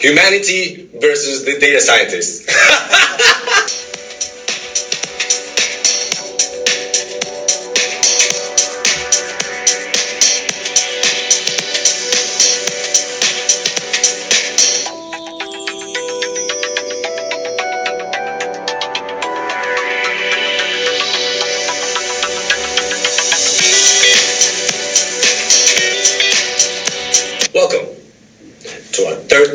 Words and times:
Humanity 0.00 0.88
versus 1.00 1.44
the 1.44 1.58
data 1.58 1.80
scientists. 1.80 2.46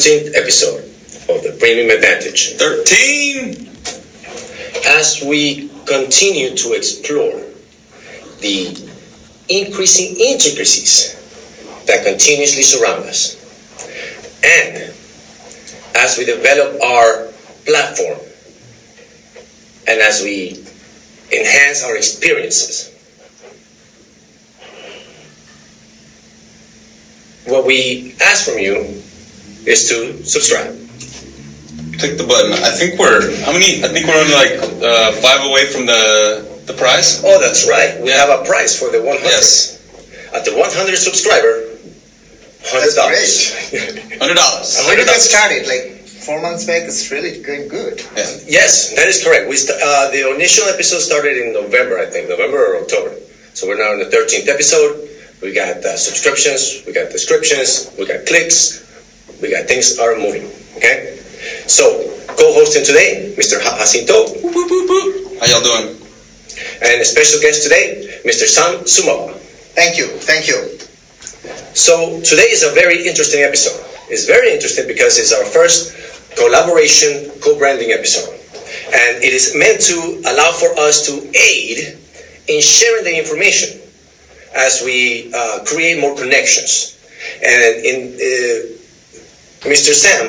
13th 0.04 0.36
episode 0.36 0.84
of 1.34 1.42
the 1.44 1.56
Premium 1.60 1.90
Advantage. 1.90 2.56
13! 2.58 3.70
As 4.86 5.24
we 5.26 5.70
continue 5.86 6.54
to 6.58 6.74
explore 6.74 7.42
the 8.42 8.92
increasing 9.48 10.18
intricacies 10.20 11.16
that 11.88 12.04
continuously 12.04 12.64
surround 12.64 13.06
us, 13.06 13.40
and 14.44 14.94
as 15.96 16.18
we 16.18 16.26
develop 16.26 16.82
our 16.82 17.32
platform, 17.66 18.20
and 19.88 20.02
as 20.02 20.22
we 20.22 20.66
enhance 21.32 21.82
our 21.82 21.96
experiences, 21.96 22.90
what 27.46 27.66
we 27.66 28.18
ask 28.20 28.44
from 28.50 28.58
you 28.58 29.03
is 29.66 29.90
to 29.90 30.24
subscribe. 30.26 30.76
Click 32.00 32.18
the 32.18 32.26
button. 32.28 32.54
I 32.54 32.72
think 32.72 33.00
we're, 33.00 33.22
how 33.46 33.54
many? 33.54 33.84
I 33.84 33.88
think 33.88 34.08
we're 34.08 34.18
only 34.18 34.34
like 34.34 34.58
uh, 34.82 35.12
five 35.22 35.46
away 35.46 35.68
from 35.68 35.86
the 35.86 36.54
the 36.66 36.74
prize. 36.74 37.22
Oh, 37.26 37.40
that's 37.40 37.68
right. 37.68 38.00
We 38.02 38.10
have 38.10 38.30
a 38.30 38.44
prize 38.46 38.78
for 38.78 38.90
the 38.90 39.00
100. 39.04 39.22
Yes. 39.24 39.80
At 40.34 40.46
the 40.46 40.56
100 40.56 40.96
subscriber, 40.98 41.76
$100. 42.64 44.18
$100. 44.18 44.88
When 44.88 44.98
did 44.98 45.08
that 45.08 45.20
started? 45.20 45.68
Like 45.68 46.00
four 46.08 46.42
months 46.42 46.66
back, 46.66 46.84
it's 46.84 47.12
really 47.12 47.42
going 47.44 47.68
good. 47.68 48.00
Yeah. 48.16 48.24
yes, 48.48 48.96
that 48.96 49.08
is 49.08 49.24
correct. 49.24 49.50
We 49.50 49.58
st- 49.58 49.78
uh, 49.84 50.10
the 50.12 50.34
initial 50.34 50.66
episode 50.70 51.00
started 51.00 51.38
in 51.38 51.54
November, 51.54 52.00
I 52.00 52.06
think, 52.08 52.30
November 52.30 52.74
or 52.74 52.82
October. 52.82 53.16
So 53.54 53.68
we're 53.68 53.78
now 53.78 53.94
in 53.94 54.00
the 54.00 54.10
13th 54.10 54.48
episode. 54.48 55.10
We 55.42 55.54
got 55.54 55.84
uh, 55.84 55.98
subscriptions, 55.98 56.84
we 56.88 56.94
got 56.94 57.12
descriptions, 57.12 57.94
we 58.00 58.08
got 58.08 58.26
clicks, 58.26 58.83
we 59.42 59.52
got 59.52 59.68
things 59.68 60.00
are 60.00 60.16
moving. 60.18 60.46
Okay? 60.78 61.18
So, 61.68 62.10
co-hosting 62.36 62.84
today, 62.86 63.34
Mr. 63.38 63.62
Ha- 63.62 63.78
Jacinto, 63.80 64.28
How 65.40 65.46
y'all 65.48 65.64
doing? 65.64 66.00
and 66.82 67.02
a 67.02 67.06
special 67.06 67.40
guest 67.42 67.64
today, 67.64 68.20
Mr. 68.26 68.46
Sam 68.48 68.84
Sumawa. 68.86 69.34
Thank 69.76 69.98
you, 69.98 70.08
thank 70.08 70.48
you. 70.48 70.78
So 71.74 72.22
today 72.22 72.50
is 72.54 72.64
a 72.64 72.72
very 72.72 73.08
interesting 73.08 73.42
episode. 73.42 73.80
It's 74.10 74.26
very 74.26 74.54
interesting 74.54 74.88
because 74.88 75.18
it's 75.18 75.34
our 75.34 75.44
first 75.46 75.96
collaboration 76.38 77.32
co-branding 77.42 77.92
episode. 77.92 78.30
And 78.94 79.24
it 79.24 79.34
is 79.34 79.56
meant 79.58 79.82
to 79.90 80.22
allow 80.30 80.52
for 80.52 80.70
us 80.80 81.06
to 81.08 81.14
aid 81.36 81.98
in 82.48 82.62
sharing 82.62 83.04
the 83.06 83.18
information 83.18 83.80
as 84.56 84.82
we 84.86 85.32
uh, 85.34 85.64
create 85.66 86.00
more 86.00 86.16
connections. 86.16 87.00
And 87.44 87.84
in 87.86 87.98
uh, 88.14 88.73
Mr. 89.64 89.94
Sam, 89.94 90.28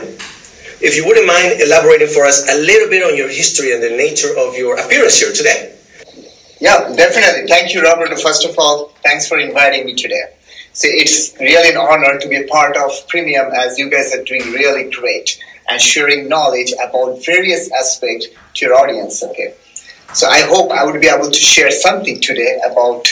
if 0.80 0.94
you 0.94 1.04
wouldn't 1.04 1.26
mind 1.26 1.60
elaborating 1.60 2.06
for 2.06 2.24
us 2.24 2.48
a 2.48 2.56
little 2.58 2.88
bit 2.88 3.02
on 3.02 3.16
your 3.16 3.28
history 3.28 3.72
and 3.72 3.82
the 3.82 3.90
nature 3.90 4.30
of 4.38 4.56
your 4.56 4.78
appearance 4.78 5.18
here 5.18 5.32
today. 5.32 5.74
Yeah, 6.60 6.94
definitely. 6.94 7.48
Thank 7.48 7.74
you, 7.74 7.82
Robert. 7.82 8.16
First 8.20 8.44
of 8.44 8.56
all, 8.56 8.92
thanks 9.02 9.26
for 9.26 9.40
inviting 9.40 9.86
me 9.86 9.94
today. 9.96 10.22
So 10.72 10.86
it's 10.88 11.34
really 11.40 11.70
an 11.70 11.76
honor 11.76 12.16
to 12.20 12.28
be 12.28 12.36
a 12.36 12.46
part 12.46 12.76
of 12.76 12.92
Premium 13.08 13.50
as 13.52 13.76
you 13.76 13.90
guys 13.90 14.14
are 14.14 14.22
doing 14.22 14.42
really 14.52 14.88
great 14.88 15.36
and 15.68 15.80
sharing 15.80 16.28
knowledge 16.28 16.72
about 16.74 17.24
various 17.26 17.72
aspects 17.72 18.28
to 18.54 18.66
your 18.66 18.76
audience. 18.76 19.24
Okay. 19.24 19.54
So 20.12 20.28
I 20.28 20.42
hope 20.42 20.70
I 20.70 20.84
would 20.84 21.00
be 21.00 21.08
able 21.08 21.28
to 21.28 21.40
share 21.40 21.72
something 21.72 22.20
today 22.20 22.60
about 22.70 23.04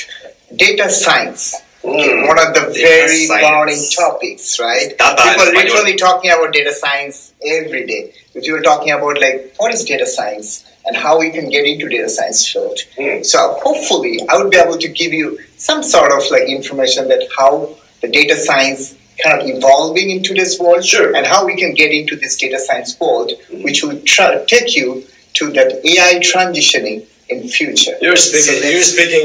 data 0.55 0.89
science. 0.89 1.57
Mm, 1.83 2.29
one 2.29 2.39
of 2.39 2.55
the 2.55 2.61
data 2.61 2.73
very 2.73 3.27
science. 3.27 3.49
burning 3.49 3.83
topics, 3.91 4.61
right? 4.61 4.97
Data 4.99 5.23
People 5.23 5.53
literally 5.53 5.97
talking 5.97 6.31
about 6.31 6.53
data 6.53 6.73
science 6.73 7.33
every 7.45 7.87
day. 7.87 8.13
If 8.35 8.47
you 8.47 8.53
were 8.53 8.63
talking 8.63 8.93
about 8.93 9.21
like 9.21 9.55
what 9.57 9.75
is 9.75 9.85
data 9.85 10.07
science 10.07 10.65
and 10.87 10.97
how 10.97 11.19
we 11.19 11.31
can 11.31 11.49
get 11.51 11.65
into 11.67 11.89
data 11.89 12.09
science 12.09 12.49
field. 12.49 12.79
Mm. 12.97 13.25
So 13.27 13.59
hopefully 13.63 14.21
I 14.29 14.37
would 14.41 14.51
be 14.51 14.59
able 14.59 14.79
to 14.79 14.89
give 14.89 15.13
you 15.13 15.39
some 15.57 15.83
sort 15.83 16.13
of 16.13 16.23
like 16.31 16.49
information 16.49 17.09
that 17.09 17.27
how 17.37 17.75
the 18.01 18.09
data 18.09 18.37
science 18.37 18.97
kind 19.23 19.41
of 19.41 19.47
evolving 19.49 20.11
into 20.11 20.35
this 20.35 20.59
world 20.59 20.85
Sure. 20.85 21.15
and 21.15 21.27
how 21.27 21.45
we 21.45 21.57
can 21.57 21.75
get 21.75 21.93
into 21.93 22.17
this 22.17 22.37
data 22.37 22.59
science 22.59 22.99
world, 23.01 23.33
which 23.51 23.83
will 23.83 24.01
try, 24.03 24.43
take 24.47 24.75
you 24.77 25.05
to 25.35 25.51
that 25.53 25.85
AI 25.85 26.19
transitioning 26.21 27.07
in 27.33 27.49
future. 27.49 27.93
You're 28.01 28.17
speaking, 28.17 28.61
let's- 28.63 28.73
you're 28.73 28.83
speaking 28.97 29.25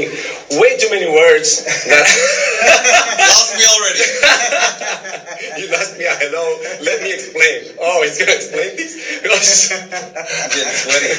way 0.60 0.76
too 0.78 0.90
many 0.90 1.08
words. 1.10 1.64
That 2.58 3.28
Lost 3.30 3.54
me 3.54 3.64
already. 3.70 4.02
you 5.62 5.70
lost 5.70 5.96
me. 5.96 6.06
I 6.10 6.26
know. 6.32 6.58
Let 6.82 7.02
me 7.02 7.14
explain. 7.14 7.76
Oh, 7.80 8.02
he's 8.02 8.18
gonna 8.18 8.32
explain 8.34 8.74
this. 8.74 8.98
I'm 9.72 10.50
getting 10.50 10.74
sweaty. 10.74 11.12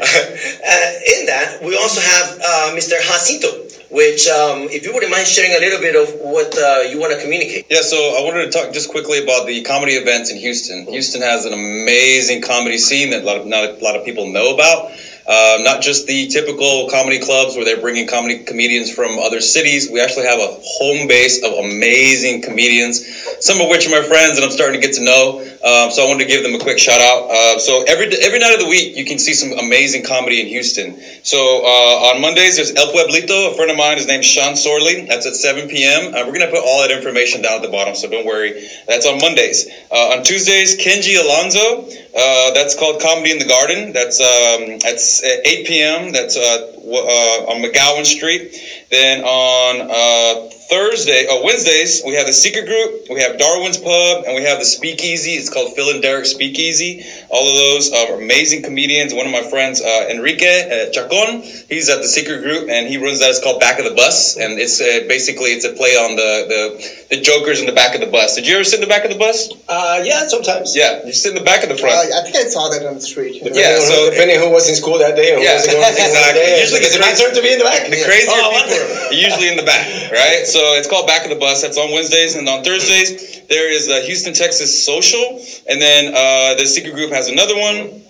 uh, 0.00 1.20
in 1.20 1.26
that, 1.26 1.58
we 1.62 1.76
also 1.76 2.00
have 2.00 2.38
uh, 2.40 2.72
Mr. 2.76 2.96
Jacinto, 2.96 3.48
which, 3.90 4.26
um, 4.28 4.68
if 4.72 4.84
you 4.86 4.92
wouldn't 4.94 5.12
mind 5.12 5.26
sharing 5.26 5.52
a 5.56 5.60
little 5.60 5.80
bit 5.80 5.96
of 5.96 6.08
what 6.20 6.56
uh, 6.56 6.80
you 6.88 6.98
want 6.98 7.12
to 7.12 7.20
communicate. 7.20 7.66
Yeah, 7.68 7.82
so 7.82 8.16
I 8.16 8.24
wanted 8.24 8.46
to 8.46 8.50
talk 8.50 8.72
just 8.72 8.90
quickly 8.90 9.22
about 9.22 9.46
the 9.46 9.62
comedy 9.62 9.94
events 9.94 10.30
in 10.30 10.38
Houston. 10.38 10.86
Houston 10.86 11.20
has 11.20 11.44
an 11.44 11.52
amazing 11.52 12.40
comedy 12.42 12.78
scene 12.78 13.10
that 13.10 13.22
a 13.22 13.26
lot 13.26 13.36
of, 13.36 13.46
not 13.46 13.64
a 13.68 13.72
lot 13.84 13.96
of 13.96 14.04
people 14.04 14.26
know 14.32 14.54
about. 14.54 14.92
Um, 15.28 15.64
not 15.64 15.82
just 15.82 16.06
the 16.06 16.28
typical 16.28 16.88
comedy 16.88 17.18
clubs 17.18 17.56
where 17.56 17.64
they're 17.64 17.80
bringing 17.80 18.06
comedy 18.06 18.44
comedians 18.44 18.92
from 18.92 19.18
other 19.18 19.40
cities. 19.40 19.90
We 19.90 20.00
actually 20.00 20.26
have 20.26 20.38
a 20.38 20.56
home 20.62 21.08
base 21.08 21.42
of 21.42 21.52
amazing 21.52 22.42
comedians, 22.42 23.04
some 23.40 23.60
of 23.60 23.68
which 23.68 23.86
are 23.86 23.90
my 23.90 24.06
friends, 24.06 24.38
and 24.38 24.44
I'm 24.44 24.52
starting 24.52 24.80
to 24.80 24.86
get 24.86 24.94
to 24.96 25.04
know. 25.04 25.40
Um, 25.66 25.90
so 25.90 26.04
I 26.04 26.06
wanted 26.06 26.24
to 26.24 26.30
give 26.30 26.44
them 26.44 26.54
a 26.54 26.60
quick 26.62 26.78
shout 26.78 27.00
out. 27.00 27.26
Uh, 27.28 27.58
so 27.58 27.82
every 27.88 28.06
every 28.22 28.38
night 28.38 28.54
of 28.54 28.60
the 28.60 28.68
week, 28.68 28.96
you 28.96 29.04
can 29.04 29.18
see 29.18 29.34
some 29.34 29.50
amazing 29.58 30.04
comedy 30.04 30.40
in 30.40 30.46
Houston. 30.46 30.94
So 31.24 31.38
uh, 31.64 32.14
on 32.14 32.20
Mondays, 32.20 32.54
there's 32.54 32.72
El 32.74 32.92
Pueblito. 32.92 33.50
A 33.50 33.56
friend 33.56 33.72
of 33.72 33.76
mine, 33.76 33.96
his 33.96 34.06
name's 34.06 34.26
Sean 34.26 34.54
Sorley. 34.54 35.06
That's 35.06 35.26
at 35.26 35.34
7 35.34 35.68
p.m. 35.68 36.14
Uh, 36.14 36.22
we're 36.24 36.38
gonna 36.38 36.52
put 36.52 36.62
all 36.64 36.86
that 36.86 36.92
information 36.92 37.42
down 37.42 37.54
at 37.54 37.62
the 37.62 37.68
bottom, 37.68 37.96
so 37.96 38.08
don't 38.08 38.24
worry. 38.24 38.68
That's 38.86 39.06
on 39.06 39.18
Mondays. 39.18 39.66
Uh, 39.90 40.14
on 40.14 40.22
Tuesdays, 40.22 40.78
Kenji 40.78 41.18
Alonso. 41.18 41.90
Uh, 42.18 42.50
that's 42.52 42.74
called 42.74 43.00
Comedy 43.02 43.30
in 43.32 43.38
the 43.38 43.44
Garden. 43.44 43.92
That's 43.92 44.20
um, 44.20 44.78
at 44.88 44.98
8 45.46 45.66
p.m. 45.66 46.12
That's 46.12 46.36
uh, 46.36 46.72
uh, 46.86 47.50
on 47.52 47.62
McGowen 47.62 48.04
Street. 48.06 48.54
Then 48.90 49.22
on 49.24 49.90
uh, 49.90 50.48
Thursday, 50.70 51.26
oh 51.28 51.42
Wednesdays, 51.44 52.02
we 52.06 52.14
have 52.14 52.26
the 52.26 52.32
Secret 52.32 52.66
Group, 52.66 53.06
we 53.10 53.20
have 53.20 53.38
Darwin's 53.38 53.78
Pub, 53.78 54.24
and 54.26 54.34
we 54.34 54.42
have 54.42 54.58
the 54.58 54.64
Speakeasy. 54.64 55.32
It's 55.32 55.50
called 55.50 55.74
Phil 55.74 55.90
and 55.90 56.00
Derek 56.02 56.24
Speakeasy. 56.26 57.04
All 57.30 57.48
of 57.48 57.54
those 57.54 57.92
are 57.92 58.20
amazing 58.20 58.62
comedians. 58.62 59.12
One 59.12 59.26
of 59.26 59.32
my 59.32 59.42
friends, 59.42 59.80
uh, 59.82 60.06
Enrique 60.10 60.70
uh, 60.70 60.92
Chacon, 60.92 61.42
he's 61.68 61.88
at 61.90 61.98
the 61.98 62.08
Secret 62.08 62.42
Group, 62.42 62.68
and 62.70 62.86
he 62.88 62.96
runs 62.96 63.18
that. 63.20 63.30
It's 63.30 63.42
called 63.42 63.58
Back 63.60 63.78
of 63.78 63.84
the 63.84 63.94
Bus, 63.94 64.36
and 64.36 64.58
it's 64.58 64.80
uh, 64.80 65.04
basically 65.08 65.50
it's 65.50 65.64
a 65.64 65.72
play 65.72 65.94
on 65.98 66.14
the, 66.16 66.46
the 66.46 67.16
the 67.16 67.20
jokers 67.22 67.60
in 67.60 67.66
the 67.66 67.72
back 67.74 67.94
of 67.94 68.00
the 68.00 68.06
bus. 68.10 68.34
Did 68.34 68.46
you 68.46 68.54
ever 68.54 68.64
sit 68.64 68.78
in 68.82 68.86
the 68.86 68.90
back 68.90 69.04
of 69.04 69.10
the 69.10 69.18
bus? 69.18 69.50
Uh, 69.68 70.02
yeah, 70.04 70.26
sometimes. 70.26 70.74
Yeah, 70.74 71.04
you 71.06 71.12
sit 71.12 71.30
in 71.30 71.38
the 71.38 71.44
back 71.44 71.62
of 71.62 71.68
the 71.70 71.76
front. 71.78 71.94
Uh, 71.94 72.18
I 72.18 72.22
think 72.22 72.34
I 72.34 72.46
saw 72.50 72.68
that 72.70 72.82
on 72.86 72.94
the 72.94 73.00
street. 73.00 73.34
Depending 73.42 73.62
Yeah, 73.62 73.78
on- 73.78 73.86
so- 73.86 74.10
depending 74.10 74.38
who 74.40 74.50
was 74.50 74.68
in 74.68 74.74
school 74.74 74.98
that 74.98 75.14
day 75.14 75.30
and 75.34 75.38
who 75.38 75.44
Yeah, 75.46 75.54
wasn't 75.54 75.78
going 75.78 75.86
school 75.94 76.02
that 76.02 76.34
exactly. 76.34 76.42
day, 76.42 76.58
Usually 76.78 76.86
is 76.88 76.94
it 76.96 77.00
my 77.00 77.12
turn 77.14 77.34
to 77.34 77.42
be 77.42 77.52
in 77.52 77.58
the 77.58 77.64
back? 77.64 77.88
The 77.88 78.02
crazier 78.04 78.32
Oh, 78.36 78.52
people 78.52 79.08
are 79.08 79.12
usually 79.12 79.48
in 79.48 79.56
the 79.56 79.64
back, 79.64 79.86
right? 80.12 80.46
So 80.46 80.60
it's 80.76 80.88
called 80.88 81.06
Back 81.06 81.24
of 81.24 81.30
the 81.30 81.36
Bus. 81.36 81.62
That's 81.62 81.78
on 81.78 81.92
Wednesdays, 81.92 82.34
and 82.36 82.48
on 82.48 82.62
Thursdays 82.64 83.46
there 83.48 83.70
is 83.70 83.86
the 83.86 84.00
Houston, 84.00 84.34
Texas 84.34 84.84
Social, 84.84 85.40
and 85.68 85.80
then 85.80 86.12
uh, 86.14 86.54
the 86.58 86.66
Secret 86.66 86.94
Group 86.94 87.10
has 87.12 87.28
another 87.28 87.56
one. 87.56 88.02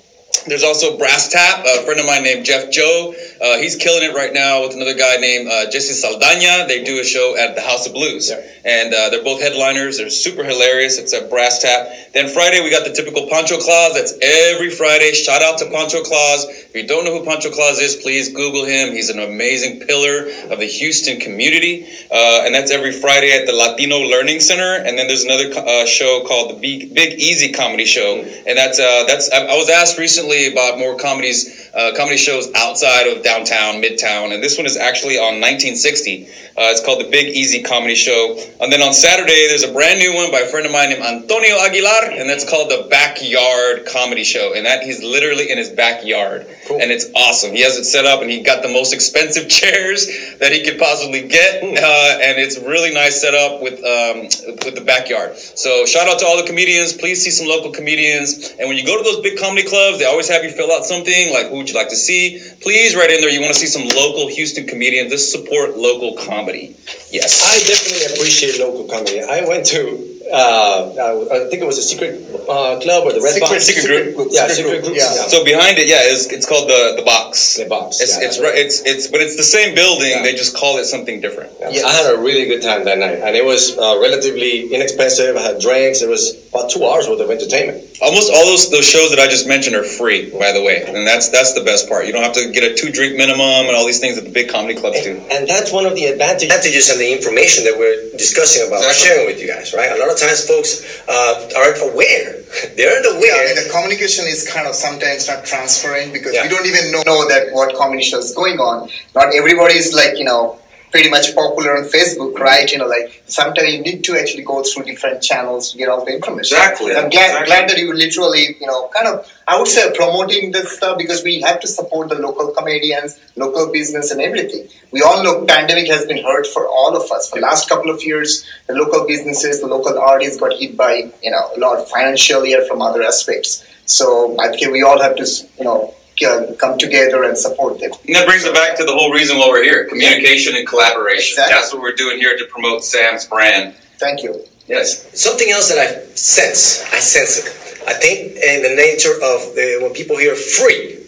There's 0.47 0.63
also 0.63 0.97
Brass 0.97 1.29
Tap, 1.29 1.65
a 1.67 1.83
friend 1.85 1.99
of 2.01 2.07
mine 2.07 2.23
named 2.23 2.45
Jeff 2.47 2.71
Joe. 2.71 3.15
Uh, 3.43 3.59
he's 3.59 3.77
killing 3.77 4.03
it 4.09 4.15
right 4.15 4.33
now 4.33 4.63
with 4.63 4.75
another 4.75 4.95
guy 4.95 5.17
named 5.17 5.49
uh, 5.51 5.71
Jesse 5.71 5.93
Saldana. 5.93 6.67
They 6.69 6.85
do 6.85 7.01
a 7.01 7.05
show 7.05 7.37
at 7.37 7.55
the 7.55 7.61
House 7.63 7.87
of 7.87 7.93
Blues, 7.93 8.31
Yeah. 8.31 8.41
and 8.65 8.95
uh, 8.95 9.11
they're 9.11 9.25
both 9.25 9.41
headliners. 9.41 9.99
They're 9.99 10.11
super 10.11 10.45
hilarious. 10.45 10.99
It's 10.99 11.13
at 11.13 11.29
Brass 11.31 11.61
Tap. 11.63 11.89
Then 12.15 12.29
Friday 12.29 12.63
we 12.63 12.71
got 12.71 12.87
the 12.87 12.93
typical 12.95 13.29
Pancho 13.29 13.59
Claus. 13.59 13.95
That's 13.95 14.15
every 14.23 14.71
Friday. 14.71 15.13
Shout 15.13 15.43
out 15.43 15.59
to 15.59 15.67
Pancho 15.67 16.03
Claus. 16.03 16.47
If 16.49 16.75
you 16.75 16.87
don't 16.87 17.05
know 17.05 17.19
who 17.19 17.25
Pancho 17.25 17.51
Claus 17.51 17.79
is, 17.81 17.97
please 17.97 18.33
Google 18.33 18.65
him. 18.65 18.93
He's 18.93 19.11
an 19.11 19.19
amazing 19.19 19.81
pillar 19.81 20.29
of 20.51 20.59
the 20.61 20.67
Houston 20.67 21.19
community, 21.21 21.87
uh, 22.11 22.43
and 22.45 22.55
that's 22.55 22.71
every 22.71 22.93
Friday 22.93 23.33
at 23.33 23.47
the 23.47 23.53
Latino 23.53 23.99
Learning 23.99 24.41
Center. 24.41 24.77
And 24.87 24.97
then 24.99 25.09
there's 25.09 25.25
another 25.25 25.51
uh, 25.57 25.85
show 25.87 26.25
called 26.27 26.57
the 26.57 26.61
Big, 26.61 26.95
Big 26.95 27.19
Easy 27.19 27.53
Comedy 27.53 27.85
Show, 27.85 28.23
and 28.47 28.57
that's 28.57 28.79
uh, 28.81 29.05
that's. 29.07 29.31
I, 29.33 29.45
I 29.47 29.57
was 29.57 29.69
asked 29.69 29.99
recently 29.99 30.36
about 30.45 30.79
more 30.79 30.97
comedies, 30.97 31.71
uh, 31.75 31.93
comedy 31.97 32.19
shows 32.19 32.53
outside 32.55 33.07
of 33.07 33.23
downtown, 33.23 33.81
midtown, 33.83 34.35
and 34.35 34.43
this 34.43 34.59
one 34.59 34.67
is 34.67 34.77
actually 34.77 35.17
on 35.17 35.41
1960. 35.41 36.27
Uh, 36.59 36.73
it's 36.73 36.85
called 36.85 37.01
the 37.01 37.09
Big 37.11 37.35
Easy 37.35 37.63
Comedy 37.63 37.95
Show. 37.95 38.39
And 38.61 38.73
then 38.73 38.83
on 38.83 38.93
Saturday, 38.93 39.47
there's 39.49 39.63
a 39.63 39.73
brand 39.73 39.99
new 39.99 40.15
one 40.15 40.31
by 40.31 40.41
a 40.41 40.47
friend 40.47 40.67
of 40.67 40.73
mine 40.73 40.91
named 40.91 41.03
Antonio 41.03 41.57
Aguilar, 41.59 42.13
and 42.13 42.29
that's 42.29 42.49
called 42.49 42.71
the 42.71 42.87
Backyard 42.89 43.87
Comedy 43.87 44.25
Show. 44.25 44.55
And 44.55 44.65
that 44.67 44.83
he's 44.83 45.03
literally 45.03 45.51
in 45.51 45.59
his 45.59 45.71
backyard, 45.71 46.47
Cool. 46.67 46.81
and 46.81 46.91
it's 46.91 47.07
awesome. 47.15 47.53
He 47.53 47.63
has 47.63 47.77
it 47.77 47.85
set 47.85 48.05
up, 48.07 48.23
and 48.23 48.31
he 48.31 48.43
got 48.43 48.63
the 48.63 48.69
most 48.69 48.93
expensive 48.93 49.49
chairs 49.59 50.07
that 50.39 50.53
he 50.53 50.65
could 50.65 50.79
possibly 50.79 51.27
get, 51.29 51.63
uh, 51.63 52.19
and 52.23 52.39
it's 52.39 52.59
really 52.59 52.93
nice 52.93 53.21
set 53.21 53.35
up 53.35 53.63
with 53.63 53.79
um, 53.85 54.27
with 54.65 54.75
the 54.75 54.85
backyard. 54.85 55.37
So 55.37 55.87
shout 55.87 56.09
out 56.09 56.19
to 56.21 56.27
all 56.27 56.37
the 56.37 56.47
comedians. 56.47 56.93
Please 56.93 57.23
see 57.23 57.31
some 57.31 57.47
local 57.47 57.71
comedians. 57.73 58.55
And 58.59 58.69
when 58.69 58.77
you 58.77 58.85
go 58.85 58.97
to 58.97 59.05
those 59.05 59.21
big 59.21 59.39
comedy 59.39 59.67
clubs, 59.67 59.99
they 59.99 60.05
always 60.07 60.29
have 60.29 60.43
you 60.45 60.51
fill 60.51 60.73
out 60.73 60.85
something 60.85 61.33
like 61.33 61.49
who 61.49 61.59
would 61.59 61.69
you 61.69 61.75
like 61.75 61.89
to 61.91 61.97
see. 61.97 62.41
Please 62.61 62.97
write 62.97 63.11
in 63.11 63.21
there. 63.21 63.31
You 63.31 63.41
want 63.41 63.55
to 63.55 63.61
see 63.61 63.67
some 63.67 63.87
local 63.97 64.29
Houston 64.29 64.67
comedians. 64.67 65.11
Just 65.11 65.31
support 65.33 65.77
local 65.77 66.17
comedy. 66.17 66.77
Yes. 67.11 67.43
I 67.45 67.59
definitely 67.67 68.15
appreciate 68.15 68.59
local 68.59 68.85
comedy. 68.85 69.23
I 69.23 69.45
went 69.47 69.67
to, 69.67 70.16
uh, 70.33 71.29
I 71.33 71.49
think 71.51 71.63
it 71.63 71.67
was 71.67 71.79
a 71.79 71.83
secret 71.83 72.23
uh, 72.49 72.79
club 72.81 73.05
or 73.07 73.13
the 73.13 73.21
Red 73.23 73.35
Secret- 73.35 73.51
Box. 73.51 73.65
secret 73.67 74.15
group. 74.17 74.29
Yeah, 74.31 74.49
Secret 74.49 74.55
secret 74.57 74.71
group, 74.71 74.85
group. 74.85 74.97
yeah. 74.97 75.15
Yeah. 75.15 75.29
So 75.29 75.45
behind 75.45 75.79
it, 75.79 75.87
yeah, 75.89 76.03
it's, 76.03 76.27
it's 76.33 76.47
called 76.47 76.69
the 76.69 76.95
the 76.97 77.03
box. 77.05 77.57
The 77.57 77.67
box. 77.67 78.01
It's 78.01 78.19
yeah, 78.19 78.27
it's 78.27 78.39
right. 78.41 78.55
It's 78.55 78.81
it's 78.85 79.07
but 79.09 79.21
it's 79.21 79.37
the 79.37 79.43
same 79.47 79.75
building. 79.75 80.11
Yeah. 80.11 80.23
They 80.23 80.33
just 80.35 80.57
call 80.57 80.79
it 80.79 80.87
something 80.87 81.21
different. 81.21 81.53
Yeah. 81.61 81.71
Yes. 81.71 81.85
I 81.85 81.93
had 81.93 82.07
a 82.15 82.19
really 82.19 82.47
good 82.47 82.63
time 82.63 82.85
that 82.85 82.99
night, 82.99 83.19
and 83.23 83.37
it 83.37 83.45
was 83.45 83.77
uh, 83.79 83.99
relatively 84.01 84.73
inexpensive. 84.75 85.37
I 85.37 85.43
had 85.43 85.61
drinks. 85.61 86.03
It 86.03 86.09
was 86.09 86.35
about 86.51 86.71
two 86.71 86.85
hours 86.87 87.09
worth 87.09 87.21
of 87.21 87.31
entertainment. 87.31 87.85
Almost 88.03 88.29
all 88.33 88.45
those 88.45 88.71
those 88.71 88.85
shows 88.85 89.09
that 89.11 89.19
I 89.19 89.27
just 89.27 89.49
mentioned 89.49 89.75
are 89.75 89.83
free, 89.85 90.29
by 90.31 90.53
the 90.53 90.63
way, 90.63 90.85
and 90.87 91.07
that's 91.07 91.29
that's 91.31 91.55
the 91.55 91.65
best 91.65 91.89
part. 91.89 92.05
You 92.07 92.13
don't 92.13 92.23
have 92.23 92.35
to 92.35 92.51
get 92.53 92.63
a 92.63 92.75
two 92.75 92.93
drink 92.93 93.17
minimum 93.17 93.67
and 93.67 93.75
all 93.77 93.87
these 93.87 94.01
things 94.01 94.17
that 94.17 94.25
the 94.25 94.31
big 94.31 94.49
comedy 94.51 94.75
clubs 94.75 95.01
do. 95.03 95.17
And 95.33 95.49
that's 95.49 95.73
one 95.73 95.87
of 95.87 95.95
the 95.95 96.05
advantages. 96.07 96.53
Advantages 96.53 96.91
and 96.91 97.01
the 97.01 97.11
information 97.13 97.65
that 97.65 97.73
we're 97.79 98.11
discussing 98.19 98.67
about, 98.69 98.85
Exactly. 98.85 99.01
sharing 99.07 99.27
with 99.27 99.41
you 99.41 99.49
guys, 99.49 99.73
right? 99.73 99.91
A 99.93 99.97
lot 99.97 100.11
of 100.13 100.19
times, 100.19 100.45
folks 100.47 100.85
uh, 101.09 101.49
aren't 101.57 101.81
aware. 101.93 102.43
they 102.77 102.85
aren't 102.85 103.07
Yeah, 103.09 103.17
aware. 103.17 103.49
I 103.49 103.55
mean, 103.55 103.65
the 103.65 103.71
communication 103.73 104.27
is 104.27 104.45
kind 104.47 104.67
of 104.69 104.75
sometimes 104.75 105.27
not 105.29 105.45
transferring 105.47 106.13
because 106.13 106.35
Yeah. 106.35 106.43
we 106.45 106.49
don't 106.51 106.67
even 106.67 106.93
know, 106.93 107.03
know 107.07 107.27
that 107.29 107.53
what 107.53 107.75
comedy 107.77 108.03
show 108.03 108.19
is 108.19 108.35
going 108.35 108.61
on. 108.61 108.91
Not 109.15 109.35
everybody 109.35 109.75
is 109.75 109.95
like, 109.95 110.19
you 110.19 110.25
know, 110.25 110.59
pretty 110.91 111.11
much 111.11 111.35
popular 111.35 111.77
on 111.77 111.85
Facebook, 111.85 112.39
right? 112.39 112.71
You 112.71 112.79
know, 112.79 112.87
like 112.87 113.23
sometimes 113.27 113.73
you 113.75 113.81
need 113.83 114.05
to 114.05 114.17
actually 114.19 114.45
go 114.45 114.63
through 114.63 114.85
different 114.85 115.23
channels 115.23 115.73
to 115.73 115.79
get 115.79 115.89
all 115.89 116.05
the 116.05 116.15
information. 116.15 116.57
Exactly. 116.57 116.93
I'm 116.95 117.11
glad, 117.11 117.31
Exactly. 117.31 117.47
glad 117.47 117.69
that 117.71 117.79
you 117.79 117.93
literally, 117.93 118.57
you 118.61 118.67
know, 118.67 118.89
kind 118.95 119.09
of, 119.09 119.31
I 119.47 119.59
would 119.59 119.69
say 119.69 119.93
promoting 119.95 120.53
this 120.53 120.77
stuff 120.77 120.97
because 120.99 121.23
we 121.23 121.41
have 121.43 121.61
to 121.61 121.69
support 121.69 122.09
the 122.09 122.15
local 122.17 122.53
comedians, 122.53 123.19
local 123.37 123.71
business 123.73 124.11
and 124.11 124.21
everything. 124.21 124.69
We 124.93 125.03
all 125.03 125.23
know 125.23 125.45
pandemic 125.45 125.89
has 125.89 126.07
been 126.07 126.23
hurt 126.25 126.47
for 126.47 126.67
all 126.69 126.97
of 126.97 127.11
us. 127.11 127.29
For 127.31 127.37
the 127.37 127.43
last 127.43 127.69
couple 127.69 127.91
of 127.91 128.03
years, 128.03 128.47
the 128.67 128.75
local 128.75 129.07
businesses, 129.07 129.61
the 129.61 129.67
local 129.67 129.99
artists 129.99 130.41
got 130.41 130.55
hit 130.55 130.77
by, 130.77 131.11
you 131.23 131.31
know, 131.31 131.51
a 131.57 131.59
lot 131.59 131.89
financially 131.89 132.55
or 132.55 132.65
from 132.67 132.81
other 132.81 133.03
aspects. 133.03 133.65
So 133.87 134.37
I 134.41 134.49
think 134.49 134.73
we 134.73 134.83
all 134.83 135.01
have 135.01 135.17
to, 135.17 135.27
you 135.59 135.65
know, 135.65 135.95
Uh, 136.25 136.55
come 136.59 136.79
together 136.79 137.25
and 137.25 137.37
support 137.37 137.79
them. 137.79 137.91
And 138.07 138.15
that 138.17 138.27
brings 138.27 138.45
it 138.45 138.55
back 138.55 138.77
to 138.79 138.85
the 138.85 138.93
whole 138.93 139.13
reason 139.13 139.37
why 139.37 139.49
we're 139.49 139.63
here: 139.65 139.85
communication 139.85 140.57
and 140.57 140.67
collaboration. 140.67 141.33
Exactly. 141.35 141.55
That's 141.55 141.73
what 141.75 141.83
we're 141.83 141.95
doing 141.95 142.19
here 142.19 142.39
to 142.39 142.45
promote 142.47 142.85
Sam's 142.85 143.27
brand. 143.27 143.75
Thank 143.99 144.23
you. 144.23 144.45
Yes. 144.67 145.09
Something 145.19 145.51
else 145.51 145.69
that 145.69 145.79
I 145.79 146.07
sense, 146.15 146.83
I 146.93 146.99
sense 147.01 147.39
it. 147.39 147.47
I 147.87 147.93
think 147.95 148.33
in 148.35 148.63
the 148.65 148.75
nature 148.75 149.13
of 149.15 149.55
the, 149.55 149.79
when 149.83 149.93
people 149.93 150.17
hear 150.19 150.35
free, 150.35 151.05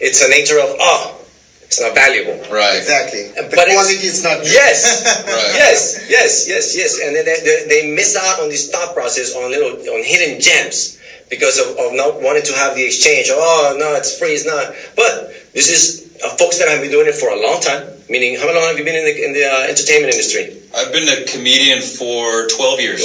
it's 0.00 0.20
a 0.24 0.28
nature 0.28 0.58
of 0.58 0.74
oh, 0.78 1.16
it's 1.62 1.80
not 1.80 1.94
valuable. 1.94 2.34
Right. 2.52 2.76
Exactly. 2.76 3.28
The 3.32 3.48
But 3.48 3.68
it's- 3.70 3.74
quality 3.78 3.94
is 4.04 4.22
not 4.24 4.42
good. 4.42 4.52
Yes, 4.52 5.06
Right. 5.24 5.54
yes, 5.54 6.04
yes, 6.10 6.46
yes, 6.48 6.76
yes, 6.76 6.98
and 7.00 7.14
then 7.16 7.24
they, 7.24 7.38
they, 7.46 7.58
they 7.68 7.94
miss 7.94 8.16
out 8.16 8.40
on 8.40 8.48
this 8.50 8.70
thought 8.70 8.92
process 8.92 9.34
on 9.36 9.50
little 9.50 9.78
on 9.94 10.02
hidden 10.04 10.40
gems 10.40 10.98
because 11.32 11.56
of, 11.56 11.72
of 11.80 11.96
not 11.96 12.20
wanting 12.20 12.44
to 12.44 12.52
have 12.52 12.76
the 12.76 12.84
exchange. 12.84 13.32
Oh 13.32 13.74
no, 13.80 13.96
it's 13.96 14.20
free, 14.20 14.36
it's 14.36 14.44
not. 14.44 14.68
But 14.92 15.32
this 15.56 15.72
is 15.72 16.12
uh, 16.20 16.28
folks 16.36 16.60
that 16.60 16.68
have 16.68 16.84
been 16.84 16.92
doing 16.92 17.08
it 17.08 17.16
for 17.16 17.32
a 17.32 17.40
long 17.40 17.56
time. 17.64 17.88
Meaning, 18.12 18.36
how 18.36 18.52
long 18.52 18.68
have 18.68 18.76
you 18.76 18.84
been 18.84 19.00
in 19.00 19.08
the 19.08 19.16
in 19.16 19.32
the 19.32 19.48
uh, 19.48 19.64
entertainment 19.72 20.12
industry? 20.12 20.60
I've 20.76 20.92
been 20.92 21.08
a 21.08 21.24
comedian 21.24 21.80
for 21.80 22.48
12 22.52 22.80
years. 22.84 23.02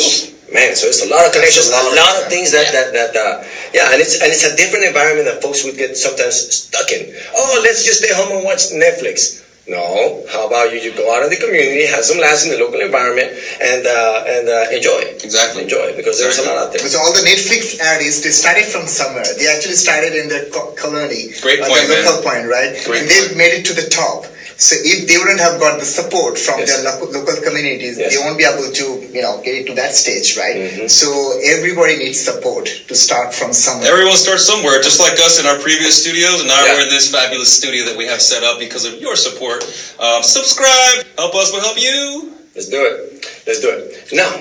Man, 0.52 0.76
so 0.76 0.88
it's 0.88 1.04
a 1.04 1.12
lot 1.12 1.28
of 1.28 1.36
connections, 1.36 1.68
a 1.68 1.76
lot, 1.76 1.92
lot. 1.92 2.24
of 2.24 2.28
things 2.28 2.52
that 2.52 2.72
that 2.76 2.92
that 2.92 3.12
uh, 3.16 3.44
yeah, 3.72 3.92
and 3.96 4.00
it's 4.04 4.20
and 4.20 4.28
it's 4.28 4.44
a 4.44 4.56
different 4.60 4.84
environment 4.84 5.28
that 5.28 5.40
folks 5.40 5.64
would 5.64 5.80
get 5.80 5.96
sometimes 5.96 6.36
stuck 6.36 6.92
in. 6.92 7.16
Oh, 7.36 7.60
let's 7.64 7.84
just 7.88 8.04
stay 8.04 8.12
home 8.12 8.36
and 8.36 8.44
watch 8.44 8.72
Netflix. 8.76 9.44
No, 9.68 10.24
how 10.32 10.48
about 10.48 10.72
you? 10.72 10.80
You 10.80 10.96
go 10.96 11.12
out 11.12 11.24
in 11.24 11.30
the 11.30 11.36
community, 11.36 11.84
have 11.88 12.08
some 12.08 12.24
laughs 12.24 12.48
in 12.48 12.56
the 12.56 12.58
local 12.58 12.80
environment, 12.80 13.36
and 13.60 13.84
uh, 13.84 14.24
and 14.24 14.48
uh, 14.48 14.72
enjoy. 14.72 15.12
Exactly. 15.20 15.64
enjoy 15.64 15.92
because 15.92 16.24
there's 16.24 16.40
a 16.40 16.48
lot 16.48 16.56
out 16.56 16.72
there. 16.72 16.80
Because 16.80 16.96
all 16.96 17.12
the 17.12 17.28
Netflix 17.28 17.76
artists, 17.84 18.24
they 18.24 18.32
started 18.32 18.64
from 18.64 18.88
somewhere. 18.88 19.28
They 19.36 19.52
actually 19.52 19.76
started 19.76 20.16
in 20.16 20.32
their 20.32 20.48
colony. 20.80 21.36
Great 21.44 21.60
uh, 21.60 21.68
point, 21.68 21.84
their 21.84 22.00
man. 22.00 22.08
local 22.08 22.24
point, 22.24 22.48
right? 22.48 22.80
Great 22.88 23.04
and 23.04 23.12
they 23.12 23.36
made 23.36 23.60
it 23.60 23.68
to 23.68 23.76
the 23.76 23.92
top. 23.92 24.24
So 24.58 24.76
if 24.80 25.08
they 25.08 25.18
wouldn't 25.18 25.40
have 25.40 25.60
got 25.60 25.80
the 25.80 25.86
support 25.86 26.38
from 26.40 26.60
Yes. 26.60 26.70
their 26.74 26.84
local, 26.92 27.12
local 27.12 27.38
communities, 27.44 27.96
Yes. 27.98 28.12
they 28.12 28.18
won't 28.18 28.38
be 28.40 28.44
able 28.44 28.72
to, 28.72 28.86
you 29.14 29.22
know, 29.22 29.38
get 29.46 29.54
it 29.54 29.68
to 29.68 29.74
that 29.76 29.96
stage, 29.96 30.36
right? 30.36 30.56
Mhm. 30.58 30.90
So 30.90 31.08
everybody 31.46 31.96
needs 31.98 32.20
support 32.20 32.66
to 32.88 32.96
start 32.96 33.36
from 33.36 33.54
somewhere. 33.54 33.92
Everyone 33.92 34.18
starts 34.18 34.46
somewhere, 34.46 34.82
just 34.82 35.00
like 35.00 35.20
us 35.20 35.38
in 35.40 35.46
our 35.46 35.60
previous 35.60 35.96
studios, 36.02 36.40
and 36.40 36.48
now 36.48 36.66
Yeah. 36.66 36.74
we're 36.74 36.82
in 36.88 36.90
this 36.90 37.08
fabulous 37.08 37.50
studio 37.54 37.86
that 37.86 37.96
we 37.96 38.06
have 38.08 38.22
set 38.22 38.44
up 38.44 38.58
because 38.58 38.84
of 38.84 38.96
your 39.00 39.16
support. 39.16 39.64
Um, 40.00 40.24
subscribe, 40.24 41.06
help 41.20 41.36
us, 41.36 41.52
we'll 41.52 41.62
help 41.62 41.80
you. 41.80 42.32
Let's 42.56 42.68
do 42.68 42.82
it. 42.84 43.26
Let's 43.46 43.60
do 43.60 43.70
it. 43.70 44.12
Now, 44.12 44.32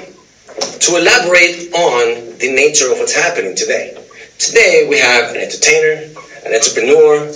to 0.81 0.97
elaborate 0.97 1.69
on 1.75 2.39
the 2.39 2.49
nature 2.49 2.91
of 2.91 2.99
what's 2.99 3.13
happening 3.13 3.55
today. 3.55 3.93
Today 4.39 4.87
we 4.89 4.97
have 4.99 5.31
an 5.33 5.37
entertainer, 5.37 6.09
an 6.47 6.55
entrepreneur, 6.55 7.27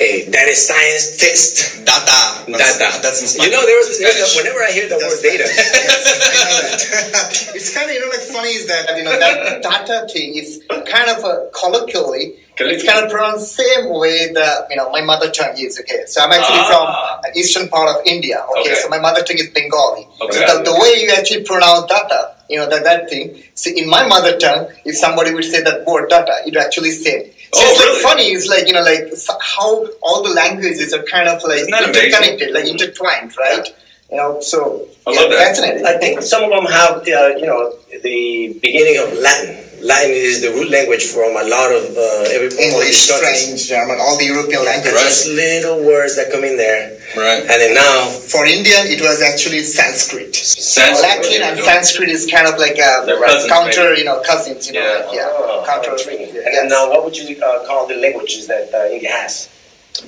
a 0.00 0.30
data 0.30 0.54
scientist. 0.54 1.84
Data. 1.84 2.46
Data. 2.46 2.88
That's 3.02 3.36
You 3.36 3.50
know, 3.50 3.64
there 3.66 3.76
was, 3.78 3.98
there's 3.98 4.14
Spanish. 4.16 4.34
a, 4.34 4.38
whenever 4.38 4.60
I 4.62 4.70
hear 4.72 4.88
the 4.88 4.96
That's 4.98 5.16
word 5.16 5.22
data, 5.22 5.44
yes, 5.44 6.04
that. 6.04 7.54
it's 7.56 7.74
kind 7.74 7.88
of 7.88 7.94
you 7.94 8.00
know 8.00 8.08
like 8.08 8.20
funny 8.20 8.50
is 8.50 8.66
that 8.66 8.96
you 8.96 9.04
know 9.04 9.18
that 9.18 9.62
data 9.62 10.06
thing 10.12 10.34
is 10.36 10.62
kind 10.86 11.10
of 11.10 11.24
a 11.24 11.50
colloquially 11.54 12.36
it's 12.62 12.84
kind 12.84 13.04
of 13.04 13.10
pronounced 13.10 13.56
same 13.56 13.88
way 13.88 14.32
that 14.32 14.66
you 14.70 14.76
know 14.76 14.90
my 14.90 15.00
mother 15.00 15.30
tongue 15.30 15.56
is 15.56 15.80
okay 15.80 16.04
so 16.06 16.20
i'm 16.20 16.30
actually 16.30 16.60
Ah. 16.60 17.20
from 17.22 17.32
the 17.32 17.38
eastern 17.40 17.68
part 17.68 17.88
of 17.88 18.04
india 18.06 18.36
okay, 18.50 18.60
Okay. 18.60 18.74
so 18.74 18.88
my 18.88 18.98
mother 19.00 19.22
tongue 19.22 19.38
is 19.38 19.48
bengali 19.50 20.06
Okay. 20.20 20.44
so 20.46 20.58
the, 20.58 20.64
the 20.70 20.74
way 20.78 21.00
you 21.02 21.10
actually 21.16 21.42
pronounce 21.44 21.86
data 21.86 22.34
you 22.50 22.58
know 22.58 22.68
that 22.68 22.84
that 22.84 23.08
thing 23.08 23.42
see 23.54 23.78
in 23.80 23.88
my 23.88 24.06
mother 24.06 24.36
tongue 24.36 24.68
if 24.84 24.94
somebody 24.96 25.32
would 25.32 25.44
say 25.44 25.62
that 25.62 25.86
word 25.86 26.08
data 26.10 26.34
it 26.46 26.54
actually 26.56 26.90
say 26.90 27.32
so 27.52 27.60
Oh, 27.62 27.70
it's 27.70 27.80
really? 27.80 27.94
like 27.94 28.02
funny 28.02 28.26
it's 28.36 28.48
like 28.48 28.66
you 28.66 28.72
know 28.72 28.82
like 28.82 29.04
how 29.42 29.86
all 30.02 30.22
the 30.22 30.30
languages 30.30 30.92
are 30.94 31.02
kind 31.04 31.28
of 31.28 31.42
like 31.44 31.60
Isn't 31.60 31.74
amazing? 31.74 31.94
interconnected 32.04 32.50
like 32.54 32.66
intertwined 32.66 33.36
right 33.36 33.66
you 34.10 34.16
know 34.16 34.40
so 34.40 34.86
I 35.06 35.12
yeah, 35.12 35.28
that. 35.28 35.38
fascinating 35.38 35.86
I 35.86 35.96
think 35.98 36.22
some 36.22 36.44
of 36.44 36.50
them 36.50 36.66
have, 36.70 36.98
uh, 37.08 37.34
you 37.40 37.46
know, 37.46 37.72
the 38.04 38.58
beginning 38.60 38.98
of 39.02 39.16
Latin. 39.18 39.56
Latin 39.82 40.10
is 40.12 40.42
the 40.42 40.50
root 40.52 40.70
language 40.70 41.04
from 41.08 41.32
a 41.40 41.42
lot 41.48 41.72
of 41.72 41.96
uh, 41.96 42.28
every 42.36 42.52
English. 42.60 43.08
French, 43.08 43.66
German, 43.66 43.96
all 43.98 44.18
the 44.18 44.26
European 44.26 44.62
languages. 44.66 44.92
Right. 44.92 45.08
Just 45.08 45.26
little 45.28 45.80
words 45.86 46.16
that 46.16 46.30
come 46.30 46.44
in 46.44 46.58
there, 46.58 46.99
Right. 47.16 47.40
and 47.42 47.48
then 47.48 47.74
now 47.74 48.06
For 48.06 48.46
Indian, 48.46 48.86
it 48.86 49.00
was 49.00 49.20
actually 49.22 49.62
Sanskrit. 49.64 50.34
Sanskrit. 50.34 51.02
Latin 51.02 51.42
and 51.42 51.58
Sanskrit 51.58 52.08
is 52.08 52.30
kind 52.30 52.46
of 52.46 52.56
like 52.58 52.78
a 52.78 53.04
cousins, 53.06 53.50
counter, 53.50 53.94
you 53.94 54.04
know, 54.04 54.20
cousins, 54.22 54.66
you 54.68 54.74
know, 54.74 54.80
Yeah. 54.80 55.04
like, 55.06 55.14
yeah, 55.14 55.28
Oh, 55.34 55.64
counter. 55.66 55.92
intriguing. 55.92 56.34
yes. 56.34 56.44
And 56.46 56.54
then 56.56 56.68
now, 56.68 56.88
what 56.90 57.04
would 57.04 57.16
you 57.18 57.40
uh, 57.42 57.66
call 57.66 57.86
the 57.86 57.96
languages 57.96 58.46
that 58.46 58.72
uh, 58.72 58.86
India 58.94 59.10
has? 59.10 59.48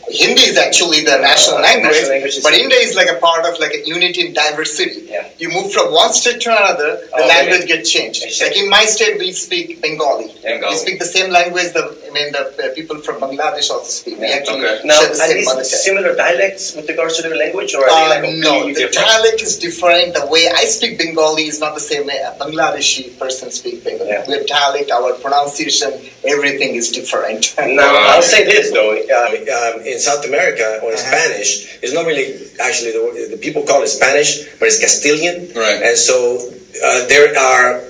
Hindi 0.09 0.43
is 0.43 0.57
actually 0.57 1.01
the 1.05 1.17
national 1.19 1.59
Uh, 1.59 1.62
language, 1.69 1.93
national 1.93 2.11
language 2.15 2.43
but 2.43 2.53
India 2.55 2.79
is 2.79 2.95
like 2.95 3.09
a 3.09 3.19
part 3.27 3.45
of 3.49 3.59
like 3.59 3.75
a 3.75 3.81
unity 3.87 4.27
in 4.27 4.33
diversity. 4.33 5.01
Yeah. 5.09 5.29
You 5.39 5.49
move 5.49 5.73
from 5.73 5.93
one 5.93 6.12
state 6.12 6.41
to 6.45 6.51
another, 6.51 6.91
the 7.17 7.25
Oh, 7.25 7.27
language 7.35 7.65
okay. 7.65 7.77
gets 7.77 7.91
changed. 7.91 8.23
Exactly. 8.25 8.47
Like 8.49 8.57
in 8.62 8.71
my 8.71 8.85
state, 8.85 9.19
we 9.19 9.33
speak 9.33 9.81
Bengali. 9.83 10.29
Bengali. 10.43 10.73
We 10.73 10.77
speak 10.85 10.99
the 10.99 11.11
same 11.17 11.31
language. 11.31 11.73
The 11.73 11.85
I 12.09 12.11
mean, 12.15 12.33
the 12.33 12.43
uh, 12.45 12.75
people 12.75 12.99
from 13.07 13.17
Bangladesh 13.25 13.71
also 13.75 13.89
speak. 14.01 14.19
We 14.21 14.27
actually 14.27 14.65
okay. 14.67 14.81
Now, 14.85 15.01
the 15.01 15.11
are 15.11 15.15
same 15.15 15.37
these 15.39 15.47
mother 15.51 15.65
tongue. 15.73 15.85
similar 15.89 16.15
dialects 16.15 16.65
with 16.77 16.87
regards 16.93 17.17
to 17.17 17.23
their 17.27 17.37
language, 17.45 17.75
or 17.75 17.83
are 17.85 17.91
Uh, 17.91 18.09
they 18.21 18.21
like 18.31 18.39
no, 18.47 18.55
the 18.69 18.75
different? 18.75 19.09
dialect 19.09 19.41
is 19.49 19.55
different. 19.67 20.09
The 20.21 20.27
way 20.35 20.45
I 20.62 20.65
speak 20.77 20.99
Bengali 20.99 21.45
is 21.53 21.59
not 21.65 21.73
the 21.75 21.85
same 21.91 22.05
way 22.07 22.19
a 22.31 22.33
Bangladeshi 22.43 23.19
person 23.19 23.51
speaks 23.51 23.81
Bengali. 23.87 24.11
Yeah. 24.11 24.29
Our 24.29 24.43
dialect, 24.57 24.91
our 24.99 25.11
pronunciation, 25.25 25.91
everything 26.35 26.75
is 26.81 26.91
different. 26.99 27.55
Now, 27.59 27.91
I'll 28.12 28.23
say 28.35 28.45
this 28.45 28.71
though. 28.77 28.93
Uh, 28.93 29.72
um, 29.73 29.81
in 29.87 29.99
South 29.99 30.25
America 30.25 30.81
or 30.83 30.91
in 30.93 30.99
Uh-huh. 30.99 31.09
Spanish, 31.11 31.79
is 31.83 31.93
not 31.93 32.05
really 32.07 32.37
actually 32.61 32.93
the, 32.93 33.29
the 33.35 33.41
people 33.41 33.62
call 33.62 33.83
it 33.83 33.88
Spanish, 33.88 34.45
but 34.59 34.69
it's 34.69 34.79
Castilian. 34.81 35.49
Right. 35.57 35.83
And 35.83 35.97
so 35.97 36.37
uh, 36.85 37.07
there 37.09 37.33
are 37.38 37.81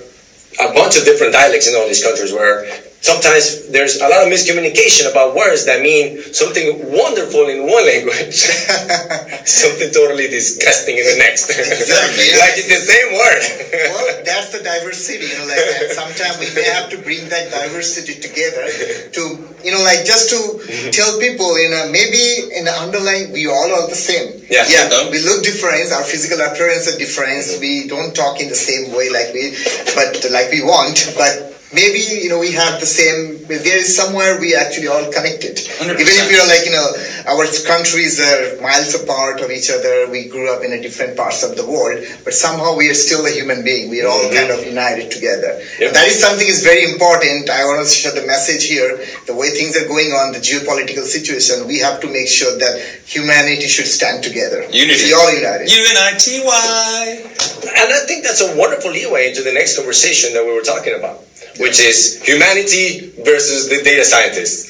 a 0.59 0.73
bunch 0.73 0.97
of 0.97 1.03
different 1.05 1.33
dialects 1.33 1.67
in 1.67 1.75
all 1.75 1.87
these 1.87 2.03
countries 2.03 2.31
where 2.31 2.65
sometimes 3.03 3.67
there's 3.67 3.99
a 3.99 4.07
lot 4.07 4.23
of 4.23 4.31
miscommunication 4.31 5.11
about 5.11 5.35
words 5.35 5.67
that 5.67 5.83
mean 5.83 6.23
something 6.31 6.79
wonderful 6.87 7.51
in 7.51 7.67
one 7.67 7.83
language, 7.83 8.39
something 9.43 9.91
totally 9.91 10.31
disgusting 10.31 10.95
in 10.95 11.03
the 11.03 11.19
next. 11.19 11.51
Exactly. 11.51 12.31
like 12.39 12.55
it's 12.55 12.71
the 12.71 12.79
same 12.79 13.11
word. 13.11 13.43
well, 13.91 14.07
that's 14.23 14.55
the 14.55 14.63
diversity, 14.63 15.27
you 15.27 15.35
know, 15.35 15.51
like 15.51 15.59
that. 15.59 15.91
Sometimes 15.91 16.39
we 16.39 16.47
may 16.55 16.63
have 16.71 16.87
to 16.95 16.97
bring 17.03 17.27
that 17.27 17.51
diversity 17.51 18.15
together 18.23 18.71
to, 19.11 19.21
you 19.67 19.75
know, 19.75 19.83
like 19.83 20.07
just 20.07 20.31
to 20.31 20.39
mm-hmm. 20.39 20.95
tell 20.95 21.19
people, 21.19 21.59
you 21.59 21.75
know, 21.75 21.91
maybe 21.91 22.55
in 22.55 22.63
the 22.63 22.75
underlying, 22.79 23.35
we 23.35 23.51
all 23.51 23.83
are 23.83 23.91
the 23.91 23.99
same. 23.99 24.39
Yeah. 24.47 24.63
yeah, 24.71 24.87
Yeah. 24.87 25.11
we 25.11 25.19
look 25.19 25.43
different. 25.43 25.91
Our 25.91 26.07
physical 26.07 26.39
appearance 26.39 26.87
are 26.87 26.95
different. 26.95 27.43
We 27.59 27.91
don't 27.91 28.15
talk 28.15 28.39
in 28.39 28.47
the 28.47 28.55
same 28.55 28.95
way 28.95 29.11
like 29.11 29.35
we, 29.35 29.59
but 29.91 30.23
like 30.31 30.55
we 30.55 30.63
want. 30.63 31.11
But 31.19 31.52
maybe 31.73 31.99
you 31.99 32.29
know 32.29 32.39
we 32.39 32.51
have 32.53 32.79
the 32.79 32.85
same. 32.85 33.45
There 33.47 33.77
is 33.77 33.89
somewhere 33.95 34.39
we 34.39 34.55
actually 34.55 34.87
all 34.87 35.11
connected. 35.11 35.57
100%. 35.57 35.99
Even 35.99 36.13
if 36.21 36.31
you're 36.31 36.47
like 36.47 36.65
you 36.65 36.71
know 36.71 36.87
our 37.27 37.45
countries 37.65 38.19
are 38.21 38.61
miles 38.61 38.95
apart 38.95 39.41
of 39.41 39.51
each 39.51 39.69
other. 39.69 40.09
We 40.09 40.29
grew 40.29 40.51
up 40.53 40.63
in 40.63 40.73
a 40.73 40.81
different 40.81 41.17
parts 41.17 41.43
of 41.43 41.55
the 41.55 41.65
world, 41.65 42.05
but 42.23 42.33
somehow 42.33 42.75
we 42.75 42.89
are 42.89 42.97
still 42.97 43.25
a 43.25 43.31
human 43.31 43.63
being. 43.63 43.89
We 43.89 44.01
are 44.01 44.07
all 44.07 44.29
mm-hmm. 44.29 44.35
kind 44.35 44.51
of 44.51 44.65
united 44.65 45.11
together. 45.11 45.59
Yep. 45.79 45.93
That 45.93 46.07
is 46.07 46.19
something 46.19 46.47
is 46.47 46.63
very 46.63 46.91
important. 46.91 47.49
I 47.49 47.65
want 47.65 47.85
to 47.85 47.89
share 47.89 48.13
the 48.13 48.25
message 48.27 48.65
here. 48.65 49.03
The 49.25 49.35
way 49.35 49.49
things 49.51 49.75
are 49.75 49.87
going 49.87 50.11
on, 50.11 50.33
the 50.33 50.39
geopolitical 50.39 51.03
situation, 51.03 51.67
we 51.67 51.79
have 51.79 51.99
to 52.01 52.07
make 52.07 52.27
sure 52.27 52.57
that 52.59 53.03
humanity 53.05 53.67
should 53.67 53.87
stand 53.87 54.23
together. 54.23 54.63
Unity. 54.71 55.05
We 55.05 55.13
all 55.13 55.31
united. 55.33 55.71
U 55.71 55.81
N 55.89 55.97
I 55.97 56.11
T 56.17 56.41
Y. 56.43 57.43
And 57.63 57.93
I 57.93 58.05
think 58.05 58.23
that's 58.23 58.41
a 58.41 58.55
wonderful 58.57 58.91
leeway 58.91 59.29
into 59.29 59.41
the 59.41 59.53
next 59.53 59.77
conversation 59.77 60.33
that 60.33 60.43
we 60.43 60.53
were 60.53 60.61
talking 60.61 60.95
about, 60.97 61.23
which 61.59 61.79
is 61.79 62.21
humanity 62.23 63.11
versus 63.23 63.69
the 63.69 63.81
data 63.83 64.03
scientists. 64.05 64.69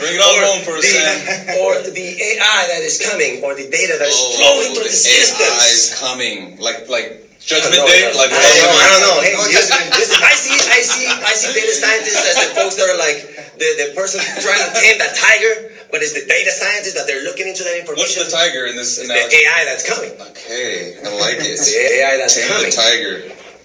Bring 0.00 0.14
it 0.16 0.22
on 0.22 0.34
home 0.42 0.60
for 0.64 0.76
the, 0.80 0.82
Sam. 0.86 1.60
or 1.60 1.76
the 1.84 2.08
AI 2.18 2.60
that 2.72 2.82
is 2.82 2.98
coming, 2.98 3.42
or 3.44 3.54
the 3.54 3.68
data 3.68 3.94
that 4.00 4.08
is 4.08 4.16
Oh, 4.16 4.36
flowing 4.40 4.70
through 4.74 4.88
the 4.88 4.94
the 4.96 5.12
AI 5.12 5.22
systems. 5.22 5.60
is 5.70 5.82
coming, 6.00 6.58
like 6.58 6.88
like 6.88 7.28
Judgment 7.40 7.72
Day, 7.88 8.12
like 8.16 8.28
I 8.32 8.36
don't 8.36 8.60
know. 8.60 8.76
I 8.76 8.86
don't 8.92 9.04
know. 9.06 9.16
Hey, 9.24 9.32
listen, 9.38 9.80
listen, 9.96 10.20
I 10.20 10.34
see, 10.36 10.52
I 10.52 10.80
see, 10.84 11.06
I 11.08 11.32
see 11.32 11.50
data 11.56 11.72
scientists 11.72 12.20
as 12.28 12.36
the 12.36 12.50
folks 12.52 12.76
that 12.76 12.88
are 12.92 13.00
like 13.00 13.18
the, 13.56 13.68
the 13.80 13.88
person 13.96 14.20
trying 14.44 14.60
to 14.60 14.70
tame 14.76 15.00
that 15.00 15.16
tiger, 15.16 15.72
but 15.88 16.04
it's 16.04 16.12
the 16.12 16.24
data 16.28 16.52
scientists 16.52 16.94
that 17.00 17.08
they're 17.08 17.24
looking 17.24 17.48
into 17.48 17.64
that 17.64 17.76
information. 17.80 18.04
What's 18.04 18.16
the 18.20 18.28
tiger 18.28 18.66
in 18.68 18.76
this 18.76 19.00
It's 19.00 19.08
the? 19.08 19.16
AI 19.16 19.64
that's 19.64 19.84
coming. 19.88 20.12
Okay, 20.36 21.00
I 21.00 21.08
like 21.16 21.40
it. 21.40 21.56
The 21.56 21.76
AI 22.04 22.16
that's 22.20 22.36
Tame 22.36 22.48
coming. 22.52 22.68
the 22.68 22.76
tiger. 22.76 23.14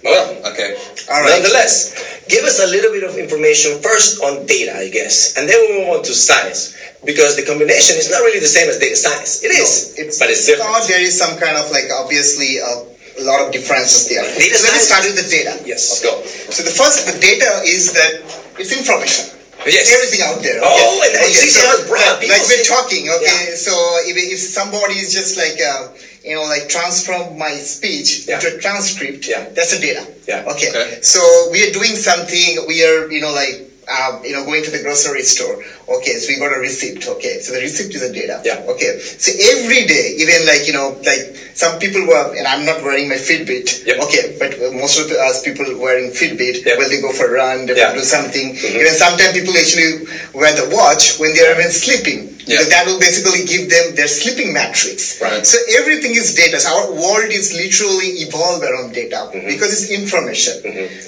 Well, 0.06 0.26
Okay. 0.54 0.78
All 1.10 1.20
right. 1.22 1.36
Nonetheless, 1.42 1.92
give 2.30 2.44
us 2.46 2.62
a 2.62 2.66
little 2.70 2.90
bit 2.94 3.02
of 3.04 3.18
information 3.18 3.82
first 3.82 4.22
on 4.22 4.46
data, 4.46 4.72
I 4.78 4.88
guess, 4.88 5.34
and 5.36 5.48
then 5.48 5.58
we 5.66 5.82
move 5.82 5.98
on 5.98 6.02
to 6.06 6.14
science 6.14 6.74
because 7.04 7.36
the 7.36 7.44
combination 7.44 7.98
is 7.98 8.10
not 8.10 8.22
really 8.22 8.40
the 8.40 8.48
same 8.50 8.68
as 8.70 8.78
data 8.78 8.96
science. 8.96 9.42
It 9.44 9.50
is, 9.54 9.94
No, 9.98 10.04
it's, 10.06 10.18
but 10.18 10.30
it's 10.30 10.46
different. 10.46 10.70
there 10.88 11.02
is 11.02 11.14
some 11.18 11.38
kind 11.38 11.56
of 11.58 11.70
like 11.70 11.90
obviously 11.92 12.58
a, 12.58 12.96
lot 13.24 13.40
of 13.40 13.48
differences 13.50 14.08
there. 14.12 14.20
Data 14.36 14.56
so 14.60 14.68
let's 14.68 14.84
science- 14.86 14.88
start 14.92 15.02
with 15.08 15.16
the 15.16 15.28
data. 15.32 15.56
Yes, 15.64 16.02
go. 16.04 16.20
So 16.52 16.62
the 16.62 16.70
first, 16.74 17.08
the 17.08 17.16
data 17.18 17.48
is 17.64 17.92
that 17.96 18.20
it's 18.60 18.76
information. 18.76 19.32
Yes. 19.64 19.88
Everything 19.90 20.20
out 20.22 20.38
there. 20.44 20.60
Oh, 20.62 21.00
and 21.02 21.32
see 21.32 21.48
so, 21.48 21.64
how 21.64 21.74
it's 21.80 21.88
broad. 21.88 22.20
like, 22.22 22.28
like 22.28 22.44
we're 22.46 22.62
talking, 22.62 23.08
okay. 23.08 23.56
So 23.56 23.72
if, 24.06 24.14
if 24.14 24.38
somebody 24.38 25.00
is 25.00 25.10
just 25.16 25.34
like, 25.40 25.56
uh, 25.58 25.90
you 26.26 26.34
know, 26.34 26.42
like 26.44 26.68
transform 26.68 27.38
my 27.38 27.52
speech 27.52 28.26
Yeah. 28.26 28.34
into 28.36 28.56
a 28.56 28.58
transcript, 28.58 29.26
Yeah. 29.28 29.48
that's 29.54 29.72
a 29.72 29.80
data. 29.80 30.04
Yeah. 30.26 30.44
Okay. 30.52 30.70
Okay. 30.70 30.98
So 31.02 31.20
we 31.52 31.58
are 31.68 31.72
doing 31.72 31.94
something. 31.96 32.66
We 32.66 32.84
are, 32.84 33.10
you 33.10 33.20
know, 33.20 33.32
like. 33.32 33.62
Um, 33.86 34.18
you 34.24 34.32
know, 34.34 34.44
going 34.44 34.64
to 34.64 34.72
the 34.72 34.82
grocery 34.82 35.22
store. 35.22 35.62
Okay, 35.88 36.14
so 36.18 36.26
we 36.26 36.40
got 36.42 36.50
a 36.50 36.58
receipt. 36.58 37.06
Okay, 37.06 37.38
so 37.38 37.52
the 37.54 37.60
receipt 37.60 37.94
is 37.94 38.02
a 38.02 38.12
data. 38.12 38.42
Yeah. 38.44 38.66
Okay, 38.72 38.98
so 38.98 39.30
every 39.54 39.86
day, 39.86 40.06
even 40.18 40.42
like 40.44 40.66
you 40.66 40.72
know, 40.72 40.98
like 41.06 41.22
some 41.54 41.78
people 41.78 42.02
were, 42.04 42.34
and 42.36 42.48
I'm 42.48 42.66
not 42.66 42.82
wearing 42.82 43.08
my 43.08 43.14
Fitbit. 43.14 43.86
Yep. 43.86 43.96
Okay, 44.10 44.34
but 44.42 44.58
most 44.74 44.98
of 44.98 45.06
us 45.12 45.40
people 45.46 45.66
wearing 45.78 46.10
Fitbit 46.10 46.66
Yep. 46.66 46.78
when 46.78 46.88
they 46.90 47.00
go 47.00 47.12
for 47.12 47.30
a 47.30 47.38
run, 47.38 47.66
they 47.66 47.76
Yeah. 47.78 47.94
do 47.94 48.02
something. 48.02 48.56
Mhm. 48.58 48.74
Even 48.74 48.92
sometimes 48.92 49.38
people 49.38 49.54
actually 49.56 50.02
wear 50.34 50.50
the 50.52 50.66
watch 50.74 51.20
when 51.22 51.32
they 51.34 51.46
are 51.46 51.54
even 51.54 51.70
sleeping. 51.70 52.34
Yeah. 52.46 52.62
Because 52.62 52.70
that 52.70 52.86
will 52.86 53.00
basically 53.02 53.42
give 53.44 53.68
them 53.70 53.94
their 53.98 54.06
sleeping 54.06 54.54
matrix. 54.54 55.20
Right. 55.20 55.44
So 55.44 55.58
everything 55.78 56.14
is 56.14 56.32
data. 56.34 56.60
So 56.62 56.70
our 56.70 56.92
world 56.94 57.30
is 57.34 57.50
literally 57.52 58.22
evolved 58.22 58.62
around 58.62 58.94
data 58.94 59.18
Mm-hmm. 59.34 59.48
because 59.50 59.74
it's 59.74 59.90
information. 59.90 60.54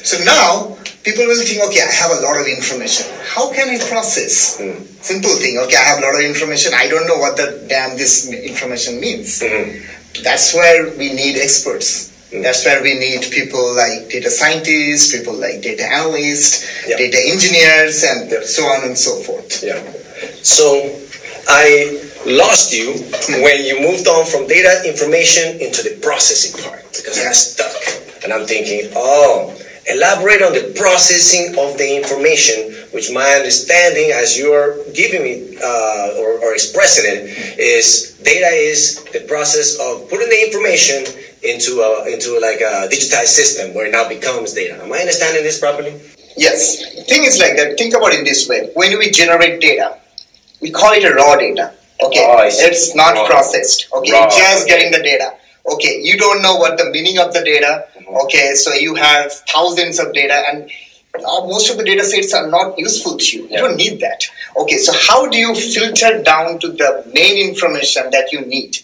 So 0.03 0.19
now 0.25 0.75
people 1.07 1.25
will 1.31 1.39
think, 1.47 1.63
okay, 1.71 1.83
I 1.87 1.93
have 1.95 2.11
a 2.11 2.21
lot 2.27 2.41
of 2.41 2.47
information. 2.51 3.07
How 3.23 3.53
can 3.55 3.71
I 3.71 3.79
process? 3.87 4.59
Mm. 4.59 4.83
Simple 5.05 5.31
thing. 5.39 5.59
Okay, 5.63 5.77
I 5.79 5.87
have 5.95 5.99
a 5.99 6.03
lot 6.03 6.15
of 6.19 6.23
information. 6.27 6.73
I 6.75 6.89
don't 6.89 7.07
know 7.07 7.19
what 7.23 7.37
the 7.37 7.65
damn 7.69 7.97
this 7.97 8.27
information 8.33 8.99
means. 9.01 9.39
Mm-hmm. 9.39 10.23
That's 10.25 10.53
where 10.55 10.91
we 10.99 11.13
need 11.15 11.39
experts. 11.39 12.11
Mm. 12.35 12.43
That's 12.43 12.65
where 12.67 12.83
we 12.83 12.99
need 12.99 13.23
people 13.31 13.63
like 13.79 14.11
data 14.11 14.29
scientists, 14.31 15.15
people 15.17 15.35
like 15.39 15.63
data 15.63 15.87
analysts, 15.87 16.67
Yeah. 16.89 16.97
data 16.99 17.21
engineers, 17.31 18.03
and 18.03 18.27
Yeah. 18.29 18.43
so 18.43 18.67
on 18.67 18.83
and 18.85 18.99
so 18.99 19.15
forth. 19.23 19.63
Yeah. 19.63 19.79
So 20.43 20.67
I 21.49 22.01
lost 22.27 22.73
you 22.73 22.93
when 23.43 23.65
you 23.65 23.81
moved 23.81 24.07
on 24.07 24.27
from 24.27 24.47
data 24.47 24.83
information 24.87 25.61
into 25.61 25.83
the 25.83 25.99
processing 26.03 26.63
part 26.63 26.85
because 26.97 27.17
Yeah. 27.19 27.29
I'm 27.29 27.35
stuck. 27.35 28.25
And 28.25 28.33
I'm 28.33 28.47
thinking, 28.47 28.91
oh, 28.97 29.55
elaborate 29.89 30.43
on 30.43 30.53
the 30.53 30.75
processing 30.77 31.57
of 31.59 31.79
the 31.79 31.97
information, 31.97 32.75
which 32.93 33.11
my 33.13 33.25
understanding 33.41 34.11
as 34.13 34.37
you're 34.37 34.77
giving 34.93 35.23
me 35.23 35.57
uh, 35.65 36.19
or, 36.21 36.39
or 36.45 36.53
expressing 36.53 37.05
it 37.09 37.59
is 37.59 38.13
data 38.23 38.49
is 38.53 39.03
the 39.13 39.21
process 39.21 39.79
of 39.81 40.09
putting 40.11 40.29
the 40.29 40.41
information 40.47 41.05
into 41.43 41.81
a, 41.81 42.13
into 42.13 42.39
like 42.41 42.61
a 42.61 42.89
digitized 42.93 43.33
system 43.33 43.73
where 43.75 43.87
it 43.87 43.93
now 43.93 44.07
becomes 44.09 44.53
data. 44.53 44.75
Am 44.83 44.93
I 44.93 44.99
understanding 44.99 45.43
this 45.45 45.59
properly? 45.59 45.95
Yes. 46.37 46.83
Thing 47.09 47.25
is 47.25 47.39
like 47.41 47.57
that. 47.57 47.79
Think 47.79 47.95
about 47.95 48.13
it 48.13 48.25
this 48.25 48.49
way. 48.49 48.71
When 48.75 48.99
we 48.99 49.11
generate 49.11 49.61
data, 49.61 49.99
we 50.61 50.71
call 50.71 50.93
it 50.93 51.05
a 51.05 51.15
raw 51.15 51.37
data. 51.37 51.73
Okay. 52.01 52.25
Oh, 52.27 52.43
it's 52.47 52.95
not 52.95 53.15
Raw. 53.15 53.27
processed. 53.27 53.89
Okay. 53.93 54.13
Raw, 54.13 54.29
just 54.29 54.67
getting 54.69 54.93
the 54.93 55.03
data. 55.03 55.35
Okay. 55.67 56.01
You 56.03 56.17
don't 56.17 56.43
know 56.43 56.57
what 56.57 56.79
the 56.79 56.91
meaning 56.91 57.19
of 57.19 57.33
the 57.33 57.43
data. 57.43 57.87
Okay. 58.25 58.55
So 58.55 58.73
you 58.73 58.95
have 58.95 59.33
thousands 59.49 59.99
of 59.99 60.13
data 60.15 60.43
and 60.51 60.71
uh, 61.17 61.41
most 61.47 61.69
of 61.71 61.77
the 61.77 61.83
data 61.85 62.05
sets 62.05 62.33
are 62.35 62.49
not 62.49 62.79
useful 62.79 63.17
to 63.17 63.37
you. 63.37 63.43
You 63.45 63.49
Yeah. 63.51 63.61
don't 63.63 63.77
need 63.77 63.99
that. 64.01 64.23
Okay. 64.57 64.77
So 64.79 64.93
how 64.93 65.27
do 65.27 65.37
you 65.37 65.55
filter 65.55 66.23
down 66.23 66.61
to 66.61 66.69
the 66.69 67.05
main 67.13 67.37
information 67.49 68.05
that 68.13 68.31
you 68.33 68.43
need? 68.43 68.79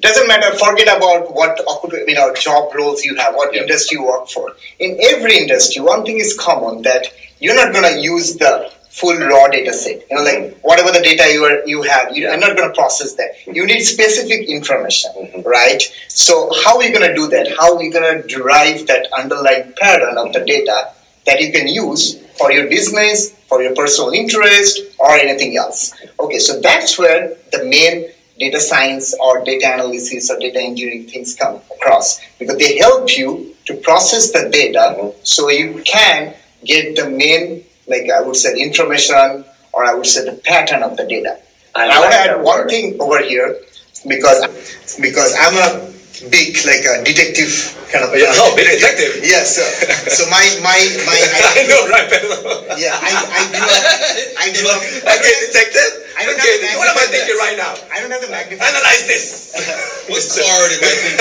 Doesn't 0.00 0.28
matter. 0.28 0.56
Forget 0.56 0.96
about 0.96 1.34
what 1.34 1.58
you 2.06 2.14
know 2.14 2.32
job 2.34 2.72
roles 2.74 3.04
you 3.04 3.16
have, 3.16 3.34
what 3.34 3.52
Yeah. 3.54 3.62
industry 3.62 3.96
you 3.98 4.04
work 4.04 4.28
for. 4.28 4.54
In 4.78 4.98
every 5.10 5.36
industry, 5.38 5.82
one 5.82 6.04
thing 6.04 6.18
is 6.18 6.34
common 6.38 6.82
that 6.82 7.06
you're 7.40 7.56
not 7.56 7.72
going 7.72 7.92
to 7.92 8.00
use 8.00 8.36
the 8.36 8.70
full 8.92 9.18
raw 9.18 9.48
data 9.48 9.72
set. 9.72 10.04
You 10.10 10.16
know, 10.16 10.22
like 10.22 10.58
whatever 10.60 10.92
the 10.92 11.02
data 11.02 11.32
you 11.32 11.44
are 11.44 11.66
you 11.66 11.82
have, 11.82 12.14
you 12.14 12.28
are 12.28 12.36
not 12.36 12.56
going 12.56 12.68
to 12.68 12.74
process 12.74 13.14
that. 13.14 13.30
Mm-hmm. 13.32 13.54
You 13.54 13.66
need 13.66 13.80
specific 13.80 14.48
information, 14.48 15.10
mm-hmm. 15.16 15.40
right? 15.48 15.82
So 16.08 16.50
how 16.62 16.76
are 16.76 16.84
you 16.84 16.92
going 16.92 17.08
to 17.08 17.14
do 17.14 17.26
that? 17.28 17.48
How 17.58 17.74
are 17.74 17.82
you 17.82 17.90
going 17.90 18.22
to 18.22 18.28
derive 18.28 18.86
that 18.88 19.08
underlying 19.18 19.72
pattern 19.80 20.18
of 20.18 20.32
the 20.34 20.44
data 20.44 20.92
that 21.26 21.40
you 21.40 21.52
can 21.52 21.68
use 21.68 22.20
for 22.36 22.52
your 22.52 22.68
business, 22.68 23.30
for 23.48 23.62
your 23.62 23.74
personal 23.74 24.10
interest, 24.10 24.78
or 24.98 25.12
anything 25.12 25.56
else? 25.56 25.94
Okay, 26.20 26.38
so 26.38 26.60
that's 26.60 26.98
where 26.98 27.34
the 27.50 27.64
main 27.64 28.10
data 28.38 28.60
science 28.60 29.14
or 29.20 29.42
data 29.44 29.72
analysis 29.72 30.30
or 30.30 30.38
data 30.38 30.60
engineering 30.60 31.06
things 31.06 31.34
come 31.34 31.60
across 31.76 32.20
because 32.38 32.58
they 32.58 32.76
help 32.76 33.16
you 33.16 33.54
to 33.64 33.74
process 33.76 34.32
the 34.32 34.50
data 34.50 34.96
mm-hmm. 34.98 35.18
so 35.22 35.48
you 35.48 35.80
can 35.84 36.34
get 36.64 36.96
the 36.96 37.08
main 37.08 37.64
like 37.92 38.10
i 38.10 38.20
would 38.20 38.36
say 38.36 38.50
information 38.68 39.44
or 39.72 39.84
I 39.84 39.94
would 39.94 40.06
say 40.06 40.24
the 40.24 40.36
pattern 40.36 40.82
of 40.82 40.96
the 40.98 41.04
data. 41.06 41.38
I 41.74 41.84
And 41.84 41.92
I, 41.92 42.00
want 42.00 42.12
to 42.12 42.18
add 42.18 42.36
one 42.42 42.58
word. 42.60 42.68
thing 42.70 43.00
over 43.00 43.20
here 43.22 43.56
because 44.06 44.40
because 45.00 45.34
I'm 45.38 45.56
a 45.56 45.91
big 46.30 46.56
like 46.64 46.84
a 46.84 47.02
detective 47.04 47.50
kind 47.90 48.04
of. 48.04 48.12
Yeah, 48.16 48.30
oh, 48.40 48.52
big 48.56 48.68
detective. 48.68 49.20
Yeah, 49.24 49.44
so 49.44 49.62
so 50.12 50.28
my 50.30 50.44
my 50.62 50.78
my. 51.08 51.18
I 51.56 51.62
know, 51.68 51.88
right, 51.88 52.08
Pedro? 52.08 52.36
Yeah, 52.80 52.96
I, 52.96 53.10
I 53.12 53.42
grew 53.52 53.68
up. 53.68 53.84
I 54.40 54.46
grew 54.52 54.68
up. 54.72 54.80
Okay, 55.12 55.34
detective. 55.46 56.00
I 56.16 56.24
don't 56.28 56.36
okay, 56.38 56.60
have 56.66 56.78
what 56.78 56.88
am 56.88 56.96
I 56.98 57.06
thinking 57.08 57.36
glass. 57.36 57.44
right 57.48 57.58
now? 57.58 57.72
I 57.92 58.00
don't 58.00 58.10
have 58.12 58.20
the 58.22 58.28
magnifying. 58.30 58.68
Analyze 58.68 59.04
this. 59.08 59.52
What 60.08 60.22
card 60.28 60.70
am 60.72 60.80
I 60.84 60.92
thinking? 60.92 61.18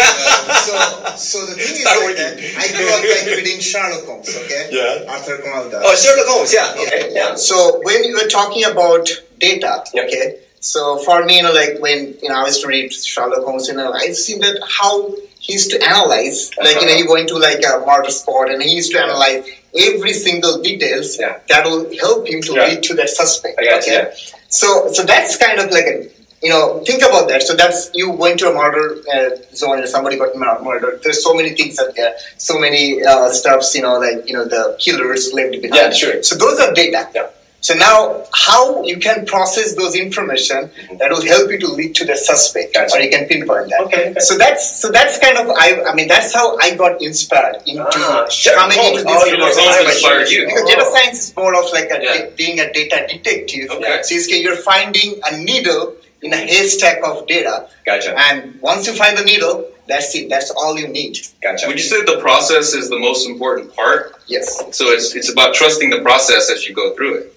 So, 0.67 0.73
so 1.15 1.37
the 1.47 1.55
thing 1.55 1.75
is 1.79 1.85
like 1.87 2.15
that. 2.19 2.33
I 2.59 2.65
grew 2.75 2.87
up 2.91 3.01
like 3.03 3.25
reading 3.35 3.59
Sherlock 3.59 4.05
Holmes. 4.05 4.29
Okay. 4.45 4.67
Yeah. 4.71 5.11
Arthur 5.11 5.37
Conan 5.43 5.71
Doyle. 5.71 5.81
Oh, 5.83 5.95
Sherlock 5.95 6.27
Holmes. 6.27 6.53
Yeah. 6.53 6.75
Okay. 6.75 7.09
Yeah. 7.15 7.35
So 7.35 7.79
when 7.83 8.03
you 8.03 8.13
were 8.19 8.27
talking 8.29 8.63
about 8.65 9.07
data, 9.39 9.83
Yep. 9.93 10.05
okay. 10.07 10.39
So 10.61 10.99
for 10.99 11.25
me, 11.25 11.37
you 11.37 11.43
know, 11.43 11.53
like 11.53 11.79
when 11.79 12.15
you 12.21 12.29
know 12.29 12.35
I 12.35 12.43
was 12.43 12.59
to 12.61 12.67
read 12.67 12.93
Sherlock 12.93 13.43
Holmes, 13.43 13.67
you 13.67 13.73
know, 13.75 13.91
I've 13.91 14.15
seen 14.15 14.39
that 14.41 14.57
how 14.79 15.11
he 15.39 15.53
used 15.53 15.71
to 15.71 15.83
analyze, 15.83 16.51
like 16.63 16.79
you 16.79 16.85
know, 16.87 16.93
you 16.93 17.07
go 17.07 17.15
into 17.15 17.35
like 17.37 17.61
a 17.65 17.83
murder 17.85 18.11
spot, 18.11 18.49
and 18.51 18.61
he 18.61 18.75
used 18.75 18.91
to 18.91 18.99
analyze 19.01 19.43
every 19.77 20.13
single 20.13 20.61
details 20.61 21.17
Yeah. 21.19 21.39
that 21.49 21.65
will 21.65 21.85
help 21.97 22.27
him 22.27 22.41
to 22.43 22.53
Yeah. 22.53 22.67
lead 22.67 22.83
to 22.83 22.93
that 22.95 23.09
suspect. 23.09 23.59
You, 23.59 23.75
okay. 23.77 24.13
So 24.49 24.91
so 24.93 25.03
that's 25.03 25.35
kind 25.37 25.59
of 25.59 25.71
like 25.71 25.85
a 25.85 26.07
you 26.43 26.49
know 26.51 26.83
think 26.85 27.01
about 27.01 27.27
that. 27.29 27.41
So 27.41 27.55
that's 27.55 27.89
you 27.95 28.11
went 28.11 28.37
to 28.41 28.51
a 28.51 28.53
murder 28.53 28.85
uh, 29.11 29.29
zone 29.55 29.79
and 29.79 29.89
somebody 29.89 30.17
got 30.17 30.35
mur- 30.35 30.61
murdered. 30.61 31.01
There's 31.03 31.23
so 31.23 31.33
many 31.33 31.55
things 31.55 31.79
out 31.79 31.95
there, 31.95 32.13
so 32.37 32.59
many 32.59 33.03
uh, 33.03 33.29
stuffs. 33.29 33.73
You 33.75 33.81
know, 33.81 33.97
like 33.97 34.27
you 34.27 34.33
know 34.35 34.45
the 34.45 34.75
killers 34.79 35.33
left 35.33 35.53
behind. 35.53 35.73
Yeah, 35.75 35.89
sure. 35.91 36.21
So 36.21 36.35
those 36.35 36.59
are 36.59 36.71
data. 36.73 37.09
Yeah. 37.15 37.29
So 37.61 37.75
now, 37.75 38.25
how 38.33 38.83
you 38.83 38.97
can 38.97 39.23
process 39.25 39.75
those 39.75 39.95
information 39.95 40.71
that 40.97 41.11
will 41.11 41.21
help 41.23 41.51
you 41.51 41.59
to 41.59 41.67
lead 41.67 41.93
to 41.95 42.05
the 42.05 42.15
suspect, 42.15 42.73
Gotcha. 42.73 42.97
or 42.97 43.01
you 43.01 43.09
can 43.11 43.27
pinpoint 43.27 43.69
that. 43.69 43.81
Okay, 43.81 44.09
okay. 44.09 44.19
So 44.19 44.35
that's 44.35 44.81
so 44.81 44.89
that's 44.89 45.19
kind 45.19 45.37
of 45.37 45.47
I 45.55 45.83
I 45.89 45.93
mean 45.93 46.07
that's 46.07 46.33
how 46.33 46.57
I 46.57 46.73
got 46.75 46.99
inspired 47.03 47.57
into 47.67 47.83
Ah, 47.85 48.27
Sherlock 48.29 48.61
coming 48.61 48.77
Holmes. 48.79 49.01
into 49.01 49.03
this. 49.13 49.21
Oh, 49.21 49.25
you 49.25 49.31
data 49.37 49.43
were 49.45 49.51
science 49.53 49.93
inspired 49.93 50.29
you. 50.29 50.45
Because 50.47 50.61
Oh. 50.63 50.67
data 50.73 50.85
science 50.91 51.19
is 51.19 51.35
more 51.37 51.53
of 51.53 51.71
like 51.71 51.89
a 51.91 51.99
Yeah. 52.01 52.17
da- 52.17 52.29
being 52.35 52.59
a 52.59 52.73
data 52.73 53.05
detective. 53.07 53.69
Okay. 53.69 53.99
So 54.01 54.15
it's, 54.15 54.27
you're 54.29 54.55
finding 54.57 55.19
a 55.29 55.37
needle 55.37 55.95
in 56.23 56.33
a 56.33 56.37
haystack 56.37 56.99
of 57.03 57.25
data, 57.27 57.67
Gotcha. 57.85 58.15
and 58.17 58.59
once 58.61 58.85
you 58.87 58.93
find 58.93 59.17
the 59.17 59.23
needle, 59.23 59.65
that's 59.87 60.13
it. 60.15 60.29
That's 60.29 60.49
all 60.51 60.77
you 60.79 60.87
need. 60.87 61.17
Gotcha. 61.43 61.67
Would 61.67 61.77
you 61.77 61.83
say 61.83 62.01
the 62.03 62.17
process 62.19 62.73
is 62.73 62.89
the 62.89 62.97
most 62.99 63.27
important 63.27 63.75
part? 63.75 64.15
Yes. 64.25 64.47
So 64.71 64.89
it's 64.95 65.13
it's 65.15 65.29
about 65.31 65.53
trusting 65.53 65.89
the 65.91 66.01
process 66.01 66.49
as 66.49 66.67
you 66.67 66.73
go 66.73 66.95
through 66.95 67.13
it. 67.21 67.33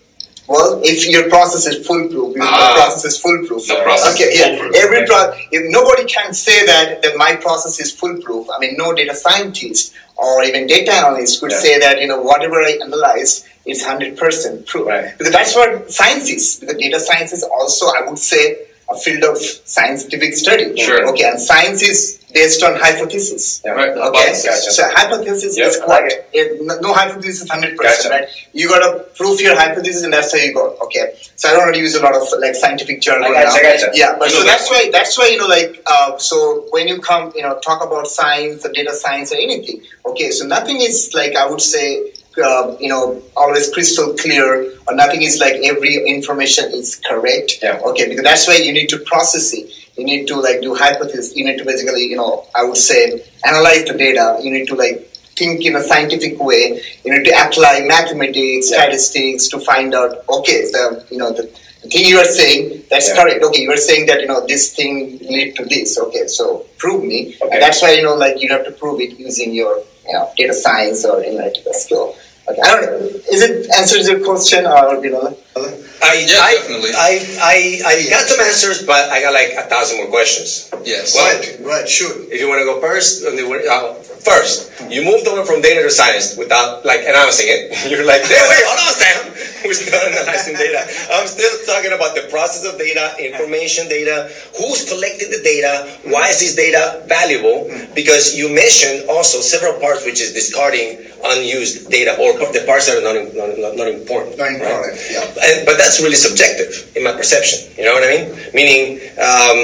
Well, 0.46 0.80
if 0.84 1.08
your 1.08 1.28
process 1.30 1.66
is 1.66 1.86
foolproof, 1.86 2.36
if 2.36 2.42
Ah. 2.42 2.74
process 2.76 3.04
is 3.06 3.18
foolproof. 3.18 3.66
The 3.66 3.76
process 3.82 4.14
okay, 4.14 4.30
yeah. 4.38 4.58
foolproof. 4.58 4.76
Every 4.84 5.06
pro- 5.06 5.32
if 5.50 5.62
nobody 5.78 6.04
can 6.04 6.34
say 6.34 6.66
that 6.66 7.00
that 7.02 7.16
my 7.16 7.36
process 7.36 7.80
is 7.80 7.90
foolproof. 7.92 8.46
I 8.54 8.58
mean, 8.58 8.74
no 8.76 8.92
data 8.92 9.14
scientist 9.14 9.92
or 10.16 10.42
even 10.44 10.66
data 10.66 10.92
analyst 10.92 11.40
could 11.40 11.50
Yeah. 11.52 11.60
say 11.66 11.78
that 11.78 12.00
you 12.00 12.06
know 12.06 12.20
whatever 12.20 12.60
I 12.62 12.72
analyze 12.82 13.44
is 13.64 13.82
hundred 13.82 14.18
percent 14.18 14.66
true. 14.66 14.86
Right. 14.88 15.16
Because 15.16 15.32
that's 15.32 15.54
what 15.56 15.90
science 15.90 16.28
is. 16.28 16.56
Because 16.60 16.76
data 16.76 17.00
science 17.00 17.32
is 17.32 17.42
also, 17.42 17.86
I 17.86 18.02
would 18.06 18.18
say, 18.18 18.58
a 18.90 18.96
field 18.98 19.24
of 19.24 19.38
scientific 19.64 20.34
study. 20.34 20.76
Sure. 20.76 21.08
Okay, 21.08 21.24
and 21.24 21.40
science 21.40 21.80
is 21.82 22.18
based 22.34 22.62
on 22.64 22.74
hypothesis. 22.74 23.62
Yeah. 23.64 23.70
Right. 23.72 23.90
Okay, 23.90 24.26
Gotcha. 24.32 24.72
so 24.76 24.82
hypothesis 24.92 25.56
Yep, 25.56 25.68
is 25.68 25.78
what 25.78 25.88
like 26.02 26.12
it. 26.32 26.60
no 26.82 26.92
hypothesis 26.92 27.42
is 27.42 27.48
hundred 27.48 27.76
percent, 27.78 28.10
right? 28.12 28.28
You 28.52 28.68
gotta 28.68 29.04
prove 29.14 29.40
your 29.40 29.54
hypothesis, 29.56 30.02
and 30.02 30.12
that's 30.12 30.32
how 30.32 30.38
you 30.38 30.52
go. 30.52 30.76
Okay, 30.82 31.14
so 31.36 31.48
I 31.48 31.52
don't 31.52 31.62
want 31.62 31.74
to 31.76 31.80
use 31.80 31.94
a 31.94 32.02
lot 32.02 32.14
of 32.14 32.22
like 32.40 32.54
scientific 32.56 33.00
jargon 33.00 33.32
gotcha, 33.32 33.62
gotcha. 33.62 33.90
Yeah, 33.94 34.16
but 34.18 34.30
so 34.30 34.42
that's 34.44 34.68
why 34.68 34.90
that's 34.92 35.16
why 35.16 35.28
you 35.28 35.38
know 35.38 35.46
like 35.46 35.80
uh, 35.86 36.18
so 36.18 36.66
when 36.70 36.88
you 36.88 37.00
come 37.00 37.32
you 37.36 37.42
know 37.42 37.58
talk 37.60 37.84
about 37.86 38.06
science 38.08 38.66
or 38.66 38.72
data 38.72 38.92
science 38.92 39.32
or 39.32 39.36
anything. 39.36 39.82
Okay, 40.04 40.30
so 40.32 40.44
nothing 40.46 40.80
is 40.82 41.12
like 41.14 41.36
I 41.36 41.46
would 41.48 41.62
say. 41.62 42.12
Uh, 42.36 42.76
you 42.80 42.88
know, 42.88 43.22
always 43.36 43.72
crystal 43.72 44.12
clear, 44.14 44.64
or 44.88 44.94
nothing 44.96 45.22
is 45.22 45.38
like 45.38 45.54
every 45.62 46.04
information 46.04 46.64
is 46.74 47.00
correct. 47.08 47.60
Yeah. 47.62 47.78
Okay, 47.90 48.08
because 48.08 48.24
that's 48.24 48.48
why 48.48 48.56
you 48.56 48.72
need 48.72 48.88
to 48.88 48.98
process 48.98 49.54
it. 49.54 49.70
You 49.96 50.04
need 50.04 50.26
to 50.28 50.36
like 50.40 50.60
do 50.60 50.74
hypothesis. 50.74 51.36
You 51.36 51.44
need 51.44 51.58
to 51.58 51.64
basically, 51.64 52.04
you 52.04 52.16
know, 52.16 52.46
I 52.54 52.64
would 52.64 52.76
say 52.76 53.24
analyze 53.46 53.84
the 53.84 53.94
data. 53.94 54.38
You 54.42 54.50
need 54.50 54.66
to 54.68 54.74
like 54.74 55.08
think 55.36 55.64
in 55.64 55.76
a 55.76 55.82
scientific 55.82 56.38
way. 56.40 56.82
You 57.04 57.12
need 57.16 57.24
to 57.24 57.32
apply 57.46 57.80
mathematics, 57.86 58.70
Yeah. 58.70 58.82
statistics 58.82 59.48
to 59.48 59.60
find 59.60 59.94
out. 59.94 60.24
Okay, 60.28 60.62
the 60.74 61.04
you 61.10 61.18
know 61.18 61.30
the, 61.32 61.42
the 61.82 61.88
thing 61.88 62.06
you 62.06 62.18
are 62.18 62.24
saying 62.40 62.82
that's 62.90 63.08
Yeah. 63.08 63.16
correct. 63.22 63.44
Okay, 63.44 63.62
you 63.62 63.72
are 63.72 63.76
saying 63.90 64.06
that 64.06 64.20
you 64.20 64.26
know 64.26 64.44
this 64.46 64.74
thing 64.74 65.18
lead 65.20 65.54
to 65.56 65.64
this. 65.64 65.96
Okay, 65.98 66.26
so 66.26 66.66
prove 66.78 67.04
me. 67.04 67.36
Okay. 67.40 67.50
And 67.52 67.62
that's 67.62 67.80
why 67.82 67.92
you 67.92 68.02
know 68.02 68.14
like 68.16 68.40
you 68.40 68.48
have 68.50 68.64
to 68.64 68.72
prove 68.72 69.00
it 69.00 69.18
using 69.18 69.54
your 69.54 69.78
you 70.06 70.12
know 70.14 70.28
data 70.36 70.54
science 70.54 71.04
or 71.04 71.22
analytical 71.24 71.72
skill. 71.74 72.16
Okay, 72.48 72.60
I 72.62 72.70
don't 72.74 72.82
know. 72.90 73.06
Is 73.34 73.42
it 73.42 73.70
answers 73.78 74.08
your 74.08 74.20
question 74.24 74.66
or 74.66 75.02
you 75.04 75.12
know? 75.12 75.36
I, 75.56 76.26
Yeah, 76.26 76.42
I, 76.42 76.54
definitely. 76.58 76.90
I, 76.94 77.10
I, 77.40 77.56
I 77.86 78.10
got 78.10 78.26
some 78.26 78.40
answers, 78.40 78.82
but 78.82 79.10
I 79.10 79.22
got 79.22 79.32
like 79.32 79.54
a 79.54 79.68
thousand 79.68 79.98
more 79.98 80.08
questions. 80.08 80.70
Yes. 80.84 81.14
Well, 81.14 81.30
Right, 81.64 81.88
sure. 81.88 82.12
If 82.30 82.40
you 82.40 82.48
want 82.48 82.60
to 82.60 82.66
go 82.66 82.80
first, 82.80 83.24
uh, 83.24 83.30
uh, 83.30 83.94
first, 84.02 84.72
you 84.90 85.04
moved 85.04 85.26
over 85.28 85.44
from 85.44 85.62
data 85.62 85.82
to 85.82 85.90
science 85.90 86.36
without 86.36 86.84
like 86.84 87.00
announcing 87.06 87.46
it. 87.48 87.70
You're 87.90 88.04
like, 88.04 88.22
hey, 88.22 88.42
wait, 88.50 88.64
hold 88.66 88.80
on, 88.82 88.94
Sam. 88.94 89.34
We're 89.64 89.72
still 89.72 89.96
analyzing 89.96 90.54
data. 90.60 90.84
I'm 91.12 91.26
still 91.26 91.54
talking 91.64 91.92
about 91.92 92.14
the 92.14 92.28
process 92.28 92.68
of 92.68 92.78
data, 92.78 93.16
information 93.16 93.88
data, 93.88 94.28
who's 94.58 94.84
collecting 94.84 95.30
the 95.30 95.40
data, 95.40 95.88
why 96.04 96.28
is 96.28 96.40
this 96.40 96.54
data 96.54 97.02
valuable? 97.08 97.72
Because 97.94 98.36
you 98.36 98.52
mentioned 98.52 99.08
also 99.08 99.40
several 99.40 99.80
parts, 99.80 100.04
which 100.04 100.20
is 100.20 100.34
discarding 100.34 101.00
unused 101.24 101.88
data 101.88 102.12
or 102.20 102.36
the 102.52 102.62
parts 102.68 102.86
that 102.86 103.00
are 103.00 103.04
not, 103.04 103.16
not, 103.32 103.56
not, 103.56 103.72
not 103.76 103.88
important. 103.88 104.36
Not 104.36 104.44
right? 104.44 104.60
important, 104.60 105.00
yeah. 105.08 105.24
And, 105.44 105.66
but 105.66 105.76
that's 105.76 106.00
really 106.00 106.16
subjective 106.16 106.90
in 106.96 107.04
my 107.04 107.12
perception. 107.12 107.68
You 107.76 107.84
know 107.84 107.92
what 107.94 108.04
I 108.04 108.10
mean? 108.16 108.24
Meaning, 108.54 108.84
um, 109.20 109.58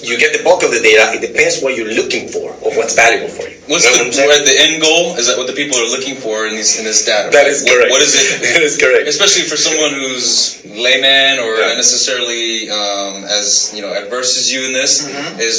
you 0.00 0.16
get 0.16 0.32
the 0.36 0.42
bulk 0.42 0.62
of 0.62 0.70
the 0.70 0.80
data. 0.80 1.10
It 1.12 1.20
depends 1.20 1.60
what 1.60 1.76
you're 1.76 1.92
looking 1.92 2.28
for 2.28 2.54
or 2.64 2.70
what's 2.78 2.94
valuable 2.94 3.28
for 3.28 3.42
you. 3.48 3.58
What's 3.66 3.84
you 3.84 3.92
know 3.98 4.08
the, 4.10 4.24
what 4.30 4.46
the 4.46 4.56
end 4.56 4.80
goal? 4.80 5.16
Is 5.18 5.26
that 5.26 5.36
what 5.36 5.46
the 5.46 5.52
people 5.52 5.76
are 5.76 5.90
looking 5.90 6.16
for 6.16 6.46
in 6.46 6.54
these 6.54 6.78
in 6.78 6.84
this 6.84 7.04
data? 7.04 7.28
That 7.30 7.46
is 7.46 7.64
What- 7.64 7.74
correct. 7.76 7.90
what 7.90 8.02
is 8.02 8.14
it? 8.16 8.40
that 8.54 8.62
is 8.62 8.78
correct. 8.80 9.06
Especially 9.08 9.42
for 9.44 9.56
someone 9.58 9.92
who's 9.92 10.64
layman 10.64 11.38
or 11.42 11.58
Yeah. 11.58 11.74
not 11.74 11.76
necessarily 11.76 12.70
um, 12.70 13.24
as 13.28 13.72
you 13.74 13.82
know 13.82 13.92
adverse 13.92 14.38
as 14.38 14.52
you 14.52 14.64
in 14.64 14.72
this 14.72 15.02
Mm-hmm. 15.04 15.40
is 15.40 15.56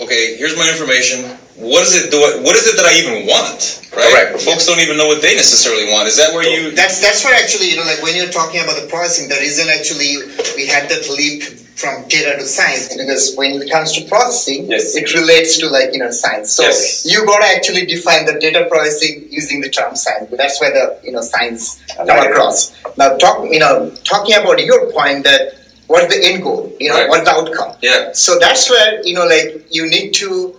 okay. 0.00 0.36
Here's 0.36 0.56
my 0.58 0.68
information. 0.68 1.24
What 1.56 1.82
is 1.82 1.94
it? 1.96 2.10
Do 2.10 2.18
I, 2.18 2.42
what 2.44 2.54
is 2.56 2.66
it 2.68 2.76
that 2.76 2.84
I 2.84 2.94
even 3.00 3.26
want? 3.26 3.80
Right. 3.96 4.28
Correct. 4.28 4.42
Folks 4.44 4.66
don't 4.66 4.80
even 4.80 4.96
know 4.98 5.06
what 5.06 5.22
they 5.22 5.34
necessarily 5.34 5.90
want. 5.90 6.06
Is 6.08 6.16
that 6.18 6.34
where 6.34 6.44
you? 6.44 6.70
That's 6.72 7.00
that's 7.00 7.24
where 7.24 7.34
actually 7.34 7.70
you 7.70 7.76
know 7.76 7.84
like 7.84 8.02
when 8.02 8.14
you're 8.14 8.28
talking 8.30 8.60
about 8.60 8.80
the 8.80 8.86
processing, 8.88 9.28
the 9.28 9.36
reason 9.40 9.68
actually 9.72 10.16
we 10.56 10.66
had 10.66 10.88
that 10.90 11.08
leap 11.08 11.42
from 11.76 12.06
data 12.08 12.36
to 12.36 12.44
science 12.44 12.88
because 12.96 13.34
when 13.36 13.60
it 13.60 13.70
comes 13.70 13.92
to 13.92 14.04
processing, 14.08 14.68
Yes. 14.70 14.96
it 14.96 15.12
relates 15.14 15.56
to 15.58 15.68
like 15.68 15.92
you 15.94 15.98
know 15.98 16.10
science. 16.10 16.52
So 16.52 16.64
Yes. 16.64 17.06
you 17.08 17.24
gotta 17.24 17.46
actually 17.46 17.86
define 17.86 18.26
the 18.26 18.38
data 18.38 18.66
processing 18.68 19.26
using 19.30 19.60
the 19.62 19.70
term 19.70 19.96
science. 19.96 20.28
But 20.28 20.36
that's 20.38 20.60
where 20.60 20.72
the 20.72 20.98
you 21.02 21.12
know 21.12 21.22
science 21.22 21.80
come 21.96 22.08
across. 22.20 22.72
Now 22.98 23.16
talk 23.16 23.48
you 23.50 23.60
know 23.60 23.90
talking 24.04 24.34
about 24.36 24.60
your 24.60 24.92
point 24.92 25.24
that 25.24 25.56
what's 25.86 26.12
the 26.14 26.20
end 26.22 26.42
goal? 26.42 26.70
You 26.78 26.90
know 26.90 26.96
Right. 27.00 27.08
what's 27.08 27.24
the 27.24 27.32
outcome? 27.32 27.76
Yeah. 27.80 28.12
So 28.12 28.38
that's 28.38 28.68
where 28.68 29.00
you 29.06 29.14
know 29.14 29.24
like 29.24 29.64
you 29.70 29.88
need 29.88 30.12
to 30.20 30.58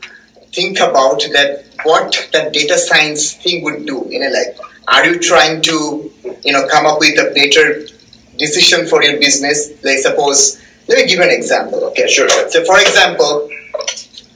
think 0.58 0.80
about 0.90 1.20
that 1.38 1.66
what 1.84 2.18
the 2.34 2.42
data 2.58 2.78
science 2.78 3.34
thing 3.44 3.64
would 3.64 3.86
do 3.86 3.98
you 4.10 4.20
know 4.22 4.32
like 4.40 4.58
are 4.88 5.06
you 5.06 5.20
trying 5.20 5.62
to 5.62 5.78
you 6.44 6.54
know 6.54 6.68
come 6.68 6.86
up 6.86 7.00
with 7.00 7.20
a 7.20 7.32
better 7.40 7.86
decision 8.38 8.88
for 8.88 9.04
your 9.04 9.20
business? 9.20 9.72
Like 9.84 10.00
suppose 10.00 10.62
let 10.88 10.98
me 10.98 11.08
give 11.08 11.20
an 11.20 11.30
example 11.30 11.84
okay? 11.86 12.08
Sure. 12.08 12.30
so 12.50 12.64
for 12.64 12.80
example 12.80 13.50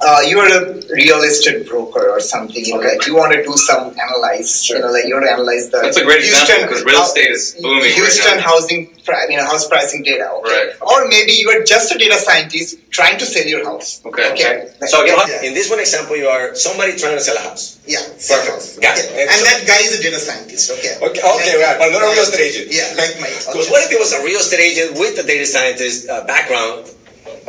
uh, 0.07 0.21
you 0.29 0.37
are 0.39 0.49
a 0.49 0.61
real 0.99 1.21
estate 1.29 1.67
broker 1.69 2.09
or 2.09 2.19
something 2.19 2.63
you 2.65 2.73
know 2.73 2.79
Okay. 2.79 2.97
like 2.97 3.05
you 3.07 3.15
want 3.15 3.31
to 3.33 3.41
do 3.43 3.53
some 3.57 3.93
analyze 4.05 4.63
Sure. 4.65 4.77
you 4.77 4.83
know 4.83 4.91
like 4.91 5.05
you 5.05 5.13
want 5.15 5.25
to 5.27 5.33
analyze 5.37 5.69
the 5.69 5.79
That's 5.81 5.97
a 5.97 6.05
great 6.05 6.21
example 6.25 6.67
because 6.67 6.83
real 6.83 7.01
estate 7.03 7.29
is 7.31 7.43
booming 7.61 7.79
right 7.85 7.93
Houston 7.99 8.37
now. 8.37 8.49
housing, 8.49 8.81
you 9.29 9.37
know, 9.37 9.45
house 9.45 9.67
pricing 9.67 10.01
data. 10.03 10.27
Okay? 10.41 10.51
Right. 10.51 10.71
Or 10.81 11.07
maybe 11.07 11.33
you 11.41 11.49
are 11.53 11.61
just 11.63 11.91
a 11.93 11.97
data 11.97 12.17
scientist 12.17 12.77
trying 12.89 13.17
to 13.21 13.25
sell 13.25 13.45
your 13.53 13.63
house. 13.65 14.01
Okay. 14.05 14.27
Okay. 14.33 14.53
So 14.87 15.03
you 15.05 15.13
yeah, 15.15 15.47
in 15.47 15.53
this 15.53 15.69
one 15.69 15.79
example, 15.79 16.15
you 16.17 16.27
are 16.27 16.55
somebody 16.55 16.95
trying 16.97 17.15
to 17.17 17.23
sell 17.23 17.37
a 17.37 17.43
house. 17.49 17.79
yeah, 17.85 17.99
sell 18.17 18.37
Perfect. 18.39 18.51
house. 18.53 18.67
Got 18.79 18.97
Okay. 18.97 19.07
it. 19.21 19.29
And 19.31 19.39
So- 19.39 19.45
that 19.49 19.59
guy 19.71 19.79
is 19.87 19.91
a 19.99 20.01
data 20.03 20.19
scientist. 20.19 20.65
Okay. 20.77 20.93
Okay, 21.07 21.21
okay, 21.21 21.53
right, 21.63 21.77
but 21.79 21.91
not 21.93 22.01
a 22.03 22.09
real 22.13 22.23
estate 22.27 22.45
agent. 22.49 22.67
Yeah, 22.73 22.89
like 22.97 23.13
my. 23.21 23.29
Because 23.29 23.67
Okay. 23.67 23.71
what 23.73 23.81
if 23.85 23.91
it 23.91 23.99
was 23.99 24.11
a 24.13 24.21
real 24.23 24.39
estate 24.39 24.59
agent 24.69 24.89
with 24.99 25.17
a 25.19 25.23
data 25.23 25.45
scientist 25.45 26.09
uh, 26.09 26.23
background? 26.25 26.89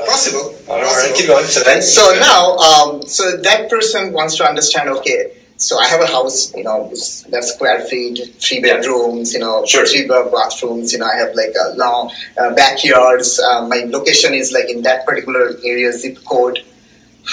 Possible. 0.07 0.55
All 0.69 0.77
right, 0.81 0.87
Possible. 0.87 1.17
keep 1.17 1.27
going. 1.27 1.45
So 1.47 1.61
then, 1.65 1.83
So 1.83 2.03
now, 2.21 2.57
um, 2.57 3.03
so 3.07 3.37
that 3.39 3.69
person 3.71 4.13
wants 4.13 4.37
to 4.37 4.45
understand. 4.45 4.89
Okay, 4.91 5.33
So 5.59 5.79
I 5.79 5.87
have 5.87 6.01
a 6.01 6.07
house, 6.09 6.53
you 6.57 6.65
know, 6.65 6.91
that's 7.31 7.53
square 7.55 7.81
feet, 7.91 8.17
three 8.41 8.59
bedrooms, 8.61 9.33
you 9.33 9.39
know, 9.39 9.65
Sure. 9.65 9.87
three 9.87 10.07
ba- 10.09 10.29
bathrooms. 10.35 10.93
You 10.93 10.99
know, 10.99 11.07
I 11.07 11.17
have 11.17 11.33
like 11.37 11.55
a 11.65 11.69
long 11.77 12.11
uh, 12.37 12.51
backyards. 12.51 13.39
Uh, 13.39 13.63
my 13.69 13.81
location 13.97 14.35
is 14.35 14.51
like 14.51 14.69
in 14.69 14.83
that 14.83 15.07
particular 15.07 15.45
area, 15.65 15.93
zip 15.93 16.19
code. 16.25 16.59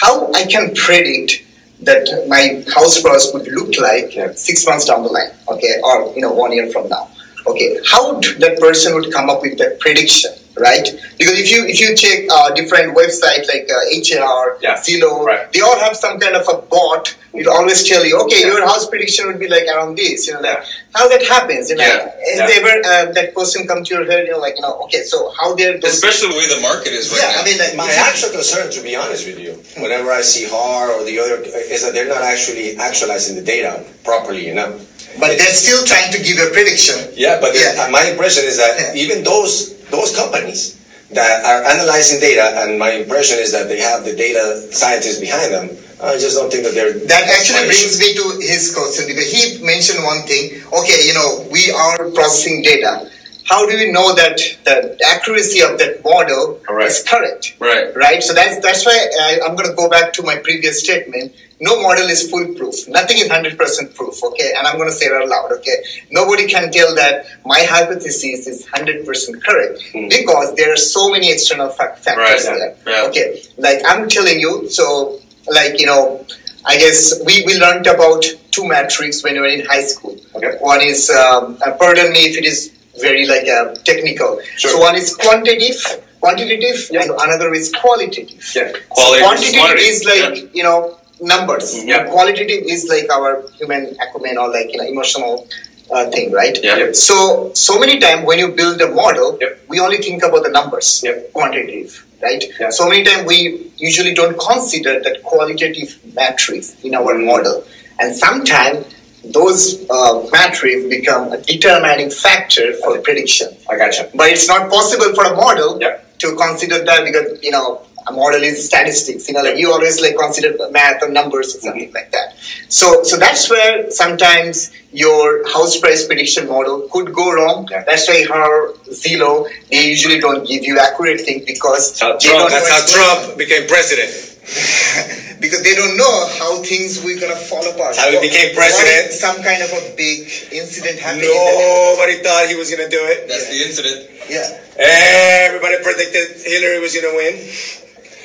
How 0.02 0.32
I 0.34 0.44
can 0.44 0.76
predict 0.76 1.42
that 1.82 2.06
my 2.28 2.44
house 2.76 3.02
price 3.02 3.32
would 3.34 3.48
look 3.48 3.72
like 3.80 4.16
Yeah. 4.16 4.32
six 4.36 4.64
months 4.68 4.86
down 4.86 5.02
the 5.02 5.10
line, 5.10 5.32
okay, 5.54 5.74
or 5.84 6.14
you 6.16 6.22
know, 6.22 6.32
one 6.44 6.52
year 6.52 6.70
from 6.70 6.88
now. 6.90 7.10
Okay, 7.48 7.70
how 7.94 8.04
that 8.44 8.60
person 8.60 8.94
would 8.96 9.12
come 9.12 9.28
up 9.34 9.42
with 9.42 9.58
that 9.58 9.80
prediction, 9.80 10.32
right? 10.58 10.86
Because 11.18 11.40
if 11.40 11.52
you 11.52 11.66
if 11.66 11.80
you 11.80 11.96
check 11.96 12.26
uh, 12.32 12.50
different 12.54 12.96
websites 12.96 13.48
like 13.48 13.70
uh, 13.70 13.80
HAR, 13.94 14.58
Yeah. 14.62 14.76
Zillow, 14.78 15.26
Right. 15.26 15.52
they 15.54 15.62
all 15.62 15.80
have 15.80 15.96
some 15.96 16.20
kind 16.20 16.36
of 16.36 16.48
a 16.48 16.58
bot. 16.62 17.16
It'll 17.32 17.54
always 17.54 17.88
tell 17.88 18.04
you, 18.06 18.20
okay, 18.24 18.42
your 18.42 18.66
house 18.66 18.90
prediction 18.90 19.28
would 19.28 19.40
be 19.40 19.48
like 19.48 19.68
around 19.68 19.96
this. 19.96 20.28
You 20.28 20.34
know, 20.34 20.42
like 20.42 20.64
how 20.96 21.08
that 21.08 21.24
happens. 21.26 21.70
You 21.70 21.76
know, 21.78 21.84
Yeah. 21.84 22.10
has 22.32 22.40
Yeah. 22.50 22.58
ever 22.60 22.74
uh, 22.92 23.12
that 23.14 23.34
question 23.36 23.68
come 23.68 23.84
to 23.84 23.94
your 23.96 24.06
head? 24.12 24.26
You 24.26 24.34
know, 24.34 24.40
like 24.40 24.56
you 24.56 24.62
know, 24.64 24.80
okay, 24.86 25.04
so 25.04 25.32
how 25.40 25.54
they're 25.56 25.78
those, 25.78 25.94
Especially 25.94 26.30
the 26.34 26.38
way 26.40 26.48
the 26.56 26.62
market 26.62 26.92
is 26.94 27.12
right 27.12 27.22
yeah, 27.22 27.32
now. 27.36 27.42
I 27.42 27.46
mean, 27.46 27.58
like 27.60 27.76
My 27.76 27.86
if 27.90 28.00
actual 28.00 28.32
concern, 28.32 28.72
to 28.72 28.82
be 28.82 28.96
honest 28.96 29.28
with 29.28 29.40
you, 29.40 29.54
whenever 29.82 30.12
I 30.12 30.22
see 30.22 30.46
HAR 30.50 30.92
or 30.92 31.04
the 31.06 31.20
other, 31.20 31.38
is 31.76 31.84
that 31.84 31.94
they're 31.94 32.10
not 32.10 32.24
actually 32.24 32.78
actualizing 32.78 33.36
the 33.36 33.42
data 33.44 33.84
properly 34.04 34.50
enough. 34.50 34.74
but 35.20 35.38
they're 35.38 35.52
still 35.66 35.84
trying 35.86 36.10
to 36.14 36.20
give 36.24 36.38
a 36.40 36.50
prediction. 36.54 36.96
Yeah, 37.16 37.42
but 37.42 37.52
Yeah. 37.54 37.84
uh, 37.84 37.90
my 37.90 38.04
impression 38.12 38.46
is 38.46 38.56
that 38.58 38.96
even 38.96 39.24
those 39.24 39.74
those 39.92 40.16
companies 40.16 40.78
that 41.12 41.44
are 41.46 41.64
analyzing 41.66 42.20
data, 42.20 42.62
and 42.62 42.78
my 42.78 42.92
impression 42.92 43.38
is 43.40 43.52
that 43.52 43.68
they 43.68 43.80
have 43.80 44.06
the 44.06 44.16
data 44.16 44.62
scientists 44.72 45.20
behind 45.20 45.54
them. 45.54 45.70
I 46.02 46.18
just 46.18 46.38
don't 46.38 46.52
think 46.52 46.64
that 46.64 46.74
they're. 46.74 46.94
That 46.94 47.28
actually 47.28 47.66
brings 47.66 48.00
me 48.00 48.14
to 48.16 48.40
his 48.40 48.74
question 48.74 49.06
because 49.08 49.28
he 49.28 49.62
mentioned 49.64 50.04
one 50.04 50.22
thing. 50.24 50.62
Okay, 50.72 51.08
you 51.08 51.14
know, 51.14 51.46
we 51.52 51.72
are 51.72 52.10
processing 52.12 52.62
data. 52.62 53.12
How 53.46 53.68
do 53.68 53.76
we 53.76 53.92
know 53.92 54.14
that 54.14 54.38
the 54.64 54.96
accuracy 55.10 55.62
of 55.62 55.80
that 55.80 56.04
model 56.04 56.62
Correct. 56.64 56.92
is 56.92 57.04
correct? 57.04 57.58
Right. 57.60 57.94
Right. 57.96 58.22
So 58.22 58.34
that's 58.34 58.62
that's 58.62 58.86
why 58.86 58.96
I, 59.22 59.40
I'm 59.44 59.56
going 59.56 59.68
to 59.68 59.76
go 59.76 59.90
back 59.90 60.14
to 60.14 60.24
my 60.24 60.38
previous 60.38 60.80
statement. 60.84 61.34
No 61.62 61.82
model 61.82 62.08
is 62.08 62.30
foolproof. 62.30 62.88
Nothing 62.88 63.18
is 63.18 63.28
hundred 63.30 63.58
percent 63.58 63.94
proof. 63.96 64.24
Okay, 64.24 64.54
and 64.58 64.66
I'm 64.66 64.78
going 64.78 64.90
to 64.90 64.96
say 64.96 65.08
it 65.08 65.12
out 65.14 65.28
loud. 65.28 65.52
Okay, 65.60 65.76
nobody 66.12 66.48
can 66.48 66.72
tell 66.72 66.96
that 66.96 67.26
my 67.46 67.60
hypothesis 67.68 68.48
is 68.48 68.66
hundred 68.68 69.06
percent 69.06 69.44
correct 69.44 69.82
because 69.94 70.56
there 70.56 70.72
are 70.72 70.78
so 70.78 71.10
many 71.12 71.32
external 71.32 71.70
fac- 71.70 71.98
factors 71.98 72.48
Right, 72.48 72.76
there. 72.86 73.02
yeah. 73.04 73.08
Okay, 73.10 73.42
like 73.58 73.80
I'm 73.86 74.08
telling 74.08 74.40
you. 74.40 74.70
So, 74.70 75.20
like 75.48 75.80
you 75.80 75.86
know, 75.86 76.26
I 76.66 76.78
guess 76.78 77.20
we, 77.26 77.44
we 77.46 77.58
learned 77.60 77.88
about 77.88 78.24
two 78.52 78.66
metrics 78.68 79.24
when 79.24 79.34
we 79.34 79.40
were 79.42 79.48
in 79.48 79.66
high 79.66 79.84
school. 79.84 80.18
Okay. 80.36 80.58
One 80.60 80.82
is, 80.82 81.10
um, 81.10 81.58
uh, 81.66 81.72
pardon 81.74 82.12
me 82.14 82.20
if 82.30 82.38
it 82.38 82.46
is 82.46 82.72
very 83.02 83.26
like 83.28 83.48
uh, 83.48 83.76
technical. 83.84 84.40
Sure. 84.58 84.72
So 84.72 84.80
one 84.80 84.96
is 84.96 85.16
quantitative, 85.16 85.76
quantitative, 86.22 86.88
Yeah. 86.92 87.02
and 87.04 87.12
another 87.12 87.54
is 87.54 87.72
qualitative. 87.74 88.44
Yeah. 88.56 88.72
Quality 88.90 89.20
so 89.20 89.28
quantitative 89.28 89.60
quantity. 89.60 89.84
is 89.84 90.06
like 90.06 90.56
you 90.56 90.64
know 90.64 90.99
numbers. 91.22 91.76
Mm-hmm. 91.76 91.88
Yeah. 91.90 92.04
Qualitative 92.10 92.64
is 92.68 92.88
like 92.90 93.10
our 93.12 93.44
human 93.58 93.96
acumen 94.02 94.38
or 94.38 94.50
like 94.50 94.72
you 94.72 94.78
know 94.80 94.86
emotional 94.88 95.48
uh, 95.92 96.10
thing, 96.12 96.32
right? 96.32 96.58
Yeah. 96.64 96.92
So 96.94 97.52
so 97.54 97.80
many 97.80 98.00
times 98.00 98.26
when 98.26 98.40
you 98.40 98.50
build 98.50 98.82
a 98.82 98.90
model, 98.92 99.38
Yep. 99.42 99.66
we 99.68 99.80
only 99.80 99.98
think 99.98 100.24
about 100.24 100.44
the 100.44 100.50
numbers, 100.52 101.02
Yep. 101.04 101.34
quantitative, 101.34 102.06
right? 102.22 102.44
Yeah. 102.60 102.70
So 102.70 102.88
many 102.88 103.04
times 103.04 103.26
we 103.28 103.72
usually 103.78 104.14
don't 104.14 104.38
consider 104.40 105.00
that 105.02 105.24
qualitative 105.24 105.98
metrics 106.14 106.76
in 106.84 106.96
our 106.96 107.14
Mm-hmm. 107.14 107.26
model, 107.26 107.64
and 108.00 108.16
sometimes 108.16 108.86
those 109.24 109.86
uh, 109.90 110.26
metrics 110.32 110.88
become 110.88 111.32
a 111.34 111.38
determining 111.42 112.10
factor 112.10 112.74
for 112.76 112.98
prediction. 113.00 113.50
I 113.70 113.78
gotcha. 113.78 114.10
But 114.16 114.30
it's 114.30 114.48
not 114.48 114.70
possible 114.70 115.14
for 115.14 115.26
a 115.26 115.36
model 115.36 115.78
Yep. 115.82 116.18
to 116.20 116.36
consider 116.36 116.84
that 116.86 117.04
because 117.04 117.40
you 117.44 117.52
know 117.52 117.82
model 118.12 118.42
is 118.44 118.66
statistics. 118.66 119.28
You 119.28 119.36
know, 119.36 119.42
like 119.42 119.58
you 119.58 119.72
always 119.72 120.02
like 120.02 120.18
consider 120.18 120.56
math 120.72 121.02
or 121.04 121.10
numbers 121.10 121.56
or 121.56 121.60
something 121.60 121.92
like 121.94 122.12
that. 122.12 122.36
So 122.70 123.04
so 123.04 123.18
that's 123.18 123.50
where 123.50 123.90
sometimes 123.92 124.72
your 124.92 125.48
house 125.50 125.80
price 125.80 126.06
prediction 126.08 126.48
model 126.48 126.88
could 126.92 127.14
go 127.14 127.32
wrong. 127.32 127.68
Yeah. 127.72 127.84
That's 127.86 128.08
why 128.08 128.24
her 128.26 128.74
Zillow 128.90 129.48
they 129.72 129.88
usually 129.90 130.20
don't 130.20 130.48
give 130.48 130.64
you 130.64 130.80
accurate 130.80 131.22
thing 131.22 131.44
because 131.46 132.00
That's 132.00 132.02
how 132.02 132.18
Trump, 132.18 132.50
that's 132.50 132.70
how 132.70 132.76
what's 132.76 132.96
going 132.96 133.10
on. 133.10 133.18
Trump 133.26 133.38
became 133.38 133.68
president. 133.68 134.26
because 135.40 135.62
they 135.64 135.76
don't 135.76 135.96
know 135.96 136.16
how 136.40 136.58
things 136.64 137.04
were 137.04 137.14
gonna 137.22 137.36
fall 137.38 137.62
apart. 137.70 137.96
How 137.96 138.10
he 138.10 138.16
What- 138.18 138.22
became 138.26 138.50
what 138.56 138.66
president. 138.66 139.14
if 139.14 139.14
some 139.14 139.38
kind 139.44 139.62
of 139.62 139.70
a 139.72 139.94
big 139.96 140.26
incident 140.52 140.98
happened. 141.00 141.24
Nobody 141.30 142.18
thought 142.26 142.50
he 142.50 142.56
was 142.56 142.70
gonna 142.72 142.90
do 142.90 143.00
it. 143.14 143.28
That's 143.30 143.46
the 143.48 143.62
incident. 143.64 144.10
yeah. 144.28 144.58
Everybody 144.80 145.78
predicted 145.84 146.42
Hillary 146.46 146.80
was 146.80 146.96
gonna 146.96 147.14
win. 147.14 147.36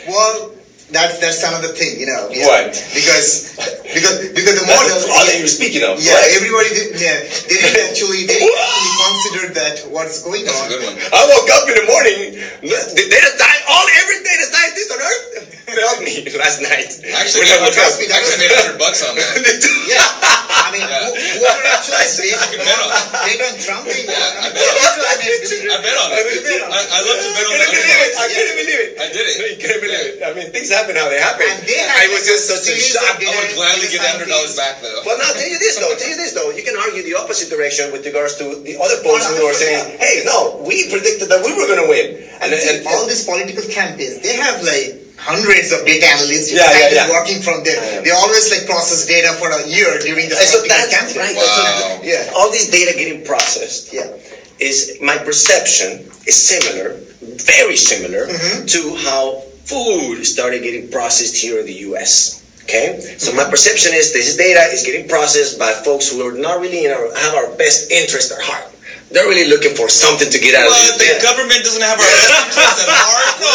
Well, 0.07 0.54
that's 0.93 1.19
that's 1.19 1.41
another 1.43 1.73
thing, 1.73 1.97
you 1.99 2.07
know. 2.07 2.29
yeah. 2.31 2.45
What? 2.47 2.77
Because 2.93 3.57
because 3.83 4.17
because 4.37 4.55
the 4.61 4.67
model. 4.69 4.85
That's 4.93 5.09
all 5.09 5.25
that 5.25 5.37
you're 5.41 5.49
speaking 5.51 5.83
of. 5.83 5.99
yeah, 5.99 6.15
right? 6.19 6.37
everybody 6.37 6.69
did. 6.77 7.01
Yeah, 7.01 7.19
they 7.49 7.57
didn't 7.57 7.81
actually 7.89 8.29
they 8.29 8.37
didn't 8.39 8.53
actually 8.61 8.95
consider 9.01 9.45
that 9.59 9.75
what's 9.91 10.21
going 10.23 10.45
That's 10.45 10.61
on. 10.61 10.67
a 10.67 10.71
good 10.71 10.83
one. 10.85 10.97
I 11.01 11.21
woke 11.31 11.49
up 11.57 11.65
in 11.73 11.77
the 11.81 11.87
morning. 11.89 12.19
The 12.63 13.05
data 13.11 13.31
sci- 13.35 13.63
all 13.71 13.87
every 13.89 14.19
data 14.23 14.45
scientist 14.47 14.89
on 14.93 15.01
earth 15.01 15.25
failed 15.75 16.01
me 16.05 16.15
last 16.39 16.61
night. 16.63 16.91
Actually, 17.17 17.49
When 17.49 17.57
I 17.57 17.59
I 17.59 17.65
woke 17.67 17.75
trust 17.75 17.97
me, 17.99 18.07
that 18.13 18.21
actually 18.21 18.45
made 18.47 18.53
hundred 18.55 18.79
bucks 18.79 19.01
on 19.03 19.17
that. 19.17 19.35
Yeah, 19.85 20.01
I 20.01 20.73
mean, 20.73 20.81
Yeah. 20.81 21.13
who, 21.13 21.13
whoever 21.45 21.61
actually 21.77 22.33
bet, 22.33 22.41
I 22.41 22.47
could 22.49 22.63
bet 22.65 22.79
on 22.81 22.89
that. 22.89 23.05
bet 23.21 23.37
on 23.45 23.55
Trump, 23.61 23.85
they- 23.85 24.09
I 24.09 24.49
I 24.49 24.49
bet 24.49 24.65
on 24.65 24.97
I 24.97 25.15
mean, 25.21 25.29
I 25.45 25.77
bet 25.85 25.97
on 26.01 26.09
it. 26.09 26.25
bet 26.41 26.61
on 26.65 26.71
I, 26.73 26.81
I 26.89 26.99
love 27.05 27.19
to 27.21 27.29
bet 27.37 27.45
on 27.45 27.53
I 27.53 27.69
couldn't 27.69 27.85
believe 27.85 28.01
it. 28.01 28.13
I 28.17 28.27
couldn't 28.33 28.57
believe 28.65 28.81
it. 28.81 28.91
I 28.97 29.07
did 29.13 29.25
it. 29.29 29.35
You 29.45 29.57
couldn't 29.61 29.83
believe 29.85 30.05
it. 30.09 30.15
I 30.25 30.31
mean, 30.33 30.49
things 30.57 30.73
happen 30.75 30.99
how 30.99 31.07
they 31.09 31.23
happen. 31.23 31.47
And 31.47 31.63
they 31.65 31.79
had 31.79 31.95
I 31.95 32.11
was 32.11 32.27
just 32.27 32.51
such 32.51 32.67
a 32.67 32.75
shock. 32.77 33.17
I 33.23 33.31
would 33.31 33.55
gladly 33.55 33.87
data 33.87 33.95
get 33.95 34.03
the 34.03 34.11
hundred 34.11 34.29
dollars 34.35 34.55
back 34.59 34.83
though. 34.83 35.01
Well, 35.07 35.17
now 35.23 35.31
tell 35.39 35.47
you 35.47 35.59
this 35.63 35.79
though. 35.79 35.95
Tell 35.95 36.11
you 36.11 36.19
this 36.19 36.35
though. 36.35 36.51
You 36.51 36.63
can 36.67 36.75
argue 36.77 37.03
the 37.07 37.15
opposite 37.15 37.49
direction 37.49 37.95
with 37.95 38.03
regards 38.05 38.35
to 38.43 38.59
the 38.67 38.75
other 38.83 38.99
folks 39.07 39.25
who 39.31 39.47
are 39.47 39.55
saying, 39.57 39.97
"Hey, 40.03 40.27
no, 40.27 40.59
we 40.67 40.91
predicted 40.91 41.31
that 41.31 41.41
we 41.47 41.55
were 41.55 41.71
going 41.71 41.83
to 41.83 41.89
win." 41.89 42.07
And, 42.43 42.51
And, 42.53 42.59
see, 42.61 42.83
and, 42.83 42.87
all 42.91 43.07
these 43.07 43.25
political 43.25 43.65
campaigns, 43.71 44.21
they 44.21 44.35
have 44.37 44.61
like 44.67 45.01
hundreds 45.17 45.73
of 45.73 45.87
data 45.87 46.05
analysts, 46.05 46.53
Yeah, 46.53 46.67
yeah, 46.77 47.07
yeah. 47.07 47.09
working 47.09 47.41
from 47.41 47.63
there. 47.65 47.79
Yeah. 47.81 48.01
They 48.05 48.11
always 48.13 48.51
like 48.53 48.67
process 48.69 49.07
data 49.07 49.33
for 49.41 49.49
a 49.49 49.63
year 49.65 49.89
during 50.05 50.29
the 50.29 50.37
and 50.37 50.45
so 50.45 50.61
that's 50.67 50.91
campaign. 50.93 51.17
right. 51.23 51.37
Wow. 51.39 52.01
Yeah. 52.03 52.29
All 52.37 52.51
this 52.51 52.69
data 52.69 52.93
getting 52.99 53.25
processed 53.25 53.95
Yeah. 53.95 54.11
is 54.59 54.99
my 55.01 55.17
perception 55.17 56.05
is 56.27 56.37
similar, 56.37 56.99
very 57.41 57.77
similar 57.77 58.27
Mm-hmm. 58.27 58.67
to 58.67 58.81
how 59.07 59.43
food 59.65 60.25
started 60.25 60.63
getting 60.63 60.91
processed 60.91 61.37
here 61.37 61.61
in 61.61 61.67
the 61.67 61.79
U.S. 61.93 62.41
Okay, 62.65 62.97
so 63.19 63.29
my 63.37 63.45
perception 63.45 63.93
is 63.93 64.13
this 64.17 64.37
data 64.37 64.61
is 64.73 64.83
getting 64.85 65.07
processed 65.09 65.59
by 65.59 65.73
folks 65.85 66.09
who 66.09 66.25
are 66.25 66.33
not 66.33 66.61
really 66.61 66.85
in 66.87 66.91
our, 66.91 67.13
have 67.21 67.35
our 67.37 67.53
best 67.61 67.93
interest 67.93 68.33
at 68.33 68.41
heart. 68.41 68.73
They're 69.13 69.29
really 69.29 69.47
looking 69.53 69.77
for 69.77 69.87
something 69.93 70.33
to 70.33 70.39
get 70.41 70.57
out 70.57 70.73
What? 70.73 70.81
of 70.81 70.99
The 70.99 71.05
this. 71.05 71.23
government 71.23 71.61
doesn't 71.61 71.85
have 71.85 72.01
our 72.01 72.09
best 72.09 72.57
interest 72.57 72.89
at 72.89 72.89
heart? 72.89 73.37
No 73.37 73.53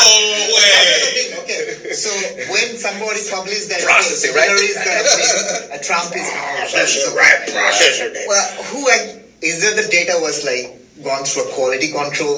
way. 0.53 1.41
Okay, 1.41 1.89
so 1.97 2.13
when 2.53 2.77
somebody 2.77 3.19
publishes 3.33 3.65
that 3.73 3.81
Processing, 3.81 4.29
okay, 4.29 4.39
right? 4.39 4.49
Hillary 4.53 4.69
is 4.71 4.77
gonna 4.77 5.01
win, 5.01 5.73
uh, 5.73 5.81
Trump 5.81 6.13
is 6.13 6.27
Processor, 6.29 7.11
right? 7.17 7.49
Processor. 7.49 8.13
Well, 8.29 8.45
who 8.71 8.85
is 9.41 9.65
it? 9.65 9.73
the 9.73 9.89
data 9.89 10.21
was 10.21 10.45
like 10.45 10.78
gone 11.03 11.23
through 11.25 11.43
a 11.49 11.53
quality 11.53 11.91
control? 11.91 12.37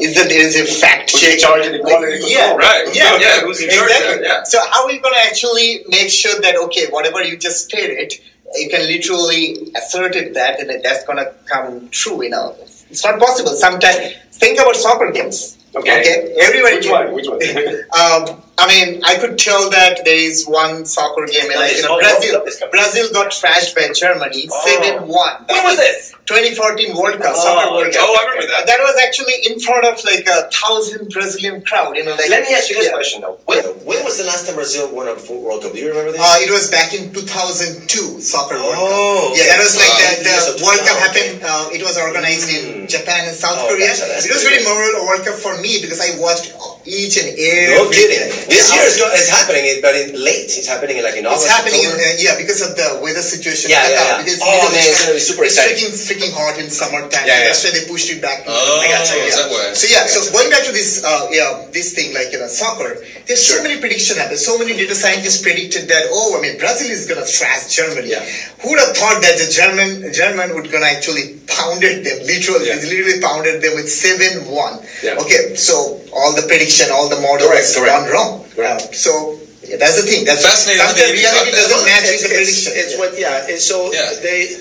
Is 0.00 0.14
there 0.14 0.28
there 0.28 0.40
is 0.46 0.56
a 0.56 0.64
fact 0.64 1.12
Who's 1.12 1.22
in 1.24 1.30
check? 1.30 1.38
charge 1.40 1.66
of 1.66 1.72
the 1.72 1.78
quality 1.80 2.18
Yeah, 2.26 2.50
control? 2.52 2.58
Right. 2.58 2.94
Yeah, 2.94 3.16
Yeah, 3.18 3.40
who's 3.40 3.60
in 3.62 3.70
charge 3.70 3.90
exactly. 3.90 4.22
that? 4.22 4.22
Yeah. 4.28 4.42
So 4.44 4.58
how 4.70 4.84
are 4.86 4.92
you 4.92 5.00
gonna 5.00 5.22
actually 5.24 5.84
make 5.88 6.10
sure 6.10 6.40
that 6.40 6.56
okay, 6.56 6.86
whatever 6.90 7.22
you 7.22 7.36
just 7.36 7.64
stated, 7.64 8.12
you 8.56 8.68
can 8.68 8.82
literally 8.86 9.72
assert 9.76 10.16
it 10.16 10.34
that 10.34 10.60
and 10.60 10.70
that's 10.82 11.04
gonna 11.04 11.32
come 11.46 11.88
true? 11.90 12.22
You 12.22 12.30
know, 12.30 12.56
it's 12.60 13.04
not 13.04 13.18
possible. 13.20 13.54
Sometimes 13.54 14.14
think 14.32 14.58
about 14.58 14.76
soccer 14.76 15.10
games. 15.12 15.56
Okay. 15.74 16.34
everybody. 16.40 16.76
Which 16.76 16.88
one? 16.90 17.12
Which 17.14 17.28
one? 17.28 17.38
Um, 18.00 18.42
I 18.60 18.68
mean, 18.68 19.02
I 19.04 19.16
could 19.16 19.38
tell 19.38 19.70
that 19.70 20.04
there 20.04 20.14
is 20.30 20.46
one 20.46 20.84
soccer 20.84 21.24
game, 21.26 21.48
No, 21.48 21.56
like 21.56 21.76
you 21.76 21.82
know, 21.82 21.98
Brazil. 21.98 22.38
Cup 22.38 22.46
is 22.48 22.56
coming. 22.58 22.72
Brazil 22.72 23.06
got 23.12 23.32
trashed 23.32 23.74
by 23.74 23.88
Germany, 23.92 24.48
Oh. 24.52 24.66
seven 24.68 25.08
one. 25.08 25.44
When 25.48 25.64
was 25.64 25.76
this? 25.78 26.12
2014 26.26 26.94
World 26.96 27.18
Cup, 27.20 27.32
Oh, 27.34 27.42
soccer 27.42 27.72
World. 27.74 27.92
Cup. 27.92 28.04
Oh, 28.06 28.14
I 28.14 28.22
remember 28.30 28.46
that. 28.52 28.66
That 28.68 28.78
was 28.80 28.94
actually 29.02 29.34
in 29.48 29.58
front 29.58 29.84
of 29.88 29.98
like 30.04 30.28
a 30.28 30.46
thousand 30.52 31.08
Brazilian 31.10 31.62
crowd. 31.62 31.96
You 31.96 32.04
know, 32.04 32.14
like 32.14 32.28
Let 32.28 32.46
me 32.46 32.54
ask 32.54 32.68
you 32.70 32.76
this 32.76 32.86
Yeah. 32.86 32.92
question 32.92 33.22
though. 33.22 33.38
When, 33.46 33.58
when 33.88 34.04
was 34.04 34.18
the 34.18 34.24
last 34.24 34.46
time 34.46 34.54
Brazil 34.54 34.92
won 34.94 35.08
a 35.08 35.16
World 35.32 35.62
Cup? 35.64 35.72
Do 35.72 35.78
you 35.80 35.88
remember 35.88 36.12
this? 36.12 36.20
Uh, 36.20 36.38
it 36.44 36.50
was 36.50 36.70
back 36.70 36.92
in 36.94 37.10
2002 37.12 38.20
soccer 38.20 38.54
World 38.60 38.74
Cup. 38.76 38.84
Oh, 38.84 39.32
Yeah, 39.34 39.46
that 39.50 39.58
was 39.58 39.74
like 39.74 39.90
okay. 39.96 40.22
the, 40.22 40.36
the 40.54 40.62
World 40.62 40.80
Cup 40.86 40.98
happened. 41.02 41.40
Uh, 41.42 41.70
it 41.74 41.82
was 41.82 41.98
organized 41.98 42.46
in 42.52 42.86
Japan 42.86 43.26
and 43.26 43.34
South 43.34 43.58
Oh, 43.58 43.68
Korea. 43.72 43.88
that's- 43.90 44.00
that's 44.06 44.26
it 44.26 44.32
was 44.32 44.44
very 44.44 44.62
memorable 44.62 45.06
World 45.06 45.24
Cup 45.26 45.34
for 45.34 45.56
me 45.58 45.80
because 45.82 45.98
I 45.98 46.14
watched 46.20 46.52
each 46.86 47.18
and 47.18 47.28
every. 47.34 47.74
No 47.74 47.90
kidding. 47.90 48.30
This 48.50 48.66
year 48.74 48.82
is, 48.82 48.98
go- 48.98 49.12
is 49.14 49.30
happening, 49.30 49.62
but 49.80 49.94
in 49.94 50.18
late. 50.18 50.50
It's 50.50 50.66
happening 50.66 50.98
in 50.98 51.04
like 51.06 51.14
in 51.16 51.24
It's 51.24 51.46
happening, 51.46 51.80
in, 51.86 51.94
uh, 51.94 52.18
yeah, 52.18 52.34
because 52.34 52.60
of 52.66 52.74
the 52.74 52.98
weather 52.98 53.22
situation. 53.22 53.70
Yeah, 53.70 53.86
yeah, 53.86 53.94
yeah. 53.94 54.18
Because 54.18 54.42
Oh, 54.42 54.66
man, 54.74 54.82
it's 54.82 55.00
gonna 55.06 55.14
be 55.14 55.22
super 55.22 55.44
it's 55.46 55.54
exciting. 55.54 55.86
freaking, 55.94 55.94
freaking 55.94 56.32
hot 56.34 56.58
in 56.58 56.66
summertime. 56.68 57.24
Yeah, 57.30 57.46
yeah. 57.46 57.54
That's 57.54 57.62
why 57.62 57.70
they 57.70 57.86
pushed 57.86 58.10
it 58.10 58.18
back. 58.20 58.42
Oh, 58.50 58.82
I 58.82 58.90
got 58.90 59.06
you, 59.06 59.22
is 59.22 59.38
yeah. 59.38 59.46
that? 59.46 59.76
So 59.78 59.86
yeah, 59.86 60.04
so 60.10 60.18
Gotcha. 60.20 60.32
going 60.34 60.50
back 60.50 60.64
to 60.66 60.72
this, 60.74 61.04
uh, 61.06 61.30
yeah, 61.30 61.70
this 61.70 61.94
thing 61.94 62.10
like 62.12 62.34
you 62.34 62.42
know 62.42 62.50
soccer. 62.50 62.98
There's 63.30 63.40
so 63.46 63.62
many 63.62 63.78
prediction 63.78 64.18
happened. 64.18 64.42
So 64.42 64.58
many 64.58 64.74
data 64.74 64.94
scientists 64.98 65.38
predicted 65.40 65.86
that. 65.86 66.10
Oh, 66.10 66.34
I 66.34 66.42
mean, 66.42 66.58
Brazil 66.58 66.90
is 66.90 67.06
gonna 67.06 67.22
thrash 67.24 67.70
Germany. 67.70 68.10
Yeah. 68.10 68.26
Who 68.66 68.74
would 68.74 68.82
have 68.82 68.96
thought 68.98 69.22
that 69.22 69.38
the 69.38 69.46
German 69.46 70.10
German 70.12 70.54
would 70.58 70.66
gonna 70.74 70.90
actually 70.90 71.38
pounded 71.46 72.02
them, 72.02 72.18
literally, 72.26 72.66
Yeah. 72.66 72.82
literally 72.82 73.20
pounded 73.22 73.62
them 73.62 73.74
with 73.78 73.86
seven 73.86 74.50
one. 74.50 74.82
Yeah. 75.06 75.22
Okay, 75.22 75.54
so 75.54 75.99
all 76.12 76.34
the 76.34 76.42
prediction, 76.48 76.88
all 76.92 77.08
the 77.08 77.20
models 77.20 77.48
Correct, 77.48 77.68
correct. 77.74 77.90
gone 77.90 78.06
wrong. 78.12 78.32
Correct. 78.54 78.82
Uh, 78.82 78.92
so 78.92 79.38
yeah, 79.62 79.76
that's 79.78 79.96
the 80.00 80.06
thing. 80.08 80.24
That's 80.24 80.42
Fascinating 80.42 80.82
Sometimes 80.82 81.12
reality 81.14 81.50
doesn't 81.52 81.84
match 81.86 82.06
it's, 82.10 82.10
with 82.10 82.22
the 82.22 82.30
it's, 82.30 82.38
prediction. 82.38 82.72
it's 82.74 82.94
what, 82.98 83.10
yeah. 83.18 83.50
And 83.50 83.58
so 83.60 83.92
Yeah. 83.92 84.10
they 84.24 84.56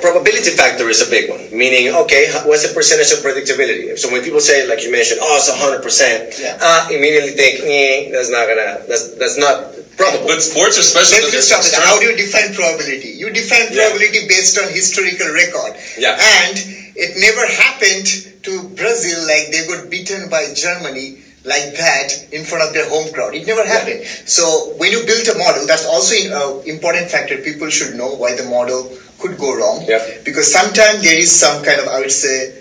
probability 0.00 0.50
factor 0.54 0.88
is 0.88 1.00
a 1.06 1.10
big 1.10 1.30
one. 1.30 1.40
Meaning, 1.50 1.94
okay, 2.06 2.30
what's 2.44 2.62
the 2.66 2.72
percentage 2.74 3.10
of 3.10 3.18
predictability? 3.24 3.98
So 3.98 4.10
when 4.12 4.22
people 4.22 4.40
say, 4.40 4.66
like 4.68 4.84
you 4.84 4.92
mentioned, 4.92 5.20
oh, 5.22 5.36
it's 5.36 5.48
hundred 5.50 5.82
percent, 5.82 6.34
Yeah. 6.38 6.58
I 6.60 6.92
immediately 6.92 7.32
think, 7.32 7.60
eh, 7.64 8.10
that's 8.12 8.30
not 8.30 8.46
gonna, 8.46 8.84
that's 8.86 9.14
that's 9.16 9.38
not 9.38 9.74
probable. 9.96 10.28
But 10.28 10.42
sports 10.42 10.78
are 10.78 10.86
special 10.86 11.24
Let 11.24 11.32
me 11.32 11.40
stop. 11.40 11.64
How 11.82 11.98
do 11.98 12.06
you 12.06 12.16
define 12.16 12.54
probability? 12.54 13.16
You 13.18 13.30
define 13.30 13.72
Yeah. 13.72 13.88
probability 13.90 14.28
based 14.28 14.58
on 14.58 14.68
historical 14.70 15.32
record. 15.32 15.74
Yeah. 15.98 16.14
And 16.14 16.54
it 16.98 17.14
never 17.14 17.46
happened 17.46 18.42
to 18.42 18.68
Brazil 18.74 19.22
like 19.30 19.54
they 19.54 19.66
got 19.70 19.88
beaten 19.88 20.28
by 20.28 20.52
Germany 20.52 21.22
like 21.44 21.78
that 21.78 22.26
in 22.32 22.44
front 22.44 22.66
of 22.66 22.74
their 22.74 22.88
home 22.90 23.12
crowd. 23.14 23.34
It 23.34 23.46
never 23.46 23.64
happened. 23.64 24.04
So 24.26 24.74
when 24.76 24.90
you 24.90 25.06
build 25.06 25.26
a 25.28 25.38
model, 25.38 25.66
that's 25.66 25.86
also 25.86 26.14
an 26.14 26.32
uh, 26.34 26.58
important 26.66 27.08
factor. 27.08 27.38
People 27.38 27.70
should 27.70 27.94
know 27.94 28.14
why 28.14 28.34
the 28.34 28.44
model 28.44 28.90
could 29.18 29.38
go 29.38 29.56
wrong. 29.56 29.84
Yeah. 29.86 30.02
Because 30.24 30.50
sometimes 30.50 31.02
there 31.02 31.18
is 31.18 31.30
some 31.30 31.64
kind 31.64 31.80
of, 31.80 31.88
I 31.88 32.00
would 32.00 32.12
say, 32.12 32.57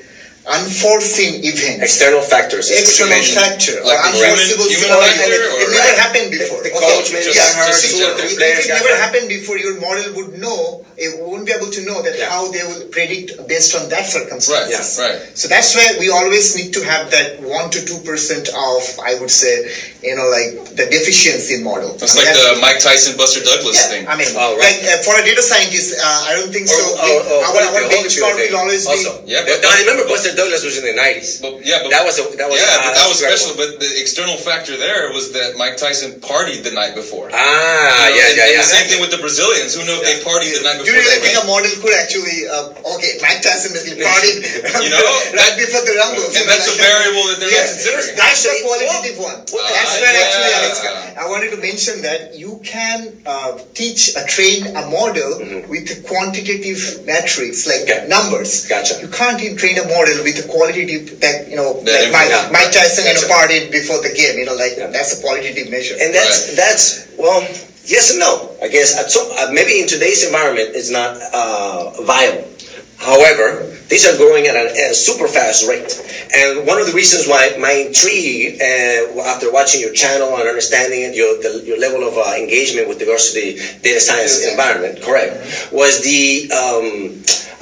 unforeseen 0.47 1.43
event. 1.43 1.83
External 1.83 2.21
factors. 2.21 2.69
is 2.71 2.71
what 2.71 2.77
you 2.77 2.83
External 2.87 3.13
mentioned. 3.19 3.39
factor 3.41 3.75
Like 3.83 3.99
the 3.99 4.11
human- 4.15 4.31
unforeseeable 4.31 4.69
human 4.71 4.87
scenario. 4.87 5.47
It 5.57 5.69
never 5.69 5.75
Right. 5.75 5.97
happened 6.03 6.29
before. 6.31 6.59
The- 6.63 6.69
the 6.69 6.75
Okay, 6.77 6.95
coach 6.99 7.11
maybe 7.11 7.31
yeah, 7.31 7.41
got 7.41 7.67
hurt, 7.67 7.75
see, 7.81 7.97
two 7.97 8.05
or 8.07 8.13
three 8.19 8.35
if 8.35 8.59
it 8.65 8.67
never 8.69 8.95
happened 8.95 9.27
before, 9.29 9.57
your 9.57 9.75
model 9.79 10.07
would 10.17 10.37
know, 10.39 10.85
it 10.97 11.11
won't 11.19 11.45
be 11.45 11.51
able 11.51 11.71
to 11.71 11.81
know 11.87 12.01
that 12.01 12.15
Yeah. 12.17 12.29
how 12.29 12.47
they 12.51 12.63
will 12.63 12.85
predict 12.91 13.29
based 13.47 13.75
on 13.75 13.87
that 13.89 14.03
Right, 14.07 14.15
circumstances. 14.17 14.97
right. 14.99 15.19
So 15.35 15.47
that's 15.47 15.75
why 15.75 15.85
we 15.99 16.09
always 16.09 16.55
need 16.55 16.73
to 16.73 16.81
have 16.83 17.11
that 17.11 17.39
one 17.41 17.69
to 17.71 17.79
two 17.85 17.99
percent 18.07 18.49
of, 18.49 18.79
I 19.03 19.15
would 19.15 19.31
say, 19.31 19.55
you 20.03 20.15
know, 20.15 20.27
like 20.27 20.75
the 20.75 20.85
deficiency 20.85 21.57
model. 21.57 21.95
It's 21.95 22.03
I 22.03 22.05
mean, 22.07 22.25
like 22.25 22.33
that's- 22.33 22.55
the 22.55 22.61
Mike 22.61 22.79
Tyson, 22.79 23.13
Buster 23.17 23.41
Douglas 23.41 23.75
yeah, 23.75 23.87
thing. 23.91 24.03
I 24.07 24.15
mean, 24.15 24.31
Oh, 24.35 24.55
right. 24.55 24.63
like 24.67 24.79
uh, 24.91 24.97
for 25.03 25.13
a 25.19 25.23
data 25.23 25.41
scientist, 25.43 25.95
uh, 26.01 26.25
I 26.29 26.35
don't 26.35 26.51
think 26.51 26.67
so. 26.67 26.77
Or, 26.77 27.05
We- 27.05 27.11
or, 27.11 27.21
or 27.21 27.45
our 27.45 27.61
our 27.61 27.81
benchmark 27.89 28.35
will 28.49 28.57
always 28.57 28.83
be. 28.85 28.91
also. 28.91 29.21
Yeah, 29.25 29.41
but, 29.45 29.61
but- 29.61 29.71
I 29.71 29.79
remember 29.81 30.05
Buster 30.07 30.33
Douglas 30.37 30.61
was 30.63 30.77
in 30.77 30.85
the 30.85 30.93
nineties. 30.93 31.41
But 31.41 31.65
yeah, 31.65 31.81
but 31.81 31.89
That 31.89 32.05
was 32.05 32.21
a 32.21 32.25
that 32.37 32.45
was 32.45 32.61
yeah, 32.61 32.77
uh, 32.77 32.85
but 32.87 32.93
that 32.93 33.07
was 33.09 33.17
incredible. 33.17 33.41
special. 33.41 33.57
But 33.57 33.69
the 33.81 33.89
external 33.97 34.37
factor 34.37 34.77
there 34.77 35.09
was 35.11 35.33
that 35.33 35.57
Mike 35.57 35.75
Tyson 35.81 36.21
partied 36.21 36.61
the 36.63 36.71
night 36.77 36.93
before. 36.93 37.33
Ah, 37.33 37.35
You 37.35 37.41
know, 37.41 38.21
yeah, 38.21 38.29
and, 38.29 38.37
yeah, 38.37 38.45
and 38.47 38.53
yeah. 38.53 38.61
the 38.61 38.69
same 38.77 38.85
thing 38.87 39.01
with 39.01 39.09
the 39.09 39.17
Brazilians. 39.17 39.73
Who 39.73 39.81
know 39.89 39.97
if 39.97 40.05
they 40.05 40.21
partied 40.21 40.53
the 40.53 40.61
night 40.63 40.77
before? 40.77 40.93
Do 40.93 40.93
you 40.93 41.01
really 41.01 41.19
think 41.25 41.33
game? 41.35 41.43
a 41.43 41.49
model 41.49 41.73
could 41.81 41.95
actually, 41.97 42.45
uh, 42.45 42.93
okay, 42.95 43.17
Mike 43.25 43.41
Tyson 43.41 43.73
basically 43.73 44.05
partied 44.05 44.37
You 44.85 44.91
know, 44.93 45.05
right 45.33 45.55
before 45.57 45.81
the 45.83 45.93
Rumble. 45.97 46.29
and 46.29 46.45
that's 46.45 46.69
a 46.69 46.75
variable 46.77 47.25
that 47.33 47.37
they're 47.41 47.49
not 47.49 47.65
Yes, 47.65 47.81
considering. 47.81 48.13
That's 48.15 48.39
the 48.45 48.53
Actually, 48.53 48.61
qualitative 48.69 49.17
one. 49.17 49.37
well, 49.49 49.65
that's 49.73 49.93
uh, 49.97 50.01
where 50.05 50.13
yeah. 50.13 50.23
actually 50.29 50.51
Alex, 50.61 50.75
I 51.17 51.25
wanted 51.25 51.49
to 51.55 51.59
mention 51.59 51.95
that 52.05 52.37
you 52.37 52.61
can 52.63 53.17
uh, 53.25 53.57
teach, 53.73 54.13
uh, 54.15 54.21
train 54.29 54.69
a 54.77 54.83
model 54.93 55.41
with 55.65 55.89
quantitative 56.05 57.01
metrics 57.09 57.65
like 57.65 57.85
Mm-hmm. 57.87 58.09
Numbers. 58.09 58.67
Gotcha. 58.67 58.99
You 59.01 59.07
can't 59.07 59.41
even 59.41 59.55
train 59.57 59.77
a 59.79 59.87
model 59.87 60.19
with 60.27 60.43
a 60.43 60.47
qualitative 60.51 61.19
that 61.23 61.47
you 61.47 61.55
know, 61.55 61.79
That 61.87 62.03
like 62.03 62.11
Mike, 62.11 62.29
yeah, 62.35 62.51
Mike 62.51 62.71
Tyson, 62.75 63.07
you 63.07 63.15
know, 63.15 63.23
Gotcha. 63.23 63.47
partied 63.47 63.71
before 63.71 64.03
the 64.03 64.11
game. 64.11 64.35
You 64.37 64.45
know, 64.45 64.55
like 64.59 64.75
Yeah. 64.75 64.91
that's 64.91 65.15
a 65.15 65.21
qualitative 65.23 65.71
measure. 65.71 65.95
And 65.95 66.11
that's 66.13 66.51
that's 66.59 67.07
well, 67.15 67.39
yes 67.87 68.11
and 68.11 68.19
no. 68.19 68.51
I 68.61 68.67
guess 68.67 68.99
at 68.99 69.07
some, 69.09 69.23
uh, 69.39 69.47
maybe 69.55 69.79
in 69.79 69.87
today's 69.87 70.25
environment 70.27 70.75
it's 70.75 70.91
not 70.91 71.15
uh, 71.31 71.95
viable. 72.03 72.43
However, 72.97 73.63
these 73.89 74.05
are 74.05 74.17
growing 74.17 74.47
at 74.47 74.55
a, 74.55 74.89
a 74.89 74.93
super 74.93 75.27
fast 75.27 75.67
rate, 75.69 75.95
and 76.35 76.67
one 76.67 76.79
of 76.81 76.87
the 76.87 76.93
reasons 76.93 77.27
why 77.27 77.55
my 77.59 77.71
intrigue 77.87 78.59
uh, 78.59 79.21
after 79.29 79.51
watching 79.51 79.79
your 79.79 79.93
channel 79.93 80.35
and 80.35 80.49
understanding 80.49 81.03
it, 81.03 81.15
your 81.15 81.37
the, 81.41 81.63
your 81.63 81.79
level 81.79 82.03
of 82.03 82.17
uh, 82.17 82.33
engagement 82.35 82.89
with 82.89 82.99
regards 82.99 83.31
to 83.31 83.39
the 83.39 83.55
data 83.81 83.99
science 83.99 84.45
environment, 84.45 85.01
correct, 85.01 85.69
was 85.71 86.01
the 86.03 86.49
um, 86.51 87.21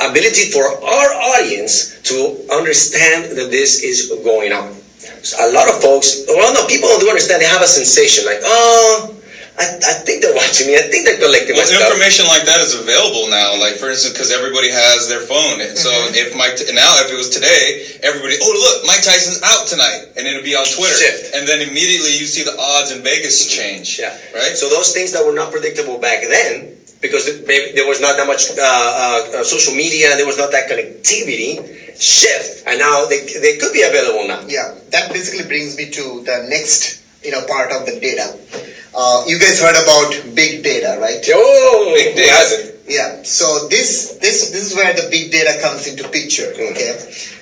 ability 0.10 0.50
for 0.52 0.64
our 0.66 1.10
audience 1.36 2.00
to 2.04 2.48
understand 2.52 3.36
that 3.38 3.52
this 3.52 3.84
is 3.84 4.10
going 4.24 4.52
on. 4.52 4.74
So 5.22 5.38
a 5.42 5.52
lot 5.52 5.70
of 5.70 5.82
folks, 5.82 6.26
well, 6.28 6.54
no, 6.54 6.66
people 6.68 6.90
do 7.00 7.10
understand. 7.10 7.42
They 7.42 7.48
have 7.48 7.62
a 7.62 7.68
sensation 7.68 8.26
like, 8.26 8.40
oh, 8.44 9.16
I, 9.58 9.64
I 9.84 9.95
think 10.06 10.22
they're 10.24 10.38
watching 10.38 10.70
me. 10.70 10.78
I 10.78 10.86
think 10.88 11.04
they're 11.10 11.18
collecting 11.20 11.58
Well, 11.58 11.66
my 11.66 11.74
stuff. 11.74 11.84
information 11.90 12.30
like 12.30 12.46
that 12.46 12.62
is 12.62 12.78
available 12.78 13.28
now. 13.28 13.58
Like 13.60 13.76
for 13.82 13.90
instance, 13.90 14.14
because 14.14 14.32
everybody 14.32 14.70
has 14.70 15.10
their 15.10 15.26
phone, 15.26 15.60
and 15.66 15.74
so 15.78 15.90
Mm-hmm. 15.92 16.22
if 16.22 16.28
Mike 16.38 16.62
and 16.62 16.78
now 16.78 16.94
if 17.02 17.10
it 17.12 17.18
was 17.18 17.30
today, 17.34 17.98
everybody, 18.06 18.38
oh 18.40 18.54
look, 18.54 18.86
Mike 18.88 19.02
Tyson's 19.02 19.42
out 19.44 19.66
tonight, 19.68 20.14
and 20.16 20.24
it'll 20.30 20.46
be 20.46 20.54
on 20.56 20.64
Twitter, 20.70 20.94
Shift. 20.96 21.34
and 21.36 21.44
then 21.50 21.60
immediately 21.66 22.14
you 22.16 22.30
see 22.30 22.44
the 22.46 22.54
odds 22.56 22.94
in 22.94 23.02
Vegas 23.04 23.50
change. 23.50 23.98
Yeah. 24.00 24.14
right. 24.38 24.54
So 24.56 24.70
those 24.70 24.94
things 24.94 25.12
that 25.18 25.26
were 25.26 25.34
not 25.34 25.50
predictable 25.52 25.98
back 26.00 26.22
then, 26.30 26.78
because 27.02 27.26
maybe 27.50 27.74
there 27.74 27.88
was 27.90 28.00
not 28.00 28.16
that 28.18 28.28
much 28.28 28.50
uh, 28.54 28.62
uh, 28.62 29.42
uh, 29.42 29.44
social 29.44 29.74
media 29.76 30.10
and 30.14 30.20
there 30.20 30.26
was 30.30 30.38
not 30.38 30.52
that 30.54 30.70
connectivity, 30.70 31.60
shift, 32.00 32.64
and 32.68 32.80
now 32.80 33.06
they, 33.06 33.26
they 33.42 33.58
could 33.58 33.74
be 33.74 33.82
available 33.84 34.28
now. 34.28 34.42
Yeah, 34.48 34.76
that 34.92 35.12
basically 35.14 35.46
brings 35.48 35.78
me 35.78 35.90
to 35.92 36.22
the 36.26 36.48
next, 36.50 37.04
you 37.24 37.32
know, 37.32 37.46
part 37.48 37.72
of 37.72 37.86
the 37.86 38.00
data. 38.00 38.38
Uh, 38.96 39.24
you 39.28 39.38
guys 39.40 39.60
heard 39.60 39.76
about 39.76 40.10
big 40.36 40.64
data, 40.64 40.98
right? 41.02 41.20
Oh, 41.34 41.92
Big 41.96 42.16
data. 42.16 42.32
hasn't? 42.32 42.76
Yeah. 42.88 43.24
So 43.24 43.68
this 43.68 44.18
this 44.22 44.52
this 44.52 44.72
is 44.72 44.76
where 44.76 44.94
the 44.94 45.08
big 45.12 45.32
data 45.32 45.60
comes 45.62 45.88
into 45.88 46.08
picture. 46.10 46.48
Mm-hmm. 46.54 46.72
Okay. 46.74 46.94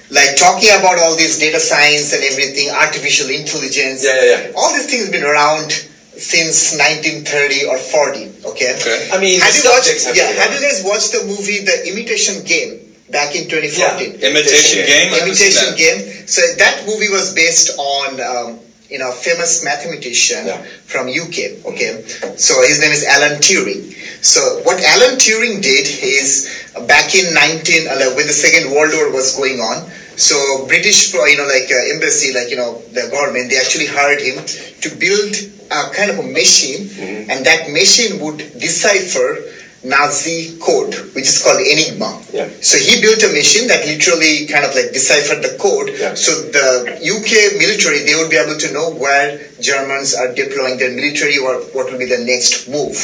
Like 0.10 0.38
talking 0.38 0.70
about 0.74 0.98
all 1.00 1.16
this 1.16 1.38
data 1.40 1.60
science 1.60 2.14
and 2.14 2.24
everything, 2.24 2.70
artificial 2.74 3.30
intelligence. 3.30 4.04
Yeah, 4.06 4.14
yeah, 4.16 4.48
yeah. 4.50 4.58
All 4.58 4.74
these 4.74 4.86
things 4.90 5.04
have 5.06 5.12
been 5.14 5.26
around 5.26 5.72
since 6.16 6.78
1930 6.78 7.66
or 7.70 7.78
40. 7.78 8.46
Okay. 8.54 8.74
Okay. 8.78 9.10
I 9.14 9.18
mean, 9.20 9.42
Have 9.42 9.54
you 9.54 9.66
watched? 9.70 10.06
have 10.06 10.16
Yeah. 10.16 10.30
Have 10.38 10.54
you 10.54 10.62
guys 10.62 10.82
watched 10.86 11.12
the 11.14 11.26
movie 11.26 11.66
The 11.66 11.90
Imitation 11.90 12.46
Game 12.46 12.82
back 13.10 13.34
in 13.36 13.50
2014? 13.50 14.22
Yeah. 14.22 14.30
Imitation 14.30 14.86
game. 14.86 15.10
I 15.14 15.22
imitation 15.26 15.70
game. 15.78 16.00
So 16.30 16.42
that 16.62 16.86
movie 16.86 17.10
was 17.10 17.34
based 17.34 17.74
on 17.78 18.22
um, 18.22 18.60
you 18.94 19.00
know 19.02 19.12
famous 19.12 19.52
mathematician 19.66 20.46
Yeah. 20.46 20.62
from 20.92 21.10
UK. 21.10 21.38
Okay, 21.72 21.92
so 22.38 22.54
his 22.70 22.78
name 22.84 22.94
is 22.94 23.04
Alan 23.16 23.42
Turing. 23.42 23.82
So 24.22 24.40
what 24.68 24.78
Alan 24.94 25.18
Turing 25.18 25.62
did 25.62 25.86
is 26.16 26.30
uh, 26.78 26.86
back 26.86 27.16
in 27.18 27.34
19 27.34 27.88
uh, 27.90 28.14
when 28.16 28.26
the 28.30 28.38
Second 28.46 28.72
World 28.72 28.94
War 28.94 29.12
was 29.12 29.36
going 29.36 29.60
on. 29.60 29.90
So 30.16 30.38
British, 30.70 31.12
you 31.14 31.38
know, 31.42 31.50
like 31.50 31.68
uh, 31.74 31.94
embassy, 31.96 32.30
like 32.38 32.50
you 32.54 32.58
know, 32.62 32.72
the 32.94 33.10
government, 33.10 33.50
they 33.50 33.58
actually 33.58 33.88
hired 33.90 34.22
him 34.22 34.38
to 34.86 34.88
build 35.02 35.34
a 35.74 35.90
kind 35.98 36.12
of 36.14 36.20
a 36.22 36.28
machine, 36.40 36.86
Mm-hmm. 36.94 37.32
and 37.32 37.40
that 37.50 37.72
machine 37.74 38.22
would 38.22 38.38
decipher 38.62 39.42
Nazi 39.84 40.58
code, 40.60 40.96
which 41.14 41.28
is 41.28 41.44
called 41.44 41.60
Enigma. 41.60 42.22
Yeah. 42.32 42.48
So 42.62 42.78
he 42.78 43.02
built 43.02 43.22
a 43.24 43.28
machine 43.36 43.68
that 43.68 43.86
literally 43.86 44.48
kind 44.48 44.64
of 44.64 44.74
like 44.76 44.94
deciphered 44.96 45.44
the 45.44 45.58
code. 45.60 45.92
Yeah. 46.00 46.14
So 46.16 46.32
the 46.52 46.96
UK 47.04 47.60
military, 47.60 48.00
they 48.08 48.16
would 48.16 48.30
be 48.32 48.38
able 48.38 48.58
to 48.58 48.72
know 48.74 48.92
where 48.96 49.40
Germans 49.60 50.16
are 50.16 50.34
deploying 50.34 50.78
their 50.80 50.92
military 50.96 51.38
or 51.38 51.60
what 51.76 51.92
will 51.92 52.00
be 52.00 52.06
the 52.08 52.24
next 52.24 52.70
move. 52.70 52.96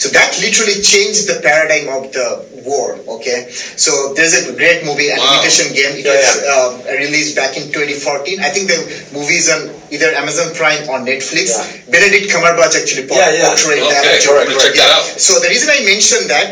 So 0.00 0.08
that 0.08 0.32
literally 0.40 0.80
changed 0.80 1.28
the 1.28 1.40
paradigm 1.44 1.92
of 1.92 2.10
the 2.12 2.40
war. 2.64 2.96
Okay. 3.20 3.50
So 3.76 4.14
there's 4.14 4.32
a 4.32 4.56
great 4.56 4.84
movie, 4.84 5.10
An 5.10 5.18
Wow. 5.18 5.38
Imitation 5.44 5.74
Game. 5.76 6.00
It 6.00 6.06
Yeah, 6.08 6.16
was 6.16 6.40
yeah. 6.40 6.56
um, 6.56 6.98
released 7.04 7.36
back 7.36 7.56
in 7.56 7.68
2014. 7.70 8.40
I 8.40 8.48
think 8.48 8.68
the 8.72 8.80
movie 9.12 9.36
is 9.36 9.52
on 9.52 9.68
either 9.94 10.10
Amazon 10.22 10.52
Prime 10.54 10.82
or 10.90 10.98
Netflix. 11.10 11.54
Yeah. 11.54 11.90
Benedict 11.94 12.26
Cumberbatch 12.32 12.74
actually 12.80 13.06
por- 13.06 13.16
Yeah, 13.18 13.30
yeah. 13.30 13.48
portrayed 13.48 13.82
that. 13.82 14.02
Okay, 14.04 14.26
correct, 14.26 14.50
I'm 14.50 14.58
check 14.60 14.74
Yeah. 14.74 14.82
that 14.84 14.92
out. 14.98 15.06
So 15.26 15.38
the 15.40 15.48
reason 15.48 15.68
I 15.70 15.80
mentioned 15.84 16.28
that 16.30 16.50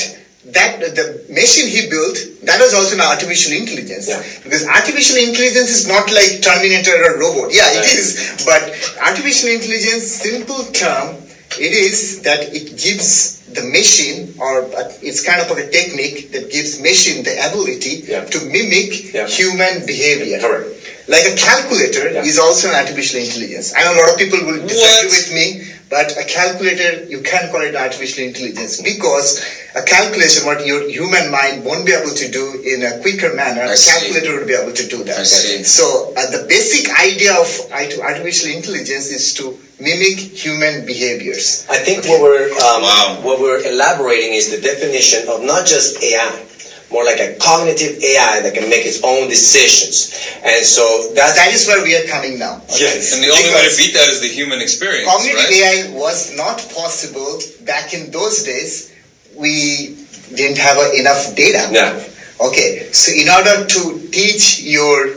that 0.59 0.81
the 0.99 1.05
machine 1.31 1.69
he 1.75 1.87
built 1.89 2.19
that 2.49 2.59
was 2.61 2.75
also 2.75 2.95
an 2.97 3.01
artificial 3.01 3.53
intelligence 3.55 4.09
Yeah. 4.09 4.21
because 4.43 4.65
artificial 4.67 5.17
intelligence 5.17 5.71
is 5.71 5.87
not 5.87 6.11
like 6.11 6.43
Terminator 6.43 6.97
or 7.07 7.13
robot. 7.25 7.55
Yeah, 7.55 7.71
it 7.71 7.79
Right. 7.87 7.99
is. 7.99 8.07
But 8.45 8.63
artificial 9.09 9.51
intelligence, 9.51 10.05
simple 10.29 10.65
term, 10.73 11.17
it 11.59 11.73
is 11.87 12.21
that 12.27 12.41
it 12.59 12.77
gives 12.77 13.39
the 13.53 13.63
machine 13.79 14.35
or 14.39 14.65
uh, 14.75 14.91
it's 15.03 15.21
kind 15.21 15.41
of 15.45 15.49
a 15.57 15.67
technique 15.79 16.33
that 16.33 16.51
gives 16.51 16.81
machine 16.81 17.23
the 17.23 17.35
ability 17.49 17.95
Yeah. 18.09 18.25
to 18.35 18.39
mimic 18.57 19.13
Yeah. 19.15 19.29
human 19.29 19.87
behavior. 19.87 20.41
Correct. 20.41 20.69
Like 21.09 21.27
a 21.27 21.35
calculator 21.37 22.11
Yeah. 22.13 22.23
is 22.25 22.39
also 22.39 22.69
an 22.69 22.77
artificial 22.77 23.21
intelligence. 23.21 23.73
I 23.75 23.83
know 23.85 23.95
a 23.95 23.99
lot 24.03 24.11
of 24.13 24.19
people 24.19 24.39
will 24.47 24.61
disagree 24.67 25.09
What? 25.11 25.17
with 25.19 25.29
me, 25.35 25.47
but 25.91 26.17
a 26.17 26.25
calculator 26.25 27.05
you 27.11 27.21
can't 27.21 27.51
call 27.51 27.61
it 27.63 27.75
artificial 27.75 28.23
intelligence 28.25 28.81
because 28.81 29.43
a 29.75 29.83
calculation, 29.83 30.47
what 30.47 30.65
your 30.67 30.89
human 30.89 31.31
mind 31.31 31.65
won't 31.65 31.85
be 31.87 31.93
able 31.93 32.15
to 32.15 32.27
do 32.31 32.45
in 32.65 32.83
a 32.85 33.01
quicker 33.01 33.35
manner, 33.35 33.63
I 33.63 33.73
a 33.73 33.77
see. 33.77 33.91
calculator 33.91 34.39
would 34.39 34.47
be 34.47 34.55
able 34.55 34.73
to 34.73 34.87
do 34.87 35.03
that. 35.05 35.19
I 35.21 35.25
see. 35.25 35.63
So 35.65 36.13
uh, 36.17 36.31
the 36.31 36.47
basic 36.49 36.87
idea 37.01 37.35
of 37.35 37.49
art- 37.73 37.99
artificial 37.99 38.51
intelligence 38.53 39.11
is 39.11 39.35
to 39.35 39.59
mimic 39.81 40.19
human 40.45 40.87
behaviors. 40.87 41.67
I 41.69 41.79
think 41.79 42.05
what 42.07 42.21
we're 42.23 42.47
um, 42.53 42.83
Wow. 42.87 43.19
what 43.27 43.41
we're 43.41 43.61
elaborating 43.67 44.35
is 44.35 44.51
the 44.55 44.61
definition 44.61 45.27
of 45.29 45.43
not 45.43 45.67
just 45.67 45.99
AI, 46.03 46.47
more 46.93 47.05
like 47.05 47.19
a 47.21 47.35
cognitive 47.41 47.97
AI 48.05 48.41
that 48.45 48.53
can 48.55 48.69
make 48.69 48.85
its 48.85 49.01
own 49.03 49.29
decisions. 49.29 50.13
And 50.45 50.61
so 50.65 50.85
that's 51.17 51.35
That 51.41 51.53
is 51.53 51.67
where 51.67 51.83
we 51.83 51.97
are 51.97 52.07
coming 52.07 52.39
now. 52.39 52.61
yes. 52.69 53.15
And 53.17 53.25
the 53.25 53.31
only 53.33 53.49
way 53.51 53.65
to 53.69 53.75
beat 53.77 53.95
that 53.97 54.09
is 54.13 54.21
the 54.21 54.29
human 54.29 54.61
experience, 54.61 55.09
Cognitive 55.09 55.41
right? 55.41 55.89
AI 55.89 55.99
was 55.99 56.37
not 56.37 56.59
possible 56.77 57.41
back 57.65 57.95
in 57.95 58.11
those 58.13 58.45
days. 58.45 58.93
We 59.37 59.97
didn't 60.37 60.59
have 60.59 60.77
uh, 60.77 60.93
enough 60.93 61.35
data. 61.35 61.69
Yeah. 61.73 61.97
Okay, 62.41 62.91
so 62.93 63.13
in 63.13 63.29
order 63.29 63.65
to 63.67 63.81
teach 64.11 64.61
your 64.63 65.17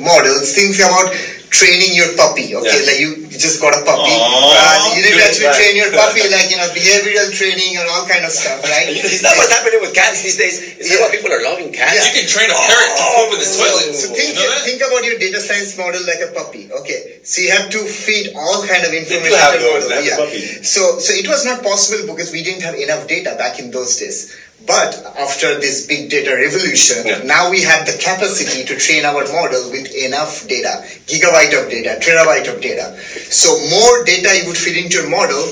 models, 0.00 0.54
think 0.54 0.74
about 0.76 1.12
training 1.52 1.92
your 1.92 2.08
puppy. 2.16 2.56
Okay, 2.56 2.80
Yeah. 2.80 2.88
like 2.88 2.98
you 3.04 3.10
just 3.28 3.60
got 3.60 3.76
a 3.76 3.84
puppy. 3.84 4.08
Aww. 4.08 4.24
Uh, 4.24 4.96
you 4.96 5.04
need 5.04 5.14
to 5.14 5.22
actually 5.22 5.52
right. 5.52 5.58
train 5.60 5.74
your 5.76 5.92
puppy, 5.92 6.24
like 6.32 6.48
you 6.48 6.56
know, 6.56 6.68
behavioral 6.72 7.28
training 7.30 7.76
and 7.76 7.84
all 7.92 8.08
kind 8.08 8.24
of 8.24 8.32
stuff, 8.32 8.64
right? 8.72 8.88
Is 8.88 9.20
that 9.20 9.36
what's 9.36 9.52
happening 9.52 9.80
with 9.84 9.92
cats 9.92 10.24
these 10.24 10.40
days? 10.40 10.56
Is 10.80 10.88
that 10.88 10.98
why 11.04 11.12
people 11.12 11.28
are 11.30 11.44
loving 11.44 11.68
cats? 11.70 12.08
You 12.08 12.24
can 12.24 12.26
train 12.28 12.48
a 12.48 12.56
parrot 12.56 12.90
to 12.96 13.04
poop 13.14 13.28
in 13.36 13.38
the 13.44 13.48
So, 13.48 13.60
toilet. 13.68 13.92
so 13.94 14.06
think, 14.16 14.32
you 14.32 14.48
know 14.48 14.60
think 14.64 14.80
about 14.80 15.04
your 15.04 15.18
data 15.20 15.40
science 15.44 15.76
model 15.76 16.00
like 16.08 16.24
a 16.24 16.32
puppy. 16.32 16.72
Okay, 16.72 17.20
so 17.22 17.44
you 17.44 17.52
have 17.52 17.68
to 17.76 17.80
feed 17.84 18.32
all 18.34 18.64
kind 18.64 18.82
of 18.88 18.92
information. 18.96 19.36
have 19.36 19.52
to 19.52 19.60
the 19.60 19.68
those, 19.76 19.88
they 19.92 19.94
have 20.00 20.04
the 20.04 20.10
Yeah. 20.16 20.24
puppy. 20.24 20.40
So, 20.64 20.98
so 21.04 21.12
it 21.12 21.28
was 21.28 21.44
not 21.44 21.60
possible 21.62 22.08
because 22.08 22.32
we 22.32 22.40
didn't 22.42 22.62
have 22.64 22.74
enough 22.80 23.04
data 23.06 23.36
back 23.36 23.58
in 23.60 23.70
those 23.70 24.00
days. 24.00 24.32
But 24.66 24.94
after 25.18 25.58
this 25.58 25.86
big 25.86 26.10
data 26.10 26.34
revolution, 26.36 27.06
Yeah. 27.06 27.22
now 27.24 27.50
we 27.50 27.62
have 27.62 27.86
the 27.86 27.92
capacity 27.98 28.64
to 28.64 28.74
train 28.76 29.04
our 29.04 29.24
model 29.32 29.70
with 29.70 29.90
enough 29.94 30.46
data, 30.46 30.84
gigabyte 31.06 31.52
of 31.58 31.70
data, 31.70 31.98
terabyte 32.00 32.48
of 32.52 32.60
data. 32.60 32.94
So 33.30 33.48
more 33.68 34.04
data 34.04 34.30
you 34.38 34.46
would 34.48 34.56
feed 34.58 34.76
into 34.76 34.98
your 35.02 35.08
model, 35.08 35.42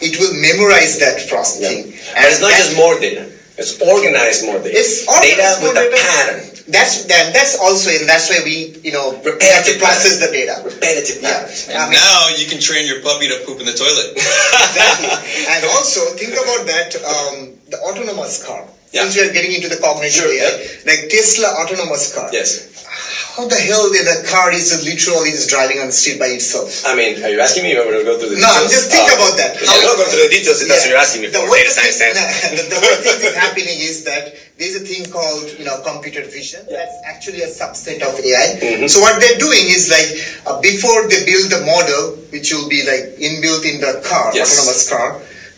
it 0.00 0.18
will 0.18 0.34
memorize 0.34 0.98
that 0.98 1.28
processing. 1.28 1.92
And 2.16 2.24
it's 2.26 2.40
not 2.40 2.52
just 2.56 2.76
more 2.76 2.98
data. 2.98 3.28
It's 3.58 3.76
organized 3.82 4.46
more 4.46 4.58
data. 4.58 4.72
it's 4.80 5.04
data 5.04 5.12
organized 5.12 5.62
with 5.62 5.74
more 5.74 5.82
a 5.84 5.90
data. 5.90 6.02
pattern. 6.02 6.40
That's 6.68 7.04
then 7.04 7.32
that's 7.34 7.58
also 7.58 7.90
and 7.90 8.08
that's 8.08 8.30
why 8.30 8.38
we 8.46 8.78
you 8.86 8.92
know 8.96 9.10
we 9.10 9.28
have 9.50 9.66
to 9.66 9.76
Repetitive 9.76 9.78
process 9.82 10.18
pattern. 10.18 10.32
the 10.32 10.38
data. 10.46 10.54
Repetitive 10.64 11.18
Yeah, 11.20 11.28
patterns. 11.42 11.68
I 11.68 11.90
mean, 11.90 11.98
now 12.00 12.28
you 12.38 12.46
can 12.48 12.60
train 12.62 12.86
your 12.86 13.02
puppy 13.02 13.28
to 13.28 13.36
poop 13.44 13.60
in 13.60 13.66
the 13.66 13.74
toilet. 13.76 14.14
exactly. 14.16 15.10
and 15.52 15.60
also 15.76 16.00
think 16.16 16.32
about 16.32 16.64
that 16.70 16.96
um, 17.04 17.51
the 17.72 17.80
autonomous 17.80 18.44
car. 18.44 18.68
Yeah. 18.92 19.08
Since 19.08 19.16
we 19.16 19.20
are 19.24 19.32
getting 19.32 19.56
into 19.56 19.72
the 19.72 19.80
cognitive 19.80 20.12
Sure, 20.12 20.28
AI, 20.28 20.36
yeah. 20.36 20.84
like 20.84 21.08
Tesla 21.08 21.48
autonomous 21.64 22.12
car. 22.12 22.28
Yes. 22.30 22.68
How 23.32 23.48
the 23.48 23.56
hell 23.56 23.88
did 23.88 24.04
the 24.04 24.28
car 24.28 24.52
is 24.52 24.68
literally 24.84 25.32
is 25.32 25.48
driving 25.48 25.80
on 25.80 25.88
the 25.88 25.96
street 25.96 26.20
by 26.20 26.28
itself? 26.36 26.84
I 26.84 26.92
mean, 26.92 27.16
are 27.24 27.32
you 27.32 27.40
asking 27.40 27.64
me 27.64 27.72
going 27.72 27.88
to 27.88 28.04
go 28.04 28.20
through 28.20 28.36
the 28.36 28.36
No, 28.36 28.44
details? 28.44 28.60
I'm 28.60 28.68
just 28.68 28.92
think 28.92 29.08
Uh, 29.08 29.16
about 29.16 29.34
that. 29.40 29.56
I'm 29.56 29.84
not 29.88 29.96
going 29.96 30.10
through 30.12 30.28
the 30.28 30.34
details 30.36 30.60
if 30.60 30.68
that's 30.68 30.84
what 30.84 30.90
you're 30.92 31.00
asking 31.00 31.22
me 31.24 31.28
The 31.32 31.40
for. 31.40 31.48
way 31.48 31.64
Data 31.64 31.80
the 31.88 32.60
the, 32.60 32.64
the 32.76 32.80
way 32.84 32.92
things 33.00 33.24
is 33.24 33.32
happening 33.32 33.78
is 33.80 34.04
that 34.04 34.36
there's 34.60 34.76
a 34.76 34.84
thing 34.84 35.08
called 35.08 35.48
you 35.56 35.64
know 35.64 35.80
computer 35.80 36.20
vision. 36.28 36.60
That's 36.68 36.92
actually 37.08 37.40
a 37.40 37.48
subset 37.48 38.04
of 38.04 38.12
AI. 38.20 38.60
Mm-hmm. 38.60 38.92
So 38.92 39.00
what 39.00 39.16
they're 39.16 39.40
doing 39.40 39.64
is 39.72 39.88
like 39.88 40.12
uh, 40.44 40.60
before 40.60 41.08
they 41.08 41.24
build 41.24 41.48
the 41.48 41.64
model, 41.64 42.20
which 42.28 42.52
will 42.52 42.68
be 42.68 42.84
like 42.84 43.16
inbuilt 43.16 43.64
in 43.64 43.80
the 43.80 44.04
car, 44.04 44.36
Yes. 44.36 44.52
autonomous 44.52 44.84
car. 44.92 45.08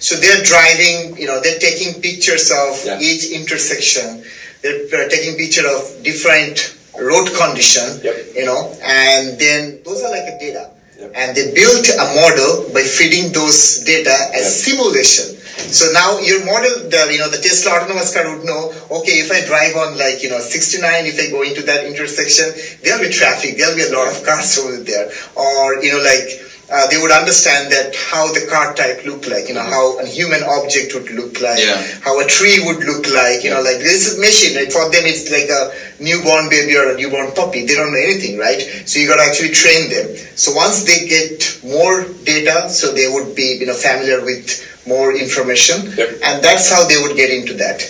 So 0.05 0.17
they're 0.17 0.45
driving. 0.45 1.17
You 1.17 1.27
know, 1.29 1.41
they're 1.41 1.59
taking 1.69 1.91
pictures 2.03 2.51
of 2.53 2.73
Yeah. 2.85 3.01
each 3.09 3.25
intersection. 3.33 4.23
They're 4.63 5.09
taking 5.09 5.37
picture 5.37 5.67
of 5.67 5.81
different 6.03 6.57
road 7.01 7.29
condition. 7.41 8.01
Yep. 8.05 8.17
You 8.37 8.45
know, 8.49 8.61
and 8.85 9.39
then 9.39 9.81
those 9.85 10.01
are 10.05 10.11
like 10.11 10.29
a 10.29 10.37
data. 10.39 10.65
Yep. 11.01 11.11
And 11.21 11.29
they 11.37 11.47
built 11.61 11.87
a 11.89 12.07
model 12.21 12.53
by 12.77 12.83
feeding 12.83 13.33
those 13.33 13.81
data 13.93 14.15
as 14.39 14.45
Yep. 14.45 14.53
simulation. 14.67 15.27
So 15.71 15.91
now 15.93 16.19
your 16.21 16.45
model, 16.45 16.75
the 16.93 17.03
you 17.13 17.19
know 17.19 17.31
the 17.31 17.41
Tesla 17.47 17.71
autonomous 17.79 18.13
car 18.15 18.25
would 18.31 18.45
know. 18.45 18.63
Okay, 18.99 19.17
if 19.25 19.31
I 19.33 19.41
drive 19.53 19.75
on 19.83 19.97
like 20.05 20.23
you 20.23 20.29
know 20.33 20.41
69, 20.41 21.07
if 21.07 21.17
I 21.19 21.27
go 21.37 21.41
into 21.43 21.63
that 21.71 21.85
intersection, 21.91 22.53
there'll 22.83 23.01
be 23.09 23.09
traffic. 23.21 23.57
There'll 23.57 23.77
be 23.83 23.87
a 23.89 23.93
lot 23.99 24.09
of 24.13 24.23
cars 24.29 24.59
over 24.59 24.77
there, 24.91 25.07
or 25.35 25.83
you 25.83 25.93
know 25.97 26.03
like. 26.13 26.29
Uh, 26.73 26.87
they 26.89 26.97
would 26.97 27.13
understand 27.13 27.71
that 27.71 27.95
how 28.11 28.33
the 28.33 28.47
car 28.51 28.73
type 28.75 29.05
looked 29.05 29.29
like, 29.29 29.49
you 29.49 29.55
know, 29.55 29.63
how 29.63 29.99
a 30.01 30.07
human 30.07 30.43
object 30.45 30.95
would 30.95 31.11
look 31.11 31.41
like, 31.41 31.59
Yeah. 31.61 31.77
how 32.01 32.19
a 32.21 32.27
tree 32.27 32.59
would 32.65 32.83
look 32.85 33.05
like, 33.13 33.45
you 33.45 33.51
know, 33.51 33.61
like 33.61 33.79
this 33.79 34.07
is 34.07 34.19
machine, 34.19 34.57
right? 34.57 34.73
For 34.73 34.89
them, 34.91 35.05
it's 35.05 35.31
like 35.31 35.51
a 35.51 35.73
newborn 36.03 36.49
baby 36.49 36.77
or 36.77 36.91
a 36.93 36.97
newborn 36.97 37.33
puppy. 37.33 37.67
They 37.67 37.75
don't 37.75 37.93
know 37.93 37.99
anything, 38.01 38.39
right? 38.39 38.61
So 38.87 38.99
you 38.99 39.07
got 39.07 39.17
to 39.17 39.23
actually 39.29 39.51
train 39.51 39.91
them. 39.91 40.17
So 40.37 40.53
once 40.55 40.85
they 40.85 41.07
get 41.07 41.61
more 41.65 42.05
data, 42.25 42.71
so 42.71 42.93
they 42.93 43.09
would 43.13 43.35
be, 43.37 43.59
you 43.61 43.67
know, 43.67 43.75
familiar 43.75 44.25
with 44.25 44.49
more 44.87 45.15
information, 45.15 45.93
Yep. 45.97 46.09
and 46.25 46.43
that's 46.43 46.71
how 46.73 46.85
they 46.89 46.97
would 47.03 47.15
get 47.17 47.31
into 47.31 47.55
that. 47.55 47.85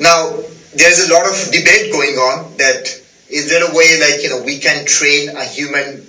Now, 0.00 0.36
there's 0.74 1.08
a 1.08 1.12
lot 1.12 1.26
of 1.26 1.34
debate 1.50 1.90
going 1.92 2.16
on 2.16 2.56
that 2.58 2.92
is 3.28 3.48
there 3.50 3.64
a 3.68 3.74
way 3.74 3.98
like 4.00 4.22
you 4.22 4.28
know 4.30 4.40
we 4.42 4.58
can 4.58 4.86
train 4.86 5.28
a 5.30 5.44
human 5.44 6.06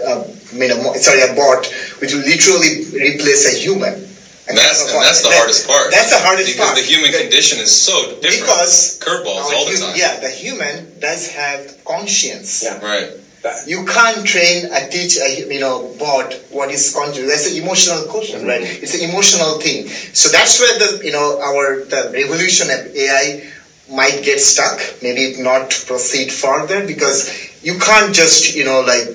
uh, 0.00 0.24
I 0.52 0.54
mean, 0.56 0.70
a, 0.70 0.76
mo- 0.82 0.94
sorry, 0.94 1.22
a 1.22 1.34
bot, 1.34 1.66
which 2.00 2.12
will 2.14 2.22
literally 2.24 2.84
replace 2.94 3.46
a 3.52 3.56
human. 3.58 3.94
And 4.48 4.56
that's, 4.56 4.80
and 4.80 5.02
that's 5.02 5.20
the 5.22 5.28
That- 5.28 5.36
hardest 5.38 5.66
part. 5.68 5.90
That's 5.90 6.08
the 6.10 6.18
hardest 6.18 6.52
because 6.52 6.66
part. 6.72 6.76
the 6.78 6.82
human 6.84 7.12
That- 7.12 7.20
condition 7.22 7.58
is 7.60 7.70
so 7.70 8.16
different. 8.22 8.40
Because 8.40 8.98
curveballs 8.98 9.52
all 9.52 9.64
the 9.66 9.72
hu- 9.72 9.80
time. 9.80 9.96
Yeah, 9.96 10.20
the 10.20 10.30
human 10.30 10.98
does 11.00 11.28
have 11.28 11.84
conscience. 11.84 12.62
Yeah. 12.62 12.78
Right. 12.80 13.10
You 13.66 13.84
can't 13.86 14.26
train 14.26 14.66
a 14.72 14.88
teach 14.90 15.16
a 15.16 15.46
you 15.54 15.60
know 15.60 15.94
bot 15.98 16.34
what 16.50 16.70
is 16.70 16.92
conscious. 16.92 17.24
That's 17.30 17.46
an 17.50 17.56
emotional 17.62 18.02
question, 18.04 18.46
right? 18.46 18.60
It's 18.60 18.92
an 18.94 19.08
emotional 19.08 19.58
thing. 19.60 19.88
So 20.12 20.28
that's 20.28 20.58
where 20.60 20.74
the 20.78 21.04
you 21.06 21.12
know 21.12 21.40
our 21.40 21.84
the 21.84 22.10
revolution 22.12 22.68
of 22.68 22.94
AI 22.94 23.40
might 23.90 24.22
get 24.22 24.40
stuck. 24.40 24.76
Maybe 25.02 25.40
not 25.40 25.70
proceed 25.86 26.30
further 26.32 26.84
because 26.86 27.30
you 27.62 27.78
can't 27.78 28.12
just 28.14 28.54
you 28.54 28.64
know 28.64 28.80
like 28.82 29.06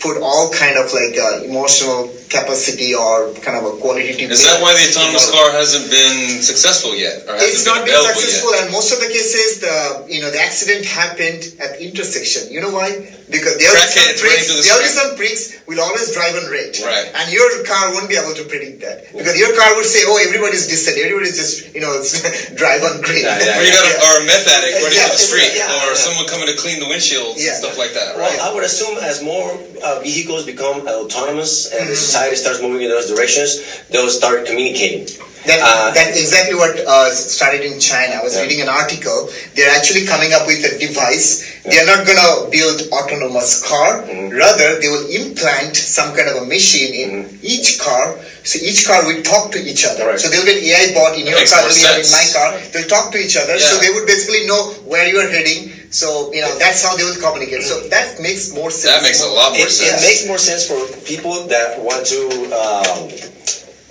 put 0.00 0.16
all 0.22 0.50
kind 0.50 0.76
of 0.80 0.92
like 0.92 1.14
uh, 1.20 1.44
emotional 1.44 2.08
capacity 2.32 2.94
or 2.94 3.32
kind 3.44 3.56
of 3.60 3.64
a 3.68 3.76
qualitative. 3.78 4.30
Is 4.30 4.44
that 4.44 4.60
why 4.62 4.72
the 4.72 4.88
autonomous 4.88 5.30
car 5.30 5.52
hasn't 5.52 5.90
been 5.90 6.40
successful 6.42 6.96
yet, 6.96 7.28
or 7.28 7.36
hasn't 7.36 7.68
been 7.68 7.84
been 7.84 8.14
successful, 8.16 8.50
yet? 8.52 8.64
and 8.64 8.72
most 8.72 8.92
of 8.92 9.00
the 9.00 9.06
cases, 9.12 9.60
the 9.60 10.06
you 10.08 10.20
know 10.20 10.30
the 10.30 10.40
accident 10.40 10.84
happened 10.86 11.54
at 11.60 11.78
the 11.78 11.84
intersection. 11.84 12.50
You 12.50 12.60
know 12.62 12.72
why? 12.72 13.19
Because 13.30 13.56
there 13.62 13.70
will 13.70 13.78
be 13.86 13.94
some 13.94 14.10
pricks. 14.18 14.46
to 14.50 14.52
the 14.58 14.62
There 14.66 14.74
will 14.74 14.82
be 14.82 14.90
some 14.90 15.10
pricks 15.16 15.42
will 15.70 15.80
always 15.80 16.10
drive 16.10 16.34
on 16.34 16.50
red, 16.50 16.74
Right. 16.82 17.06
and 17.14 17.30
your 17.30 17.46
car 17.62 17.94
won't 17.94 18.08
be 18.10 18.18
able 18.18 18.34
to 18.34 18.42
predict 18.50 18.82
that 18.82 19.06
because 19.14 19.38
your 19.38 19.54
car 19.54 19.70
would 19.78 19.86
say, 19.86 20.02
"Oh, 20.10 20.18
everybody's 20.18 20.66
decent. 20.66 20.98
Everybody's 20.98 21.38
just 21.38 21.70
you 21.74 21.80
know 21.80 21.94
drive 22.60 22.82
on 22.82 23.00
green." 23.06 23.22
Yeah, 23.22 23.38
yeah, 23.38 23.58
Or 23.58 23.62
you 23.62 23.70
got 23.70 23.86
a, 23.86 23.94
or 24.02 24.12
a 24.20 24.24
meth 24.26 24.50
addict 24.50 24.82
running 24.82 24.98
Yeah, 24.98 25.08
to 25.08 25.14
the 25.14 25.22
street, 25.22 25.52
yeah, 25.54 25.70
or 25.86 25.94
yeah. 25.94 25.94
someone 25.94 26.26
coming 26.26 26.48
to 26.50 26.56
clean 26.58 26.80
the 26.82 26.90
windshields 26.90 27.38
Yeah. 27.38 27.54
and 27.54 27.56
stuff 27.62 27.78
like 27.78 27.94
that, 27.94 28.16
Well. 28.18 28.26
I 28.42 28.50
would 28.52 28.64
assume 28.66 28.98
as 28.98 29.22
more 29.22 29.54
uh, 29.82 30.00
vehicles 30.02 30.42
become 30.44 30.82
autonomous 30.90 31.70
and 31.70 31.88
the 31.88 31.94
society 31.96 32.34
starts 32.36 32.60
moving 32.60 32.82
in 32.82 32.90
those 32.90 33.06
directions, 33.08 33.62
they'll 33.90 34.10
start 34.10 34.44
communicating. 34.46 35.06
That, 35.46 35.60
Uh, 35.64 35.90
that's 35.96 36.20
exactly 36.20 36.54
what 36.54 36.76
uh, 36.86 37.08
started 37.10 37.62
in 37.64 37.80
China. 37.80 38.20
I 38.20 38.22
was 38.22 38.34
Yeah. 38.36 38.42
reading 38.44 38.60
an 38.60 38.68
article. 38.68 39.30
They're 39.56 39.72
actually 39.72 40.04
coming 40.04 40.32
up 40.36 40.46
with 40.46 40.60
a 40.64 40.76
device. 40.78 41.44
They're 41.64 41.86
not 41.86 42.04
going 42.04 42.20
to 42.20 42.48
build 42.52 42.78
autonomous 42.92 43.62
car. 43.64 44.04
Mm-hmm. 44.04 44.36
Rather, 44.36 44.80
they 44.80 44.88
will 44.88 45.08
implant 45.08 45.76
some 45.76 46.12
kind 46.14 46.28
of 46.28 46.42
a 46.42 46.44
machine 46.44 46.92
in 46.92 47.10
each 47.42 47.78
car. 47.80 48.18
So 48.44 48.58
each 48.60 48.84
car 48.86 49.00
will 49.08 49.22
talk 49.22 49.50
to 49.52 49.58
each 49.60 49.84
other. 49.88 50.06
Right. 50.12 50.20
So 50.20 50.28
there'll 50.28 50.44
be 50.44 50.56
an 50.60 50.64
AI 50.64 50.84
bot 50.92 51.16
in 51.16 51.24
your 51.26 51.36
makes 51.40 51.52
car, 51.52 51.64
in 51.64 52.10
my 52.12 52.26
car. 52.36 52.48
They'll 52.72 52.88
talk 52.88 53.12
to 53.12 53.18
each 53.18 53.36
other. 53.36 53.58
So 53.58 53.76
they 53.80 53.90
would 53.96 54.06
basically 54.06 54.44
know 54.46 54.72
where 54.84 55.06
you 55.08 55.18
are 55.20 55.28
heading. 55.28 55.72
So 55.90 56.30
you 56.32 56.40
know 56.40 56.52
that's 56.58 56.84
how 56.84 56.96
they 56.96 57.02
will 57.04 57.16
communicate. 57.18 57.64
So 57.64 57.80
that 57.88 58.20
makes 58.20 58.52
more 58.54 58.70
sense. 58.70 58.94
That 58.94 59.02
makes 59.02 59.20
a 59.24 59.28
lot 59.28 59.56
more 59.56 59.66
It, 59.66 59.72
sense. 59.72 60.00
it 60.04 60.06
makes 60.06 60.22
more 60.30 60.38
sense 60.38 60.62
for 60.68 60.78
people 61.04 61.48
that 61.48 61.80
want 61.82 62.06
to 62.14 62.20
um, 62.54 63.10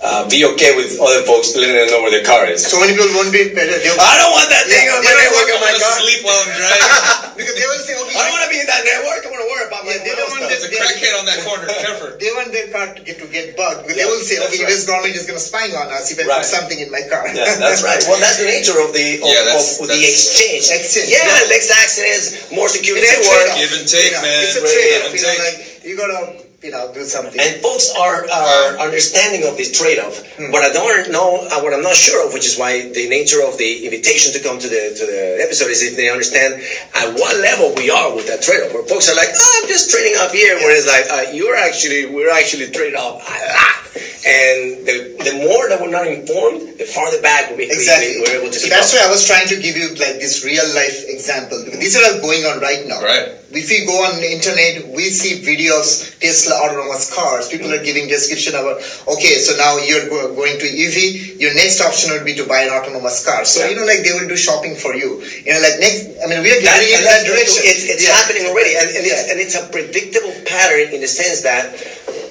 uh, 0.00 0.24
be 0.32 0.44
okay 0.56 0.72
with 0.76 0.96
other 0.96 1.20
folks 1.28 1.52
letting 1.52 1.76
them 1.76 1.88
know 1.92 2.00
where 2.00 2.10
their 2.10 2.24
car 2.24 2.48
is. 2.48 2.64
So 2.64 2.80
many 2.80 2.96
people 2.96 3.12
won't 3.12 3.28
be. 3.32 3.52
They'll, 3.52 4.00
I 4.00 4.16
don't 4.16 4.32
want 4.32 4.48
that 4.48 4.64
thing 4.64 4.88
Yeah, 4.88 4.96
on 4.96 5.04
my 5.04 5.12
don't 5.12 5.20
network 5.28 5.46
want 5.52 5.60
I'm 5.60 5.76
gonna 5.76 6.00
sleep 6.00 6.20
while 6.24 6.40
I'm 6.40 6.52
driving. 6.56 7.36
because 7.36 7.56
they 7.60 7.66
will 7.68 7.84
say, 7.84 7.94
okay, 8.00 8.16
I 8.16 8.20
don't 8.24 8.32
want 8.40 8.44
to 8.48 8.52
be 8.52 8.58
in 8.64 8.68
that 8.72 8.80
network. 8.88 9.20
I 9.20 9.28
don't 9.28 9.34
want 9.36 9.44
to 9.44 9.50
worry 9.52 9.66
about 9.68 9.82
my 9.84 9.92
Yeah, 9.92 10.00
they 10.08 10.14
don't 10.16 10.30
want 10.32 10.40
stuff. 10.48 10.56
There's 10.56 10.66
a 10.66 10.72
crackhead 10.72 11.14
on 11.20 11.24
that 11.28 11.38
corner. 11.46 11.68
Careful. 11.84 12.08
They 12.16 12.32
want 12.32 12.48
their 12.48 12.68
car 12.72 12.78
car 12.80 12.96
to 12.96 13.02
get 13.04 13.20
to 13.20 13.28
get 13.28 13.52
bugged. 13.60 13.84
Because 13.84 14.00
Yeah, 14.00 14.08
they 14.08 14.08
will 14.08 14.24
say, 14.24 14.36
okay, 14.40 14.64
right. 14.64 14.72
US 14.72 14.88
government 14.88 15.12
is 15.20 15.28
going 15.28 15.36
to 15.36 15.44
spy 15.44 15.68
on 15.76 15.92
us 15.92 16.08
if 16.08 16.16
I 16.16 16.24
Right. 16.24 16.40
put 16.40 16.48
something 16.48 16.80
in 16.80 16.88
my 16.88 17.04
car. 17.12 17.28
Yeah, 17.36 17.60
that's 17.60 17.84
right. 17.84 18.00
Well, 18.08 18.16
that's 18.24 18.40
the 18.40 18.48
nature 18.56 18.80
of 18.80 18.96
the 18.96 19.20
of, 19.20 19.28
Yeah, 19.28 19.44
that's- 19.52 19.84
of 19.84 19.92
the 19.92 20.00
exchange. 20.00 20.72
Exchange, 20.72 21.12
Yeah, 21.12 21.28
yeah. 21.28 21.52
Lex 21.52 21.68
accidents, 21.68 22.48
more 22.56 22.72
security 22.72 23.04
It's 23.04 23.20
a 23.20 23.28
trade-off. 23.28 23.60
Give 23.60 23.72
and 23.76 23.84
take, 23.84 24.16
You 24.16 24.16
know, 24.16 24.24
man. 24.24 24.38
It's 24.48 24.56
a 24.56 24.64
trade-off. 24.64 25.12
give 25.12 25.12
and 25.12 25.20
You 25.20 25.28
know, 25.28 25.44
like 25.44 25.58
you 25.84 25.94
gotta, 26.00 26.20
you 26.62 26.70
know, 26.70 26.92
do 26.92 27.04
something. 27.04 27.40
And 27.40 27.60
folks 27.62 27.90
are, 27.96 28.28
are 28.28 28.78
understanding 28.78 29.48
of 29.48 29.56
this 29.56 29.72
trade-off. 29.72 30.20
Hmm. 30.36 30.52
What 30.52 30.62
I 30.62 30.72
don't 30.72 31.10
know, 31.10 31.48
uh, 31.48 31.60
what 31.62 31.72
I'm 31.72 31.82
not 31.82 31.96
sure 31.96 32.26
of, 32.26 32.34
which 32.34 32.44
is 32.44 32.58
why 32.58 32.92
the 32.92 33.08
nature 33.08 33.40
of 33.42 33.56
the 33.56 33.84
invitation 33.84 34.32
to 34.34 34.40
come 34.40 34.58
to 34.58 34.68
the 34.68 34.92
to 34.92 35.06
the 35.06 35.40
episode 35.40 35.70
is 35.72 35.82
if 35.82 35.96
they 35.96 36.10
understand 36.10 36.60
at 36.94 37.14
what 37.16 37.40
level 37.40 37.72
we 37.76 37.90
are 37.90 38.14
with 38.14 38.26
that 38.28 38.42
trade-off. 38.42 38.74
Where 38.74 38.84
folks 38.84 39.08
are 39.08 39.16
like, 39.16 39.32
oh, 39.32 39.60
I'm 39.62 39.68
just 39.68 39.90
trading 39.90 40.12
off 40.20 40.32
here, 40.32 40.56
whereas 40.60 40.86
like 40.86 41.08
uh, 41.08 41.32
you're 41.32 41.56
actually 41.56 42.12
we're 42.12 42.30
actually 42.30 42.68
trading 42.68 43.00
off 43.00 43.24
a 43.24 43.32
lot. 43.56 43.89
And 43.94 44.86
the 44.86 44.96
the 45.26 45.34
more 45.42 45.66
that 45.68 45.80
we're 45.82 45.90
not 45.90 46.06
informed, 46.06 46.78
the 46.78 46.86
farther 46.86 47.20
back 47.20 47.50
we, 47.50 47.66
we- 47.66 47.72
Exactly. 47.72 48.16
we, 48.16 48.22
we're 48.22 48.38
able 48.42 48.52
to 48.52 48.58
so 48.58 48.68
that's 48.68 48.94
up. 48.94 49.00
why 49.00 49.06
I 49.06 49.10
was 49.10 49.26
trying 49.26 49.48
to 49.50 49.56
give 49.58 49.76
you 49.76 49.90
like 49.98 50.22
this 50.22 50.44
real 50.44 50.62
life 50.74 51.04
example 51.10 51.58
because 51.64 51.80
these 51.80 51.96
are 51.98 52.04
all 52.06 52.20
going 52.22 52.44
on 52.46 52.60
right 52.60 52.86
now. 52.86 53.02
Right. 53.02 53.36
If 53.50 53.66
you 53.66 53.82
go 53.84 53.98
on 54.06 54.22
the 54.22 54.30
internet, 54.30 54.94
we 54.94 55.10
see 55.10 55.42
videos 55.42 56.14
Tesla 56.22 56.54
autonomous 56.62 57.10
cars. 57.10 57.48
People 57.50 57.74
are 57.74 57.82
giving 57.82 58.06
description 58.06 58.54
about 58.54 58.78
okay, 59.18 59.42
so 59.42 59.56
now 59.58 59.74
you're 59.82 60.06
go- 60.06 60.30
going 60.38 60.54
to 60.62 60.66
EV. 60.70 61.40
Your 61.42 61.50
next 61.58 61.80
option 61.82 62.12
would 62.14 62.22
be 62.24 62.34
to 62.38 62.46
buy 62.46 62.62
an 62.62 62.70
autonomous 62.70 63.26
car. 63.26 63.42
So 63.44 63.64
Yeah. 63.66 63.74
you 63.74 63.76
know, 63.82 63.86
like 63.90 64.06
they 64.06 64.14
will 64.14 64.28
do 64.30 64.36
shopping 64.38 64.76
for 64.78 64.94
you. 64.94 65.18
You 65.42 65.50
know, 65.58 65.60
like 65.66 65.82
next. 65.82 66.06
I 66.22 66.30
mean, 66.30 66.46
we 66.46 66.54
are 66.54 66.62
getting 66.62 66.94
in 66.94 67.02
that 67.02 67.26
direction. 67.26 67.66
It's, 67.66 67.82
it's 67.90 68.04
Yeah. 68.06 68.14
happening 68.14 68.46
already, 68.46 68.76
and, 68.78 68.86
and, 68.94 69.02
it's, 69.08 69.24
and 69.32 69.36
it's 69.42 69.56
a 69.58 69.66
predictable 69.66 70.36
pattern 70.46 70.94
in 70.94 71.00
the 71.02 71.08
sense 71.10 71.42
that 71.42 71.74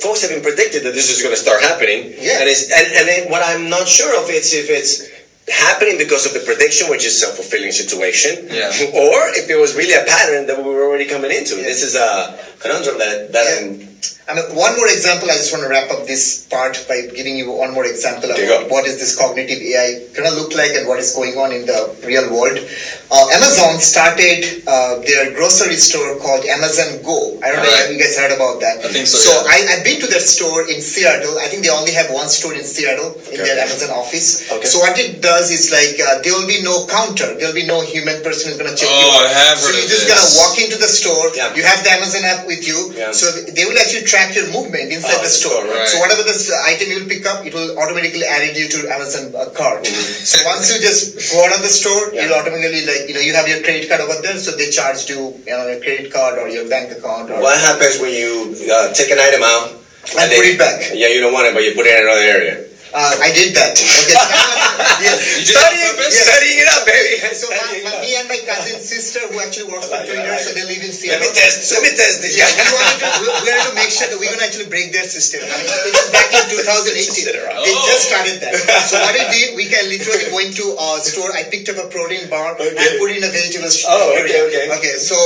folks 0.01 0.21
have 0.21 0.31
been 0.31 0.41
predicted 0.41 0.83
that 0.83 0.93
this 0.93 1.09
is 1.09 1.21
going 1.21 1.33
to 1.33 1.39
start 1.39 1.61
happening. 1.61 2.13
Yeah. 2.17 2.39
And, 2.41 2.49
it's, 2.49 2.71
and, 2.71 2.87
and 2.97 3.07
then 3.07 3.29
what 3.31 3.41
I'm 3.45 3.69
not 3.69 3.87
sure 3.87 4.11
of 4.21 4.29
is 4.29 4.53
if 4.53 4.69
it's 4.69 5.07
happening 5.49 5.97
because 5.97 6.25
of 6.25 6.33
the 6.33 6.39
prediction, 6.45 6.89
which 6.89 7.05
is 7.05 7.23
a 7.23 7.27
fulfilling 7.27 7.71
situation, 7.71 8.47
Yeah. 8.49 8.69
or 8.93 9.17
if 9.33 9.49
it 9.49 9.57
was 9.59 9.75
really 9.75 9.93
a 9.93 10.05
pattern 10.05 10.45
that 10.47 10.57
we 10.57 10.63
were 10.69 10.85
already 10.87 11.05
coming 11.05 11.31
into. 11.31 11.55
Yeah. 11.57 11.63
This 11.63 11.81
is 11.83 11.95
a 11.95 12.37
conundrum 12.59 12.97
that, 12.99 13.31
that 13.33 13.45
Yeah. 13.61 13.85
One 14.29 14.77
more 14.77 14.85
example. 14.85 15.25
I 15.25 15.33
just 15.41 15.49
want 15.51 15.63
to 15.65 15.69
wrap 15.73 15.89
up 15.89 16.05
this 16.05 16.45
part 16.53 16.77
by 16.87 17.09
giving 17.17 17.33
you 17.35 17.49
one 17.49 17.73
more 17.73 17.85
example 17.85 18.29
go. 18.29 18.67
what 18.69 18.85
is 18.85 19.01
this 19.01 19.17
cognitive 19.17 19.57
AI 19.57 20.05
gonna 20.13 20.29
look 20.37 20.53
like 20.53 20.69
and 20.77 20.85
what 20.87 20.99
is 21.01 21.15
going 21.17 21.33
on 21.33 21.49
in 21.51 21.65
the 21.65 21.97
real 22.05 22.29
world. 22.29 22.61
Uh, 23.09 23.25
Amazon 23.33 23.81
started 23.81 24.61
uh, 24.69 25.01
their 25.01 25.33
grocery 25.33 25.73
store 25.81 26.13
called 26.21 26.45
Amazon 26.45 27.01
Go. 27.01 27.41
I 27.41 27.49
don't 27.49 27.65
know 27.65 27.73
Right. 27.73 27.89
if 27.89 27.97
you 27.97 27.97
guys 27.97 28.13
heard 28.21 28.29
about 28.29 28.61
that. 28.61 28.85
I 28.85 28.93
think 28.93 29.09
so, 29.09 29.17
So 29.17 29.33
yeah. 29.33 29.49
I, 29.49 29.57
I've 29.73 29.83
been 29.83 29.97
to 30.01 30.05
their 30.05 30.21
store 30.21 30.61
in 30.69 30.77
Seattle. 30.77 31.33
I 31.41 31.49
think 31.49 31.65
they 31.65 31.73
only 31.73 31.93
have 31.97 32.13
one 32.13 32.29
store 32.29 32.53
in 32.53 32.61
Seattle 32.61 33.17
in 33.33 33.41
Okay. 33.41 33.49
their 33.49 33.57
Amazon 33.65 33.89
office. 33.97 34.45
Okay. 34.45 34.69
So 34.69 34.77
what 34.85 34.93
it 35.01 35.25
does 35.25 35.49
is 35.49 35.73
like 35.73 35.97
uh, 35.97 36.21
there 36.21 36.37
will 36.37 36.45
be 36.45 36.61
no 36.61 36.85
counter. 36.85 37.33
There 37.33 37.49
will 37.49 37.57
be 37.57 37.65
no 37.65 37.81
human 37.81 38.21
person 38.21 38.53
who's 38.53 38.61
gonna 38.61 38.77
check 38.77 38.93
you 38.93 39.09
Oh, 39.09 39.25
out. 39.25 39.25
I 39.25 39.33
have 39.33 39.57
So 39.57 39.73
heard 39.73 39.81
you're 39.81 39.89
of 39.89 39.97
just 39.97 40.05
gonna 40.05 40.29
walk 40.37 40.53
into 40.61 40.77
the 40.77 40.85
store. 40.89 41.33
Yeah. 41.33 41.49
You 41.57 41.65
have 41.65 41.81
the 41.81 41.89
Amazon 41.97 42.21
app 42.29 42.45
with 42.45 42.61
you. 42.61 42.93
Yeah. 42.93 43.09
So 43.09 43.25
they 43.57 43.65
will 43.65 43.77
actually 43.81 44.05
track 44.05 44.17
your 44.35 44.47
movement 44.51 44.91
inside 44.91 45.15
Oh, 45.19 45.23
the 45.23 45.31
store. 45.31 45.63
right. 45.65 45.87
So 45.87 45.99
whatever 46.03 46.23
the 46.23 46.35
item 46.67 46.91
you 46.91 46.97
will 46.99 47.09
pick 47.09 47.25
up, 47.25 47.45
it 47.47 47.53
will 47.53 47.71
automatically 47.79 48.25
add 48.25 48.43
you 48.55 48.67
to 48.75 48.79
Amazon 48.91 49.31
uh, 49.35 49.49
cart. 49.55 49.87
So 49.87 50.43
once 50.45 50.67
you 50.73 50.79
just 50.81 51.31
go 51.31 51.43
out 51.45 51.55
of 51.55 51.61
the 51.63 51.71
store, 51.71 52.11
Yeah. 52.13 52.25
it'll 52.25 52.39
automatically 52.39 52.83
like 52.85 53.07
you 53.07 53.15
know 53.15 53.23
you 53.23 53.33
have 53.39 53.47
your 53.47 53.61
credit 53.63 53.87
card 53.89 54.01
over 54.01 54.19
there, 54.21 54.37
so 54.37 54.51
they 54.59 54.69
charge 54.69 55.09
you 55.09 55.21
you 55.47 55.53
know 55.55 55.65
your 55.71 55.79
credit 55.79 56.11
card 56.11 56.37
or 56.39 56.47
your 56.49 56.67
bank 56.69 56.91
account. 56.97 57.31
Or, 57.31 57.39
what 57.41 57.57
happens 57.59 57.99
when 58.03 58.13
you 58.13 58.55
uh, 58.67 58.91
take 58.93 59.11
an 59.11 59.19
item 59.19 59.43
out 59.43 59.71
And 60.19 60.27
then- 60.31 60.39
put 60.41 60.47
it 60.53 60.59
back. 60.59 60.77
Yeah, 60.93 61.07
you 61.13 61.21
don't 61.23 61.33
want 61.33 61.47
it, 61.47 61.53
but 61.53 61.63
you 61.63 61.71
put 61.79 61.85
it 61.87 61.95
in 61.97 62.03
another 62.03 62.27
area. 62.37 62.55
Uh, 62.89 63.13
I 63.21 63.29
did 63.33 63.53
that. 63.55 63.77
Okay. 63.99 64.15
yes. 65.05 65.19
You 65.37 65.45
did 65.45 65.55
that 65.59 65.69
on 65.69 65.75
Studying, 65.75 65.91
purpose? 65.99 66.15
studying 66.23 66.59
it 66.63 66.69
up, 66.71 66.81
baby. 66.87 67.19
So 67.35 67.45
my, 67.51 67.67
my, 67.83 67.93
me 68.01 68.15
and 68.15 68.25
my 68.31 68.39
cousin's 68.47 68.87
sister 68.87 69.19
who 69.29 69.37
actually 69.43 69.67
works 69.69 69.85
for 69.91 69.99
Twitter, 70.07 70.33
so 70.39 70.55
they 70.55 70.63
live 70.65 70.79
in 70.81 70.89
Let 70.89 70.97
Seattle. 70.97 71.29
me 71.29 71.35
test. 71.35 71.67
Let 71.75 71.83
me 71.83 71.91
test 71.93 72.23
this. 72.23 72.33
Yeah, 72.39 72.47
we 72.47 72.63
wanted 72.73 72.97
to, 73.03 73.07
we 73.21 73.27
we 73.27 73.47
wanted 73.51 73.67
to 73.69 73.75
make 73.75 73.91
sure 73.91 74.07
that 74.09 74.17
we're 74.17 74.31
gonna 74.31 74.47
actually 74.47 74.71
break 74.71 74.95
their 74.95 75.03
system. 75.05 75.43
I 75.45 75.51
mean, 75.61 75.67
it 75.67 75.93
was 75.93 76.09
back 76.15 76.31
in 76.31 76.43
2018. 76.63 77.27
They 77.27 77.43
Oh. 77.69 77.85
just 77.91 78.07
started 78.07 78.39
that. 78.41 78.55
So 78.87 78.97
what 79.03 79.13
I 79.19 79.27
did, 79.35 79.53
we 79.59 79.67
can 79.67 79.83
literally 79.91 80.25
go 80.31 80.39
into 80.41 80.65
a 80.79 80.87
store. 81.03 81.29
I 81.35 81.43
picked 81.51 81.67
up 81.69 81.77
a 81.77 81.91
protein 81.91 82.25
bar 82.31 82.55
Okay. 82.55 82.71
and 82.73 82.89
put 82.97 83.11
it 83.13 83.19
in 83.19 83.27
a 83.27 83.31
vegetable 83.31 83.69
Oh, 83.91 84.15
okay, 84.23 84.47
okay. 84.47 84.65
Okay, 84.79 84.95
so. 84.97 85.17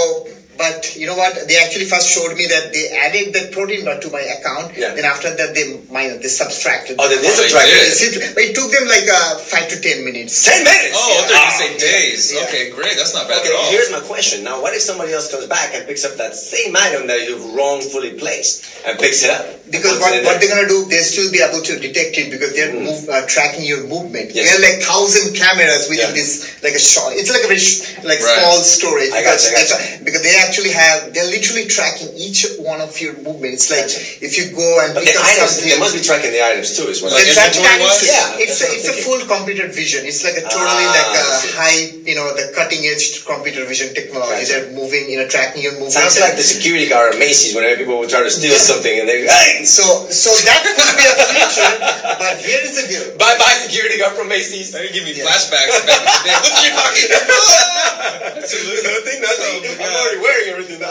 But 0.58 0.96
you 0.96 1.08
know 1.08 1.16
what? 1.18 1.34
They 1.48 1.58
actually 1.58 1.86
first 1.86 2.10
showed 2.14 2.38
me 2.38 2.46
that 2.48 2.72
they 2.74 2.94
added 2.94 3.34
that 3.34 3.52
protein 3.52 3.86
bar 3.86 4.00
to 4.00 4.10
my 4.14 4.22
account. 4.22 4.78
Yeah. 4.78 4.94
Then 4.94 5.06
after 5.06 5.34
that, 5.36 5.56
they 5.58 5.82
minus, 5.90 6.22
they 6.22 6.30
subtracted. 6.30 6.98
Oh, 7.00 7.10
they 7.10 7.16
the 7.18 7.26
did 7.26 7.34
amount. 7.34 7.50
subtract 7.50 7.70
it. 7.74 8.22
It- 8.22 8.36
But 8.38 8.44
it 8.44 8.54
took 8.54 8.70
them 8.70 8.86
like 8.88 9.08
uh, 9.10 9.38
five 9.42 9.68
to 9.74 9.82
ten 9.82 10.06
minutes. 10.06 10.46
Ten 10.46 10.62
minutes. 10.64 10.94
Oh, 10.94 11.10
I 11.10 11.22
thought 11.26 11.34
you 11.34 11.68
Ah. 11.68 11.74
were 11.74 11.80
days. 11.80 12.22
Yeah. 12.34 12.46
Okay, 12.46 12.70
great. 12.70 12.96
That's 12.98 13.14
not 13.18 13.28
bad 13.28 13.42
Okay, 13.42 13.50
at 13.50 13.56
all. 13.58 13.72
here's 13.74 13.90
my 13.92 14.02
question. 14.06 14.44
Now, 14.46 14.62
what 14.62 14.74
if 14.78 14.82
somebody 14.86 15.12
else 15.14 15.32
comes 15.32 15.48
back 15.48 15.74
and 15.74 15.88
picks 15.90 16.06
up 16.06 16.16
that 16.22 16.36
same 16.36 16.76
item 16.78 17.08
that 17.08 17.26
you've 17.26 17.44
wrongfully 17.58 18.14
placed 18.22 18.64
and 18.86 18.98
picks 19.00 19.24
it 19.26 19.32
up? 19.34 19.46
Because 19.74 19.98
what, 19.98 20.14
what 20.24 20.38
they're 20.40 20.54
gonna 20.54 20.68
do, 20.70 20.86
they 20.86 21.02
still 21.02 21.32
be 21.34 21.42
able 21.42 21.62
to 21.66 21.80
detect 21.82 22.14
it 22.22 22.30
because 22.30 22.54
they're 22.54 22.74
move, 22.78 23.10
uh, 23.10 23.26
tracking 23.26 23.66
your 23.66 23.82
movement. 23.90 24.30
Yes. 24.36 24.46
There 24.46 24.60
are 24.60 24.64
like 24.70 24.84
thousand 24.86 25.34
cameras 25.34 25.90
within 25.90 26.14
Yeah. 26.14 26.20
this, 26.20 26.62
like 26.62 26.78
a 26.78 26.84
shot. 26.84 27.14
It's 27.18 27.32
like 27.34 27.42
a 27.44 27.50
very 27.50 27.58
sh- 27.60 27.98
like 28.06 28.22
Right. 28.22 28.38
small 28.38 28.62
storage. 28.62 29.10
I 29.10 29.24
got 29.26 29.42
because, 29.42 29.50
you, 29.50 29.58
I 29.58 29.64
got 29.66 29.70
like, 29.74 30.06
because 30.06 30.22
they 30.22 30.36
actually 30.44 30.72
have, 30.76 31.14
they're 31.16 31.28
literally 31.32 31.66
tracking 31.68 32.12
each 32.16 32.46
one 32.60 32.80
of 32.84 32.92
your 33.00 33.16
movements. 33.24 33.72
Like 33.72 33.88
if 34.22 34.36
you 34.38 34.52
go 34.52 34.68
and 34.84 34.94
But 34.94 35.04
pick 35.08 35.16
up 35.16 35.24
items, 35.26 35.58
something. 35.58 35.70
they 35.72 35.80
must 35.80 35.96
be 35.96 36.04
tracking 36.04 36.32
the 36.36 36.44
items 36.44 36.76
too, 36.76 36.88
is 36.92 37.00
what 37.02 37.12
Like 37.16 37.26
They 37.26 37.34
I'm 37.34 37.50
track 37.52 37.56
inventory 37.56 37.90
items. 37.90 38.08
Yeah, 38.12 38.44
it's 38.44 38.60
a, 38.62 38.68
it's 38.76 38.90
a 38.92 38.96
full 39.02 39.22
computer 39.26 39.68
vision. 39.72 40.04
It's 40.06 40.22
like 40.28 40.36
a 40.38 40.46
totally 40.46 40.86
Ah, 40.88 40.96
like 41.00 41.12
a 41.16 41.24
I 41.24 41.40
see. 41.40 41.52
high, 41.56 41.80
you 42.10 42.16
know, 42.20 42.28
the 42.36 42.52
cutting 42.54 42.84
edge 42.86 43.24
computer 43.26 43.64
vision 43.66 43.96
technology. 43.96 44.44
Gotcha. 44.44 44.68
They're 44.68 44.72
moving, 44.76 45.08
you 45.10 45.18
know, 45.24 45.28
tracking 45.32 45.64
your 45.64 45.74
movement. 45.80 45.96
Sounds 45.96 46.20
like 46.20 46.36
the 46.36 46.44
security 46.46 46.88
guard 46.92 47.14
at 47.16 47.20
Macy's 47.20 47.56
whenever 47.56 47.80
people 47.80 47.98
would 48.04 48.10
try 48.12 48.22
to 48.24 48.30
steal 48.32 48.52
Yeah. 48.54 48.62
something 48.62 48.94
and 49.00 49.08
they 49.08 49.24
hey, 49.26 49.64
So, 49.64 49.84
so 50.12 50.30
that 50.50 50.60
could 50.68 50.94
be 51.00 51.06
a 51.08 51.16
future, 51.32 51.72
but 52.20 52.36
here 52.44 52.62
is 52.66 52.76
the 52.78 52.86
deal. 52.92 53.06
bye 53.18 53.38
bye 53.40 53.56
security 53.64 53.98
guard 53.98 54.14
from 54.18 54.28
Macy's. 54.28 54.74
Now 54.74 54.82
you 54.82 54.92
give 54.92 55.06
me 55.06 55.14
Yeah. 55.16 55.26
flashbacks 55.30 55.86
back 55.88 56.02
in 56.02 56.08
the 56.12 56.22
day. 56.28 56.36
What's 56.42 56.58
in 56.60 56.66
your 56.68 56.76
pocket? 56.76 57.08
nothing, 58.44 59.20
nothing. 59.22 59.58
I'm 59.80 59.94
already 59.94 60.20
wearing 60.20 60.33
everything 60.50 60.80
now. 60.80 60.90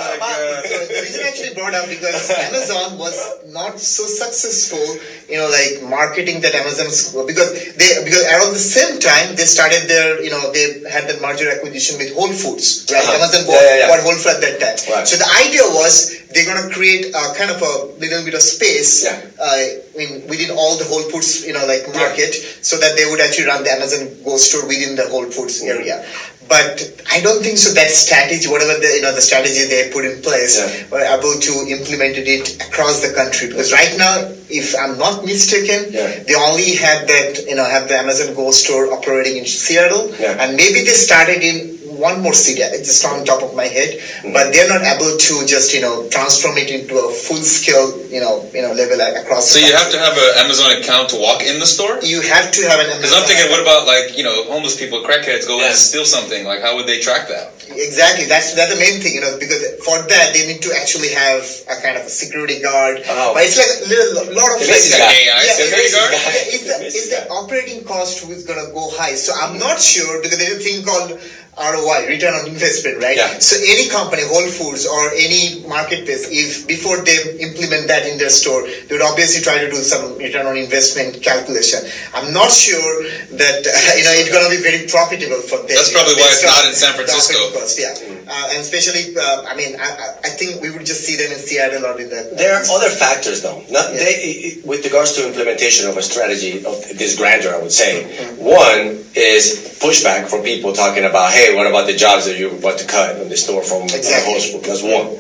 So 0.64 0.76
the 0.86 1.01
reason 1.03 1.24
I 1.24 1.28
actually 1.28 1.55
brought 1.55 1.74
up 1.74 1.88
because 1.88 2.30
Amazon 2.30 2.99
was 2.99 3.16
not 3.53 3.78
so 3.78 4.05
successful, 4.07 4.82
you 5.28 5.38
know, 5.38 5.49
like 5.51 5.82
marketing 5.88 6.40
that 6.43 6.55
Amazon's 6.55 7.12
because 7.26 7.51
they 7.76 7.90
because 8.05 8.24
around 8.30 8.53
the 8.55 8.62
same 8.62 8.99
time 8.99 9.34
they 9.36 9.45
started 9.45 9.88
their, 9.88 10.22
you 10.22 10.30
know, 10.30 10.53
they 10.53 10.82
had 10.88 11.09
the 11.09 11.18
merger 11.20 11.51
acquisition 11.51 11.99
with 11.99 12.14
Whole 12.14 12.32
Foods, 12.32 12.86
right? 12.90 13.03
Uh-huh. 13.03 13.18
Amazon 13.18 13.47
bought, 13.47 13.61
yeah, 13.62 13.76
yeah. 13.84 13.88
bought 13.88 14.01
Whole 14.03 14.16
Foods 14.18 14.38
at 14.38 14.40
that 14.40 14.59
time. 14.78 14.95
Right. 14.95 15.07
So 15.09 15.16
the 15.16 15.28
idea 15.47 15.62
was 15.76 16.18
they're 16.32 16.49
gonna 16.49 16.72
create 16.72 17.12
a 17.12 17.22
kind 17.36 17.51
of 17.51 17.61
a 17.61 17.74
little 18.01 18.24
bit 18.24 18.34
of 18.34 18.40
space 18.43 19.05
Yeah. 19.05 19.20
uh, 19.40 20.01
in 20.01 20.26
within 20.28 20.51
all 20.57 20.78
the 20.78 20.84
Whole 20.88 21.03
Foods, 21.11 21.45
you 21.47 21.53
know, 21.53 21.66
like 21.66 21.84
market, 21.93 22.32
so 22.64 22.78
that 22.78 22.97
they 22.97 23.05
would 23.11 23.20
actually 23.20 23.47
run 23.47 23.62
the 23.64 23.70
Amazon 23.72 24.09
Go 24.24 24.36
store 24.36 24.66
within 24.66 24.97
the 24.97 25.09
Whole 25.09 25.26
Foods 25.28 25.61
area. 25.62 26.05
But 26.49 26.93
I 27.11 27.20
don't 27.20 27.43
think 27.43 27.57
so. 27.59 27.72
That 27.72 27.90
strategy, 27.90 28.49
whatever 28.49 28.74
the 28.78 28.88
you 28.97 29.03
know 29.03 29.14
the 29.14 29.22
strategy 29.22 29.64
they 29.66 29.90
put 29.90 30.05
in 30.05 30.20
place, 30.22 30.59
Yeah. 30.59 30.70
were 30.90 31.05
able 31.05 31.38
to 31.40 31.53
implement 31.68 32.16
it 32.18 32.61
across 32.66 33.01
the 33.01 33.12
country. 33.14 33.49
Because 33.49 33.72
right 33.72 33.97
now, 33.97 34.28
if 34.51 34.74
I'm 34.78 34.99
not 34.99 35.24
mistaken, 35.24 35.93
Yeah. 35.93 36.22
they 36.26 36.34
only 36.34 36.74
had 36.74 37.09
that 37.09 37.47
you 37.49 37.55
know 37.55 37.64
have 37.64 37.88
the 37.88 37.97
Amazon 37.99 38.34
Go 38.34 38.51
store 38.51 38.93
operating 38.93 39.36
in 39.38 39.47
Seattle, 39.47 40.12
Yeah. 40.20 40.36
and 40.43 40.57
maybe 40.57 40.82
they 40.84 40.93
started 40.93 41.43
in 41.43 41.71
one 42.03 42.20
more 42.20 42.34
city, 42.34 42.61
it's 42.66 42.88
just 42.90 43.07
on 43.07 43.24
top 43.24 43.42
of 43.46 43.55
my 43.55 43.66
head, 43.70 43.90
Mm-hmm. 44.03 44.32
but 44.34 44.50
they're 44.53 44.68
not 44.68 44.82
able 44.82 45.14
to 45.16 45.34
just 45.46 45.70
you 45.74 45.80
know 45.80 46.07
transform 46.11 46.59
it 46.59 46.70
into 46.70 46.94
a 46.98 47.09
full 47.24 47.42
scale 47.57 47.86
you 48.11 48.20
know 48.20 48.34
you 48.53 48.62
know 48.62 48.72
level 48.74 48.98
across. 49.20 49.50
So 49.50 49.59
the 49.59 49.66
you 49.66 49.72
have 49.74 49.90
to 49.94 49.98
have 49.98 50.14
an 50.18 50.30
Amazon 50.44 50.70
account 50.78 51.09
to 51.14 51.16
walk 51.22 51.40
in 51.46 51.59
the 51.62 51.66
store? 51.74 51.98
You 52.03 52.20
have 52.34 52.50
to 52.59 52.61
have 52.68 52.78
an 52.82 52.90
Amazon. 52.92 53.00
Because 53.03 53.14
I'm 53.18 53.26
thinking, 53.30 53.48
what 53.55 53.62
about 53.62 53.86
like 53.86 54.18
you 54.18 54.24
know 54.26 54.44
homeless 54.53 54.74
people, 54.82 55.00
crackheads 55.07 55.46
go 55.46 55.59
Yeah. 55.59 55.70
and 55.70 55.76
steal 55.76 56.05
something? 56.05 56.44
Like 56.44 56.61
how 56.66 56.74
would 56.76 56.86
they 56.90 56.98
track 57.00 57.28
that? 57.28 57.55
Exactly. 57.72 58.26
That's 58.26 58.53
that's 58.59 58.72
the 58.74 58.78
main 58.80 59.00
thing, 59.00 59.14
you 59.16 59.22
know, 59.24 59.38
because 59.40 59.62
for 59.86 59.96
that 60.12 60.26
they 60.34 60.44
need 60.50 60.61
to 60.66 60.70
actually 60.80 61.11
have 61.14 61.42
a 61.72 61.76
kind 61.80 61.96
of 61.96 62.05
a 62.05 62.12
security 62.12 62.61
guard. 62.61 63.00
Oh. 63.09 63.32
But 63.34 63.44
it's 63.48 63.57
like 63.57 63.72
a 63.80 63.88
little 63.88 64.34
lot 64.36 64.50
of 64.55 64.61
The 64.61 64.68
like, 64.68 64.76
Macy's 64.76 64.92
Like 64.92 65.09
guy. 65.09 65.16
AI 65.30 65.40
Yeah, 65.46 65.57
security 65.57 65.86
it's- 65.88 65.94
guard? 65.96 66.11
yeah, 66.12 66.55
it's 66.55 66.64
the, 66.68 66.76
it's 66.86 67.09
the 67.14 67.20
operating 67.32 67.80
cost 67.84 68.20
who 68.20 68.32
is 68.32 68.44
gonna 68.44 68.68
go 68.76 68.90
high. 68.98 69.14
So 69.16 69.32
I'm 69.40 69.57
not 69.59 69.80
sure 69.80 70.20
because 70.22 70.38
there's 70.38 70.61
a 70.61 70.64
thing 70.64 70.84
called 70.84 71.16
ROI, 71.53 72.09
return 72.09 72.32
on 72.32 72.48
investment, 72.48 72.96
right? 73.05 73.16
Yeah. 73.16 73.28
So 73.38 73.61
any 73.61 73.84
company, 73.92 74.22
Whole 74.24 74.48
Foods 74.48 74.88
or 74.88 75.12
any 75.12 75.61
marketplace, 75.68 76.24
if 76.32 76.64
before 76.66 77.05
they 77.05 77.18
implement 77.44 77.88
that 77.92 78.09
in 78.09 78.16
their 78.16 78.32
store, 78.32 78.64
they 78.64 78.96
would 78.96 79.05
obviously 79.05 79.44
try 79.44 79.61
to 79.61 79.68
do 79.68 79.76
some 79.84 80.16
return 80.16 80.46
on 80.48 80.57
investment 80.57 81.20
calculation. 81.22 81.80
I'm 82.16 82.32
not 82.32 82.48
sure 82.50 83.05
that 83.36 83.61
uh, 83.68 83.68
you 84.00 84.05
know 84.09 84.14
it's 84.16 84.32
gonna 84.32 84.48
be 84.48 84.64
very 84.64 84.88
profitable 84.88 85.44
for 85.44 85.61
them. 85.61 85.76
That's 85.76 85.92
probably 85.92 86.16
why 86.16 86.32
it's 86.32 86.40
not 86.46 86.64
in 86.64 86.72
San 86.72 86.96
Francisco. 86.96 87.36
operating 87.36 87.61
cost, 87.61 87.76
yeah. 87.76 87.92
uh, 88.32 88.53
and 88.57 88.64
especially, 88.64 89.12
uh, 89.12 89.44
I 89.44 89.53
mean, 89.53 89.76
I, 89.76 89.88
I- 89.92 90.11
I 90.22 90.30
think 90.34 90.62
we 90.62 90.70
would 90.70 90.86
just 90.86 91.03
see 91.05 91.16
them 91.16 91.32
in 91.32 91.38
Seattle 91.38 91.84
or 91.84 92.00
in 92.00 92.09
the. 92.09 92.32
There 92.38 92.55
are 92.55 92.62
other 92.70 92.88
factors, 92.88 93.42
though. 93.42 93.59
Not, 93.68 93.92
Yeah. 93.92 93.98
they, 94.07 94.57
with 94.64 94.84
regards 94.84 95.12
to 95.18 95.26
implementation 95.26 95.88
of 95.90 95.96
a 95.98 96.03
strategy 96.03 96.59
of 96.64 96.78
this 96.96 97.18
grandeur, 97.18 97.53
I 97.55 97.59
would 97.61 97.72
say. 97.72 98.05
Mm-hmm. 98.07 98.38
One 98.40 99.05
is 99.18 99.76
pushback 99.82 100.28
from 100.30 100.42
people 100.42 100.72
talking 100.72 101.05
about, 101.05 101.32
hey, 101.32 101.41
what 101.51 101.66
about 101.66 101.86
the 101.86 101.97
jobs 101.97 102.24
that 102.26 102.38
you're 102.38 102.55
about 102.55 102.78
to 102.78 102.86
cut 102.86 103.16
in 103.20 103.28
the 103.28 103.36
store 103.36 103.62
from 103.62 103.86
the 103.88 103.97
Exactly. 103.99 104.32
host? 104.32 104.53
That's 104.62 104.82
one. 104.82 105.18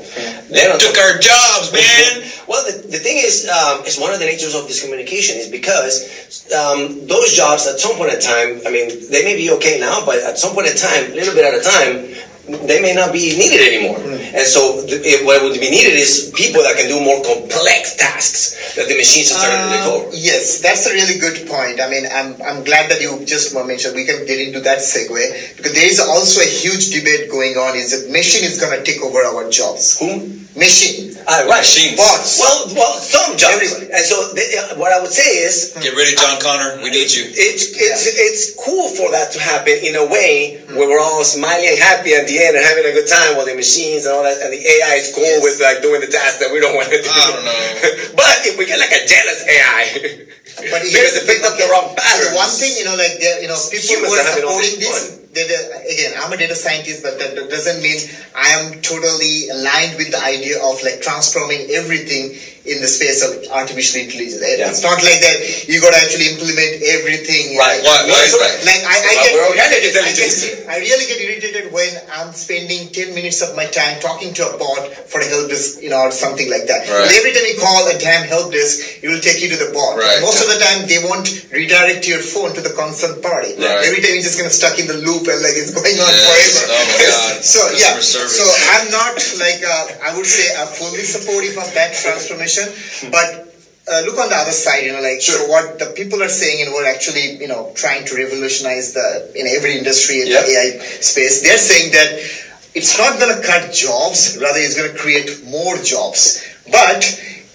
Then 0.52 0.70
on 0.72 0.78
Took 0.78 0.94
top- 0.94 1.04
our 1.04 1.18
jobs, 1.18 1.72
man. 1.72 2.22
well, 2.48 2.62
the, 2.70 2.86
the 2.86 2.98
thing 2.98 3.16
is, 3.18 3.48
um, 3.48 3.80
it's 3.84 3.98
one 3.98 4.12
of 4.12 4.20
the 4.20 4.26
natures 4.26 4.54
of 4.54 4.68
this 4.68 4.82
communication 4.82 5.36
is 5.38 5.48
because 5.48 6.04
um, 6.52 7.06
those 7.06 7.32
jobs 7.32 7.66
at 7.66 7.80
some 7.80 7.96
point 7.96 8.12
in 8.14 8.20
time, 8.20 8.60
I 8.66 8.70
mean, 8.70 8.88
they 9.10 9.24
may 9.24 9.36
be 9.36 9.50
okay 9.58 9.78
now, 9.80 10.04
but 10.04 10.18
at 10.22 10.38
some 10.38 10.54
point 10.54 10.68
in 10.68 10.76
time, 10.76 11.12
a 11.12 11.14
little 11.14 11.34
bit 11.34 11.44
at 11.44 11.54
a 11.58 11.62
time, 11.64 12.14
they 12.46 12.82
may 12.82 12.92
not 12.94 13.12
be 13.12 13.38
needed 13.38 13.60
anymore. 13.62 13.98
And 14.34 14.42
so, 14.46 14.82
it, 14.86 15.24
what 15.24 15.42
would 15.42 15.54
be 15.54 15.70
needed 15.70 15.94
is 15.94 16.32
people 16.34 16.62
that 16.62 16.76
can 16.76 16.88
do 16.88 16.98
more 17.00 17.22
complex 17.22 17.94
tasks 17.96 18.74
that 18.74 18.88
the 18.88 18.96
machines 18.96 19.30
are 19.30 19.38
starting 19.38 19.62
to 19.62 19.70
take 19.78 19.86
Uh, 19.86 19.94
over. 19.94 20.10
yes, 20.16 20.58
that's 20.60 20.86
a 20.86 20.92
really 20.92 21.18
good 21.22 21.46
point. 21.46 21.78
I 21.80 21.86
mean, 21.88 22.04
I'm, 22.10 22.34
I'm 22.42 22.64
glad 22.64 22.90
that 22.90 23.00
you 23.00 23.22
just 23.24 23.54
mentioned 23.54 23.94
we 23.94 24.04
can 24.04 24.26
get 24.26 24.40
into 24.42 24.60
that 24.66 24.78
segue 24.82 25.56
because 25.56 25.72
there 25.72 25.86
is 25.86 26.00
also 26.00 26.42
a 26.42 26.50
huge 26.50 26.90
debate 26.90 27.30
going 27.30 27.54
on. 27.56 27.76
Is 27.76 27.94
that 27.94 28.10
machine 28.10 28.42
is 28.44 28.58
going 28.60 28.74
to 28.76 28.82
take 28.82 29.00
over 29.02 29.22
our 29.22 29.48
jobs? 29.48 29.98
Who? 30.02 30.41
Machine, 30.52 31.16
Ah, 31.24 31.48
right. 31.48 31.64
Machines. 31.64 31.96
bots. 31.96 32.36
Well, 32.36 32.68
well, 32.76 32.92
some 33.00 33.40
jobs. 33.40 33.56
Everybody. 33.72 33.88
And 33.88 34.04
so, 34.04 34.36
they, 34.36 34.52
uh, 34.52 34.76
what 34.76 34.92
I 34.92 35.00
would 35.00 35.08
say 35.14 35.40
is, 35.48 35.72
Get 35.80 35.96
ready, 35.96 36.12
John 36.12 36.36
Connor. 36.44 36.76
We 36.84 36.92
need 36.92 37.08
you. 37.08 37.24
it's 37.32 37.72
it's 37.72 38.04
it's 38.04 38.42
cool 38.60 38.92
for 38.92 39.08
that 39.16 39.32
to 39.32 39.40
happen 39.40 39.72
in 39.80 39.96
a 39.96 40.04
way 40.04 40.60
where 40.76 40.84
we're 40.92 41.00
all 41.00 41.24
smiling 41.24 41.72
and 41.72 41.80
happy 41.80 42.12
at 42.12 42.28
the 42.28 42.36
end 42.36 42.52
and 42.52 42.60
having 42.68 42.84
a 42.84 42.92
good 42.92 43.08
time 43.08 43.32
while 43.40 43.48
the 43.48 43.56
machines 43.56 44.04
and 44.04 44.12
all 44.12 44.24
that 44.28 44.44
and 44.44 44.52
the 44.52 44.60
AI 44.60 45.00
is 45.00 45.08
cool 45.16 45.24
Yes. 45.24 45.40
with 45.40 45.56
like 45.56 45.80
doing 45.80 46.04
the 46.04 46.12
tasks 46.12 46.36
that 46.44 46.52
we 46.52 46.60
don't 46.60 46.76
want 46.76 46.92
to 46.92 47.00
do. 47.00 47.08
I 47.08 47.24
don't 47.32 47.44
know. 47.48 47.60
but 48.20 48.44
if 48.44 48.60
we 48.60 48.68
get 48.68 48.76
like 48.76 48.92
a 48.92 49.08
jealous 49.08 49.40
AI, 49.48 49.82
But 50.68 50.84
because 50.84 51.16
it 51.16 51.24
picked 51.24 51.48
up 51.48 51.56
the 51.56 51.64
wrong 51.72 51.96
So 51.96 52.02
patterns. 52.02 52.36
one 52.36 52.52
thing, 52.52 52.76
you 52.76 52.84
know, 52.84 52.98
like 53.00 53.16
you 53.40 53.48
know, 53.48 53.56
people 53.72 54.04
Humans 54.04 54.12
who 54.12 54.20
are 54.20 54.20
are 54.20 54.36
supporting 54.36 54.76
this 54.84 55.16
this. 55.16 55.21
Again, 55.32 56.12
I'm 56.20 56.32
a 56.32 56.36
data 56.36 56.54
scientist, 56.54 57.02
but 57.02 57.18
that, 57.18 57.32
doesn't 57.48 57.82
mean 57.82 57.98
I 58.36 58.48
am 58.60 58.80
totally 58.82 59.48
aligned 59.48 59.96
with 59.96 60.10
the 60.12 60.20
idea 60.22 60.60
of 60.62 60.82
like 60.82 61.00
transforming 61.00 61.68
everything 61.72 62.36
in 62.62 62.78
the 62.78 62.86
space 62.86 63.18
of 63.26 63.34
artificial 63.50 63.98
intelligence. 64.06 64.38
Yeah. 64.38 64.70
It's 64.70 64.86
not 64.86 65.02
like 65.02 65.18
that. 65.18 65.66
You 65.66 65.82
got 65.82 65.90
to 65.90 65.98
actually 65.98 66.30
implement 66.30 66.78
everything. 66.94 67.58
Right. 67.58 67.82
Why- 67.82 68.06
why 68.06 68.22
is 68.22 68.38
that? 68.38 68.62
Like 68.62 68.82
I, 68.86 68.96
I 69.02 69.12
get, 69.18 69.32
we're 69.34 69.50
I, 69.50 69.66
get. 69.82 70.68
I 70.70 70.76
really 70.78 71.06
get 71.10 71.18
irritated 71.18 71.74
when 71.74 71.90
I'm 72.14 72.30
spending 72.30 72.86
10 72.94 73.18
minutes 73.18 73.42
of 73.42 73.56
my 73.58 73.66
time 73.66 73.98
talking 73.98 74.30
to 74.38 74.46
a 74.46 74.54
bot 74.56 74.94
for 75.10 75.18
a 75.18 75.26
help 75.26 75.50
desk, 75.50 75.82
you 75.82 75.90
know, 75.90 76.06
or 76.06 76.14
something 76.14 76.46
like 76.46 76.70
that. 76.70 76.86
Right. 76.86 77.10
Every 77.18 77.34
time 77.34 77.42
you 77.50 77.58
call 77.58 77.90
a 77.90 77.98
damn 77.98 78.30
help 78.30 78.54
desk, 78.54 79.02
it 79.02 79.10
will 79.10 79.20
take 79.20 79.42
you 79.42 79.50
to 79.50 79.58
the 79.58 79.74
bot. 79.74 79.98
Right. 79.98 80.22
Most 80.22 80.38
of 80.38 80.46
the 80.46 80.62
time, 80.62 80.86
they 80.86 81.02
won't 81.02 81.26
redirect 81.50 82.06
your 82.06 82.22
phone 82.22 82.54
to 82.54 82.62
the 82.62 82.70
concerned 82.78 83.18
party. 83.26 83.58
Right. 83.58 83.90
Every 83.90 83.98
time 83.98 84.14
you're 84.14 84.22
just 84.22 84.38
gonna 84.38 84.54
stuck 84.54 84.78
in 84.78 84.86
the 84.86 85.02
loop 85.02 85.21
and 85.28 85.40
like 85.42 85.56
it's 85.56 85.70
going 85.74 85.96
on 85.98 86.12
Yes. 86.12 86.62
forever. 86.62 86.72
Oh 86.72 86.84
my 86.86 86.96
God. 87.06 87.44
so 87.44 87.60
yeah, 87.78 87.98
service. 88.00 88.36
so 88.38 88.44
I'm 88.74 88.86
not 88.90 89.16
like 89.38 89.60
uh, 89.64 90.08
I 90.08 90.16
would 90.16 90.26
say 90.26 90.46
uh, 90.56 90.66
fully 90.66 91.02
supportive 91.04 91.56
of 91.58 91.68
that 91.74 91.94
transformation, 91.94 92.68
but. 93.10 93.48
Uh, 93.82 94.00
look 94.06 94.16
on 94.16 94.28
the 94.28 94.36
other 94.36 94.52
side, 94.54 94.84
you 94.86 94.92
know, 94.92 95.00
like 95.02 95.20
so 95.20 95.34
what 95.50 95.76
the 95.80 95.86
people 95.98 96.22
are 96.22 96.28
saying, 96.30 96.62
and 96.62 96.72
we're 96.72 96.86
actually, 96.86 97.34
you 97.42 97.48
know, 97.48 97.72
trying 97.74 98.04
to 98.06 98.14
revolutionize 98.14 98.92
the 98.94 99.32
in 99.34 99.44
every 99.48 99.76
industry 99.76 100.22
in 100.22 100.28
Yeah. 100.28 100.40
the 100.42 100.54
AI 100.54 100.78
space. 101.02 101.42
They're 101.42 101.58
saying 101.58 101.90
that 101.90 102.14
it's 102.78 102.96
not 102.96 103.18
going 103.18 103.34
to 103.34 103.42
cut 103.42 103.72
jobs, 103.74 104.38
rather 104.40 104.60
it's 104.60 104.76
going 104.78 104.92
to 104.92 104.96
create 104.96 105.42
more 105.46 105.74
jobs. 105.82 106.46
But 106.70 107.02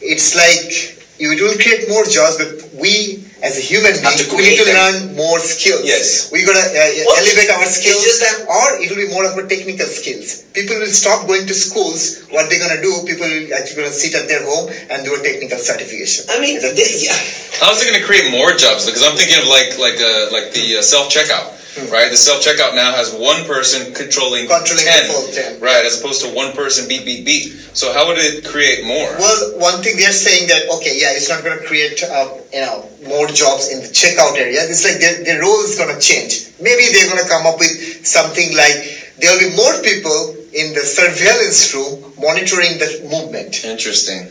it's 0.01 0.35
like 0.35 0.99
you 1.17 1.31
it 1.31 1.39
will 1.39 1.55
create 1.63 1.87
more 1.87 2.03
jobs, 2.03 2.35
but 2.35 2.75
we 2.75 3.23
as 3.43 3.57
a 3.57 3.61
human 3.61 3.93
being, 3.93 4.17
to 4.17 4.25
we 4.35 4.49
need 4.49 4.57
to 4.57 4.65
them. 4.65 4.75
learn 4.77 4.97
more 5.15 5.37
skills. 5.39 5.85
Yes. 5.85 6.31
We're 6.31 6.45
going 6.45 6.57
to 6.57 6.67
uh, 6.73 7.17
elevate 7.21 7.49
our 7.53 7.61
it's 7.63 7.77
skills, 7.81 8.01
just 8.03 8.19
that- 8.25 8.49
or 8.49 8.81
it 8.81 8.89
will 8.89 8.97
be 8.97 9.09
more 9.13 9.25
of 9.25 9.37
a 9.37 9.45
technical 9.47 9.85
skills. 9.85 10.43
People 10.57 10.77
will 10.81 10.89
stop 10.89 11.27
going 11.27 11.45
to 11.45 11.53
schools. 11.53 12.25
What 12.33 12.49
they're 12.49 12.57
going 12.59 12.73
to 12.75 12.81
do, 12.81 13.05
people 13.05 13.29
will 13.29 13.53
actually 13.53 13.77
going 13.85 13.93
to 13.93 13.97
sit 13.97 14.15
at 14.17 14.27
their 14.27 14.41
home 14.45 14.69
and 14.89 15.05
do 15.05 15.13
a 15.13 15.21
technical 15.21 15.57
certification. 15.61 16.25
I 16.29 16.41
mean, 16.41 16.57
they, 16.61 16.89
yeah. 17.05 17.13
How 17.61 17.73
is 17.73 17.81
it 17.81 17.89
going 17.89 18.01
to 18.01 18.05
create 18.05 18.31
more 18.33 18.53
jobs? 18.57 18.85
Because 18.85 19.03
I'm 19.05 19.15
thinking 19.17 19.37
of 19.37 19.45
like 19.49 19.77
like 19.77 19.97
uh, 20.01 20.33
like 20.33 20.53
the 20.53 20.77
uh, 20.77 20.81
self 20.81 21.09
checkout, 21.13 21.56
right? 21.91 22.09
The 22.09 22.17
self 22.17 22.41
checkout 22.43 22.75
now 22.75 22.91
has 22.93 23.13
one 23.13 23.45
person 23.45 23.93
controlling, 23.93 24.47
Controlling 24.47 24.85
the 24.85 25.05
10, 25.05 25.11
full 25.11 25.27
10. 25.31 25.59
right? 25.61 25.85
As 25.85 25.99
opposed 25.99 26.21
to 26.25 26.33
one 26.33 26.53
person 26.53 26.87
beat 26.87 27.05
beat 27.05 27.25
beat. 27.25 27.53
So 27.77 27.93
how 27.93 28.07
would 28.07 28.17
it 28.17 28.45
create 28.45 28.85
more? 28.85 29.09
Well, 29.21 29.59
one 29.59 29.83
thing 29.83 29.97
they're 29.97 30.11
saying 30.15 30.47
that 30.49 30.65
okay, 30.79 30.97
yeah, 30.97 31.13
it's 31.13 31.29
not 31.29 31.43
going 31.43 31.57
to 31.57 31.63
create 31.65 32.01
uh, 32.03 32.33
you 32.53 32.61
know 32.61 32.89
more 33.07 33.27
jobs 33.27 33.69
in 33.71 33.79
the 33.81 33.87
checkout 33.89 34.35
area. 34.37 34.59
It's 34.65 34.83
like 34.83 34.99
their, 34.99 35.23
their 35.23 35.41
role 35.41 35.61
is 35.61 35.77
going 35.77 35.93
to 35.93 36.01
change. 36.01 36.49
Maybe 36.59 36.89
they're 36.91 37.09
going 37.09 37.21
to 37.21 37.29
come 37.29 37.45
up 37.45 37.59
with 37.59 37.73
something 38.05 38.49
like 38.57 39.13
there 39.21 39.29
will 39.33 39.49
be 39.49 39.53
more 39.55 39.73
people 39.85 40.33
in 40.53 40.73
the 40.73 40.81
surveillance 40.81 41.73
room 41.73 42.01
monitoring 42.17 42.77
the 42.81 43.05
movement. 43.09 43.63
Interesting. 43.65 44.25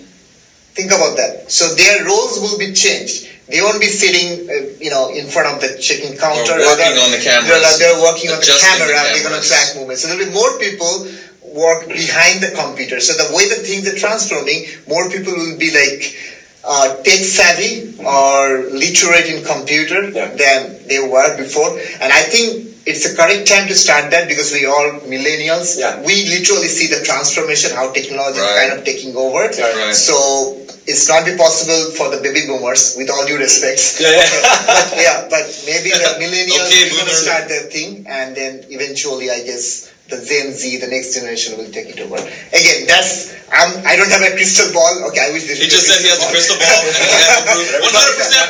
Think 0.75 0.91
about 0.91 1.17
that. 1.17 1.51
So 1.51 1.73
their 1.75 2.05
roles 2.05 2.39
will 2.41 2.59
be 2.59 2.73
changed. 2.73 3.31
They 3.49 3.61
won't 3.63 3.79
be 3.81 3.87
sitting, 3.87 4.49
uh, 4.51 4.75
you 4.83 4.91
know, 4.91 5.09
in 5.15 5.27
front 5.31 5.47
of 5.55 5.61
the 5.63 5.79
checking 5.79 6.19
counter. 6.19 6.59
Or 6.59 6.67
working 6.67 6.99
on 6.99 7.11
the 7.15 7.23
cameras. 7.23 7.79
They're, 7.79 7.95
they're 7.95 8.03
working 8.03 8.31
on 8.35 8.43
the 8.43 8.43
Adjusting 8.43 8.87
the 8.87 8.91
camera. 8.91 9.15
They're 9.15 9.23
going 9.23 9.41
to 9.41 9.47
track 9.47 9.77
movement. 9.77 9.99
So 10.03 10.09
there'll 10.11 10.27
be 10.27 10.35
more 10.35 10.59
people 10.59 11.07
work 11.55 11.87
behind 11.87 12.43
the 12.43 12.51
computer. 12.59 12.99
So 13.01 13.15
the 13.15 13.31
way 13.35 13.49
that 13.49 13.63
things 13.63 13.87
are 13.87 13.95
transforming, 13.97 14.67
more 14.91 15.09
people 15.09 15.33
will 15.33 15.57
be 15.57 15.71
like 15.71 16.11
uh, 16.67 16.97
tech 17.07 17.23
savvy 17.23 17.95
or 18.03 18.67
literate 18.75 19.31
in 19.31 19.45
computer 19.47 20.11
Yeah. 20.11 20.35
than 20.35 20.83
they 20.91 20.99
were 20.99 21.37
before. 21.39 21.71
And 22.03 22.11
I 22.13 22.23
think 22.27 22.75
it's 22.85 23.09
the 23.09 23.15
correct 23.17 23.47
time 23.47 23.69
to 23.69 23.75
start 23.75 24.11
that 24.11 24.27
because 24.29 24.53
we 24.53 24.67
are 24.67 24.99
millennials. 25.07 25.79
Yeah. 25.79 26.03
We 26.03 26.27
literally 26.29 26.67
see 26.67 26.87
the 26.91 27.03
transformation, 27.07 27.71
how 27.75 27.93
technology 27.93 28.39
is 28.43 28.53
kind 28.59 28.73
of 28.79 28.85
taking 28.85 29.15
over. 29.17 29.39
Right. 29.47 29.95
So 29.95 30.59
it's 30.87 31.09
not 31.09 31.27
be 31.27 31.37
possible 31.37 31.91
for 31.99 32.15
the 32.15 32.23
baby 32.23 32.47
boomers, 32.47 32.95
with 32.97 33.11
all 33.11 33.27
due 33.27 33.39
respect. 33.39 33.99
Yeah, 34.01 34.15
yeah. 34.15 34.23
but 34.67 34.87
yeah, 34.97 35.19
but 35.29 35.45
maybe 35.67 35.91
the 35.91 36.15
millennials 36.23 36.67
Okay, 36.71 36.87
are 36.87 36.91
going 36.95 37.11
to 37.11 37.15
start 37.15 37.49
their 37.49 37.67
thing, 37.69 38.07
and 38.09 38.37
then 38.37 38.65
eventually, 38.71 39.31
I 39.31 39.43
guess 39.43 39.91
the 40.09 40.23
Gen 40.23 40.53
Z, 40.53 40.79
the 40.79 40.87
next 40.87 41.15
generation, 41.15 41.59
will 41.59 41.71
take 41.71 41.91
it 41.91 41.99
over. 42.01 42.17
Again, 42.17 42.87
that's 42.87 43.37
I'm, 43.47 43.79
I 43.87 43.95
don't 43.95 44.11
have 44.11 44.27
a 44.27 44.35
crystal 44.35 44.67
ball. 44.75 45.07
Okay, 45.11 45.23
I 45.23 45.31
wish 45.31 45.47
this. 45.47 45.63
He 45.63 45.71
just 45.71 45.87
said 45.87 46.03
he 46.03 46.11
has 46.11 46.19
a 46.19 46.27
crystal 46.35 46.59
ball 46.59 46.83
and 46.83 46.91
he 46.91 47.15
has 47.15 47.31
a 47.39 47.47
proof. 47.55 47.71
100% 47.79 48.43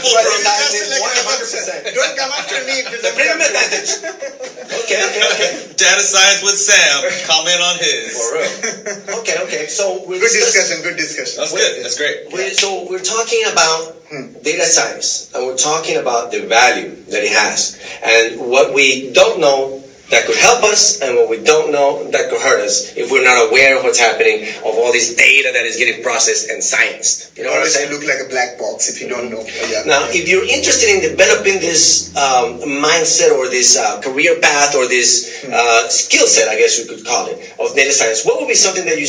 Don't 1.93 2.17
come 2.17 2.33
after 2.33 2.57
me. 2.65 2.81
The 2.81 2.97
there's 2.97 3.05
a- 3.05 3.45
advantage. 3.45 3.93
Okay, 4.67 4.99
okay, 4.99 5.23
okay. 5.35 5.51
Data 5.77 6.03
science 6.03 6.43
with 6.43 6.55
Sam. 6.59 7.03
Comment 7.27 7.61
on 7.61 7.79
his. 7.79 8.19
For 8.19 8.35
real. 8.35 9.21
Okay, 9.21 9.37
okay. 9.45 9.67
So 9.67 10.03
we're 10.07 10.19
Good 10.19 10.31
discussing- 10.31 10.83
discussion. 10.83 10.83
Good 10.83 10.97
discussion. 10.97 11.39
That's 11.39 11.53
good. 11.53 11.85
That's 11.85 11.97
great. 11.99 12.33
We, 12.33 12.51
so 12.51 12.87
we're 12.91 13.03
talking 13.03 13.43
about 13.53 13.95
hmm. 14.11 14.33
data 14.43 14.65
science, 14.65 15.31
and 15.35 15.47
we're 15.47 15.57
talking 15.57 15.99
about 15.99 16.31
the 16.31 16.47
value 16.47 16.95
that 17.11 17.23
it 17.23 17.33
has, 17.33 17.79
and 18.03 18.41
what 18.51 18.75
we 18.75 19.13
don't 19.13 19.41
know 19.41 19.86
that 20.11 20.27
could 20.27 20.39
help 20.39 20.63
us, 20.63 21.03
and 21.03 21.17
what 21.17 21.29
we 21.29 21.43
don't 21.43 21.73
know 21.73 22.07
that 22.11 22.31
could 22.31 22.41
hurt 22.41 22.63
us 22.63 22.95
if 22.97 23.11
we're 23.11 23.25
not 23.25 23.51
aware 23.51 23.77
of 23.77 23.83
what's 23.83 23.99
happening, 23.99 24.47
of 24.63 24.79
all 24.79 24.93
this 24.93 25.17
data 25.17 25.51
that 25.53 25.67
is 25.67 25.77
getting 25.77 26.03
processed 26.03 26.49
and 26.51 26.63
scienced. 26.63 27.37
You 27.37 27.45
know 27.45 27.51
what 27.51 27.63
I'm 27.63 27.69
saying? 27.69 27.91
look 27.91 28.07
like 28.07 28.23
a 28.23 28.29
black 28.29 28.59
box 28.59 28.89
if 28.89 29.01
you 29.01 29.09
don't 29.09 29.31
know. 29.31 29.43
Yeah. 29.71 29.83
Now, 29.87 30.07
if 30.11 30.29
you're 30.29 30.47
interested 30.47 30.91
in 30.91 31.03
developing 31.03 31.59
this 31.59 32.15
um, 32.15 32.63
mindset 32.83 33.35
or 33.35 33.49
this 33.51 33.79
uh, 33.79 34.01
career 34.01 34.39
path 34.41 34.75
or 34.75 34.87
this 34.87 35.45
uh, 35.51 35.89
skill 35.89 36.27
set, 36.27 36.49
I 36.49 36.57
guess 36.57 36.79
you 36.79 36.87
could 36.87 37.05
call 37.05 37.27
it, 37.27 37.39
of 37.59 37.75
data 37.75 37.93
science, 37.93 38.25
what 38.25 38.39
would 38.39 38.49
be 38.49 38.55
something 38.55 38.85
that 38.87 38.99
you 38.99 39.09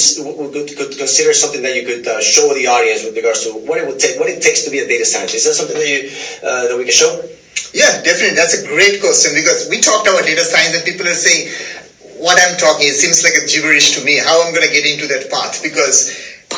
could, 0.49 0.77
could 0.77 0.97
consider 0.97 1.33
something 1.33 1.61
that 1.61 1.75
you 1.75 1.85
could 1.85 2.07
uh, 2.07 2.21
show 2.21 2.53
the 2.53 2.65
audience 2.67 3.05
with 3.05 3.15
regards 3.15 3.45
to 3.45 3.53
what 3.53 3.77
it 3.77 3.85
would 3.85 3.99
take, 3.99 4.19
what 4.19 4.29
it 4.29 4.41
takes 4.41 4.63
to 4.65 4.71
be 4.71 4.79
a 4.79 4.87
data 4.87 5.05
scientist? 5.05 5.45
Is 5.45 5.45
that 5.45 5.53
something 5.53 5.77
that 5.77 5.87
you 5.87 6.09
uh, 6.41 6.67
that 6.73 6.77
we 6.77 6.83
can 6.83 6.93
show? 6.93 7.21
Yeah, 7.73 8.01
definitely. 8.03 8.35
That's 8.35 8.63
a 8.63 8.67
great 8.67 8.99
question 9.01 9.33
because 9.33 9.67
we 9.69 9.81
talked 9.81 10.07
about 10.07 10.23
data 10.25 10.43
science 10.43 10.75
and 10.75 10.83
people 10.85 11.07
are 11.07 11.17
saying, 11.17 11.49
what 12.19 12.37
I'm 12.41 12.57
talking, 12.57 12.87
it 12.87 12.97
seems 12.97 13.23
like 13.23 13.37
a 13.37 13.45
gibberish 13.45 13.93
to 13.97 14.03
me. 14.03 14.17
How 14.17 14.41
I'm 14.45 14.53
going 14.53 14.65
to 14.65 14.73
get 14.73 14.85
into 14.85 15.05
that 15.07 15.29
path 15.29 15.61
because 15.61 16.09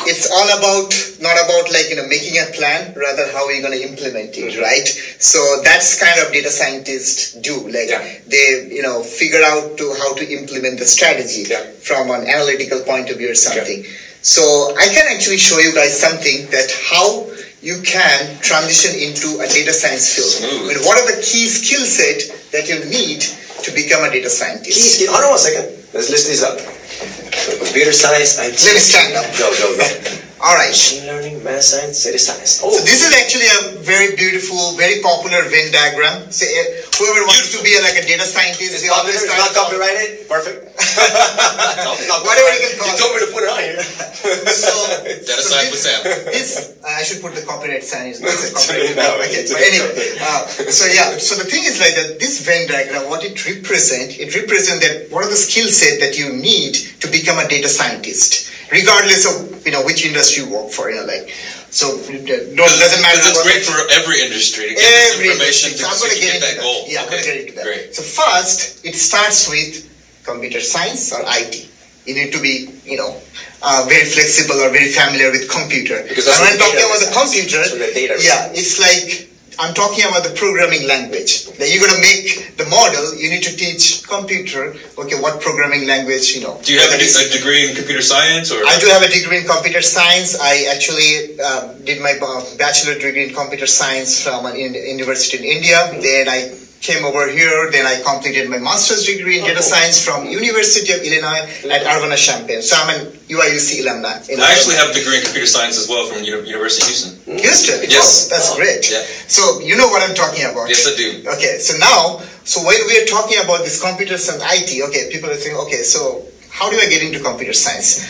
it's 0.06 0.30
all 0.30 0.48
about 0.56 0.88
not 1.20 1.36
about 1.44 1.68
like 1.72 1.90
you 1.90 1.96
know 1.96 2.06
making 2.06 2.38
a 2.40 2.46
plan, 2.56 2.94
rather 2.96 3.30
how 3.32 3.46
we're 3.46 3.60
going 3.60 3.76
to 3.76 3.84
implement 3.84 4.32
it, 4.38 4.54
mm-hmm. 4.54 4.62
right? 4.62 4.86
So 5.20 5.60
that's 5.62 6.00
kind 6.00 6.16
of 6.24 6.32
data 6.32 6.48
scientists 6.48 7.34
do. 7.40 7.60
Like 7.68 7.90
Yeah. 7.90 8.00
they 8.26 8.68
you 8.70 8.82
know 8.82 9.02
figure 9.02 9.42
out 9.44 9.76
to 9.78 9.92
how 9.98 10.14
to 10.14 10.24
implement 10.24 10.78
the 10.78 10.86
strategy 10.86 11.44
Yeah. 11.48 11.60
from 11.82 12.10
an 12.10 12.26
analytical 12.26 12.80
point 12.80 13.10
of 13.10 13.18
view 13.18 13.32
or 13.32 13.34
something. 13.34 13.84
So 14.22 14.74
I 14.76 14.86
can 14.88 15.06
actually 15.08 15.38
show 15.38 15.58
you 15.58 15.74
guys 15.74 15.98
something 15.98 16.48
that 16.50 16.68
how 16.88 17.26
you 17.62 17.82
can 17.82 18.40
transition 18.40 18.96
into 18.96 19.40
a 19.40 19.46
data 19.48 19.72
science 19.72 20.14
field. 20.14 20.28
Smooth. 20.28 20.76
And 20.76 20.80
what 20.86 20.96
are 20.96 21.06
the 21.06 21.20
key 21.20 21.44
skill 21.46 21.84
set 21.84 22.24
that 22.52 22.68
you'll 22.68 22.88
need 22.88 23.20
to 23.20 23.70
become 23.72 24.04
a 24.04 24.10
data 24.10 24.30
scientist? 24.30 24.80
Please, 24.80 25.08
hold 25.08 25.24
on 25.24 25.30
one 25.30 25.38
second. 25.38 25.68
Let's 25.92 26.08
list 26.08 26.28
these 26.28 26.42
up. 26.42 26.58
So 26.58 27.58
computer 27.58 27.92
science, 27.92 28.38
IT. 28.38 28.56
Let 28.64 28.74
me 28.74 28.80
stand 28.80 29.16
up. 29.16 29.26
Go, 29.36 29.52
go, 29.60 29.76
go. 29.76 30.26
All 30.40 30.56
right. 30.56 30.72
Machine 30.72 31.04
learning, 31.04 31.44
math 31.44 31.68
science, 31.68 32.00
data 32.00 32.16
science. 32.16 32.64
Oh, 32.64 32.72
So 32.72 32.80
this 32.80 33.04
is 33.04 33.12
actually 33.12 33.44
a 33.60 33.76
very 33.84 34.16
beautiful, 34.16 34.72
very 34.80 35.04
popular 35.04 35.44
Venn 35.52 35.68
diagram. 35.68 36.32
So 36.32 36.48
uh, 36.48 36.64
whoever 36.96 37.28
wants 37.28 37.52
to 37.52 37.60
be 37.60 37.76
a, 37.76 37.84
like 37.84 38.00
a 38.00 38.04
data 38.08 38.24
scientist, 38.24 38.72
it's 38.72 38.80
they 38.80 38.88
always 38.88 39.20
popular, 39.20 39.36
it's 39.36 39.36
start 39.36 39.52
not 39.52 39.68
copyrighted. 39.68 40.08
Perfect. 40.32 40.58
Whatever 42.24 42.50
you 42.56 42.60
can 42.64 42.72
call 42.80 42.88
You 42.88 42.96
told 42.96 43.12
me 43.12 43.20
to 43.20 43.30
put 43.36 43.42
it 43.44 43.52
on 43.52 43.60
here. 43.60 43.84
So, 44.20 44.68
Data 45.00 45.24
so 45.24 45.48
science 45.48 45.72
this, 45.72 45.80
with 45.80 45.80
Sam. 45.80 46.00
this 46.28 46.76
I 46.84 47.02
should 47.02 47.22
put 47.22 47.34
the 47.34 47.40
copyright 47.40 47.82
sign. 47.84 48.12
It's 48.12 48.20
not 48.20 48.36
a 48.36 48.52
copyright. 48.52 48.92
No, 48.96 49.16
okay. 49.24 49.40
it's 49.40 49.52
But 49.52 49.64
anyway, 49.64 49.96
uh, 50.20 50.44
so 50.68 50.84
yeah. 50.92 51.16
So 51.16 51.40
the 51.40 51.48
thing 51.48 51.64
is 51.64 51.80
like 51.80 51.96
that. 51.96 52.20
This 52.20 52.44
Venn 52.44 52.68
diagram, 52.68 53.08
what 53.08 53.24
it 53.24 53.40
represent, 53.48 54.20
it 54.20 54.36
represent 54.36 54.84
that 54.84 55.08
what 55.08 55.24
are 55.24 55.30
the 55.30 55.40
skill 55.40 55.68
set 55.72 56.00
that 56.04 56.20
you 56.20 56.36
need 56.36 56.74
to 57.00 57.08
become 57.08 57.38
a 57.40 57.48
data 57.48 57.68
scientist, 57.68 58.52
regardless 58.70 59.24
of 59.24 59.49
you 59.64 59.72
know 59.72 59.84
which 59.84 60.04
industry 60.06 60.44
you 60.44 60.50
work 60.50 60.70
for. 60.70 60.90
You 60.90 61.00
know, 61.00 61.06
like 61.06 61.28
so 61.70 62.00
it 62.00 62.26
doesn't 62.26 62.56
matter. 62.56 63.20
Because 63.20 63.36
it's 63.36 63.44
great 63.44 63.62
for 63.62 63.76
every 63.92 64.22
industry 64.24 64.68
to 64.68 64.74
get 64.74 64.82
this 64.82 65.14
every 65.14 65.30
information 65.30 65.70
industry. 65.70 65.78
to, 65.78 65.84
So 65.84 65.92
I'm 65.92 65.98
going 66.00 66.14
to 66.14 66.20
get 66.20 66.30
get 66.30 66.34
into 66.42 66.46
that 66.46 66.62
goal. 66.62 66.84
Yeah, 66.86 67.02
I'm 67.02 67.10
going 67.10 67.22
to 67.22 67.28
get 67.28 67.36
into 67.40 67.54
that. 67.56 67.64
Great. 67.64 67.94
So 67.94 68.02
first, 68.02 68.84
it 68.84 68.94
starts 68.94 69.48
with 69.48 69.86
computer 70.24 70.60
science 70.60 71.12
or 71.12 71.22
IT. 71.26 71.70
You 72.06 72.14
need 72.14 72.32
to 72.32 72.40
be, 72.40 72.74
you 72.84 72.96
know, 72.96 73.20
uh, 73.62 73.86
very 73.88 74.04
flexible 74.08 74.58
or 74.58 74.70
very 74.70 74.90
familiar 74.90 75.30
with 75.30 75.48
computer. 75.50 76.02
Because 76.08 76.26
that's 76.26 76.40
and 76.40 76.58
when 76.58 76.58
what 76.58 76.74
I'm 76.74 76.74
talking 76.74 76.90
about 76.90 77.02
the 77.06 77.12
computer, 77.12 77.60
That's 77.62 77.76
the 77.76 77.92
data 77.94 78.14
yeah, 78.18 78.50
it's 78.50 78.80
like 78.80 79.29
I'm 79.60 79.74
talking 79.74 80.04
about 80.08 80.24
the 80.24 80.32
programming 80.34 80.88
language. 80.88 81.44
That 81.60 81.68
you're 81.68 81.84
going 81.84 81.92
to 81.92 82.00
make 82.00 82.56
the 82.56 82.64
model. 82.72 83.14
You 83.14 83.28
need 83.28 83.42
to 83.44 83.54
teach 83.54 84.02
computer. 84.08 84.72
Okay, 84.96 85.20
what 85.20 85.40
programming 85.40 85.86
language? 85.86 86.32
You 86.34 86.40
know. 86.40 86.58
Do 86.64 86.72
you 86.72 86.80
have 86.80 86.92
a, 86.92 86.98
de- 86.98 87.04
a 87.04 87.28
degree 87.28 87.68
in 87.68 87.76
computer 87.76 88.00
science 88.00 88.50
or? 88.50 88.64
I 88.64 88.78
do 88.80 88.88
have 88.88 89.02
a 89.02 89.12
degree 89.12 89.38
in 89.38 89.46
computer 89.46 89.82
science. 89.82 90.40
I 90.40 90.64
actually 90.72 91.36
uh, 91.36 91.74
did 91.84 92.00
my 92.00 92.16
uh, 92.16 92.40
bachelor 92.56 92.94
degree 92.94 93.28
in 93.28 93.34
computer 93.34 93.66
science 93.66 94.24
from 94.24 94.46
an 94.46 94.56
in- 94.56 94.74
university 94.74 95.36
in 95.36 95.44
India. 95.44 95.76
Then 96.00 96.28
I 96.28 96.56
came 96.80 97.04
over 97.04 97.28
here. 97.28 97.70
Then 97.70 97.86
I 97.86 98.00
completed 98.02 98.48
my 98.48 98.58
master's 98.58 99.04
degree 99.04 99.38
in 99.38 99.44
data 99.44 99.62
science 99.62 100.02
from 100.04 100.24
University 100.26 100.92
of 100.92 101.00
Illinois 101.04 101.44
at 101.68 101.84
Urbana-Champaign. 101.84 102.62
So 102.62 102.76
I'm 102.80 102.88
an 102.96 103.00
UIUC 103.28 103.84
alumni. 103.84 104.16
in 104.28 104.40
I 104.40 104.52
actually 104.56 104.76
have 104.76 104.90
a 104.90 104.94
degree 104.94 105.18
in 105.18 105.22
computer 105.22 105.46
science 105.46 105.78
as 105.78 105.88
well 105.88 106.06
from 106.08 106.24
Uni- 106.24 106.48
University 106.48 106.82
of 106.82 106.88
Houston. 106.88 107.12
Houston. 107.38 107.78
Yes. 107.88 108.26
Oh, 108.26 108.28
that's 108.32 108.48
great. 108.56 108.90
Yeah. 108.90 109.04
So 109.28 109.60
you 109.60 109.76
know 109.76 109.88
what 109.88 110.02
I'm 110.02 110.16
talking 110.16 110.44
about. 110.48 110.68
Yes, 110.68 110.88
I 110.88 110.96
do. 110.96 111.22
Okay, 111.36 111.58
so 111.60 111.76
now, 111.78 112.24
so 112.44 112.64
when 112.64 112.80
we 112.88 112.96
are 113.00 113.06
talking 113.06 113.38
about 113.44 113.60
this 113.62 113.76
computer 113.80 114.16
science 114.16 114.42
IT, 114.48 114.82
okay, 114.88 115.08
people 115.12 115.30
are 115.30 115.36
saying, 115.36 115.56
okay, 115.68 115.82
so 115.84 116.24
how 116.50 116.70
do 116.70 116.76
I 116.80 116.88
get 116.88 117.02
into 117.04 117.20
computer 117.20 117.52
science? 117.52 118.08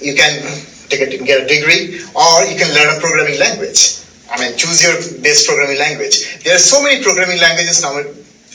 You 0.00 0.14
can 0.14 0.44
take 0.92 1.00
a, 1.00 1.08
get 1.24 1.42
a 1.42 1.46
degree, 1.48 1.98
or 2.14 2.44
you 2.44 2.54
can 2.60 2.68
learn 2.76 2.94
a 2.96 3.00
programming 3.00 3.40
language. 3.40 4.01
I 4.32 4.40
mean, 4.40 4.56
choose 4.56 4.82
your 4.82 4.96
best 5.20 5.46
programming 5.46 5.78
language. 5.78 6.42
There 6.42 6.54
are 6.54 6.58
so 6.58 6.82
many 6.82 7.02
programming 7.02 7.40
languages 7.40 7.82
now. 7.82 8.00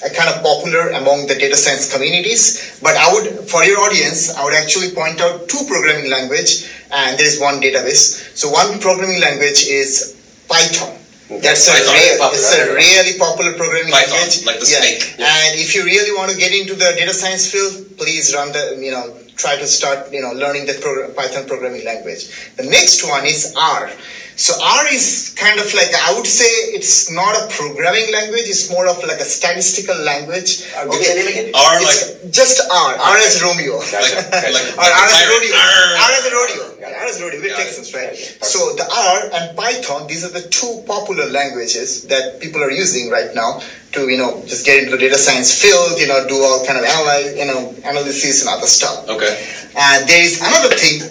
Are 0.03 0.09
kind 0.13 0.29
of 0.29 0.43
popular 0.43 0.89
among 0.89 1.25
the 1.25 1.33
data 1.33 1.57
science 1.57 1.91
communities, 1.91 2.77
but 2.83 2.95
I 2.95 3.11
would, 3.13 3.49
for 3.49 3.63
your 3.63 3.79
audience, 3.79 4.29
I 4.29 4.43
would 4.45 4.53
actually 4.53 4.91
point 4.91 5.19
out 5.19 5.49
two 5.49 5.65
programming 5.65 6.11
language, 6.11 6.69
and 6.91 7.17
there 7.17 7.25
is 7.25 7.39
one 7.41 7.59
database. 7.59 8.37
So 8.37 8.47
one 8.47 8.77
programming 8.77 9.19
language 9.19 9.65
is 9.65 10.15
Python. 10.47 10.96
That's 11.29 11.67
a, 11.67 11.71
Python, 11.75 11.93
real, 11.95 12.17
popular, 12.17 12.39
it's 12.39 12.55
a 12.55 12.59
right? 12.71 12.75
really 12.87 13.13
popular 13.19 13.51
programming 13.59 13.91
Python, 13.91 14.15
language. 14.15 14.45
like 14.47 14.59
the 14.63 14.69
Yeah. 14.71 14.79
snake. 14.79 15.03
And 15.19 15.59
if 15.59 15.75
you 15.75 15.83
really 15.83 16.13
want 16.15 16.31
to 16.31 16.37
get 16.37 16.53
into 16.55 16.73
the 16.73 16.95
data 16.95 17.13
science 17.13 17.51
field, 17.51 17.97
please 17.97 18.33
run 18.33 18.51
the, 18.53 18.77
you 18.79 18.91
know, 18.91 19.11
try 19.35 19.55
to 19.57 19.67
start, 19.67 20.11
you 20.13 20.21
know, 20.21 20.31
learning 20.31 20.65
the 20.67 20.75
pro- 20.75 21.09
Python 21.11 21.45
programming 21.45 21.83
language. 21.83 22.27
The 22.55 22.63
next 22.63 23.03
one 23.03 23.25
is 23.25 23.53
R. 23.57 23.91
So 24.37 24.53
R 24.61 24.85
is 24.93 25.33
kind 25.35 25.59
of 25.59 25.65
like, 25.73 25.89
I 26.07 26.13
would 26.15 26.27
say 26.27 26.45
it's 26.77 27.09
not 27.11 27.33
a 27.43 27.47
programming 27.49 28.07
language, 28.13 28.45
it's 28.45 28.69
more 28.69 28.87
of 28.87 29.01
like 29.03 29.19
a 29.19 29.25
statistical 29.25 29.97
language. 29.97 30.61
Uh, 30.77 30.85
give 30.93 31.25
me 31.25 31.33
the. 31.33 31.51
R 31.57 31.81
It's 31.81 32.21
like 32.21 32.31
just 32.31 32.61
R, 32.71 32.93
R 32.95 33.17
as 33.17 33.41
Romeo. 33.41 33.79
like 33.81 33.91
like, 33.91 34.53
like, 34.53 34.77
Or 34.77 34.85
R 34.85 35.05
as 35.05 35.11
pirate. 35.11 35.33
rodeo. 35.33 35.55
R 35.57 36.11
as 36.13 36.25
a 36.25 36.31
rodeo. 36.31 36.65
Yeah, 36.89 36.99
R 37.01 37.05
as 37.07 37.19
a 37.19 37.23
rodeo. 37.25 37.41
We're 37.41 37.49
Got 37.49 37.59
it. 37.59 37.63
Texans, 37.63 37.93
right? 37.93 38.15
So 38.43 38.75
the 38.75 38.83
R 38.87 39.29
and 39.33 39.57
Python, 39.57 40.07
these 40.07 40.23
are 40.25 40.29
the 40.33 40.47
two 40.49 40.83
popular 40.87 41.25
languages 41.29 42.03
that 42.07 42.39
people 42.39 42.63
are 42.63 42.71
using 42.71 43.09
right 43.09 43.33
now 43.35 43.61
to, 43.93 44.07
you 44.09 44.17
know, 44.17 44.41
just 44.45 44.65
get 44.65 44.79
into 44.83 44.91
the 44.91 44.97
data 44.97 45.17
science 45.17 45.51
field, 45.59 45.99
you 45.99 46.07
know, 46.07 46.27
do 46.27 46.35
all 46.35 46.65
kind 46.65 46.77
of 46.79 46.85
analyze, 46.85 47.35
you 47.37 47.45
know, 47.45 47.73
analysis 47.85 48.41
and 48.41 48.49
other 48.49 48.67
stuff. 48.67 49.07
Okay. 49.09 49.33
And 49.77 50.07
there 50.07 50.23
is 50.23 50.39
another 50.41 50.73
thing. 50.75 51.01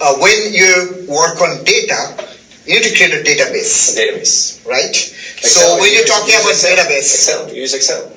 Uh, 0.00 0.14
when 0.18 0.52
you 0.52 1.06
work 1.08 1.40
on 1.42 1.64
data, 1.64 2.14
you 2.66 2.74
need 2.78 2.84
to 2.84 2.94
create 2.94 3.14
a 3.14 3.22
database, 3.24 3.96
Database. 3.98 4.64
right? 4.66 4.94
Excel, 4.94 5.76
so 5.76 5.80
when 5.80 5.90
you 5.90 5.98
you're 5.98 6.06
talking 6.06 6.34
about 6.36 6.50
Excel. 6.50 6.76
database, 6.76 6.98
Excel. 6.98 7.48
You 7.48 7.62
use 7.62 7.74
Excel. 7.74 8.12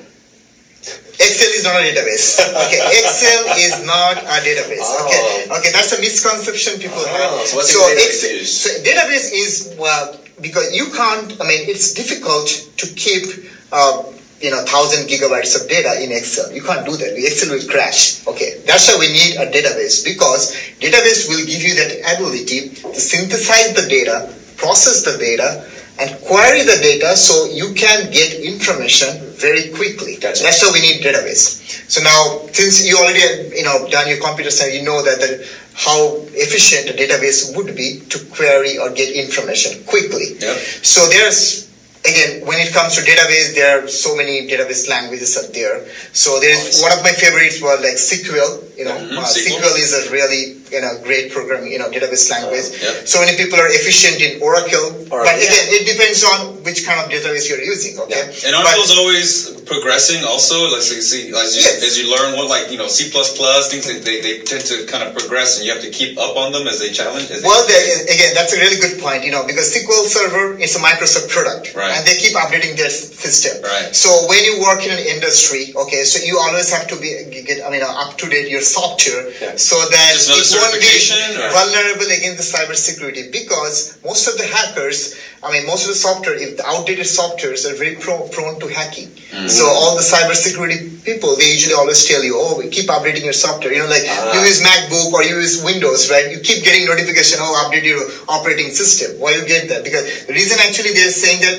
Excel 0.82 1.50
is 1.54 1.62
not 1.64 1.76
a 1.78 1.84
database. 1.86 2.40
Okay, 2.66 2.80
Excel 2.98 3.44
is 3.56 3.86
not 3.86 4.18
a 4.18 4.38
database. 4.42 4.82
Okay, 5.06 5.46
Oh. 5.50 5.56
okay, 5.58 5.70
that's 5.70 5.92
a 5.92 6.00
misconception 6.00 6.80
people 6.80 6.98
Oh, 6.98 7.38
have. 7.38 7.46
so 7.46 7.78
database 7.78 8.42
Excel- 8.42 8.44
so 8.44 8.68
database 8.82 9.30
is 9.32 9.52
well 9.78 10.18
because 10.40 10.72
you 10.74 10.86
can't. 10.90 11.30
I 11.40 11.44
mean, 11.46 11.68
it's 11.70 11.92
difficult 11.92 12.48
to 12.78 12.86
keep. 12.94 13.46
Uh, 13.72 14.02
you 14.42 14.50
know, 14.50 14.58
thousand 14.66 15.06
gigabytes 15.06 15.54
of 15.54 15.68
data 15.70 16.02
in 16.02 16.10
Excel. 16.10 16.50
You 16.50 16.62
can't 16.66 16.84
do 16.84 16.96
that. 16.96 17.14
Excel 17.16 17.54
will 17.54 17.62
crash. 17.70 18.26
Okay, 18.26 18.58
that's 18.66 18.88
why 18.90 18.98
we 18.98 19.06
need 19.12 19.36
a 19.38 19.46
database 19.46 20.02
because 20.04 20.50
database 20.82 21.28
will 21.30 21.46
give 21.46 21.62
you 21.62 21.76
that 21.78 21.94
ability 22.18 22.70
to 22.74 22.98
synthesize 22.98 23.72
the 23.78 23.86
data, 23.88 24.34
process 24.56 25.04
the 25.06 25.16
data, 25.16 25.62
and 26.00 26.10
query 26.24 26.62
the 26.62 26.78
data 26.82 27.16
so 27.16 27.44
you 27.46 27.74
can 27.74 28.10
get 28.10 28.32
information 28.40 29.08
very 29.36 29.70
quickly. 29.70 30.16
Gotcha. 30.16 30.42
That's 30.42 30.62
why 30.62 30.70
we 30.72 30.80
need 30.80 31.02
database. 31.02 31.60
So 31.90 32.02
now, 32.02 32.46
since 32.52 32.86
you 32.86 32.96
already 32.96 33.54
you 33.56 33.64
know 33.64 33.86
done 33.90 34.08
your 34.08 34.18
computer 34.20 34.50
science, 34.50 34.74
you 34.74 34.82
know 34.84 35.02
that 35.02 35.20
the, 35.20 35.46
how 35.74 36.16
efficient 36.32 36.88
a 36.90 36.94
database 36.96 37.56
would 37.56 37.74
be 37.76 38.00
to 38.08 38.18
query 38.32 38.78
or 38.78 38.90
get 38.90 39.12
information 39.14 39.82
quickly. 39.84 40.36
Yep. 40.40 40.56
So 40.84 41.08
there's 41.08 41.68
again 42.04 42.44
when 42.46 42.58
it 42.58 42.72
comes 42.72 42.96
to 42.96 43.02
database, 43.02 43.54
there 43.54 43.84
are 43.84 43.88
so 43.88 44.16
many 44.16 44.48
database 44.48 44.88
languages 44.88 45.36
out 45.36 45.52
there. 45.52 45.86
So 46.12 46.40
there's 46.40 46.80
one 46.80 46.92
of 46.92 47.02
my 47.02 47.12
favorites 47.12 47.60
was 47.60 47.80
like 47.80 47.96
SQL. 48.00 48.76
You 48.78 48.84
know, 48.86 48.96
Mhm, 48.96 49.18
uh, 49.18 49.24
SQL. 49.24 49.60
SQL 49.60 49.76
is 49.78 49.92
a 49.92 50.10
really 50.10 50.61
you 50.72 50.80
know 50.80 50.92
great 51.04 51.30
programming, 51.32 51.70
you 51.72 51.78
know 51.78 51.90
database 51.90 52.30
language. 52.30 52.66
So 53.08 53.20
many 53.20 53.36
people 53.36 53.58
are 53.60 53.68
efficient 53.68 54.20
in 54.20 54.40
Oracle, 54.42 54.86
Oracle, 55.12 55.24
but 55.28 55.36
yeah. 55.38 55.46
again 55.48 55.66
it 55.76 55.82
depends 55.86 56.24
on 56.24 56.38
which 56.66 56.86
kind 56.86 56.98
of 57.02 57.10
database 57.12 57.48
you're 57.48 57.62
using. 57.62 57.98
Okay, 58.04 58.22
And 58.46 58.52
But- 58.56 58.66
Oracle's 58.66 58.92
always 58.96 59.28
progressing. 59.66 60.24
Also, 60.24 60.68
like 60.72 60.82
so 60.82 60.94
you 60.94 61.02
see, 61.02 61.22
as 61.34 61.54
you, 61.56 61.62
Yes. 61.62 61.82
as 61.86 61.92
you 61.98 62.06
learn 62.10 62.36
what, 62.36 62.48
like 62.48 62.70
you 62.72 62.78
know, 62.78 62.88
C 62.88 63.10
plus 63.10 63.30
things 63.70 63.86
that 63.86 64.04
they, 64.04 64.20
they 64.20 64.40
tend 64.42 64.64
to 64.66 64.84
kind 64.86 65.02
of 65.06 65.14
progress, 65.14 65.56
and 65.56 65.66
you 65.66 65.72
have 65.72 65.82
to 65.82 65.90
keep 65.90 66.18
up 66.18 66.36
on 66.36 66.52
them 66.52 66.66
as 66.66 66.78
they 66.80 66.90
challenge. 66.90 67.30
As 67.30 67.42
Well, 67.42 67.62
they, 67.66 67.80
again, 68.14 68.32
that's 68.34 68.52
a 68.52 68.58
really 68.58 68.78
good 68.80 69.00
point, 69.00 69.24
you 69.24 69.30
know, 69.30 69.44
because 69.46 69.70
SQL 69.74 70.04
Server 70.04 70.58
is 70.58 70.74
a 70.76 70.80
Microsoft 70.80 71.28
product, 71.30 71.74
Right. 71.74 71.92
and 71.94 72.06
they 72.06 72.16
keep 72.16 72.34
updating 72.34 72.76
their 72.76 72.90
system. 72.90 73.62
Right. 73.62 73.94
So 73.94 74.10
when 74.28 74.42
you 74.44 74.60
work 74.60 74.84
in 74.84 74.90
an 74.92 74.98
industry, 75.14 75.72
okay, 75.76 76.02
so 76.04 76.22
you 76.24 76.38
always 76.38 76.68
have 76.70 76.86
to 76.88 76.96
be 76.96 77.10
get, 77.46 77.64
I 77.64 77.70
mean, 77.70 77.82
up 77.82 78.18
to 78.18 78.28
date 78.28 78.48
your 78.50 78.60
software, 78.62 79.30
Yeah. 79.40 79.56
so 79.56 79.76
that 79.94 80.10
it 80.14 80.44
or- 80.70 81.50
vulnerable 81.50 82.06
against 82.12 82.38
the 82.38 82.46
cybersecurity. 82.46 83.32
Because 83.32 83.98
most 84.04 84.28
of 84.28 84.38
the 84.38 84.46
hackers, 84.46 85.14
I 85.42 85.50
mean, 85.52 85.66
most 85.66 85.82
of 85.84 85.88
the 85.88 85.98
software, 85.98 86.34
if 86.38 86.56
the 86.56 86.66
outdated 86.66 87.06
softwares 87.06 87.66
are 87.68 87.74
very 87.74 87.96
pro- 87.96 88.28
prone 88.28 88.60
to 88.60 88.68
hacking. 88.68 89.08
Mm-hmm. 89.08 89.48
So 89.48 89.66
all 89.66 89.96
the 89.96 90.02
cybersecurity 90.02 91.04
people, 91.04 91.34
they 91.36 91.50
usually 91.50 91.74
always 91.74 92.04
tell 92.06 92.22
you, 92.22 92.34
oh, 92.38 92.62
keep 92.70 92.86
updating 92.88 93.24
your 93.24 93.32
software. 93.34 93.72
You 93.72 93.80
know, 93.82 93.90
like 93.90 94.06
Ah. 94.06 94.34
you 94.34 94.40
use 94.46 94.62
MacBook 94.62 95.12
or 95.12 95.22
you 95.24 95.36
use 95.36 95.62
Windows, 95.64 96.10
right? 96.10 96.30
You 96.30 96.38
keep 96.40 96.62
getting 96.64 96.86
notification, 96.86 97.38
oh, 97.42 97.52
update 97.66 97.84
your 97.84 98.02
operating 98.28 98.70
system. 98.70 99.18
Why 99.18 99.34
you 99.34 99.44
get 99.46 99.68
that? 99.68 99.82
Because 99.84 100.04
the 100.26 100.32
reason 100.32 100.58
actually 100.62 100.92
they're 100.92 101.10
saying 101.10 101.40
that 101.42 101.58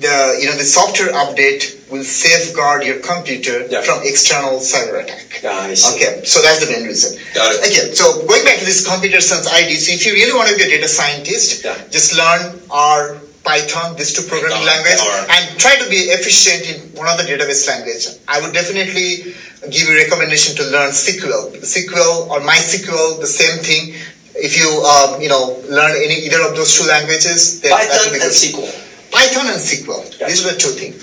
the 0.00 0.38
you 0.40 0.46
know 0.46 0.56
the 0.56 0.64
software 0.64 1.12
update 1.12 1.74
will 1.90 2.04
safeguard 2.04 2.84
your 2.84 2.98
computer 3.00 3.66
Yeah. 3.70 3.80
from 3.82 4.00
external 4.02 4.58
cyber 4.58 5.02
attack. 5.04 5.40
Ah, 5.44 5.70
see. 5.74 5.94
Okay, 5.94 6.24
so 6.24 6.42
that's 6.42 6.60
the 6.64 6.70
main 6.72 6.84
reason. 6.84 7.16
Got 7.34 7.54
it. 7.54 7.60
Okay, 7.66 7.94
so 7.94 8.26
going 8.26 8.44
back 8.44 8.58
to 8.58 8.64
this 8.64 8.86
computer 8.86 9.20
science 9.20 9.46
IT, 9.46 9.70
so 9.78 9.92
if 9.92 10.04
you 10.06 10.12
really 10.12 10.34
want 10.34 10.48
to 10.50 10.56
be 10.56 10.64
a 10.64 10.70
data 10.76 10.88
scientist, 10.88 11.64
Yeah. 11.64 11.76
just 11.90 12.14
learn 12.16 12.60
R, 12.70 13.16
Python, 13.44 13.94
these 13.96 14.12
two 14.12 14.22
programming 14.26 14.58
Python, 14.58 14.66
language, 14.66 14.98
R. 14.98 15.26
and 15.30 15.42
try 15.62 15.76
to 15.76 15.86
be 15.88 16.10
efficient 16.10 16.66
in 16.66 16.76
one 16.98 17.06
of 17.06 17.16
the 17.18 17.24
database 17.30 17.62
language. 17.68 18.04
I 18.26 18.40
would 18.42 18.52
definitely 18.52 19.36
give 19.70 19.86
you 19.88 19.94
recommendation 19.94 20.56
to 20.56 20.64
learn 20.74 20.90
SQL. 20.90 21.54
SQL 21.62 22.28
or 22.28 22.40
MySQL, 22.40 23.20
the 23.20 23.26
same 23.40 23.58
thing. 23.62 23.94
If 24.34 24.58
you 24.58 24.68
um, 24.84 25.22
you 25.22 25.28
know 25.30 25.62
learn 25.70 25.92
any 25.96 26.26
either 26.26 26.42
of 26.42 26.56
those 26.58 26.74
two 26.76 26.86
languages, 26.90 27.60
then 27.62 27.70
that 27.70 27.86
would 27.86 27.88
Python 27.88 28.12
be 28.12 28.20
and. 28.20 28.34
SQL. 28.34 28.68
Python 29.16 29.48
and 29.48 29.56
SQL. 29.56 30.04
These 30.28 30.44
are 30.44 30.52
the 30.52 30.60
two 30.60 30.76
things. 30.76 31.00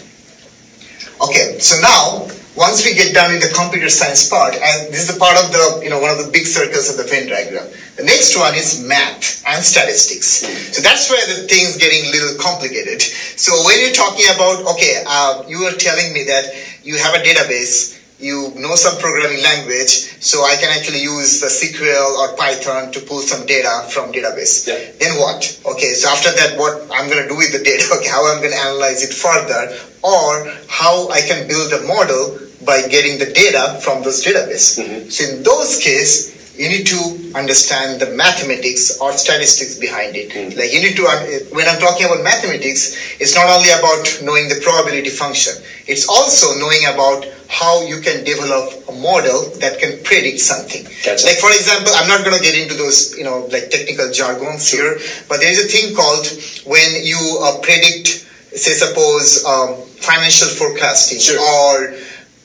Okay, 1.17 1.57
so 1.57 1.81
now 1.81 2.29
once 2.53 2.85
we 2.85 2.93
get 2.93 3.09
done 3.13 3.33
with 3.33 3.41
the 3.41 3.49
computer 3.57 3.89
science 3.89 4.29
part, 4.29 4.53
and 4.53 4.93
this 4.93 5.09
is 5.09 5.13
the 5.13 5.17
part 5.17 5.33
of 5.41 5.49
the, 5.49 5.81
you 5.81 5.89
know, 5.89 5.97
one 5.97 6.11
of 6.11 6.21
the 6.21 6.29
big 6.29 6.45
circles 6.45 6.93
of 6.93 6.97
the 6.97 7.09
Venn 7.09 7.25
diagram. 7.25 7.65
The 7.97 8.03
next 8.05 8.37
one 8.37 8.53
is 8.53 8.85
math 8.85 9.41
and 9.49 9.65
statistics. 9.65 10.45
So 10.77 10.81
that's 10.85 11.09
where 11.09 11.25
the 11.25 11.47
things 11.47 11.77
getting 11.77 12.05
a 12.05 12.11
little 12.13 12.37
complicated. 12.37 13.01
So 13.01 13.49
when 13.65 13.81
you're 13.81 13.97
talking 13.97 14.29
about, 14.29 14.61
okay, 14.77 15.01
uh, 15.07 15.43
you 15.47 15.65
are 15.65 15.73
telling 15.73 16.13
me 16.13 16.23
that 16.29 16.53
you 16.83 16.97
have 17.01 17.15
a 17.15 17.25
database, 17.25 17.97
you 18.19 18.53
know 18.55 18.75
some 18.75 18.97
programming 18.99 19.41
language, 19.43 20.21
so 20.21 20.43
I 20.43 20.55
can 20.55 20.69
actually 20.75 21.01
use 21.01 21.41
the 21.41 21.47
SQL 21.47 22.17
or 22.17 22.35
Python 22.37 22.91
to 22.91 22.99
pull 23.01 23.19
some 23.19 23.45
data 23.45 23.87
from 23.89 24.11
database. 24.11 24.67
Yeah. 24.67 24.79
Then 24.99 25.19
what? 25.19 25.59
Okay, 25.65 25.93
so 25.93 26.09
after 26.09 26.31
that, 26.31 26.57
what 26.57 26.81
I'm 26.91 27.09
going 27.09 27.21
to 27.23 27.29
do 27.29 27.37
with 27.37 27.51
the 27.51 27.63
data? 27.63 27.83
Okay, 27.93 28.09
how 28.09 28.25
I'm 28.25 28.39
going 28.39 28.51
to 28.51 28.57
analyze 28.57 29.03
it 29.03 29.13
further, 29.13 29.77
or 30.01 30.51
how 30.67 31.09
I 31.09 31.21
can 31.21 31.47
build 31.47 31.71
a 31.73 31.81
model 31.85 32.39
by 32.65 32.87
getting 32.87 33.19
the 33.19 33.31
data 33.31 33.79
from 33.81 34.03
those 34.03 34.23
database. 34.23 34.79
Mm-hmm. 34.79 35.09
So 35.09 35.29
in 35.29 35.43
those 35.43 35.79
case, 35.83 36.33
you 36.57 36.69
need 36.69 36.85
to 36.85 37.33
understand 37.35 37.99
the 37.99 38.13
mathematics 38.13 38.99
or 39.01 39.11
statistics 39.13 39.77
behind 39.77 40.15
it. 40.15 40.29
Mm-hmm. 40.31 40.57
Like 40.57 40.71
you 40.71 40.81
need 40.81 40.95
to, 40.95 41.05
uh, 41.05 41.25
when 41.55 41.67
I'm 41.67 41.79
talking 41.79 42.05
about 42.05 42.23
mathematics, 42.23 43.17
it's 43.19 43.35
not 43.35 43.49
only 43.49 43.69
about 43.69 44.05
knowing 44.21 44.49
the 44.49 44.61
probability 44.61 45.09
function. 45.09 45.53
It's 45.87 46.07
also 46.07 46.57
knowing 46.59 46.85
about 46.85 47.25
how 47.53 47.85
you 47.85 48.01
can 48.01 48.23
develop 48.25 48.73
a 48.89 48.93
model 48.97 49.45
that 49.61 49.77
can 49.79 50.01
predict 50.03 50.39
something. 50.41 50.83
Gotcha. 51.05 51.25
Like 51.29 51.37
for 51.37 51.51
example, 51.53 51.93
I'm 51.95 52.09
not 52.09 52.25
going 52.25 52.35
to 52.35 52.41
get 52.43 52.57
into 52.57 52.73
those, 52.73 53.15
you 53.17 53.23
know, 53.23 53.45
like 53.53 53.69
technical 53.69 54.09
jargons 54.11 54.69
here, 54.71 54.97
but 55.29 55.37
there 55.39 55.51
is 55.51 55.59
a 55.63 55.67
thing 55.69 55.95
called 55.95 56.25
when 56.65 56.89
you 57.05 57.19
uh, 57.45 57.59
predict, 57.61 58.25
say, 58.57 58.73
suppose 58.73 59.45
um, 59.45 59.77
financial 60.01 60.49
forecasting 60.49 61.19
Sure. 61.19 61.39
or 61.39 61.93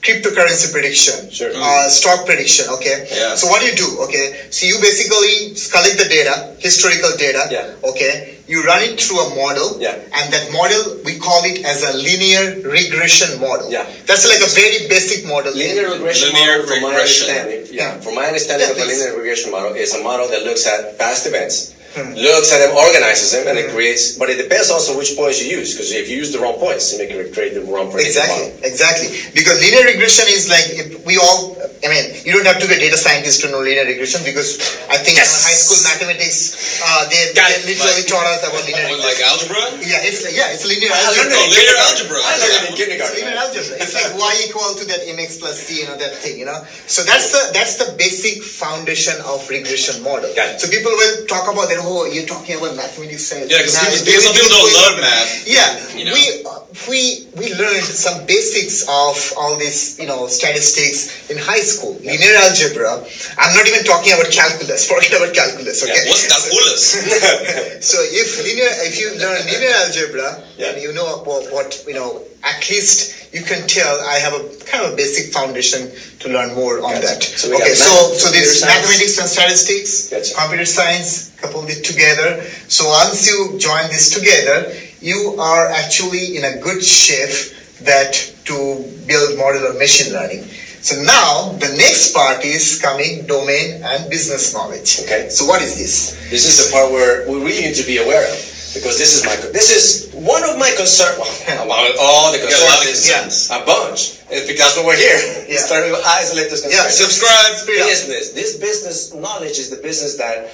cryptocurrency 0.02 0.72
prediction, 0.72 1.30
Sure. 1.30 1.50
uh, 1.54 1.88
stock 1.88 2.24
prediction. 2.26 2.66
Okay. 2.76 3.06
Yeah. 3.10 3.34
So 3.34 3.48
what 3.48 3.60
do 3.60 3.66
you 3.66 3.76
do? 3.76 3.88
Okay. 4.06 4.46
So 4.50 4.66
you 4.66 4.76
basically 4.80 5.54
collect 5.74 5.98
the 5.98 6.08
data, 6.08 6.54
historical 6.58 7.10
data. 7.16 7.46
Yeah. 7.50 7.74
Okay. 7.90 8.34
You 8.48 8.64
run 8.64 8.80
it 8.82 8.96
through 9.00 9.20
a 9.20 9.28
model. 9.36 9.76
Yeah. 9.78 9.92
And 10.16 10.32
that 10.32 10.50
model 10.52 10.96
we 11.04 11.18
call 11.18 11.44
it 11.44 11.64
as 11.64 11.82
a 11.84 11.92
linear 11.98 12.62
regression 12.64 13.40
model. 13.40 13.70
Yeah. 13.70 13.84
That's 14.06 14.24
like 14.24 14.40
a 14.40 14.50
very 14.56 14.88
basic 14.88 15.26
model. 15.26 15.52
Linear 15.52 15.90
regression 15.92 16.32
Linear 16.32 16.62
model, 16.62 16.66
from 16.68 16.82
my 16.82 16.94
understanding, 16.96 17.60
yeah, 17.70 17.76
Yeah. 17.96 18.00
from 18.00 18.14
my 18.14 18.24
understanding 18.26 18.68
Yeah, 18.68 18.74
of 18.74 18.80
a 18.80 18.86
linear 18.88 19.12
regression 19.18 19.50
model 19.50 19.72
is 19.74 19.92
a 19.94 20.00
model 20.00 20.28
that 20.32 20.44
looks 20.48 20.64
at 20.66 20.96
past 20.98 21.26
events, 21.26 21.72
looks 22.16 22.52
at 22.54 22.58
them, 22.64 22.72
organizes 22.76 23.32
them, 23.32 23.46
and 23.48 23.56
it 23.58 23.70
creates. 23.74 24.16
But 24.18 24.30
it 24.30 24.36
depends 24.42 24.70
also 24.70 24.96
which 24.96 25.16
points 25.16 25.42
you 25.42 25.58
use, 25.58 25.74
because 25.74 25.90
if 25.92 26.08
you 26.08 26.16
use 26.16 26.32
the 26.32 26.38
wrong 26.40 26.58
points, 26.58 26.92
you 26.92 26.98
make 26.98 27.10
it 27.10 27.32
create 27.34 27.54
the 27.54 27.62
wrong 27.66 27.90
predictive 27.90 28.22
Exactly, 28.22 28.44
model. 28.54 28.64
exactly. 28.70 29.08
Because 29.34 29.56
linear 29.60 29.84
regression 29.84 30.26
is 30.28 30.48
like 30.48 30.66
if 30.82 30.86
we 31.06 31.16
all. 31.18 31.56
I 31.78 31.86
mean, 31.86 32.10
you 32.26 32.34
don't 32.34 32.46
have 32.46 32.58
to 32.58 32.66
be 32.66 32.74
a 32.74 32.82
data 32.82 32.98
scientist 32.98 33.38
to 33.46 33.50
know 33.54 33.62
linear 33.62 33.86
regression 33.86 34.18
because 34.26 34.58
I 34.90 34.98
think 34.98 35.14
Yes. 35.14 35.30
in 35.30 35.38
high 35.46 35.54
school 35.62 35.78
mathematics, 35.86 36.82
uh, 36.82 37.06
they, 37.06 37.30
they 37.38 37.70
literally 37.70 38.02
Like- 38.02 38.10
taught 38.10 38.26
us 38.34 38.42
about 38.42 38.66
linear 38.66 38.90
With, 38.90 38.98
regression. 38.98 39.06
like 39.06 39.22
algebra? 39.30 39.62
yeah, 39.86 40.02
it's 40.10 40.20
like, 40.26 40.34
yeah, 40.34 40.50
it's 40.50 40.66
linear 40.66 40.90
I 40.90 40.98
learned 41.14 41.30
algebra. 41.30 41.38
it 41.38 41.54
linear 41.54 41.78
algebra. 41.86 42.18
I 42.18 42.34
learned 42.34 42.50
it 42.50 42.58
in 42.58 42.66
It's 42.66 42.78
kindergarten. 42.82 43.14
linear 43.22 43.38
algebra. 43.38 43.74
It's 43.78 43.94
like 43.94 44.10
y 44.18 44.32
equal 44.50 44.74
to 44.74 44.84
that 44.90 45.00
mx 45.06 45.38
plus 45.38 45.56
c, 45.62 45.66
you 45.82 45.86
know, 45.86 45.94
that 46.02 46.18
thing, 46.18 46.34
you 46.42 46.46
know. 46.50 46.58
So 46.90 47.06
that's 47.06 47.30
the 47.30 47.42
that's 47.54 47.74
the 47.78 47.94
basic 47.94 48.42
foundation 48.42 49.14
of 49.22 49.46
regression 49.48 50.02
model. 50.02 50.34
Got 50.34 50.58
it. 50.58 50.60
So 50.60 50.66
people 50.66 50.90
will 50.90 51.26
talk 51.30 51.46
about 51.46 51.70
that. 51.70 51.78
Oh, 51.88 52.04
you're 52.04 52.28
talking 52.28 52.60
about 52.60 52.76
mathematics. 52.76 53.32
Yeah, 53.32 53.64
because 53.64 53.72
some 53.80 54.34
people 54.36 54.52
don't 54.52 54.72
love 54.76 55.00
math. 55.00 55.48
Yeah, 55.48 55.72
You 55.96 56.04
know. 56.04 56.12
we 56.12 56.44
uh, 56.44 56.60
we 56.84 57.00
we 57.40 57.46
learned 57.56 57.80
some 57.88 58.26
basics 58.28 58.84
of 58.84 59.16
all 59.40 59.56
this, 59.56 59.96
you 59.96 60.04
know, 60.04 60.28
statistics 60.28 61.30
in 61.32 61.38
high 61.40 61.64
school. 61.64 61.96
Linear 62.04 62.36
algebra. 62.44 63.00
I'm 63.40 63.52
not 63.56 63.64
even 63.66 63.84
talking 63.88 64.12
about 64.12 64.28
calculus. 64.28 64.84
Forget 64.92 65.16
about 65.16 65.32
calculus. 65.32 65.80
Okay. 65.82 66.04
What's 66.12 66.28
calculus? 66.28 66.82
So 67.90 67.96
if 68.04 68.28
linear, 68.44 68.68
if 68.84 69.00
you 69.00 69.16
learn 69.16 69.40
linear 69.48 69.72
algebra, 69.86 70.28
Yeah. 70.28 70.47
And 70.58 70.82
you 70.82 70.92
know 70.92 71.22
what, 71.22 71.52
what 71.52 71.84
you 71.86 71.94
know, 71.94 72.22
at 72.44 72.68
least 72.68 73.32
you 73.34 73.42
can 73.42 73.66
tell 73.68 74.00
I 74.06 74.14
have 74.18 74.34
a 74.34 74.42
kind 74.64 74.84
of 74.84 74.92
a 74.92 74.96
basic 74.96 75.32
foundation 75.32 75.90
to 76.20 76.28
learn 76.28 76.54
more 76.54 76.78
on 76.78 76.94
Gotcha. 76.94 77.06
that. 77.06 77.22
So 77.22 77.54
okay, 77.54 77.74
so 77.74 78.14
so 78.14 78.28
science. 78.32 78.64
mathematics 78.64 79.18
and 79.18 79.28
statistics, 79.28 80.10
Gotcha. 80.10 80.34
computer 80.34 80.64
science, 80.64 81.34
coupled 81.40 81.70
it 81.70 81.84
together. 81.84 82.42
So 82.68 82.88
once 82.88 83.26
you 83.26 83.58
join 83.58 83.88
this 83.88 84.10
together, 84.10 84.72
you 85.00 85.36
are 85.38 85.68
actually 85.68 86.36
in 86.36 86.44
a 86.44 86.58
good 86.60 86.82
shape 86.82 87.54
that 87.82 88.12
to 88.46 88.82
build 89.06 89.38
model 89.38 89.66
or 89.66 89.74
machine 89.78 90.12
learning. 90.12 90.42
So 90.80 91.00
now 91.02 91.52
the 91.58 91.74
next 91.76 92.14
part 92.14 92.44
is 92.44 92.80
coming 92.80 93.26
domain 93.26 93.82
and 93.82 94.08
business 94.08 94.54
knowledge. 94.54 95.00
Okay. 95.02 95.28
So 95.28 95.44
what 95.44 95.60
is 95.60 95.76
this? 95.76 96.16
This 96.30 96.46
is 96.46 96.66
the 96.66 96.72
part 96.72 96.90
where 96.90 97.28
we 97.28 97.38
really 97.38 97.62
need 97.68 97.74
to 97.74 97.86
be 97.86 97.98
aware 97.98 98.24
of 98.24 98.38
because 98.74 98.98
this 98.98 99.14
is 99.14 99.24
my 99.24 99.34
this 99.52 99.70
is 99.70 100.07
one 100.24 100.42
of 100.44 100.58
my 100.58 100.70
concerns. 100.76 101.18
Well, 101.18 101.62
among 101.64 101.92
all 102.00 102.32
the 102.32 102.38
got 102.38 102.50
a 102.50 102.64
lot 102.64 102.80
of 102.82 102.86
concerns, 102.90 103.48
concerns. 103.48 103.50
a 103.50 103.64
bunch. 103.64 104.00
It's 104.30 104.46
because 104.46 104.76
when 104.76 104.86
we're 104.86 104.96
here, 104.96 105.46
Yeah. 105.48 105.58
starting 105.58 105.92
to 105.94 106.00
isolate 106.04 106.50
those 106.50 106.64
Yeah. 106.66 106.88
Subscribe. 106.90 107.56
Speed 107.58 107.80
up. 107.80 107.88
business. 107.88 108.30
This 108.30 108.56
business 108.56 109.14
knowledge 109.14 109.58
is 109.58 109.70
the 109.70 109.76
business 109.76 110.16
that 110.16 110.50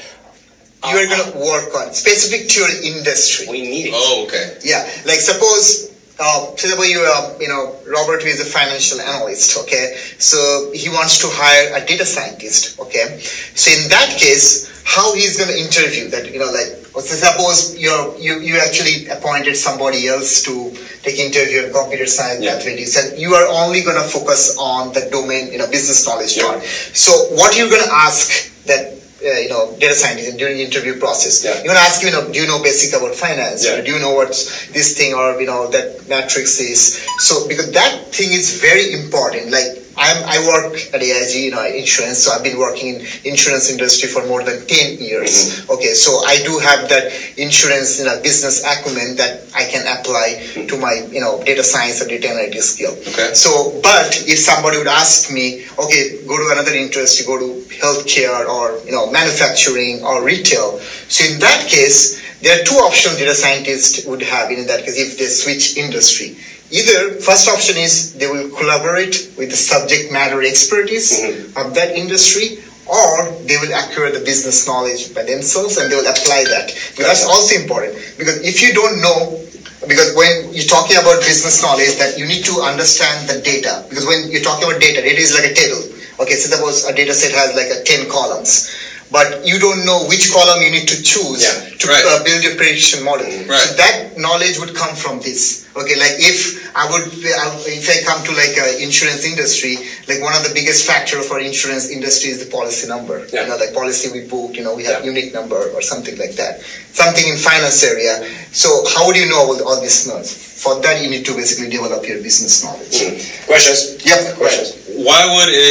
you 0.84 0.98
are 0.98 1.06
going 1.06 1.32
to 1.32 1.38
work 1.38 1.74
on 1.74 1.94
specific 1.94 2.48
to 2.50 2.60
your 2.60 2.70
industry. 2.94 3.46
we 3.48 3.62
need. 3.62 3.86
It. 3.88 3.94
Oh, 3.96 4.24
okay. 4.28 4.58
Yeah, 4.62 4.84
like 5.06 5.18
suppose, 5.18 5.88
uh, 6.20 6.54
suppose 6.56 6.90
you 6.90 7.00
are, 7.00 7.32
you 7.40 7.48
know, 7.48 7.74
Robert 7.88 8.22
is 8.22 8.40
a 8.40 8.44
financial 8.44 9.00
analyst. 9.00 9.56
Okay, 9.64 9.96
so 10.18 10.70
he 10.74 10.90
wants 10.90 11.18
to 11.20 11.26
hire 11.32 11.72
a 11.74 11.80
data 11.86 12.04
scientist. 12.04 12.78
Okay, 12.78 13.18
so 13.54 13.70
in 13.72 13.88
that 13.88 14.10
case, 14.20 14.68
how 14.84 15.14
he's 15.14 15.38
going 15.38 15.48
to 15.48 15.58
interview 15.58 16.08
that? 16.10 16.30
You 16.30 16.38
know, 16.38 16.52
like 16.52 16.83
so 17.00 17.14
suppose 17.16 17.76
you're 17.78 18.16
you 18.18 18.40
you 18.40 18.58
actually 18.58 19.06
appointed 19.08 19.56
somebody 19.56 20.06
else 20.08 20.42
to 20.44 20.70
take 21.02 21.18
interview 21.18 21.64
in 21.66 21.72
computer 21.72 22.06
science, 22.06 22.42
Yeah. 22.42 22.54
mathematics, 22.54 22.96
and 22.96 23.18
you 23.18 23.34
are 23.34 23.46
only 23.48 23.82
going 23.82 23.96
to 23.96 24.06
focus 24.08 24.56
on 24.58 24.92
the 24.92 25.08
domain, 25.10 25.50
you 25.52 25.58
know, 25.58 25.66
business 25.68 26.06
knowledge 26.06 26.36
Yeah. 26.36 26.44
part. 26.46 26.64
So 26.94 27.10
what 27.34 27.56
you're 27.58 27.68
going 27.68 27.82
to 27.84 27.92
ask 27.92 28.50
that 28.66 28.94
uh, 29.24 29.40
you 29.40 29.48
know 29.48 29.74
data 29.80 29.94
scientist 29.94 30.36
during 30.36 30.56
the 30.58 30.64
interview 30.64 30.98
process. 31.00 31.44
Yeah. 31.44 31.54
You're 31.64 31.72
going 31.72 31.80
to 31.82 31.86
ask 31.88 32.02
you 32.04 32.12
know 32.12 32.28
do 32.30 32.38
you 32.40 32.46
know 32.46 32.62
basic 32.62 32.92
about 32.98 33.14
finance? 33.14 33.64
Yeah. 33.64 33.78
Or 33.78 33.82
do 33.82 33.90
you 33.92 33.98
know 33.98 34.12
what 34.14 34.28
this 34.76 34.96
thing 34.96 35.14
or 35.14 35.40
you 35.40 35.46
know 35.46 35.68
that 35.70 36.06
matrix 36.08 36.60
is? 36.60 37.00
So 37.18 37.48
because 37.48 37.72
that 37.72 38.12
thing 38.14 38.32
is 38.32 38.60
very 38.60 38.92
important. 38.92 39.50
Like 39.50 39.82
I'm 39.96 40.18
I 40.26 40.38
work 40.46 40.76
at 40.94 41.02
AIG, 41.02 41.34
you 41.34 41.50
know, 41.50 41.64
insurance. 41.64 42.24
So 42.24 42.32
I've 42.32 42.42
been 42.42 42.58
working 42.58 42.96
in 42.96 43.06
insurance 43.24 43.70
industry 43.70 44.08
for 44.08 44.26
more 44.26 44.42
than 44.42 44.66
ten 44.66 44.98
years. 44.98 45.32
Mm-hmm. 45.32 45.72
Okay, 45.72 45.94
so 45.94 46.24
I 46.26 46.42
do 46.44 46.58
have 46.58 46.88
that 46.88 47.12
insurance 47.38 47.98
you 47.98 48.06
know 48.06 48.20
business 48.22 48.64
acumen 48.64 49.16
that 49.16 49.42
I 49.54 49.64
can 49.70 49.86
apply 49.86 50.66
to 50.66 50.74
my 50.78 51.06
you 51.10 51.20
know 51.20 51.42
data 51.44 51.62
science 51.62 52.02
or 52.02 52.08
data 52.08 52.28
analytics 52.28 52.74
skill. 52.74 52.92
Okay. 52.92 53.34
So, 53.34 53.78
but 53.82 54.24
if 54.26 54.38
somebody 54.38 54.78
would 54.78 54.88
ask 54.88 55.32
me, 55.32 55.66
okay, 55.78 56.24
go 56.26 56.36
to 56.36 56.52
another 56.52 56.72
interest, 56.72 57.20
you 57.20 57.26
go 57.26 57.38
to 57.38 57.60
healthcare 57.70 58.48
or 58.48 58.78
you 58.84 58.92
know 58.92 59.10
manufacturing 59.10 60.02
or 60.02 60.24
retail. 60.24 60.78
So 61.08 61.24
in 61.24 61.38
that 61.40 61.68
case, 61.68 62.20
there 62.40 62.60
are 62.60 62.64
two 62.64 62.76
options 62.76 63.16
data 63.16 63.34
scientists 63.34 64.04
would 64.06 64.22
have 64.22 64.50
in 64.50 64.66
that 64.66 64.84
case 64.84 64.98
if 64.98 65.18
they 65.18 65.26
switch 65.26 65.76
industry. 65.76 66.36
Either 66.74 67.22
first 67.22 67.46
option 67.46 67.78
is 67.78 68.18
they 68.18 68.26
will 68.26 68.50
collaborate 68.50 69.30
with 69.38 69.48
the 69.48 69.56
subject 69.56 70.10
matter 70.10 70.42
expertise 70.42 71.22
mm-hmm. 71.22 71.54
of 71.54 71.70
that 71.70 71.94
industry, 71.94 72.58
or 72.90 73.30
they 73.46 73.54
will 73.62 73.70
acquire 73.70 74.10
the 74.10 74.18
business 74.26 74.66
knowledge 74.66 75.14
by 75.14 75.22
themselves 75.22 75.78
and 75.78 75.86
they 75.86 75.94
will 75.94 76.10
apply 76.10 76.42
that. 76.50 76.74
But 76.98 77.06
that's 77.06 77.24
also 77.24 77.54
important 77.62 77.94
because 78.18 78.42
if 78.42 78.58
you 78.58 78.74
don't 78.74 78.98
know 78.98 79.38
because 79.86 80.16
when 80.18 80.50
you're 80.50 80.66
talking 80.66 80.98
about 80.98 81.22
business 81.22 81.62
knowledge 81.62 81.94
that 82.02 82.18
you 82.18 82.26
need 82.26 82.42
to 82.44 82.58
understand 82.66 83.28
the 83.28 83.38
data. 83.40 83.86
Because 83.88 84.06
when 84.06 84.26
you're 84.32 84.42
talking 84.42 84.66
about 84.66 84.80
data 84.80 84.98
data 84.98 85.20
is 85.20 85.30
like 85.30 85.46
a 85.46 85.54
table. 85.54 85.78
Okay 86.26 86.34
so 86.34 86.50
suppose 86.50 86.82
a 86.90 86.92
data 86.92 87.14
set 87.14 87.30
has 87.30 87.54
like 87.54 87.70
a 87.70 87.86
10 87.86 88.10
columns 88.10 88.74
but 89.14 89.46
you 89.46 89.56
don't 89.64 89.82
know 89.88 89.98
which 90.10 90.24
column 90.34 90.60
you 90.66 90.70
need 90.76 90.88
to 90.94 90.98
choose 91.10 91.40
Yeah, 91.46 91.54
to 91.80 91.84
right. 91.92 92.04
uh, 92.10 92.18
build 92.26 92.42
your 92.46 92.54
prediction 92.60 92.98
model 93.08 93.26
mm, 93.30 93.46
Right. 93.48 93.62
so 93.62 93.68
that 93.82 93.94
knowledge 94.18 94.58
would 94.60 94.74
come 94.74 94.94
from 95.02 95.14
this 95.26 95.42
okay 95.80 95.96
like 96.04 96.16
if 96.30 96.38
i 96.74 96.84
would 96.90 97.06
uh, 97.06 97.52
if 97.78 97.86
i 97.94 97.96
come 98.08 98.20
to 98.28 98.32
like 98.42 98.54
a 98.66 98.66
insurance 98.86 99.22
industry 99.32 99.74
like 100.10 100.20
one 100.28 100.34
of 100.38 100.42
the 100.46 100.52
biggest 100.58 100.80
factor 100.90 101.18
for 101.28 101.36
insurance 101.38 101.86
industry 101.96 102.28
is 102.34 102.38
the 102.44 102.50
policy 102.58 102.86
number 102.94 103.16
Yeah. 103.30 103.42
you 103.42 103.48
know 103.50 103.58
like 103.62 103.72
policy 103.82 104.06
we 104.16 104.20
booked 104.32 104.54
you 104.58 104.64
know 104.66 104.74
we 104.80 104.84
have 104.90 104.98
Yeah. 105.04 105.12
unique 105.14 105.30
number 105.38 105.60
or 105.74 105.80
something 105.92 106.16
like 106.22 106.34
that 106.42 106.52
something 107.02 107.26
in 107.32 107.36
finance 107.48 107.80
area 107.92 108.14
so 108.62 108.68
how 108.92 109.02
would 109.06 109.18
you 109.22 109.28
know 109.30 109.40
all, 109.46 109.58
all 109.68 109.78
this 109.88 110.06
knowledge 110.08 110.34
for 110.64 110.72
that 110.84 111.02
you 111.02 111.08
need 111.14 111.24
to 111.30 111.32
basically 111.42 111.68
develop 111.70 112.02
your 112.10 112.18
business 112.28 112.54
knowledge 112.64 112.94
mm. 113.02 113.14
Questions? 113.50 113.80
yep 114.10 114.20
Questions? 114.42 114.68
Why 115.06 115.20
would 115.34 115.50
a 115.54 115.70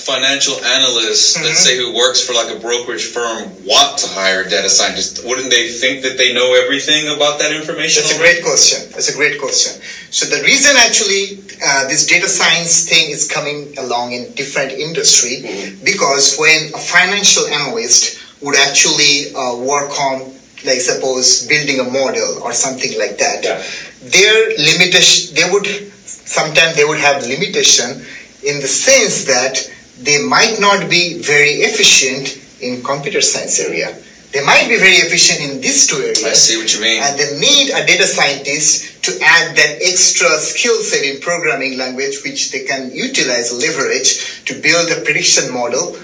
financial 0.00 0.56
analysts, 0.64 1.36
Mm-hmm. 1.36 1.46
let's 1.46 1.62
say 1.62 1.76
who 1.76 1.94
works 1.94 2.20
for 2.24 2.32
like 2.32 2.50
a 2.54 2.58
brokerage 2.58 3.04
firm, 3.06 3.48
want 3.64 3.98
to 3.98 4.08
hire 4.08 4.42
data 4.48 4.68
scientists, 4.68 5.22
wouldn't 5.24 5.50
they 5.50 5.68
think 5.68 6.02
that 6.02 6.16
they 6.18 6.32
know 6.34 6.54
everything 6.54 7.08
about 7.14 7.38
that 7.38 7.52
information? 7.52 8.02
That's 8.02 8.16
a 8.16 8.18
great 8.18 8.42
question. 8.42 8.90
That's 8.92 9.08
a 9.12 9.16
great 9.16 9.40
question. 9.40 9.80
So 10.10 10.26
the 10.26 10.42
reason 10.42 10.72
actually 10.76 11.44
uh, 11.62 11.86
this 11.88 12.06
data 12.06 12.28
science 12.28 12.88
thing 12.88 13.10
is 13.10 13.28
coming 13.30 13.76
along 13.78 14.12
in 14.12 14.32
different 14.34 14.72
industry 14.72 15.44
because 15.84 16.36
when 16.38 16.72
a 16.74 16.78
financial 16.78 17.46
analyst 17.48 18.18
would 18.42 18.56
actually 18.56 19.30
uh, 19.36 19.56
work 19.60 19.92
on, 20.00 20.32
like 20.64 20.80
suppose 20.80 21.46
building 21.46 21.78
a 21.80 21.84
model 21.84 22.40
or 22.42 22.52
something 22.52 22.92
like 22.98 23.18
that, 23.18 23.44
Yeah. 23.44 23.62
their 24.08 24.36
limitation 24.56 25.34
they 25.36 25.44
would 25.52 25.66
sometimes 26.04 26.76
they 26.76 26.84
would 26.84 26.98
have 26.98 27.22
limitation 27.26 28.00
in 28.42 28.60
the 28.64 28.68
sense 28.68 29.24
that 29.24 29.60
they 30.02 30.22
might 30.22 30.58
not 30.60 30.88
be 30.88 31.20
very 31.20 31.62
efficient 31.62 32.40
in 32.60 32.82
computer 32.82 33.20
science 33.20 33.60
area. 33.60 33.96
They 34.32 34.44
might 34.44 34.68
be 34.68 34.78
very 34.78 35.02
efficient 35.02 35.40
in 35.40 35.60
these 35.60 35.86
two 35.88 35.96
areas. 35.96 36.24
I 36.24 36.32
see 36.34 36.56
what 36.56 36.72
you 36.72 36.80
mean. 36.80 37.02
And 37.02 37.18
they 37.18 37.38
need 37.40 37.70
a 37.70 37.84
data 37.84 38.06
scientist 38.06 39.02
to 39.04 39.12
add 39.20 39.56
that 39.56 39.82
extra 39.82 40.28
skill 40.38 40.80
set 40.82 41.04
in 41.04 41.20
programming 41.20 41.76
language, 41.76 42.22
which 42.22 42.52
they 42.52 42.64
can 42.64 42.92
utilize, 42.92 43.52
leverage 43.52 44.44
to 44.44 44.54
build 44.62 44.90
a 44.90 45.00
prediction 45.02 45.52
model 45.52 45.96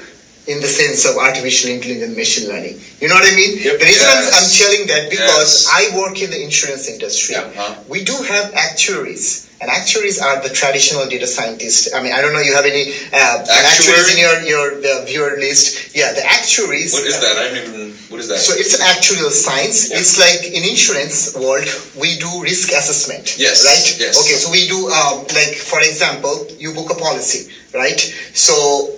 in 0.46 0.60
the 0.60 0.66
sense 0.66 1.04
of 1.04 1.16
artificial 1.16 1.70
intelligence, 1.70 2.16
machine 2.16 2.48
learning. 2.48 2.78
You 3.00 3.08
know 3.08 3.14
what 3.18 3.26
I 3.26 3.34
mean? 3.34 3.58
Yep. 3.58 3.78
The 3.80 3.84
reason 3.84 4.06
I'm, 4.06 4.22
Yes. 4.22 4.34
I'm 4.36 4.48
telling 4.62 4.82
that 4.88 5.10
because 5.10 5.66
Yes. 5.66 5.92
I 5.92 5.96
work 5.98 6.22
in 6.22 6.30
the 6.30 6.40
insurance 6.42 6.88
industry. 6.88 7.34
Yeah. 7.34 7.50
Huh? 7.54 7.74
We 7.88 8.04
do 8.04 8.14
have 8.30 8.54
actuaries. 8.54 9.46
And 9.60 9.70
actuaries 9.70 10.20
are 10.20 10.42
the 10.42 10.50
traditional 10.50 11.06
data 11.08 11.26
scientists. 11.26 11.88
I 11.94 12.02
mean, 12.02 12.12
I 12.12 12.20
don't 12.20 12.34
know 12.34 12.40
you 12.44 12.54
have 12.54 12.66
any 12.66 12.92
uh, 13.12 13.40
actuaries 13.48 14.12
in 14.12 14.18
your 14.20 14.36
your 14.44 14.66
uh, 14.84 15.04
viewer 15.08 15.34
list. 15.40 15.96
Yeah, 15.96 16.12
the 16.12 16.24
actuaries. 16.24 16.92
What 16.92 17.06
is 17.06 17.18
that? 17.20 17.36
I 17.40 17.48
don't 17.48 17.56
even. 17.64 17.85
What 18.08 18.20
is 18.20 18.28
that? 18.28 18.38
So 18.38 18.54
it's 18.54 18.74
an 18.78 18.86
actuarial 18.86 19.30
science. 19.30 19.90
It's 19.90 20.18
like 20.18 20.46
in 20.54 20.62
insurance 20.62 21.34
world, 21.34 21.66
we 21.98 22.18
do 22.18 22.42
risk 22.42 22.70
assessment. 22.70 23.36
Yes, 23.38 23.64
Right. 23.66 23.82
yes. 23.98 24.14
Okay. 24.22 24.36
So 24.38 24.50
we 24.50 24.68
do 24.68 24.88
um, 24.90 25.26
like 25.34 25.54
for 25.58 25.80
example, 25.80 26.46
you 26.58 26.72
book 26.72 26.90
a 26.90 26.94
policy, 26.94 27.50
right? 27.74 27.98
So 28.32 28.54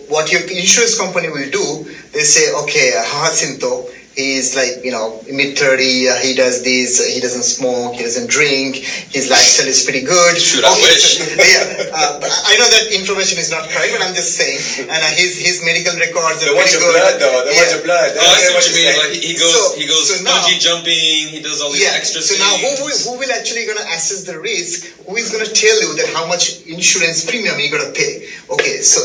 what 0.08 0.30
your 0.30 0.42
insurance 0.42 0.98
company 0.98 1.28
will 1.28 1.48
do, 1.50 1.84
they 2.12 2.20
say, 2.24 2.52
okay, 2.64 2.92
uh, 2.96 3.02
Jacinto. 3.24 3.88
He's 4.16 4.56
like, 4.58 4.82
you 4.82 4.90
know, 4.90 5.22
mid 5.30 5.54
30, 5.54 6.08
uh, 6.10 6.18
he 6.18 6.34
does 6.34 6.64
this, 6.66 6.98
uh, 6.98 7.06
he 7.06 7.20
doesn't 7.22 7.46
smoke, 7.46 7.94
he 7.94 8.02
doesn't 8.02 8.26
drink, 8.26 8.82
his 9.14 9.30
lifestyle 9.30 9.70
is 9.70 9.84
pretty 9.86 10.02
good. 10.02 10.34
Shoot, 10.34 10.66
I 10.66 10.74
wish. 10.82 11.22
yeah, 11.38 11.94
uh, 11.94 12.18
but 12.18 12.26
I 12.26 12.58
know 12.58 12.66
that 12.66 12.90
information 12.90 13.38
is 13.38 13.46
not 13.54 13.70
correct, 13.70 13.94
but 13.94 14.02
I'm 14.02 14.18
just 14.18 14.34
saying. 14.34 14.90
And 14.90 14.98
uh, 14.98 15.06
his, 15.14 15.38
his 15.38 15.62
medical 15.62 15.94
records 15.94 16.42
are 16.42 16.50
They 16.50 16.56
want 16.58 16.66
pretty 16.66 16.82
your 16.82 16.90
good. 16.90 16.98
blood, 16.98 17.14
though. 17.22 17.38
They 17.46 17.54
want 17.54 17.68
Yeah. 17.70 17.74
your 17.78 17.84
blood. 17.86 18.08
They 18.10 18.18
Oh, 18.18 18.34
I 18.34 18.38
see 18.42 18.54
what 18.58 18.66
you 18.66 18.74
mean. 18.74 18.90
Like 18.98 19.12
he 19.14 19.20
he 19.22 19.34
goes, 19.38 19.54
So- 19.54 19.78
he 19.78 19.86
goes 19.86 20.04
so 20.10 20.18
now- 20.26 20.34
bungee 20.42 20.58
jumping. 20.58 21.30
He 21.30 21.38
does 21.38 21.62
all 21.62 21.70
these 21.70 21.86
Yeah. 21.86 21.94
extra 21.94 22.18
So 22.18 22.34
things. 22.34 22.42
now, 22.42 22.58
who 22.58 22.70
will, 22.90 22.98
who 23.06 23.12
will 23.22 23.30
actually 23.38 23.70
gonna 23.70 23.86
assess 23.94 24.26
the 24.26 24.34
risk? 24.42 24.90
Who 25.06 25.14
is 25.14 25.30
gonna 25.30 25.46
tell 25.46 25.78
you 25.78 25.94
that 25.94 26.10
how 26.10 26.26
much 26.26 26.66
insurance 26.66 27.22
premium 27.22 27.54
you're 27.62 27.70
gonna 27.70 27.94
pay? 27.94 28.26
Okay, 28.50 28.82
so 28.82 28.98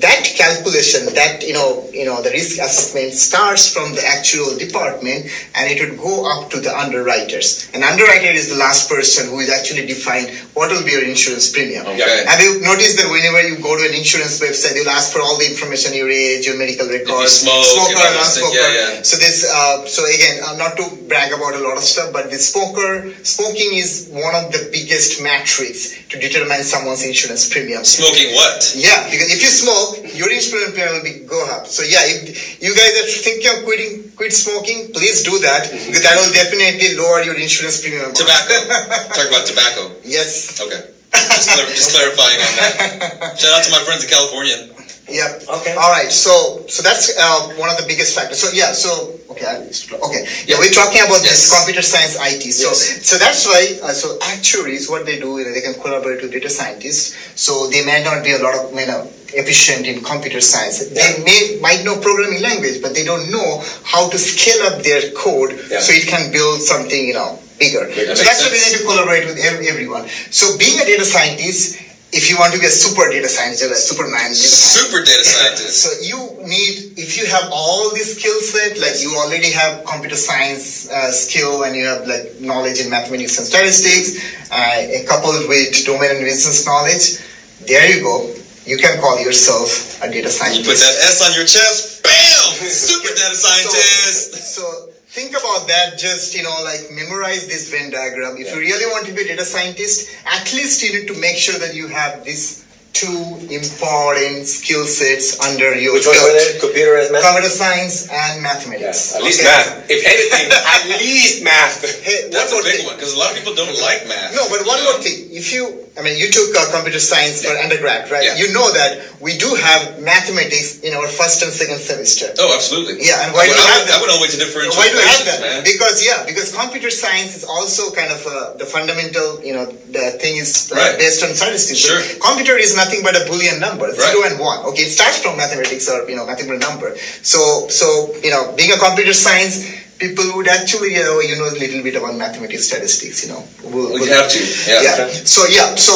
that 0.00 0.24
calculation, 0.36 1.06
that 1.14 1.42
you 1.46 1.54
know, 1.54 1.86
you 1.92 2.04
know, 2.04 2.22
the 2.22 2.30
risk 2.30 2.58
assessment 2.58 3.12
starts 3.12 3.72
from 3.72 3.94
the 3.94 4.04
actual 4.06 4.56
department, 4.58 5.26
and 5.54 5.70
it 5.70 5.78
would 5.78 5.98
go 5.98 6.26
up 6.26 6.50
to 6.50 6.60
the 6.60 6.72
underwriters. 6.72 7.70
An 7.74 7.82
underwriter 7.82 8.32
is 8.32 8.50
the 8.50 8.58
last 8.58 8.88
person 8.88 9.30
who 9.30 9.38
is 9.40 9.50
actually 9.50 9.86
define 9.86 10.30
what 10.54 10.70
will 10.70 10.84
be 10.84 10.92
your 10.92 11.04
insurance 11.04 11.50
premium. 11.50 11.86
Okay. 11.86 12.24
Have 12.26 12.40
you 12.40 12.60
noticed 12.62 12.96
that 12.98 13.10
whenever 13.10 13.42
you 13.46 13.58
go 13.62 13.76
to 13.76 13.84
an 13.86 13.94
insurance 13.94 14.40
website, 14.40 14.74
they'll 14.74 14.90
ask 14.90 15.12
for 15.12 15.20
all 15.20 15.38
the 15.38 15.46
information, 15.46 15.94
your 15.94 16.10
age, 16.10 16.46
your 16.46 16.58
medical 16.58 16.88
records, 16.88 17.44
smoke, 17.44 17.64
smoker, 17.64 17.98
non-smoker. 17.98 18.56
yeah, 18.56 18.98
yeah. 18.98 19.02
So 19.02 19.16
this, 19.16 19.46
uh, 19.46 19.86
so 19.86 20.06
again, 20.06 20.40
uh, 20.42 20.56
not 20.56 20.76
to 20.78 20.84
brag 21.06 21.32
about 21.32 21.54
a 21.54 21.62
lot 21.62 21.76
of 21.76 21.84
stuff, 21.84 22.12
but 22.12 22.30
the 22.30 22.38
smoker, 22.38 23.12
smoking 23.22 23.74
is 23.74 24.08
one 24.10 24.34
of 24.34 24.50
the 24.50 24.68
biggest 24.72 25.22
metrics 25.22 25.94
to 26.08 26.18
determine 26.18 26.62
someone's 26.62 27.04
insurance 27.04 27.48
premium. 27.48 27.84
Smoking 27.84 28.34
what? 28.34 28.74
Yeah, 28.76 29.04
because 29.10 29.30
if 29.30 29.42
you 29.42 29.50
smoke, 29.50 29.83
your 30.16 30.30
insurance 30.32 30.72
premium 30.72 30.98
will 30.98 31.06
be 31.06 31.24
go 31.28 31.38
up. 31.52 31.66
So 31.66 31.82
yeah, 31.84 32.02
if 32.04 32.62
you 32.62 32.72
guys 32.74 32.92
are 33.00 33.08
thinking 33.08 33.48
of 33.52 33.64
quitting, 33.64 34.12
quit 34.16 34.32
smoking, 34.32 34.92
please 34.92 35.22
do 35.22 35.38
that 35.44 35.70
because 35.70 36.02
that 36.02 36.16
will 36.16 36.32
definitely 36.32 36.96
lower 36.96 37.22
your 37.22 37.36
insurance 37.36 37.80
premium. 37.80 38.12
Tobacco. 38.12 38.54
Talk 39.14 39.28
about 39.28 39.44
tobacco. 39.46 39.92
Yes. 40.04 40.60
Okay. 40.60 40.90
Just, 41.14 41.50
clar- 41.50 41.70
just 41.70 41.94
clarifying 41.94 42.38
on 42.42 42.52
that. 42.58 43.34
Shout 43.38 43.54
out 43.54 43.62
to 43.64 43.70
my 43.70 43.78
friends 43.86 44.02
in 44.02 44.10
California. 44.10 44.73
Yep. 45.08 45.42
Okay. 45.60 45.74
All 45.76 45.92
right. 45.92 46.08
So 46.10 46.64
so 46.66 46.82
that's 46.82 47.12
uh, 47.18 47.52
one 47.60 47.68
of 47.68 47.76
the 47.76 47.84
biggest 47.86 48.16
factors. 48.16 48.40
So 48.40 48.48
yeah. 48.52 48.72
So 48.72 49.12
okay. 49.30 49.44
I- 49.46 49.60
Okay. 50.04 50.22
Yeah, 50.46 50.58
we're 50.58 50.70
talking 50.72 51.02
about 51.02 51.20
this 51.20 51.44
Yes. 51.44 51.52
computer 51.52 51.82
science 51.82 52.16
IT. 52.16 52.50
So 52.52 52.68
Yes. 52.72 53.04
so 53.06 53.18
that's 53.18 53.44
why. 53.44 53.78
Uh, 53.82 53.92
so 53.92 54.16
actuaries, 54.32 54.88
what 54.88 55.04
they 55.04 55.18
do, 55.20 55.36
is 55.38 55.52
they 55.52 55.60
can 55.60 55.74
collaborate 55.80 56.22
with 56.22 56.32
data 56.32 56.48
scientists. 56.48 57.14
So 57.34 57.68
they 57.68 57.84
may 57.84 58.02
not 58.02 58.24
be 58.24 58.32
a 58.32 58.38
lot 58.38 58.54
of 58.56 58.72
you 58.72 58.86
know 58.86 59.10
efficient 59.34 59.86
in 59.86 60.00
computer 60.02 60.40
science. 60.40 60.80
Yeah. 60.80 60.94
They 60.96 61.24
may 61.24 61.40
might 61.60 61.84
know 61.84 61.96
programming 62.00 62.40
language, 62.40 62.80
but 62.80 62.94
they 62.94 63.04
don't 63.04 63.28
know 63.30 63.62
how 63.84 64.08
to 64.08 64.18
scale 64.18 64.62
up 64.72 64.82
their 64.82 65.10
code 65.12 65.52
Yeah. 65.70 65.80
so 65.80 65.92
it 65.92 66.06
can 66.08 66.32
build 66.32 66.62
something 66.62 67.06
you 67.08 67.14
know 67.14 67.38
bigger. 67.58 67.84
Bigger. 67.92 68.16
So 68.16 68.24
Makes 68.24 68.24
that's 68.24 68.40
why 68.42 68.50
they 68.56 68.62
need 68.72 68.76
to 68.80 68.84
collaborate 68.88 69.24
with 69.28 69.38
everyone. 69.68 70.08
So 70.30 70.56
being 70.56 70.80
a 70.80 70.84
data 70.88 71.04
scientist. 71.04 71.76
If 72.14 72.30
you 72.30 72.38
want 72.38 72.54
to 72.54 72.60
be 72.62 72.66
a 72.66 72.70
super 72.70 73.10
data 73.10 73.26
scientist, 73.28 73.66
a 73.66 73.74
Superman, 73.74 74.30
data 74.30 74.38
scientist, 74.38 74.78
Super 74.78 75.02
data 75.02 75.24
scientist. 75.26 75.82
so 75.82 75.88
you 75.98 76.18
need, 76.46 76.94
if 76.94 77.18
you 77.18 77.26
have 77.26 77.50
all 77.50 77.90
this 77.90 78.14
skill 78.14 78.38
set, 78.40 78.78
like 78.78 79.02
you 79.02 79.10
already 79.18 79.50
have 79.50 79.84
computer 79.84 80.14
science 80.14 80.86
uh, 80.94 81.10
skill 81.10 81.64
and 81.64 81.74
you 81.74 81.84
have 81.84 82.06
like 82.06 82.38
knowledge 82.40 82.78
in 82.78 82.86
mathematics 82.88 83.34
and 83.38 83.46
statistics, 83.46 84.22
uh, 84.54 84.86
coupled 85.10 85.48
with 85.50 85.74
domain 85.84 86.14
and 86.14 86.22
business 86.22 86.62
knowledge, 86.64 87.18
there 87.66 87.82
you 87.90 87.98
go. 88.02 88.30
You 88.64 88.78
can 88.78 88.96
call 89.02 89.18
yourself 89.20 89.98
a 90.00 90.06
data 90.06 90.30
You 90.30 90.30
scientist. 90.30 90.64
put 90.70 90.78
that 90.78 90.94
S 91.10 91.18
on 91.20 91.34
your 91.34 91.44
chest. 91.50 92.02
Bam! 92.06 92.46
Super 92.70 93.10
data 93.10 93.34
scientist. 93.34 94.38
So, 94.54 94.62
so 94.62 94.93
think 95.14 95.30
about 95.30 95.68
that. 95.68 95.96
Just 95.96 96.34
you 96.34 96.42
know, 96.42 96.56
like 96.64 96.90
memorize 96.90 97.46
this 97.46 97.70
Venn 97.70 97.90
diagram. 97.90 98.36
If 98.36 98.50
you 98.52 98.58
really 98.58 98.86
want 98.90 99.06
to 99.06 99.12
be 99.14 99.22
a 99.22 99.28
data 99.28 99.44
scientist, 99.44 100.10
at 100.26 100.52
least 100.52 100.82
you 100.82 100.92
need 100.92 101.06
to 101.06 101.18
make 101.20 101.36
sure 101.36 101.58
that 101.60 101.74
you 101.74 101.86
have 101.86 102.24
these 102.24 102.63
two 102.94 103.42
important 103.50 104.46
skill 104.46 104.86
sets 104.86 105.34
under 105.42 105.74
your 105.74 105.94
Which 105.98 106.06
ones 106.06 106.22
belt. 106.22 106.62
Computer 106.62 106.94
and 107.02 107.10
math? 107.10 107.26
Computer 107.26 107.50
science 107.50 108.06
and 108.08 108.38
mathematics. 108.42 109.14
At 109.18 109.22
least 109.26 109.42
Okay? 109.42 109.50
math. 109.50 109.90
If 109.90 110.00
anything, 110.06 110.46
at 110.74 110.82
least 111.02 111.42
math. 111.42 111.82
Hey, 112.06 112.30
That's 112.30 112.54
one 112.54 112.62
a 112.62 112.64
big 112.64 112.80
thing. 112.80 112.86
one 112.86 112.94
because 112.96 113.12
a 113.14 113.18
lot 113.18 113.34
of 113.34 113.36
people 113.36 113.52
don't 113.58 113.74
like 113.82 114.06
math. 114.06 114.30
No, 114.38 114.46
but 114.48 114.62
one 114.64 114.78
you 114.78 114.86
more 114.86 115.02
thing. 115.02 115.26
If 115.34 115.50
you, 115.52 115.82
I 115.98 116.02
mean, 116.06 116.14
you 116.22 116.30
took 116.30 116.54
uh, 116.54 116.70
computer 116.70 117.02
science 117.02 117.42
for 117.42 117.50
undergrad, 117.58 118.06
right? 118.14 118.22
Yeah. 118.22 118.38
You 118.38 118.54
know 118.54 118.70
that 118.72 119.02
we 119.18 119.34
do 119.42 119.50
have 119.58 119.98
mathematics 119.98 120.78
in 120.86 120.94
our 120.94 121.10
first 121.10 121.42
and 121.42 121.50
second 121.50 121.82
semester. 121.82 122.30
Oh, 122.38 122.54
absolutely. 122.54 123.02
Yeah, 123.02 123.26
and 123.26 123.34
why 123.34 123.46
I 123.46 123.50
do 123.50 123.58
you 123.58 123.66
have 123.74 123.84
that? 123.90 123.98
I 123.98 124.00
would 124.06 124.14
always 124.14 124.30
to 124.32 124.38
differentiate 124.38 124.78
Why 124.78 124.86
do 124.86 124.94
we 124.94 125.02
have 125.02 125.24
that? 125.26 125.38
man. 125.42 125.58
Because 125.66 125.98
yeah, 126.06 126.22
because 126.22 126.54
computer 126.54 126.94
science 126.94 127.34
is 127.34 127.42
also 127.42 127.90
kind 127.90 128.14
of 128.14 128.22
uh, 128.22 128.54
the 128.54 128.66
fundamental, 128.66 129.42
you 129.42 129.50
know, 129.52 129.66
the 129.66 130.14
thing 130.22 130.38
is 130.38 130.70
uh, 130.70 130.78
Right. 130.78 130.94
based 130.98 131.26
on 131.26 131.34
statistics. 131.34 131.82
Sure. 131.82 131.98
Computer 132.22 132.54
is 132.54 132.74
nothing 132.84 133.00
but 133.02 133.16
a 133.16 133.24
boolean 133.24 133.60
number, 133.60 133.88
zero 133.92 134.28
and 134.28 134.38
one. 134.38 134.60
Okay, 134.70 134.84
it 134.84 134.92
starts 134.92 135.18
from 135.22 135.36
mathematics 135.36 135.88
or 135.88 136.08
you 136.08 136.16
know 136.16 136.26
mathematical 136.26 136.60
number. 136.68 136.96
So 137.22 137.68
so 137.68 138.12
you 138.22 138.30
know, 138.30 138.52
being 138.56 138.72
a 138.72 138.78
computer 138.78 139.12
science, 139.12 139.64
people 139.98 140.24
would 140.36 140.48
actually 140.48 140.94
you 140.94 141.04
know 141.04 141.20
you 141.20 141.36
know 141.36 141.48
a 141.48 141.56
little 141.56 141.82
bit 141.82 141.96
about 141.96 142.16
mathematics, 142.16 142.68
statistics. 142.68 143.24
You 143.24 143.32
know, 143.32 143.42
will 143.72 143.92
We 143.96 144.08
have 144.08 144.28
to. 144.28 144.40
Yeah. 144.68 144.82
yeah. 144.82 145.08
So 145.24 145.46
yeah. 145.48 145.74
So 145.74 145.94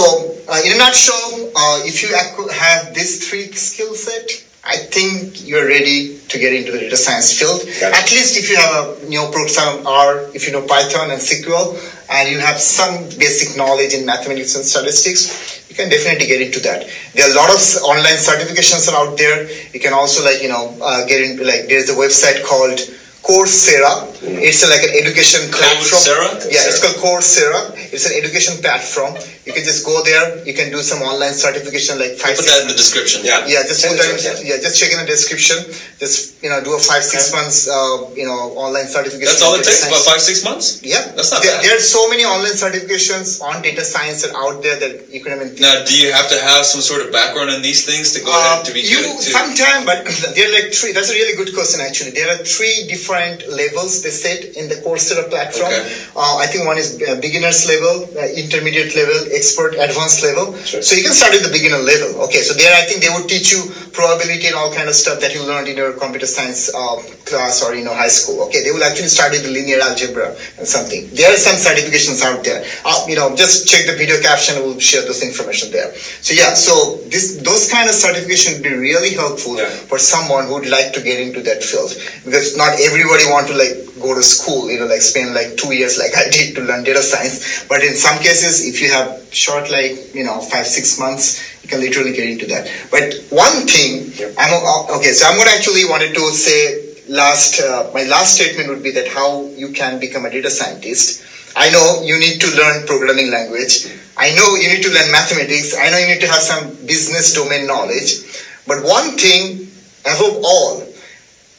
uh, 0.49 0.61
in 0.65 0.73
a 0.73 0.79
nutshell, 0.79 1.53
uh, 1.55 1.85
if 1.85 2.03
you 2.03 2.09
have 2.17 2.95
this 2.95 3.29
three 3.29 3.53
skill 3.53 3.95
set, 3.95 4.45
I 4.65 4.77
think 4.77 5.47
you're 5.47 5.67
ready 5.67 6.19
to 6.29 6.39
get 6.39 6.53
into 6.53 6.73
the 6.73 6.81
data 6.81 6.97
science 6.97 7.33
field. 7.39 7.61
At 7.83 8.11
least 8.11 8.37
if 8.37 8.51
you 8.51 8.57
have 8.57 8.73
a 8.75 8.85
you 9.09 9.19
know 9.19 9.31
program 9.31 9.87
R, 9.87 10.29
if 10.35 10.47
you 10.47 10.53
know 10.53 10.63
Python 10.67 11.11
and 11.11 11.21
SQL, 11.21 11.77
and 12.11 12.31
you 12.31 12.39
have 12.39 12.59
some 12.59 13.05
basic 13.19 13.57
knowledge 13.57 13.95
in 13.95 14.07
mathematics 14.07 14.57
and 14.57 14.65
statistics, 14.65 15.69
you 15.69 15.77
can 15.77 15.91
definitely 15.91 16.27
get 16.27 16.41
into 16.41 16.61
that. 16.61 16.89
There 17.15 17.29
are 17.29 17.33
a 17.33 17.35
lot 17.35 17.51
of 17.51 17.61
online 17.83 18.17
certifications 18.17 18.91
out 18.93 19.19
there. 19.19 19.49
You 19.73 19.81
can 19.81 19.93
also 19.93 20.25
like 20.25 20.43
you 20.43 20.49
know 20.49 20.77
uh, 20.83 21.07
get 21.07 21.23
into 21.23 21.45
like 21.45 21.69
there's 21.69 21.91
a 21.91 21.95
website 21.95 22.45
called 22.45 22.79
Coursera. 23.23 24.09
It's 24.23 24.67
like 24.67 24.83
an 24.83 24.95
education 24.99 25.47
platform. 25.55 25.87
Coursera? 25.87 26.31
Yeah, 26.51 26.67
it's 26.67 26.83
called 26.83 26.99
Coursera. 26.99 27.71
It's 27.95 28.07
an 28.11 28.19
education 28.19 28.59
platform. 28.61 29.15
You 29.47 29.55
can 29.57 29.65
just 29.65 29.87
go 29.87 30.03
there. 30.05 30.45
You 30.45 30.53
can 30.53 30.69
do 30.71 30.83
some 30.85 31.01
online 31.01 31.33
certification, 31.33 31.97
like 31.99 32.21
five. 32.21 32.37
Put 32.37 32.45
six 32.45 32.53
that 32.53 32.61
in 32.63 32.69
the 32.69 32.77
description. 32.77 33.25
Yeah. 33.25 33.47
yeah, 33.49 33.65
just 33.65 33.81
put 33.81 33.97
that 33.97 34.11
in, 34.13 34.45
yeah, 34.45 34.61
just 34.61 34.77
check 34.77 34.93
in 34.93 35.01
the 35.01 35.09
description. 35.09 35.57
Just 35.97 36.43
you 36.45 36.51
know, 36.51 36.61
do 36.61 36.77
a 36.77 36.81
five 36.83 37.01
six 37.03 37.33
months 37.33 37.65
uh, 37.71 38.11
you 38.13 38.27
know 38.29 38.53
online 38.61 38.85
certification. 38.87 39.25
That's 39.33 39.41
all 39.41 39.55
it 39.57 39.65
takes. 39.65 39.89
About 39.89 40.05
five 40.05 40.21
six 40.21 40.45
months. 40.45 40.83
Yeah, 40.85 41.01
That's 41.17 41.33
not 41.33 41.41
there, 41.43 41.55
bad. 41.57 41.65
there 41.65 41.75
are 41.77 41.81
so 41.81 42.11
many 42.13 42.25
online 42.29 42.53
certifications 42.61 43.41
on 43.41 43.63
data 43.63 43.85
science 43.87 44.21
that 44.27 44.37
out 44.37 44.61
there 44.63 44.77
that 44.79 45.09
you 45.09 45.25
can 45.25 45.33
even. 45.41 45.57
Now, 45.57 45.81
do 45.87 45.97
you 45.97 46.13
have 46.13 46.29
to 46.29 46.37
have 46.45 46.67
some 46.69 46.83
sort 46.85 47.01
of 47.07 47.09
background 47.11 47.49
in 47.51 47.63
these 47.63 47.87
things 47.89 48.13
to 48.15 48.21
go 48.21 48.29
Uh, 48.35 48.61
ahead 48.61 48.67
to 48.69 48.73
be 48.77 48.85
you 48.85 49.01
good? 49.01 49.17
To, 49.17 49.33
sometime, 49.33 49.89
but 49.89 50.05
there 50.37 50.45
are 50.45 50.55
like 50.61 50.77
three. 50.77 50.93
That's 50.93 51.09
a 51.09 51.17
really 51.17 51.35
good 51.41 51.57
question, 51.57 51.81
actually. 51.81 52.13
There 52.13 52.29
are 52.29 52.37
three 52.45 52.85
different 52.85 53.49
levels 53.49 54.05
they 54.09 54.15
set 54.17 54.57
in 54.57 54.69
the 54.69 54.77
Coursera 54.81 55.29
platform. 55.29 55.69
Okay. 55.69 55.85
Uh, 56.17 56.41
I 56.41 56.47
think 56.49 56.65
one 56.65 56.79
is 56.79 56.97
uh, 56.97 57.21
beginners 57.21 57.69
level, 57.69 58.09
uh, 58.17 58.25
intermediate 58.33 58.97
level, 58.97 59.19
expert, 59.33 59.77
advanced 59.77 60.23
level. 60.25 60.57
Sure. 60.65 60.81
So 60.81 60.97
you 60.97 61.05
can 61.05 61.13
start 61.13 61.35
at 61.37 61.43
the 61.45 61.53
beginner 61.53 61.79
level. 61.79 62.25
Okay, 62.25 62.41
so 62.41 62.55
there 62.55 62.73
I 62.73 62.89
think 62.89 63.05
they 63.05 63.13
would 63.13 63.29
teach 63.29 63.53
you 63.53 63.69
probability 63.93 64.47
and 64.49 64.57
all 64.57 64.73
kind 64.73 64.89
of 64.89 64.95
stuff 64.95 65.21
that 65.21 65.35
you 65.35 65.45
learned 65.45 65.69
in 65.69 65.77
your 65.77 65.93
computer 65.93 66.27
science 66.27 66.73
uh, 66.75 66.97
class 67.29 67.63
or 67.63 67.75
you 67.75 67.85
know 67.85 67.95
high 67.95 68.09
school. 68.09 68.43
Okay, 68.49 68.65
they 68.65 68.71
will 68.73 68.83
actually 68.85 69.09
start 69.09 69.33
with 69.33 69.45
the 69.45 69.51
linear 69.51 69.81
algebra 69.81 70.35
and 70.59 70.67
something. 70.67 71.09
There 71.13 71.31
are 71.33 71.37
some 71.37 71.57
certifications 71.57 72.23
out 72.25 72.43
there. 72.45 72.65
Uh, 72.85 73.05
you 73.09 73.17
know, 73.17 73.35
just 73.37 73.69
check 73.69 73.87
the 73.87 73.97
video 73.97 74.21
caption. 74.21 74.57
We'll 74.63 74.79
share 74.81 75.03
this 75.03 75.23
information 75.23 75.71
there. 75.73 75.93
So 76.25 76.35
yeah, 76.35 76.55
so 76.55 76.97
this 77.09 77.37
those 77.45 77.71
kind 77.71 77.89
of 77.89 77.95
certification 77.95 78.55
would 78.55 78.63
be 78.65 78.75
really 78.75 79.15
helpful 79.15 79.57
Yeah. 79.59 79.69
for 79.91 79.99
someone 79.99 80.47
who 80.47 80.55
would 80.55 80.69
like 80.69 80.93
to 80.95 81.01
get 81.03 81.21
into 81.21 81.43
that 81.43 81.63
field 81.63 81.93
because 82.25 82.57
not 82.57 82.81
everybody 82.81 83.25
want 83.31 83.47
to 83.49 83.55
like 83.55 83.77
go 84.01 84.15
to 84.15 84.23
school. 84.23 84.71
You 84.71 84.81
know, 84.81 84.87
like 84.87 85.03
spend 85.03 85.35
like 85.35 85.57
two 85.57 85.75
years 85.75 85.99
like 85.99 86.17
I 86.17 86.31
did 86.31 86.55
to 86.57 86.63
learn 86.63 86.85
data 86.85 87.03
science. 87.03 87.65
But 87.69 87.85
in 87.85 87.95
some 87.95 88.19
cases, 88.19 88.67
if 88.67 88.81
you 88.81 88.91
have 88.93 89.21
short 89.31 89.71
like 89.71 90.15
you 90.15 90.25
know 90.25 90.41
five 90.41 90.67
six 90.67 90.99
months, 90.99 91.43
you 91.63 91.69
can 91.69 91.81
literally 91.81 92.13
get 92.13 92.29
into 92.29 92.47
that. 92.47 92.65
But 92.91 93.15
one 93.31 93.67
thing, 93.67 94.09
I'm 94.39 94.53
uh, 94.55 94.97
okay. 94.99 95.13
So 95.13 95.27
I'm 95.29 95.37
going 95.37 95.49
to 95.49 95.55
actually 95.55 95.85
wanted 95.85 96.15
to 96.15 96.25
say 96.33 96.88
last 97.09 97.61
uh, 97.61 97.91
my 97.95 98.05
last 98.05 98.35
statement 98.37 98.69
would 98.69 98.83
be 98.83 98.91
that 98.93 99.09
how 99.09 99.47
you 99.57 99.73
can 99.73 99.99
become 100.01 100.25
a 100.27 100.31
data 100.31 100.51
scientist. 100.51 101.25
I 101.57 101.71
know 101.71 102.03
you 102.05 102.19
need 102.21 102.41
to 102.41 102.49
learn 102.57 102.87
programming 102.87 103.31
language. 103.31 103.87
I 104.17 104.35
know 104.35 104.55
you 104.55 104.69
need 104.69 104.83
to 104.83 104.91
learn 104.91 105.11
mathematics. 105.11 105.75
I 105.77 105.91
know 105.91 105.99
you 105.99 106.07
need 106.15 106.21
to 106.21 106.29
have 106.29 106.43
some 106.43 106.71
business 106.87 107.33
domain 107.35 107.67
knowledge. 107.67 108.23
But 108.67 108.85
one 108.85 109.17
thing 109.17 109.67
above 110.05 110.43
all, 110.45 110.87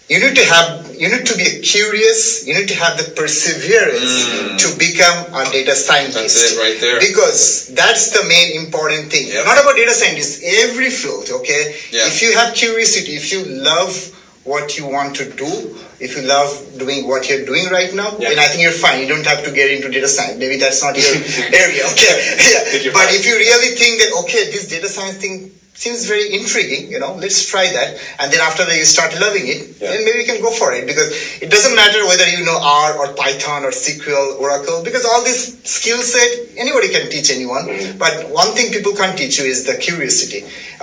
you 0.10 0.20
need 0.20 0.36
to 0.36 0.46
have 0.46 0.86
you 0.96 1.08
need 1.10 1.26
to 1.26 1.36
be 1.38 1.62
curious 1.62 2.46
you 2.48 2.54
need 2.54 2.68
to 2.68 2.76
have 2.76 2.98
the 2.98 3.12
perseverance 3.16 4.26
to 4.62 4.68
become 4.78 5.26
a 5.34 5.46
data 5.52 5.74
scientist 5.76 6.36
That's 6.36 6.54
it 6.54 6.60
right 6.60 6.78
there. 6.82 7.00
because 7.00 7.72
that's 7.74 8.12
the 8.12 8.28
main 8.28 8.60
important 8.66 9.10
thing 9.12 9.28
Yep. 9.28 9.46
not 9.46 9.62
about 9.62 9.76
data 9.78 9.94
scientists 9.94 10.42
every 10.44 10.90
field 10.90 11.30
okay 11.40 11.76
Yeah. 11.92 12.08
if 12.08 12.22
you 12.22 12.34
have 12.36 12.54
curiosity 12.54 13.16
if 13.16 13.32
you 13.32 13.46
love 13.46 13.94
what 14.52 14.78
you 14.78 14.86
want 14.88 15.16
to 15.22 15.26
do. 15.44 15.52
If 16.00 16.16
you 16.16 16.24
love 16.24 16.50
doing 16.80 17.08
what 17.12 17.28
you're 17.30 17.46
doing 17.46 17.68
right 17.78 17.94
now 17.94 18.10
Yeah. 18.20 18.30
then 18.30 18.40
i 18.40 18.48
think 18.50 18.62
you're 18.64 18.80
fine. 18.86 18.98
You 19.04 19.08
don't 19.14 19.26
have 19.34 19.44
to 19.48 19.52
get 19.52 19.68
into 19.76 19.90
data 19.98 20.08
science. 20.08 20.38
Maybe 20.44 20.58
that's 20.64 20.82
not 20.84 20.96
your 20.98 21.14
area. 21.64 21.84
Okay. 21.94 22.14
Yeah 22.52 22.92
but 22.98 23.08
if 23.18 23.24
you 23.28 23.36
really 23.46 23.72
think 23.82 23.94
that 24.02 24.12
okay 24.24 24.44
this 24.56 24.68
data 24.76 24.88
science 24.96 25.18
thing 25.24 25.52
seems 25.84 26.06
very 26.12 26.28
intriguing 26.38 26.92
you 26.94 27.00
know 27.04 27.12
let's 27.24 27.40
try 27.52 27.66
that 27.78 27.90
and 28.20 28.28
then 28.34 28.42
after 28.50 28.64
that 28.68 28.76
you 28.82 28.84
start 28.96 29.12
loving 29.26 29.46
it 29.54 29.62
Yeah. 29.80 29.92
then 29.92 30.04
maybe 30.06 30.20
you 30.24 30.28
can 30.32 30.42
go 30.48 30.52
for 30.52 30.70
it 30.78 30.84
because 30.92 31.08
it 31.44 31.50
doesn't 31.56 31.76
matter 31.82 32.00
whether 32.12 32.28
you 32.36 32.44
know 32.48 32.58
r 32.62 32.90
or 33.00 33.08
python 33.22 33.64
or 33.68 33.72
sql 33.72 34.28
oracle 34.44 34.84
because 34.84 35.06
all 35.10 35.24
this 35.30 35.42
skill 35.64 36.02
set 36.14 36.30
anybody 36.64 36.90
can 36.96 37.06
teach 37.14 37.30
anyone 37.38 37.66
Mm-hmm. 37.70 37.98
but 38.04 38.14
one 38.42 38.52
thing 38.56 38.68
people 38.76 38.94
can't 39.02 39.18
teach 39.22 39.36
you 39.40 39.46
is 39.54 39.60
the 39.70 39.76
curiosity 39.88 40.42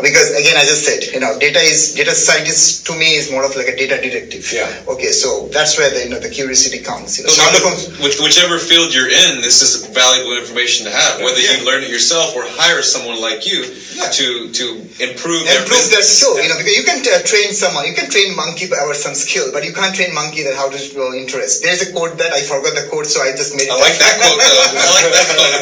because 0.08 0.28
again 0.40 0.56
i 0.56 0.64
just 0.72 0.82
said 0.88 1.00
you 1.14 1.20
know 1.24 1.32
data 1.44 1.60
is 1.72 1.92
data 2.00 2.14
scientist 2.14 2.86
to 2.88 2.92
me 3.00 3.08
is 3.20 3.30
more 3.34 3.44
of 3.48 3.52
like 3.60 3.68
a 3.68 3.76
data 3.82 3.96
detective 4.06 4.44
Yeah. 4.60 4.68
okay 4.94 5.12
so 5.22 5.48
that's 5.56 5.76
where 5.78 5.90
the 5.94 6.00
you 6.04 6.10
know 6.12 6.20
the 6.26 6.32
curiosity 6.38 6.80
comes 6.90 7.18
you 7.18 7.24
know 7.24 7.32
So 7.36 7.42
Holmes- 7.66 7.86
which, 8.04 8.16
whichever 8.26 8.56
field 8.70 8.94
you're 8.96 9.12
in, 9.24 9.40
this 9.48 9.58
is 9.66 9.72
valuable 10.02 10.34
information 10.42 10.80
to 10.88 10.92
have. 11.00 11.12
Whether 11.26 11.40
Yeah. 11.40 11.56
you 11.56 11.66
learn 11.68 11.82
it 11.86 11.90
yourself 11.96 12.36
or 12.36 12.42
hire 12.60 12.82
someone 12.94 13.18
like 13.28 13.40
you 13.50 13.60
Yeah. 13.98 14.08
to 14.18 14.26
to 14.58 14.66
improve 15.00 15.44
their 15.46 15.62
improve 15.62 15.86
their 15.90 16.02
skill. 16.06 16.36
You 16.40 16.48
know, 16.48 16.58
because 16.60 16.76
you 16.76 16.84
can 16.84 17.00
uh, 17.04 17.22
train 17.26 17.52
someone, 17.52 17.86
you 17.86 17.94
can 17.94 18.08
train 18.10 18.34
monkey 18.36 18.66
by 18.70 18.78
some 18.96 19.14
skill, 19.14 19.50
but 19.52 19.64
you 19.64 19.72
can't 19.72 19.94
train 19.94 20.14
monkey 20.14 20.42
that 20.46 20.54
how 20.56 20.68
to 20.70 20.78
grow 20.94 21.12
interest. 21.14 21.62
There's 21.62 21.82
a 21.84 21.92
quote 21.92 22.16
that 22.18 22.32
I 22.32 22.40
forgot 22.42 22.74
the 22.74 22.86
quote, 22.90 23.06
so 23.06 23.20
I 23.22 23.32
just 23.34 23.54
made. 23.56 23.68
I 23.70 23.76
like 23.78 23.96
that 23.98 24.14
quote 24.20 24.38
though. 24.40 24.60
I 24.62 24.88
like 24.94 25.08
that 25.12 25.28
quote. 25.34 25.54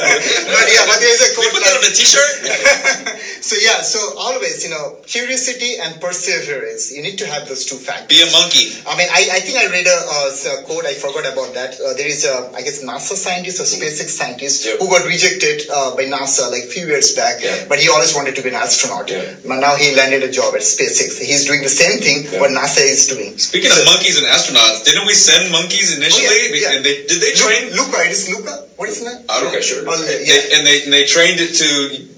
but 0.56 0.66
yeah, 0.70 0.84
but 0.88 0.98
there's 1.00 1.20
a 1.24 1.28
we 1.34 1.48
quote. 1.48 1.52
put 1.56 1.62
that 1.64 1.74
on 1.76 1.82
like- 1.82 1.92
a 1.92 1.96
t-shirt? 1.96 2.36
so 3.48 3.54
yeah, 3.60 3.80
so 3.82 3.98
always, 4.18 4.64
you 4.64 4.70
know, 4.70 4.96
curiosity 5.06 5.76
and 5.80 6.00
perseverance. 6.00 6.92
You 6.94 7.02
need 7.02 7.18
to 7.18 7.26
have 7.26 7.48
those 7.48 7.64
two 7.64 7.76
factors. 7.76 8.08
Be 8.08 8.22
a 8.22 8.30
monkey. 8.32 8.72
I 8.86 8.96
mean, 8.96 9.08
I, 9.10 9.38
I 9.38 9.40
think 9.40 9.58
I 9.58 9.66
read 9.70 9.86
a, 9.86 9.98
uh, 9.98 10.60
a 10.60 10.64
quote. 10.64 10.84
I 10.86 10.94
forgot 10.94 11.24
about 11.30 11.54
that. 11.54 11.74
Uh, 11.80 11.94
there 11.94 12.06
is 12.08 12.24
a, 12.24 12.50
I 12.54 12.62
guess, 12.62 12.82
NASA 12.84 13.14
scientist 13.16 13.60
or 13.60 13.64
SpaceX 13.68 14.08
scientist 14.14 14.64
Yep. 14.64 14.78
who 14.80 14.88
got 14.88 15.04
rejected 15.06 15.62
uh, 15.72 15.94
by 15.96 16.04
NASA 16.04 16.50
like 16.50 16.64
a 16.64 16.66
few 16.66 16.86
years 16.86 17.14
back, 17.14 17.42
Yeah. 17.42 17.64
but 17.68 17.78
he 17.78 17.88
always 17.88 18.14
wanted 18.14 18.34
to 18.36 18.42
be 18.42 18.48
an 18.48 18.54
astronaut. 18.54 19.10
Yeah. 19.14 19.48
But 19.48 19.58
now 19.60 19.74
he 19.76 19.94
landed 19.94 20.22
a 20.22 20.30
job 20.30 20.54
at 20.54 20.62
SpaceX. 20.62 21.18
He's 21.18 21.44
doing 21.46 21.62
the 21.62 21.70
same 21.72 22.00
thing 22.00 22.26
Yeah. 22.26 22.40
what 22.40 22.50
NASA 22.50 22.82
is 22.82 23.06
doing. 23.06 23.38
Speaking 23.38 23.70
So- 23.70 23.80
of 23.80 23.86
monkeys 23.86 24.16
and 24.18 24.26
astronauts, 24.26 24.84
didn't 24.84 25.06
we 25.06 25.14
send 25.14 25.50
monkeys 25.50 25.96
initially? 25.96 26.26
Oh, 26.26 26.54
yeah, 26.54 26.60
yeah. 26.64 26.72
And 26.76 26.80
they, 26.84 27.06
did 27.06 27.20
they 27.20 27.32
train? 27.32 27.70
Luca, 27.78 28.02
it 28.04 28.12
is 28.12 28.28
Luca. 28.28 28.66
What 28.76 28.88
is 28.90 28.98
his 28.98 29.06
name? 29.06 29.22
I 29.30 29.38
don't 29.38 29.48
Okay, 29.54 29.62
sure. 29.62 29.84
Oh, 29.86 29.94
They- 30.02 30.50
and 30.58 30.66
they 30.66 30.82
and 30.84 30.92
they 30.92 31.04
trained 31.06 31.38
it 31.38 31.54
to 31.62 31.68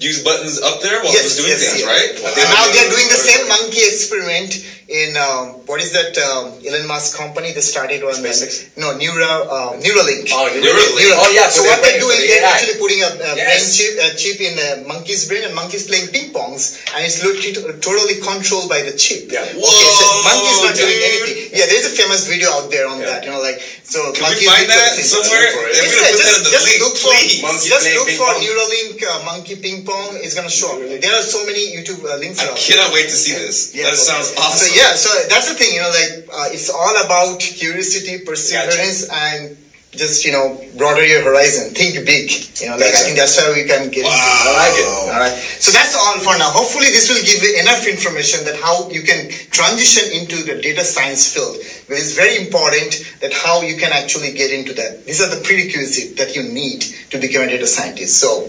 use 0.00 0.24
buttons 0.24 0.56
up 0.60 0.80
there 0.80 1.04
while 1.04 1.12
it 1.12 1.22
was 1.22 1.36
doing 1.36 1.52
things, 1.52 1.84
yeah. 1.84 1.92
right? 1.92 2.10
And 2.16 2.48
now 2.48 2.64
they're 2.72 2.88
doing 2.88 3.08
the 3.12 3.20
same 3.28 3.44
monkey 3.48 3.84
experiment 3.84 4.56
in 4.88 5.16
um, 5.18 5.60
what 5.68 5.82
is 5.82 5.92
that 5.92 6.16
um, 6.16 6.54
Elon 6.64 6.86
Musk 6.86 7.18
company 7.18 7.52
that 7.52 7.60
started 7.60 8.00
on 8.06 8.14
SpaceX? 8.14 8.70
no 8.78 8.94
Neura 8.96 9.32
uh, 9.44 9.72
Neuralink. 9.84 10.30
Oh, 10.32 10.48
Neuralink. 10.48 11.12
Oh, 11.20 11.28
yeah, 11.34 11.50
So 11.50 11.60
for 11.60 11.68
what 11.76 11.82
they're 11.84 12.00
doing, 12.00 12.16
the 12.22 12.26
they're 12.28 12.46
actually 12.48 12.78
putting 12.80 13.02
a, 13.02 13.10
a 13.20 13.34
brain 13.36 13.60
chip, 13.76 13.92
a 14.00 14.16
chip 14.16 14.40
in 14.40 14.56
the 14.56 14.84
monkey's 14.88 15.28
brain, 15.28 15.44
and 15.44 15.52
monkey's 15.54 15.84
playing 15.86 16.08
ping 16.08 16.32
pongs, 16.32 16.80
and 16.94 17.02
it's 17.02 17.18
literally 17.24 17.50
totally 17.82 18.22
controlled 18.22 18.68
by 18.70 18.80
the 18.86 18.94
chip. 18.94 19.26
Yeah. 19.32 19.42
Okay, 19.42 19.90
so 19.98 20.06
monkey's 20.22 20.60
not 20.62 20.74
doing 20.78 20.94
anything. 21.02 21.36
Yeah, 21.56 21.66
there's 21.66 21.86
a 21.88 21.94
famous 21.96 22.28
video 22.30 22.46
out 22.54 22.70
there 22.70 22.86
on 22.86 23.00
Yeah. 23.02 23.10
that. 23.10 23.20
You 23.26 23.34
know, 23.34 23.42
like 23.42 23.58
so. 23.82 24.12
Can 24.14 24.22
we 24.30 24.30
monkey 24.30 24.46
find 24.46 24.66
doing 24.70 24.78
that 24.78 24.94
somewhere? 25.02 25.50
for 25.50 25.64
it. 25.66 25.74
If 25.74 25.82
It's 25.82 25.92
we're 25.92 26.04
like, 26.06 26.14
gonna 26.14 26.22
put 26.22 26.22
that 26.22 26.30
just, 26.30 26.44
the 26.46 26.52
just 26.54 26.66
link, 26.70 26.78
look 26.86 26.96
for. 26.96 27.10
Monkey 27.42 27.68
just 27.68 27.84
look 27.96 28.10
for 28.14 28.28
pong. 28.30 28.38
Neuralink 28.44 28.96
uh, 29.02 29.10
monkey 29.26 29.56
ping 29.58 29.78
pong. 29.82 30.14
It's 30.22 30.34
gonna 30.38 30.52
show 30.52 30.70
up. 30.78 30.84
There 30.86 31.14
are 31.16 31.26
so 31.26 31.42
many 31.44 31.74
YouTube 31.74 32.04
uh, 32.06 32.16
links. 32.22 32.38
I 32.38 32.46
out 32.46 32.54
there. 32.54 32.62
cannot 32.62 32.94
wait 32.94 33.10
to 33.10 33.16
see 33.18 33.34
this. 33.34 33.74
Yeah. 33.74 33.90
that 33.90 33.96
sounds 33.98 34.30
awesome. 34.38 34.70
So 34.70 34.70
awesome. 34.70 34.78
yeah, 34.78 34.92
so 34.94 35.08
that's 35.28 35.48
the 35.50 35.56
thing, 35.58 35.74
you 35.74 35.82
know, 35.82 35.90
like 35.90 36.12
uh, 36.30 36.54
it's 36.54 36.70
all 36.70 36.94
about 37.04 37.40
curiosity, 37.42 38.22
perseverance, 38.24 39.08
and 39.10 39.56
just 39.92 40.24
you 40.24 40.32
know 40.32 40.58
broader 40.76 41.04
your 41.04 41.22
horizon. 41.22 41.72
Think 41.72 42.04
big. 42.06 42.30
You 42.60 42.68
know, 42.68 42.76
like 42.76 42.94
I 42.94 43.02
think 43.04 43.16
that's 43.16 43.38
how 43.38 43.52
we 43.52 43.64
can 43.64 43.90
get. 43.90 44.04
Wow. 44.04 44.12
Into 44.12 44.22
it. 44.22 44.46
I 44.46 44.52
like 44.56 44.76
it. 44.76 44.88
All 45.12 45.20
right. 45.20 45.36
So 45.60 45.70
that's 45.70 45.94
all 45.96 46.18
for 46.20 46.36
now. 46.38 46.50
Hopefully, 46.50 46.92
this 46.92 47.08
will 47.08 47.22
give 47.24 47.42
you 47.42 47.58
enough 47.60 47.86
information 47.86 48.44
that 48.44 48.56
how 48.60 48.88
you 48.90 49.02
can 49.02 49.30
transition 49.50 50.12
into 50.12 50.42
the 50.44 50.60
data 50.60 50.84
science 50.84 51.32
field. 51.32 51.56
But 51.88 51.98
it's 51.98 52.14
very 52.14 52.36
important 52.44 53.04
that 53.20 53.32
how 53.32 53.62
you 53.62 53.76
can 53.76 53.92
actually 53.92 54.32
get 54.32 54.52
into 54.52 54.74
that. 54.74 55.04
These 55.06 55.22
are 55.22 55.30
the 55.30 55.42
prerequisites 55.42 56.18
that 56.18 56.36
you 56.36 56.42
need 56.42 56.82
to 57.10 57.18
become 57.18 57.42
a 57.42 57.48
data 57.48 57.66
scientist. 57.66 58.20
So 58.20 58.48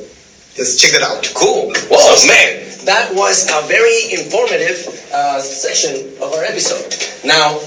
just 0.55 0.81
check 0.81 0.91
that 0.97 1.03
out. 1.03 1.23
Cool. 1.35 1.71
Whoa, 1.89 2.27
man. 2.27 2.65
That 2.85 3.13
was 3.13 3.45
a 3.51 3.67
very 3.67 4.15
informative 4.15 4.87
uh, 5.13 5.39
section 5.39 6.07
of 6.23 6.33
our 6.33 6.43
episode. 6.43 6.87
Now, 7.27 7.59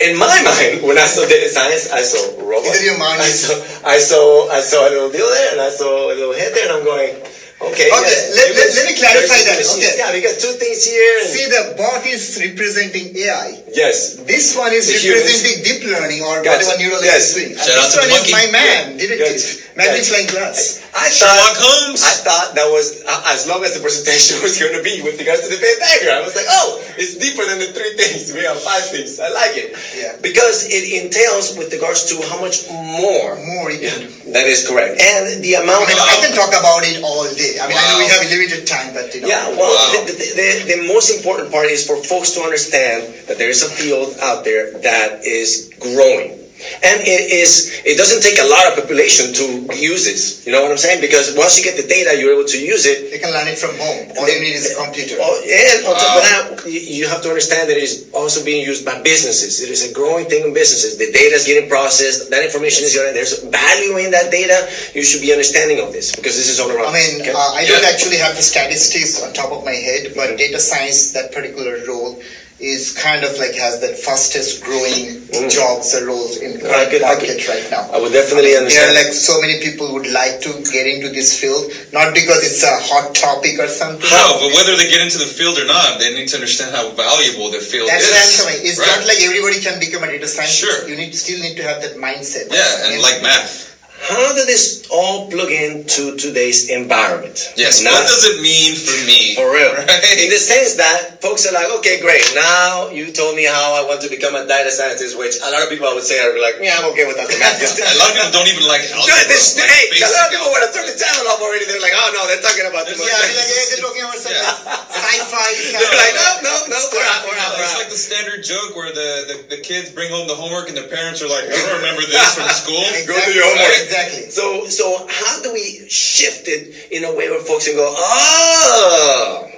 in 0.00 0.16
my 0.18 0.30
mind, 0.46 0.82
when 0.86 0.98
I 0.98 1.06
saw 1.06 1.26
data 1.26 1.48
science, 1.48 1.90
I 1.92 2.02
saw 2.02 2.38
robots. 2.42 2.78
In 2.80 2.84
your 2.86 2.98
mind, 2.98 3.20
I 3.22 3.30
saw, 3.30 3.54
I 3.86 3.98
saw, 3.98 4.48
I 4.50 4.60
saw 4.60 4.88
a 4.88 4.90
little 4.90 5.10
deal 5.10 5.26
there, 5.28 5.52
and 5.52 5.60
I 5.60 5.70
saw 5.70 6.12
a 6.12 6.14
little 6.14 6.34
head 6.34 6.52
there, 6.54 6.70
and 6.70 6.78
I'm 6.78 6.84
going, 6.84 7.10
okay. 7.58 7.90
Okay, 7.90 7.90
yes, 7.90 8.30
let- 8.38 8.54
let- 8.54 8.74
let 8.78 8.84
me 8.86 8.94
clarify 8.94 9.40
that, 9.42 9.58
okay. 9.58 9.94
Yeah, 9.98 10.12
we 10.14 10.20
got 10.22 10.38
two 10.38 10.54
things 10.62 10.84
here. 10.86 11.24
See, 11.26 11.46
the 11.50 11.74
bot 11.76 12.06
is 12.06 12.38
representing 12.38 13.10
AI. 13.18 13.58
yes. 13.74 14.22
This 14.22 14.54
one 14.54 14.70
is 14.72 14.86
The 14.86 14.94
humans. 15.02 15.26
representing 15.26 15.56
deep 15.66 15.80
learning 15.90 16.22
or 16.22 16.42
Gotcha. 16.46 16.62
whatever 16.70 16.78
neural 16.78 17.02
Yes. 17.02 17.30
is 17.30 17.34
doing. 17.34 17.50
And 17.58 17.60
Shout 17.60 17.74
out 17.78 17.82
this 17.82 17.94
to 17.94 18.00
the 18.06 18.12
one 18.14 18.22
is 18.22 18.30
my 18.32 18.46
man, 18.54 18.82
Yeah. 18.94 19.02
detective, 19.02 19.42
Yes. 19.42 19.67
Magnifying 19.78 20.26
glass. 20.26 20.82
I 20.90 21.06
Sherlock 21.08 21.54
thought, 21.54 21.62
Holmes. 21.62 22.02
I 22.02 22.14
thought 22.26 22.48
that 22.58 22.66
was 22.74 23.06
uh, 23.06 23.30
as 23.30 23.46
long 23.46 23.62
as 23.62 23.78
the 23.78 23.80
presentation 23.80 24.42
was 24.44 24.58
going 24.58 24.74
to 24.74 24.82
be 24.82 24.98
with 25.06 25.14
regards 25.22 25.46
to 25.46 25.50
the 25.54 25.56
Venn 25.62 25.78
diagram. 25.78 26.20
I 26.20 26.24
was 26.26 26.34
like, 26.34 26.50
oh, 26.50 26.82
it's 26.98 27.14
deeper 27.14 27.46
than 27.46 27.62
the 27.62 27.70
three 27.70 27.94
things. 27.94 28.34
We 28.34 28.42
have 28.42 28.58
five 28.58 28.82
things. 28.90 29.22
I 29.22 29.30
like 29.30 29.54
it. 29.54 29.78
Yeah. 29.94 30.18
Because 30.18 30.66
it 30.66 30.82
entails 31.06 31.54
with 31.54 31.70
regards 31.70 32.10
to 32.10 32.18
how 32.26 32.42
much 32.42 32.66
more. 32.68 33.38
More 33.38 33.70
you 33.70 33.86
can 33.86 34.02
do. 34.02 34.10
That 34.34 34.50
is 34.50 34.66
correct. 34.66 34.98
And 34.98 35.40
the 35.40 35.56
I 35.56 35.62
amount 35.62 35.86
mean, 35.86 35.94
of. 35.96 36.10
I 36.10 36.18
can 36.20 36.34
talk 36.34 36.50
about 36.50 36.82
it 36.82 36.98
all 37.06 37.22
day. 37.38 37.62
I 37.62 37.70
mean, 37.70 37.78
I 37.78 37.84
know 37.94 38.02
we 38.02 38.10
have 38.10 38.26
limited 38.26 38.66
time, 38.66 38.90
but 38.92 39.14
you 39.14 39.22
know. 39.22 39.30
Yeah, 39.30 39.46
well, 39.54 39.70
Wow. 39.70 40.04
the, 40.04 40.12
the, 40.12 40.26
the, 40.34 40.48
the 40.74 40.80
most 40.90 41.14
important 41.14 41.54
part 41.54 41.70
is 41.70 41.86
for 41.86 41.96
folks 42.02 42.34
to 42.34 42.42
understand 42.42 43.06
that 43.30 43.38
there 43.38 43.48
is 43.48 43.62
a 43.62 43.70
field 43.70 44.16
out 44.20 44.42
there 44.44 44.74
that 44.82 45.22
is 45.24 45.70
growing. 45.78 46.34
And 46.82 46.98
it 47.06 47.30
is 47.30 47.82
it 47.86 47.96
doesn't 47.96 48.22
take 48.22 48.38
a 48.42 48.48
lot 48.50 48.66
of 48.66 48.74
population 48.74 49.30
to 49.34 49.44
use 49.76 50.04
this. 50.04 50.42
You 50.46 50.52
know 50.52 50.62
what 50.62 50.70
I'm 50.70 50.78
saying? 50.80 51.00
Because 51.00 51.34
once 51.38 51.56
you 51.58 51.62
get 51.62 51.76
the 51.78 51.86
data, 51.86 52.18
you're 52.18 52.34
able 52.34 52.48
to 52.50 52.58
use 52.58 52.86
it. 52.86 53.10
They 53.10 53.18
can 53.18 53.30
learn 53.30 53.46
it 53.46 53.58
from 53.58 53.78
home. 53.78 54.10
All 54.18 54.26
you 54.26 54.40
need 54.42 54.54
is 54.58 54.74
a 54.74 54.76
computer. 54.82 55.16
Oh, 55.22 55.38
and 55.42 55.86
on 55.86 55.94
top 55.94 56.16
of 56.18 56.22
that, 56.26 56.42
you 56.66 56.80
you 56.98 57.04
have 57.08 57.22
to 57.22 57.28
understand 57.30 57.70
that 57.70 57.76
it 57.78 57.86
is 57.86 58.10
also 58.12 58.42
being 58.44 58.66
used 58.66 58.82
by 58.84 58.98
businesses. 59.02 59.62
It 59.62 59.70
is 59.70 59.86
a 59.88 59.94
growing 59.94 60.26
thing 60.26 60.42
in 60.46 60.52
businesses. 60.52 60.98
The 60.98 61.10
data 61.14 61.34
is 61.38 61.46
getting 61.46 61.68
processed. 61.70 62.30
That 62.30 62.42
information 62.44 62.84
is 62.84 62.94
getting 62.94 63.14
there's 63.14 63.38
value 63.46 63.96
in 64.02 64.10
that 64.10 64.30
data. 64.34 64.66
You 64.98 65.04
should 65.06 65.22
be 65.22 65.30
understanding 65.30 65.78
of 65.78 65.92
this 65.94 66.10
because 66.14 66.34
this 66.34 66.50
is 66.50 66.58
all 66.58 66.70
around. 66.74 66.90
I 66.90 66.98
mean, 66.98 67.22
okay? 67.22 67.30
uh, 67.30 67.54
I 67.54 67.62
don't 67.70 67.82
Yeah. 67.82 67.94
actually 67.94 68.18
have 68.18 68.34
the 68.34 68.42
statistics 68.42 69.22
on 69.22 69.32
top 69.32 69.50
of 69.54 69.64
my 69.64 69.74
head, 69.78 70.12
but 70.18 70.34
data 70.36 70.58
science, 70.58 71.12
that 71.14 71.30
particular 71.32 71.78
role, 71.86 72.18
is 72.60 72.90
kind 72.98 73.22
of 73.24 73.38
like 73.38 73.54
has 73.54 73.78
the 73.80 73.88
fastest 73.94 74.64
growing 74.64 75.22
jobs 75.48 75.94
or 75.94 76.06
roles 76.10 76.38
in 76.38 76.58
the 76.58 76.66
Mm. 76.66 76.74
I 76.74 76.84
could- 76.90 77.02
I 77.02 77.14
market 77.14 77.38
could- 77.38 77.48
right 77.48 77.70
now. 77.70 77.88
I 77.94 77.98
would 78.02 78.12
definitely 78.12 78.56
understand. 78.56 78.90
There 78.90 78.98
are 78.98 79.04
like 79.04 79.14
so 79.14 79.40
many 79.40 79.60
people 79.62 79.92
would 79.94 80.10
like 80.10 80.40
to 80.42 80.50
get 80.72 80.86
into 80.86 81.08
this 81.10 81.38
field, 81.38 81.70
not 81.92 82.14
because 82.14 82.42
it's 82.42 82.62
a 82.66 82.74
hot 82.90 83.14
topic 83.14 83.60
or 83.60 83.68
something. 83.68 84.10
No, 84.10 84.38
but 84.42 84.50
whether 84.58 84.74
they 84.76 84.88
get 84.90 85.00
into 85.00 85.18
the 85.18 85.30
field 85.38 85.56
or 85.58 85.66
not, 85.66 86.00
they 86.00 86.10
need 86.14 86.26
to 86.28 86.36
understand 86.36 86.74
how 86.74 86.90
valuable 86.90 87.50
the 87.50 87.60
field 87.60 87.88
That's 87.88 88.04
is. 88.04 88.10
what 88.10 88.18
I'm 88.22 88.34
saying. 88.54 88.66
It's 88.66 88.78
right? 88.78 88.88
not 88.90 89.06
like 89.06 89.20
everybody 89.22 89.60
can 89.60 89.78
become 89.78 90.02
a 90.02 90.08
data 90.10 90.26
scientist. 90.26 90.58
Sure. 90.58 90.88
You 90.88 90.96
need 90.96 91.14
still 91.14 91.38
need 91.38 91.56
to 91.58 91.62
have 91.62 91.80
that 91.82 91.94
mindset. 91.96 92.50
yeah, 92.50 92.86
and 92.90 93.00
like 93.02 93.22
math. 93.22 93.66
How 93.98 94.30
does 94.32 94.46
this 94.46 94.86
all 94.94 95.26
plug 95.28 95.50
into 95.50 96.14
today's 96.16 96.70
environment? 96.70 97.50
Yes. 97.58 97.82
Not- 97.82 97.92
what 97.98 98.06
does 98.06 98.24
it 98.30 98.38
mean 98.40 98.78
for 98.78 98.94
me? 99.04 99.34
For 99.34 99.50
real. 99.50 99.74
Right? 99.78 99.90
In 100.22 100.30
the 100.30 100.38
sense 100.40 100.74
that 100.78 101.18
folks 101.20 101.44
are 101.46 101.52
like, 101.54 101.66
okay, 101.82 101.98
great. 102.00 102.22
Now 102.34 102.88
you 102.94 103.10
told 103.10 103.34
me 103.36 103.44
how 103.44 103.74
I 103.74 103.82
want 103.84 104.00
to 104.06 104.10
become 104.10 104.34
a 104.38 104.46
data 104.46 104.70
scientist, 104.70 105.18
which 105.18 105.34
a 105.42 105.50
lot 105.50 105.62
of 105.62 105.68
people 105.68 105.86
I 105.90 105.94
would 105.98 106.06
say 106.06 106.18
are 106.22 106.30
like, 106.38 106.56
yeah, 106.62 106.78
I'm 106.78 106.86
okay 106.94 107.04
with 107.10 107.18
that. 107.18 107.26
a 107.30 107.98
lot 107.98 108.10
of 108.10 108.14
people 108.16 108.32
don't 108.32 108.48
even 108.48 108.64
like 108.70 108.86
algebra. 108.94 109.18
Dude, 109.18 109.28
this, 109.34 109.58
like 109.58 109.66
hey, 109.70 109.90
a 109.98 110.08
lot 110.08 110.30
of 110.30 110.32
people 110.32 110.48
when 110.54 110.62
I 110.62 110.70
algebra. 110.70 110.76
turn 110.78 110.86
the 110.88 110.96
channel 110.98 111.24
off 111.30 111.42
already, 111.42 111.66
they're 111.66 111.82
like, 111.82 111.94
oh 111.98 112.08
no, 112.14 112.22
they're 112.30 112.42
talking 112.42 112.64
about 112.70 112.86
too 112.86 112.94
There's 112.96 113.02
much. 113.02 113.12
Yeah, 113.12 113.18
I 113.18 113.26
mean, 113.28 113.38
like, 113.38 113.50
yeah, 113.50 113.64
they're 113.74 113.82
talking 113.84 114.02
about 114.06 114.18
some 114.22 114.34
sci-fi. 114.38 115.48
They're 115.74 115.98
like, 115.98 116.14
no, 116.16 116.28
no, 116.48 116.54
no, 116.70 116.78
we're 116.94 117.06
out, 117.06 117.22
we're 117.26 117.38
out, 117.38 117.52
we're 117.58 117.66
It's 117.66 117.74
out. 117.74 117.82
like 117.82 117.92
the 117.92 117.98
standard 118.00 118.40
joke 118.46 118.72
where 118.78 118.90
the, 118.94 119.10
the, 119.30 119.36
the 119.56 119.60
kids 119.62 119.90
bring 119.90 120.08
home 120.10 120.26
the 120.30 120.38
homework 120.38 120.68
and 120.70 120.76
the 120.78 120.86
parents 120.90 121.20
are 121.22 121.30
like, 121.30 121.44
I 121.48 121.54
don't 121.54 121.82
remember 121.82 122.02
this 122.06 122.34
from 122.38 122.46
school. 122.54 122.78
Exactly. 122.94 123.10
Go 123.10 123.16
do 123.26 123.32
your 123.34 123.46
homework. 123.48 123.87
Exactly. 123.88 124.28
So, 124.28 124.66
so 124.68 125.06
how 125.08 125.40
do 125.42 125.52
we 125.52 125.88
shift 125.88 126.44
it 126.46 126.92
in 126.92 127.04
a 127.04 127.12
way 127.16 127.30
where 127.30 127.40
folks 127.40 127.66
can 127.66 127.76
go, 127.76 127.88
oh, 127.96 129.48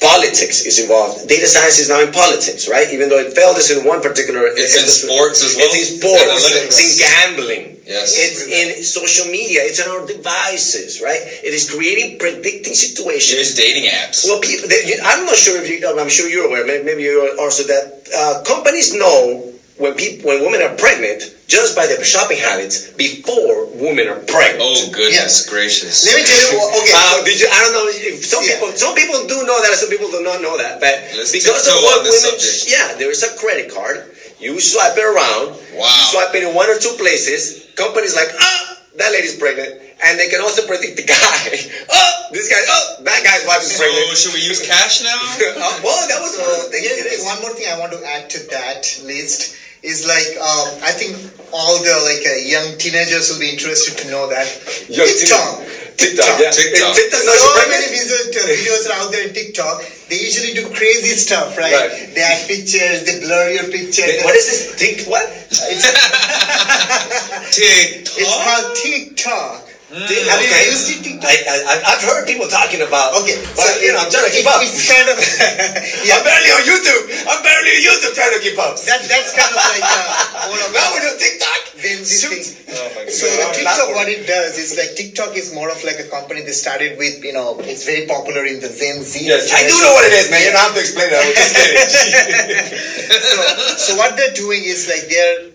politics 0.00 0.64
is 0.64 0.80
involved. 0.80 1.28
Data 1.28 1.46
science 1.46 1.78
is 1.78 1.88
now 1.88 2.00
in 2.00 2.10
politics, 2.10 2.68
right? 2.68 2.88
Even 2.88 3.08
though 3.08 3.18
it 3.18 3.36
failed 3.36 3.56
us 3.56 3.68
in 3.70 3.84
one 3.84 4.00
particular. 4.00 4.48
It's 4.48 4.80
in 4.80 4.88
sports 4.88 5.44
as 5.44 5.56
well. 5.56 5.68
It's 5.68 5.76
in 5.76 6.00
sports. 6.00 6.24
Analytics. 6.24 6.72
It's 6.72 6.80
in 6.80 6.92
gambling. 7.04 7.64
Yes. 7.84 8.16
It's 8.16 8.40
in 8.48 8.82
social 8.84 9.26
media. 9.32 9.60
It's 9.64 9.80
on 9.80 9.88
our 9.88 10.06
devices, 10.06 11.00
right? 11.00 11.20
It 11.20 11.52
is 11.52 11.68
creating 11.68 12.18
predicting 12.18 12.74
situations. 12.74 13.36
There's 13.36 13.56
dating 13.56 13.88
apps. 13.90 14.24
Well, 14.24 14.40
people, 14.40 14.68
they, 14.68 14.96
I'm 15.04 15.24
not 15.24 15.36
sure 15.36 15.60
if 15.60 15.68
you. 15.68 15.84
I'm 15.84 16.08
sure 16.08 16.28
you're 16.28 16.46
aware. 16.46 16.64
Maybe, 16.66 16.84
maybe 16.84 17.02
you're 17.02 17.40
also 17.40 17.64
that 17.64 18.08
uh, 18.12 18.44
companies 18.44 18.94
know 18.94 19.47
when 19.78 19.94
people 19.94 20.28
when 20.30 20.42
women 20.42 20.60
are 20.62 20.74
pregnant 20.76 21.22
just 21.46 21.74
by 21.78 21.86
their 21.86 22.02
shopping 22.04 22.36
habits 22.38 22.90
before 22.98 23.66
women 23.78 24.06
are 24.10 24.20
pregnant. 24.26 24.60
oh 24.60 24.90
goodness 24.92 25.48
gracious. 25.48 26.04
Let 26.04 26.16
me 26.18 26.22
tell 26.26 26.52
you. 26.52 26.58
what- 26.58 26.74
Okay. 26.82 26.92
Uh, 26.94 27.18
so- 27.18 27.24
did 27.24 27.40
you? 27.40 27.48
I 27.48 27.58
don't 27.64 27.74
know. 27.78 27.86
If 27.88 28.26
some 28.26 28.42
Yeah. 28.44 28.58
people, 28.58 28.72
some 28.76 28.94
people 28.94 29.26
do 29.26 29.46
know 29.46 29.58
that. 29.62 29.72
Some 29.78 29.88
people 29.90 30.10
do 30.10 30.20
not 30.22 30.42
know 30.42 30.58
that. 30.58 30.80
But 30.82 30.94
Let's 31.16 31.32
because 31.32 31.66
of 31.70 31.78
what 31.82 32.02
women, 32.04 32.12
subject. 32.12 32.68
yeah, 32.68 32.94
there 32.98 33.10
is 33.10 33.22
a 33.22 33.30
credit 33.38 33.72
card. 33.72 34.14
You 34.38 34.60
swipe 34.60 34.94
it 34.98 35.02
around. 35.02 35.56
Wow. 35.74 35.86
You 35.88 36.02
swipe 36.12 36.34
it 36.34 36.42
in 36.46 36.54
one 36.54 36.68
or 36.70 36.78
two 36.78 36.94
places. 36.98 37.66
Companies 37.74 38.14
like, 38.14 38.30
ah, 38.38 38.78
that 38.98 39.10
lady's 39.14 39.34
pregnant, 39.38 39.78
and 40.04 40.18
they 40.18 40.28
can 40.28 40.40
also 40.42 40.66
predict 40.66 40.96
the 40.98 41.06
guy. 41.06 41.42
oh, 41.94 42.10
this 42.34 42.46
guy. 42.50 42.58
Oh, 42.66 43.02
that 43.02 43.22
guy's 43.24 43.46
wife 43.46 43.62
is 43.62 43.72
So 43.74 43.82
pregnant. 43.82 44.14
should 44.18 44.34
we 44.34 44.42
use 44.42 44.58
cash 44.62 45.02
now? 45.02 45.16
Uh, 45.58 45.80
well, 45.82 46.02
that 46.10 46.20
was 46.20 46.34
one 46.38 46.50
of 46.50 46.54
the 46.58 46.62
So 46.66 46.70
things. 46.70 46.86
here's 46.86 46.98
it 47.00 47.02
the 47.04 47.10
thing, 47.10 47.18
is. 47.18 47.26
one 47.26 47.40
more 47.42 47.54
thing 47.54 47.66
I 47.72 47.78
want 47.78 47.92
to 47.94 48.02
add 48.06 48.30
to 48.30 48.38
that 48.54 48.82
list 49.06 49.54
is 49.82 50.06
like 50.06 50.28
um, 50.42 50.68
I 50.82 50.92
think 50.92 51.16
all 51.52 51.78
the 51.78 51.94
like 52.04 52.24
uh, 52.26 52.36
young 52.44 52.76
teenagers 52.78 53.30
will 53.30 53.40
be 53.40 53.50
interested 53.50 53.96
to 54.04 54.10
know 54.10 54.28
that 54.28 54.46
Young 54.88 55.06
TikTok. 55.06 55.64
TikTok, 55.98 56.38
yeah. 56.38 56.50
TikTok. 56.54 56.94
TikTok, 56.94 57.22
no, 57.26 57.34
so 57.34 57.50
many 57.68 57.90
pregnant. 57.90 58.30
uh, 58.38 58.46
videos 58.46 58.86
are 58.86 59.02
out 59.02 59.10
there 59.10 59.26
in 59.26 59.34
TikTok. 59.34 59.82
They 60.08 60.16
usually 60.20 60.54
do 60.54 60.70
crazy 60.74 61.10
stuff, 61.18 61.58
right? 61.58 61.74
Right. 61.74 62.14
They 62.14 62.22
add 62.22 62.46
pictures, 62.46 63.02
they 63.04 63.18
blur 63.20 63.50
your 63.50 63.66
picture. 63.70 64.06
What 64.22 64.34
is 64.36 64.46
this? 64.46 64.78
Tik 64.78 65.06
what? 65.10 65.26
It's 65.50 65.82
TikTok. 67.58 68.44
called 68.44 68.76
TikTok. 68.76 69.67
Have 69.88 70.04
Okay. 70.04 70.68
you 70.68 70.76
used 70.76 70.84
it, 70.92 71.00
I, 71.24 71.32
I, 71.48 71.74
I've 71.96 72.04
heard 72.04 72.28
people 72.28 72.44
talking 72.44 72.84
about. 72.84 73.16
Okay, 73.24 73.40
but 73.56 73.80
you 73.80 73.88
know, 73.96 74.04
I'm 74.04 74.12
trying 74.12 74.28
to 74.28 74.34
keep 74.36 74.44
it's, 74.44 74.52
up. 74.52 74.60
It's 74.60 74.84
kind 74.84 75.08
of 75.08 75.16
I'm 76.12 76.22
barely 76.28 76.50
on 76.52 76.62
YouTube. 76.68 77.04
I'm 77.24 77.40
barely 77.40 77.72
on 77.72 77.82
YouTube 77.88 78.12
trying 78.12 78.36
to 78.36 78.40
keep 78.44 78.60
up. 78.60 78.76
That, 78.84 79.00
that's 79.08 79.32
kind 79.32 79.48
of 79.48 79.56
like 79.56 79.80
uh, 79.80 80.52
one 80.52 80.60
of 80.60 80.70
now 80.76 80.92
we're 80.92 81.08
the 81.08 81.16
TikTok. 81.16 81.60
Then 81.80 82.04
Z 82.04 82.10
Shoot. 82.20 82.36
things. 82.36 82.68
Oh 82.68 82.84
my 83.00 83.08
So 83.08 83.24
God. 83.32 83.48
the 83.54 83.64
TikTok, 83.64 83.88
what 83.96 84.08
it 84.12 84.26
does 84.28 84.58
is 84.60 84.76
like 84.76 84.92
TikTok 84.92 85.32
is 85.40 85.54
more 85.56 85.72
of 85.72 85.80
like 85.80 85.96
a 86.04 86.08
company 86.12 86.44
that 86.44 86.52
started 86.52 86.98
with, 87.00 87.24
you 87.24 87.32
know, 87.32 87.56
it's 87.64 87.86
very 87.88 88.04
popular 88.04 88.44
in 88.44 88.60
the 88.60 88.68
Gen 88.68 89.00
Z. 89.00 89.24
Yes, 89.24 89.48
I 89.56 89.64
do 89.64 89.72
know 89.80 89.96
what 89.96 90.04
it 90.04 90.12
is, 90.12 90.28
man. 90.28 90.44
You 90.44 90.52
don't 90.52 90.68
have 90.68 90.76
to 90.76 90.84
explain 90.84 91.08
that. 91.08 91.22
I 91.22 91.32
was 91.32 91.38
just 91.38 91.54
kidding. 91.56 92.76
so, 93.24 93.40
so 93.78 93.90
what 93.96 94.20
they're 94.20 94.36
doing 94.36 94.68
is 94.68 94.84
like 94.84 95.08
they're 95.08 95.47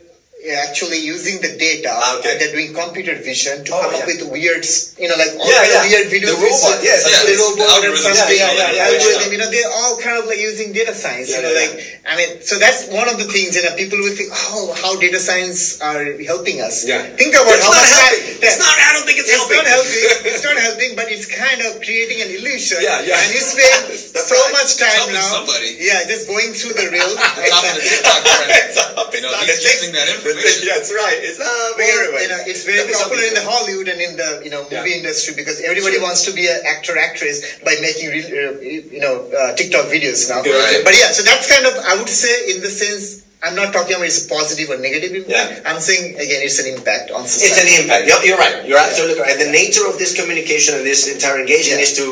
actually 0.51 0.99
using 0.99 1.39
the 1.39 1.55
data 1.55 1.87
Ah, 1.93 2.19
okay. 2.19 2.35
and 2.35 2.41
they're 2.41 2.51
doing 2.51 2.73
computer 2.75 3.15
vision 3.15 3.63
to 3.63 3.71
Oh, 3.73 3.81
come 3.81 3.93
yeah. 3.95 3.99
up 4.03 4.05
with 4.11 4.21
weird, 4.27 4.65
you 4.99 5.07
know, 5.07 5.15
like 5.15 5.31
all 5.39 5.47
Yeah, 5.47 5.63
kind 5.63 5.71
yeah. 5.71 5.79
of 5.79 5.87
weird 5.87 6.07
videos. 6.11 6.35
The 6.35 6.43
robot, 6.43 6.73
with- 6.79 6.83
yes, 6.83 6.99
the 7.07 7.11
yes. 7.31 7.39
robot 7.39 7.63
and 7.63 7.71
Algorithms, 7.87 8.15
something. 8.19 8.37
yeah, 8.37 8.51
yeah, 8.51 8.71
yeah, 8.75 8.87
algorithm, 8.91 9.31
you 9.31 9.39
know, 9.39 9.49
they're 9.49 9.71
all 9.71 9.95
kind 10.03 10.17
of 10.19 10.25
like 10.27 10.39
using 10.43 10.73
data 10.75 10.91
science. 10.93 11.29
Yeah, 11.31 11.39
you 11.39 11.43
know, 11.47 11.53
yeah, 11.55 11.61
like 11.63 11.73
I 12.03 12.13
mean, 12.19 12.41
so 12.43 12.59
that's 12.59 12.91
one 12.91 13.07
of 13.07 13.15
the 13.17 13.25
things. 13.31 13.55
You 13.55 13.63
know, 13.63 13.71
people 13.79 13.95
will 14.03 14.11
think, 14.11 14.29
oh, 14.51 14.75
how 14.83 14.99
data 14.99 15.19
science 15.23 15.79
are 15.79 16.03
helping 16.27 16.59
us. 16.59 16.83
Yeah. 16.83 16.99
Think 17.15 17.31
about 17.39 17.55
It's 17.55 17.63
how 17.63 17.71
not 17.71 17.79
much 17.79 17.93
helping. 17.95 18.35
time. 18.35 18.43
It's 18.43 18.59
not. 18.59 18.75
I 18.75 18.91
don't 18.91 19.07
think 19.07 19.19
it's, 19.23 19.31
It's 19.31 19.39
helping. 19.39 19.57
not 19.63 19.67
helping. 19.71 20.03
It's 20.33 20.43
not 20.43 20.57
helping, 20.59 20.91
but 20.99 21.07
it's 21.07 21.27
kind 21.31 21.63
of 21.63 21.79
creating 21.79 22.19
an 22.19 22.29
illusion. 22.35 22.83
Yeah, 22.83 22.99
yeah. 23.07 23.15
And 23.23 23.31
you 23.31 23.39
spend 23.39 23.95
so 24.27 24.35
right. 24.35 24.51
much 24.59 24.75
time 24.75 25.15
now. 25.15 25.23
somebody. 25.39 25.79
Yeah, 25.79 26.03
just 26.03 26.27
going 26.27 26.51
through 26.51 26.75
the 26.75 26.91
reels. 26.91 27.15
On 27.15 27.39
top 27.47 27.63
of 27.71 27.79
the 27.79 27.83
TikTok 27.87 28.19
trend. 28.27 28.51
It's 28.67 28.75
not- 28.75 29.13
You 29.13 29.21
know, 29.21 29.29
it's 29.29 29.39
not 29.39 29.47
he's 29.47 29.63
using 29.63 29.91
that 29.95 30.09
thing. 30.19 30.32
That's 30.35 30.91
right. 30.93 31.19
It's 31.21 31.39
not 31.39 31.49
Well, 31.77 32.21
you 32.21 32.29
know, 32.29 32.41
it's 32.49 32.63
very 32.65 32.85
popular 32.91 33.23
in 33.23 33.33
the 33.33 33.45
Hollywood 33.45 33.87
and 33.87 33.99
in 34.01 34.13
the 34.17 34.41
you 34.43 34.51
know 34.53 34.63
movie 34.71 34.91
Yeah. 34.95 35.01
industry 35.03 35.33
because 35.35 35.61
everybody 35.61 35.95
Sure. 35.97 36.03
wants 36.07 36.21
to 36.27 36.31
be 36.31 36.47
an 36.47 36.59
actor 36.65 36.97
actress 36.97 37.37
by 37.63 37.75
making 37.81 38.09
real, 38.09 38.27
uh, 38.27 38.59
you 38.61 38.99
know 38.99 39.15
uh, 39.31 39.53
TikTok 39.55 39.85
videos 39.87 40.29
now. 40.29 40.41
Right. 40.41 40.81
But 40.83 40.95
yeah, 40.97 41.11
so 41.11 41.21
that's 41.23 41.45
kind 41.47 41.65
of 41.65 41.73
I 41.83 41.95
would 41.99 42.09
say 42.09 42.33
in 42.51 42.61
the 42.61 42.69
sense 42.69 43.21
I'm 43.43 43.55
not 43.59 43.73
talking 43.75 43.91
about 43.99 44.07
it's 44.07 44.23
a 44.23 44.29
positive 44.31 44.69
or 44.71 44.77
negative 44.79 45.11
impact. 45.19 45.51
Yeah. 45.51 45.67
I'm 45.69 45.81
saying 45.83 46.15
again 46.15 46.39
it's 46.47 46.59
an 46.63 46.67
impact 46.75 47.11
on 47.11 47.27
society. 47.27 47.47
It's 47.51 47.59
an 47.59 47.69
impact. 47.83 48.07
You're, 48.07 48.23
you're 48.23 48.37
right. 48.39 48.63
You're 48.67 48.79
absolutely 48.79 49.19
right. 49.19 49.35
The 49.37 49.51
nature 49.51 49.83
of 49.85 49.99
this 49.99 50.15
communication 50.15 50.75
and 50.79 50.85
this 50.87 51.11
entire 51.11 51.39
engagement 51.43 51.79
Yeah. 51.83 51.87
is 51.87 51.93
to 51.99 52.05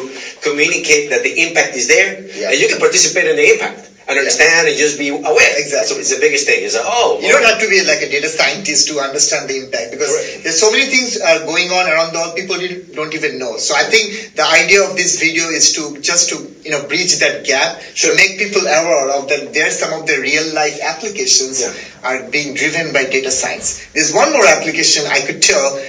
communicate 0.43 1.09
that 1.09 1.23
the 1.23 1.31
impact 1.45 1.75
is 1.79 1.87
there, 1.87 2.19
Yeah. 2.35 2.51
and 2.51 2.59
you 2.59 2.67
can 2.67 2.79
participate 2.79 3.27
in 3.31 3.35
the 3.39 3.47
impact 3.53 3.87
and 4.11 4.19
understand 4.19 4.67
and 4.67 4.75
just 4.77 4.99
be 4.99 5.09
aware. 5.09 5.53
Exactly. 5.57 5.87
So 5.87 5.95
it's 5.97 6.11
the 6.13 6.19
biggest 6.19 6.45
thing. 6.45 6.61
Is 6.67 6.73
that 6.75 6.83
oh, 6.85 7.17
You 7.23 7.31
don't 7.31 7.45
have 7.47 7.59
to 7.63 7.69
be 7.71 7.79
like 7.87 8.03
a 8.03 8.09
data 8.11 8.27
scientist 8.27 8.87
to 8.91 8.99
understand 8.99 9.47
the 9.49 9.55
impact 9.63 9.91
because 9.95 10.11
Correct. 10.11 10.43
there's 10.43 10.59
so 10.59 10.69
many 10.71 10.85
things 10.91 11.15
are 11.19 11.39
going 11.47 11.71
on 11.71 11.87
around 11.87 12.11
the 12.13 12.19
world 12.19 12.35
people 12.35 12.57
didn't- 12.59 12.93
don't 12.93 13.13
even 13.15 13.39
know. 13.39 13.55
So 13.57 13.73
I 13.73 13.83
think 13.87 14.35
the 14.35 14.45
idea 14.45 14.83
of 14.83 14.95
this 14.99 15.17
video 15.19 15.47
is 15.49 15.71
to 15.79 15.97
just 16.03 16.29
to 16.35 16.43
you 16.61 16.71
know 16.71 16.83
bridge 16.91 17.17
that 17.23 17.45
gap 17.45 17.81
Sure. 17.95 18.11
to 18.11 18.17
make 18.19 18.37
people 18.37 18.61
aware 18.61 19.09
of 19.17 19.27
that 19.31 19.53
there's 19.53 19.79
some 19.79 19.93
of 19.93 20.05
the 20.05 20.19
real 20.19 20.45
life 20.53 20.77
applications 20.83 21.61
Yeah. 21.61 21.73
are 22.03 22.19
being 22.29 22.53
driven 22.53 22.91
by 22.93 23.05
data 23.05 23.31
science. 23.31 23.81
There's 23.93 24.11
one 24.13 24.31
more 24.33 24.45
application 24.45 25.07
I 25.07 25.21
could 25.21 25.41
tell, 25.41 25.79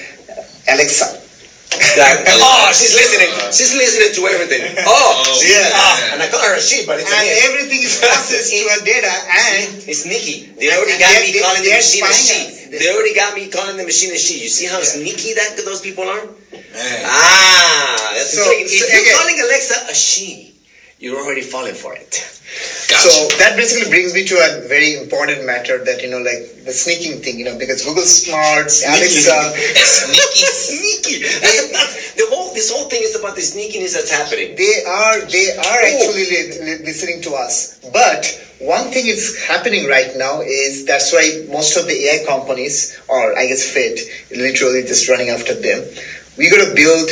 Alexa. 0.68 1.21
That- 1.96 2.24
oh, 2.40 2.72
she's 2.72 2.94
listening. 2.94 3.30
She's 3.52 3.72
listening 3.76 4.12
to 4.16 4.20
everything. 4.28 4.62
Oh, 4.86 5.22
Oh, 5.24 5.38
she- 5.38 5.52
yeah. 5.52 5.68
ah, 5.72 6.12
and 6.14 6.18
I 6.22 6.28
call 6.28 6.40
her 6.40 6.56
a 6.56 6.60
she, 6.60 6.84
but 6.86 6.98
it's 7.00 7.10
a 7.10 7.14
And 7.14 7.28
he. 7.28 7.46
everything 7.48 7.80
is 7.84 7.98
processed 8.00 8.50
to 8.56 8.64
a 8.72 8.78
data 8.84 9.08
and 9.08 9.76
It's 9.88 10.04
Nikki. 10.04 10.52
They 10.58 10.72
already 10.72 10.96
got 10.98 11.12
they're- 11.12 11.24
me 11.24 11.32
they're- 11.32 11.42
calling 11.44 11.62
the 11.62 11.68
they're 11.70 11.80
machine 11.84 12.04
a 12.04 12.12
spying 12.12 12.48
she. 12.72 12.78
They 12.78 12.88
already 12.92 13.14
got 13.14 13.34
me 13.36 13.48
calling 13.48 13.76
the 13.76 13.84
machine 13.84 14.12
a 14.12 14.18
she. 14.18 14.40
You 14.40 14.48
see 14.48 14.66
how 14.66 14.78
Yeah. 14.78 14.84
sneaky 14.96 15.34
that 15.34 15.56
those 15.64 15.80
people 15.80 16.04
are? 16.08 16.24
Man. 16.52 17.02
Ah, 17.04 18.12
that's 18.16 18.32
So- 18.32 18.44
so 18.44 18.50
If 18.52 18.72
you're 18.72 18.88
again- 18.88 19.16
calling 19.16 19.38
Alexa 19.40 19.76
a 19.90 19.94
she, 19.94 20.51
you're 21.02 21.18
already 21.18 21.42
falling 21.42 21.74
for 21.74 21.92
it. 21.98 22.22
Gotcha. 22.86 23.10
So 23.10 23.36
that 23.42 23.56
basically 23.56 23.90
brings 23.90 24.14
me 24.14 24.22
to 24.30 24.38
a 24.38 24.68
very 24.68 24.94
important 24.94 25.44
matter 25.44 25.82
that 25.82 26.00
you 26.00 26.08
know, 26.08 26.22
like 26.22 26.62
the 26.62 26.70
sneaking 26.70 27.18
thing, 27.20 27.38
you 27.40 27.44
know, 27.44 27.58
because 27.58 27.82
Google 27.84 28.06
Smarts, 28.06 28.86
Alexa, 28.86 29.50
Sneaky. 29.82 30.46
Sneaky. 30.46 31.16
About, 31.26 31.90
the 32.14 32.26
whole 32.30 32.54
this 32.54 32.70
whole 32.70 32.88
thing 32.88 33.02
is 33.02 33.18
about 33.18 33.34
the 33.34 33.42
sneakiness 33.42 33.98
that's 33.98 34.14
happening. 34.14 34.54
they 34.54 34.84
are 34.86 35.26
they 35.26 35.50
are 35.58 35.80
oh. 35.82 35.90
actually 35.90 36.24
li- 36.30 36.54
li- 36.62 36.84
listening 36.86 37.20
to 37.22 37.34
us. 37.34 37.82
But 37.90 38.22
one 38.60 38.94
thing 38.94 39.06
is 39.10 39.42
happening 39.42 39.88
right 39.88 40.14
now 40.14 40.40
is 40.40 40.86
that's 40.86 41.12
why 41.12 41.42
most 41.50 41.76
of 41.76 41.88
the 41.90 41.98
AI 41.98 42.24
companies, 42.24 42.94
or 43.08 43.36
I 43.36 43.48
guess 43.50 43.66
Fed, 43.66 43.98
literally 44.30 44.82
just 44.86 45.08
running 45.08 45.30
after 45.30 45.54
them. 45.54 45.82
We 46.38 46.48
got 46.48 46.62
to 46.62 46.74
build 46.76 47.10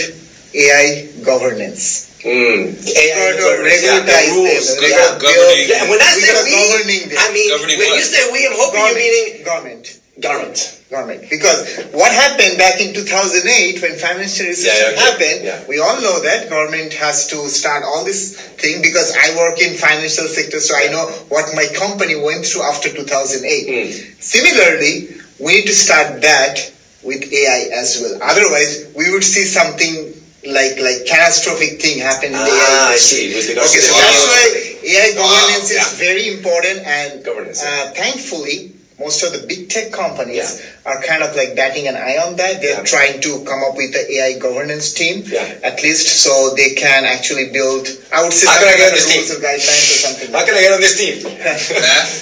AI 0.54 1.10
governance. 1.24 2.09
Mm. 2.20 2.76
We 2.84 2.92
got 3.16 3.32
to 3.40 3.62
regularize 3.64 4.04
the 4.04 4.34
rules. 4.36 4.66
them. 4.68 4.80
We 4.80 4.88
build- 4.92 5.20
governing- 5.20 5.68
Yeah, 5.68 5.88
when 5.88 6.00
I 6.00 6.12
say 6.12 6.32
we, 6.44 7.08
them. 7.08 7.18
I 7.18 7.32
mean 7.32 7.48
Governing 7.48 7.78
when 7.78 7.88
what? 7.90 7.98
you 7.98 8.04
say 8.04 8.22
we, 8.32 8.46
I'm 8.46 8.52
hoping 8.56 8.80
you're 8.80 8.94
meaning 8.94 9.44
government. 9.44 9.84
government. 10.20 10.58
government. 10.90 11.30
Because 11.30 11.58
what 11.96 12.12
happened 12.12 12.58
back 12.58 12.80
in 12.80 12.92
2008 12.92 13.80
when 13.80 13.96
financial 13.96 14.44
recession 14.46 14.68
Yeah, 14.68 14.90
yeah, 14.90 14.92
okay. 14.92 15.00
happened, 15.00 15.40
Yeah. 15.48 15.60
we 15.68 15.78
all 15.80 15.96
know 16.02 16.20
that 16.20 16.50
government 16.50 16.92
has 16.94 17.26
to 17.28 17.48
start 17.48 17.84
all 17.84 18.04
this 18.04 18.36
thing 18.60 18.82
because 18.82 19.14
I 19.16 19.34
work 19.36 19.62
in 19.62 19.74
financial 19.80 20.26
sector, 20.28 20.60
so 20.60 20.74
I 20.76 20.88
know 20.92 21.06
what 21.32 21.46
my 21.56 21.66
company 21.72 22.16
went 22.20 22.44
through 22.44 22.64
after 22.68 22.90
2008. 22.92 23.64
Hmm. 23.64 24.20
Similarly, 24.20 25.08
we 25.38 25.52
need 25.62 25.66
to 25.66 25.74
start 25.74 26.20
that 26.20 26.70
with 27.02 27.24
AI 27.32 27.70
as 27.72 27.98
well. 28.02 28.18
Otherwise, 28.20 28.84
we 28.94 29.10
would 29.10 29.24
see 29.24 29.44
something 29.44 30.09
like 30.46 30.80
like 30.80 31.04
catastrophic 31.06 31.80
thing 31.80 31.98
happen 32.00 32.32
in 32.32 32.38
the 32.38 32.38
AI. 32.38 32.88
Ah, 32.88 32.90
I 32.92 32.96
see. 32.96 33.34
With 33.34 33.50
Okay, 33.50 33.80
so 33.84 33.92
that's 33.92 34.24
why 34.24 34.44
AI 34.84 35.12
governance 35.14 35.68
yeah. 35.72 35.84
is 35.84 35.92
very 36.00 36.28
important, 36.32 36.86
and 36.86 37.24
Governance, 37.24 37.62
uh, 37.62 37.92
thankfully, 37.94 38.72
most 39.00 39.22
of 39.24 39.32
the 39.34 39.42
big 39.50 39.68
tech 39.72 39.90
companies 39.92 40.48
Yeah. 40.60 40.92
are 40.92 41.00
kind 41.02 41.22
of 41.26 41.34
like 41.34 41.56
batting 41.56 41.88
an 41.88 41.96
eye 41.96 42.18
on 42.24 42.36
that. 42.36 42.60
They're 42.62 42.78
Yeah. 42.84 42.92
trying 42.94 43.16
to 43.26 43.30
come 43.48 43.60
up 43.68 43.74
with 43.80 43.92
the 43.96 44.04
AI 44.14 44.32
governance 44.46 44.92
team, 44.92 45.24
Yeah. 45.26 45.48
at 45.70 45.82
least, 45.82 46.06
so 46.24 46.54
they 46.60 46.70
can 46.84 47.04
actually 47.14 47.46
build. 47.58 47.88
I 48.12 48.22
would 48.22 48.32
say 48.34 48.46
How 48.46 48.54
some 48.54 48.62
can 48.64 48.74
I 48.74 48.76
get 48.76 48.88
of 48.92 48.94
this 48.98 49.06
rules 49.08 49.28
team? 49.28 49.36
or 49.36 49.40
guidelines 49.48 49.86
or 49.94 49.98
something. 50.06 50.28
How 50.36 50.44
can 50.44 50.54
I 50.54 50.60
get 50.66 50.72
on 50.76 50.80
this 50.86 50.96
team? 51.00 51.14
Math? 51.24 52.14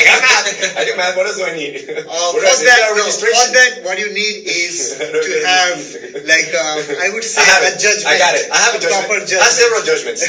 got 0.08 0.18
math. 0.22 0.76
I 0.80 0.84
do 0.86 0.92
math. 0.96 1.16
What 1.16 1.26
else 1.26 1.36
do 1.36 1.44
I 1.44 1.54
need? 1.56 1.74
Uh, 1.90 2.04
What 2.32 2.40
for 2.40 2.46
else? 2.46 2.60
Is 2.60 2.66
that, 2.66 2.78
there 2.80 2.96
no, 2.96 3.10
for 3.10 3.48
that, 3.52 3.70
what 3.84 3.98
you 3.98 4.08
need 4.14 4.46
is 4.46 4.94
to 5.00 5.30
have, 5.44 5.78
like, 6.24 6.48
uh, 6.54 7.04
I 7.04 7.08
would 7.12 7.24
say, 7.24 7.42
I 7.42 7.44
have 7.52 7.64
a 7.68 7.72
it. 7.74 7.80
judgment. 7.80 8.06
I 8.08 8.18
got 8.18 8.34
it. 8.38 8.46
I 8.52 8.58
have 8.64 8.74
a 8.76 8.80
judgment. 8.80 9.06
proper 9.10 9.26
I 9.26 9.44
have 9.44 9.52
several 9.52 9.82
judgments. 9.82 10.22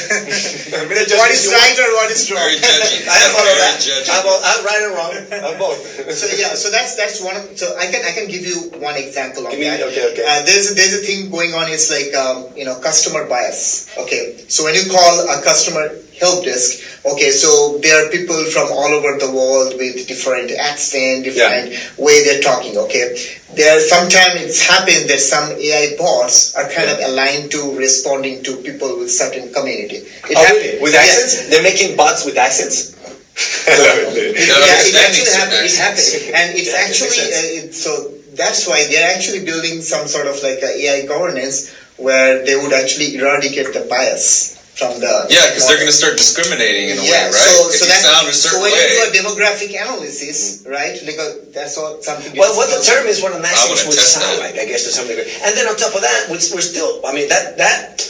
I'm 0.74 0.88
gonna 0.90 1.06
judge 1.06 1.18
what 1.18 1.30
this 1.30 1.44
is 1.46 1.50
you 1.50 1.56
right 1.56 1.78
or 1.78 1.90
what 1.96 2.10
is 2.10 2.22
wrong? 2.30 2.40
Very 2.42 2.58
judgy. 2.58 2.98
I 3.08 3.16
have 3.22 3.32
all 3.38 3.46
of 3.48 3.58
that. 3.62 3.76
judgy. 3.80 4.08
I 4.10 4.14
have, 4.18 4.26
all, 4.26 4.40
I 4.42 4.48
have 4.58 4.64
right 4.64 4.82
and 4.82 4.94
wrong. 4.98 5.14
Have 5.30 5.58
both. 5.58 5.78
so 6.12 6.26
yeah, 6.36 6.54
so 6.54 6.70
that's 6.70 6.96
that's 6.96 7.22
one. 7.22 7.36
Of, 7.36 7.56
so 7.58 7.76
I 7.78 7.86
can 7.90 8.04
I 8.04 8.12
can 8.12 8.26
give 8.28 8.42
you 8.46 8.70
one 8.80 8.96
example 8.96 9.44
of 9.46 9.50
Give 9.52 9.60
me- 9.60 9.66
that. 9.70 9.82
okay, 9.82 10.12
okay. 10.12 10.24
Uh, 10.26 10.42
there's 10.44 10.74
there's 10.74 10.94
a 10.94 11.02
thing 11.04 11.30
going 11.30 11.54
on. 11.54 11.70
It's 11.70 11.90
like 11.90 12.14
um, 12.14 12.46
you 12.56 12.64
know 12.64 12.78
customer 12.80 13.28
bias. 13.28 13.88
Okay, 13.98 14.44
so 14.48 14.64
when 14.64 14.74
you 14.74 14.90
call 14.90 15.28
a 15.30 15.42
customer 15.42 15.88
help 16.20 16.44
desk, 16.44 16.78
okay, 17.04 17.30
so 17.30 17.78
there 17.82 17.98
are 17.98 18.08
people 18.10 18.36
from 18.54 18.68
all 18.70 18.92
over 18.94 19.18
the 19.18 19.30
world 19.30 19.74
with 19.78 20.06
different 20.06 20.52
accent, 20.52 21.24
different 21.24 21.74
way 21.98 22.22
they're 22.24 22.42
talking. 22.42 22.76
Okay, 22.78 23.16
there 23.56 23.80
sometimes 23.80 24.40
it's 24.40 24.62
happened 24.62 25.10
that 25.10 25.18
some 25.18 25.50
AI 25.58 25.96
bots 25.98 26.54
are 26.54 26.68
kind 26.70 26.88
of 26.90 26.98
aligned 27.10 27.50
to 27.50 27.74
responding 27.76 28.42
to 28.44 28.56
people 28.62 28.98
with 28.98 29.10
certain 29.10 29.52
community. 29.52 30.06
It 30.30 30.36
Oh, 30.38 30.44
really? 30.54 30.80
With 30.80 30.94
yeah. 30.94 31.00
accents? 31.02 31.48
They're 31.50 31.62
making 31.62 31.96
bots 31.96 32.24
with 32.24 32.36
accents? 32.38 32.94
I 33.36 34.12
it. 34.12 34.36
Yeah, 34.48 34.88
it 34.88 34.94
actually 34.96 35.24
certain 35.24 35.40
happened. 35.40 35.64
It 35.64 35.76
happened, 35.76 36.12
and 36.36 36.46
it's 36.58 36.72
Yeah, 36.72 36.84
actually 36.84 37.18
uh, 37.18 37.58
it, 37.64 37.74
so 37.74 38.12
that's 38.36 38.66
why 38.68 38.84
they're 38.88 39.14
actually 39.14 39.44
building 39.44 39.80
some 39.80 40.06
sort 40.06 40.26
of 40.26 40.36
like 40.42 40.60
a 40.62 40.70
AI 40.72 41.06
governance 41.06 41.72
where 41.96 42.44
they 42.44 42.56
would 42.56 42.72
actually 42.72 43.16
eradicate 43.16 43.72
the 43.72 43.86
bias 43.88 44.58
from 44.76 44.98
the 45.00 45.12
Yeah, 45.28 45.44
because 45.52 45.68
they're 45.68 45.76
going 45.80 45.92
to 45.92 45.94
start 45.96 46.16
discriminating 46.16 46.88
in 46.92 46.98
a 46.98 47.04
yeah, 47.04 47.28
way, 47.28 47.36
right? 47.36 47.36
so 47.36 47.68
if 47.68 47.76
so 47.76 47.84
you 47.84 47.92
that 47.92 48.00
sound 48.04 48.28
a 48.28 48.32
so 48.32 48.56
when 48.60 48.72
way. 48.72 48.80
you 48.80 48.88
do 48.96 49.00
a 49.04 49.12
demographic 49.12 49.70
analysis, 49.76 50.64
right? 50.68 50.96
Like 51.04 51.20
a, 51.20 51.44
that's 51.52 51.76
all 51.76 52.00
something. 52.02 52.32
Well, 52.36 52.56
what 52.56 52.68
the 52.72 52.80
term 52.80 53.06
is 53.06 53.20
what 53.22 53.32
an 53.36 53.44
accent 53.44 53.68
wanna 53.68 53.88
would 53.92 54.00
sound 54.00 54.40
that. 54.40 54.44
like, 54.44 54.56
I 54.60 54.64
guess, 54.64 54.84
to 54.88 54.92
some 54.92 55.06
degree. 55.08 55.28
And 55.44 55.52
then 55.56 55.68
on 55.68 55.76
top 55.76 55.92
of 55.94 56.00
that, 56.00 56.28
we're 56.32 56.40
we're 56.56 56.64
still, 56.64 57.04
I 57.04 57.12
mean, 57.12 57.28
that 57.28 57.56
that 57.60 58.00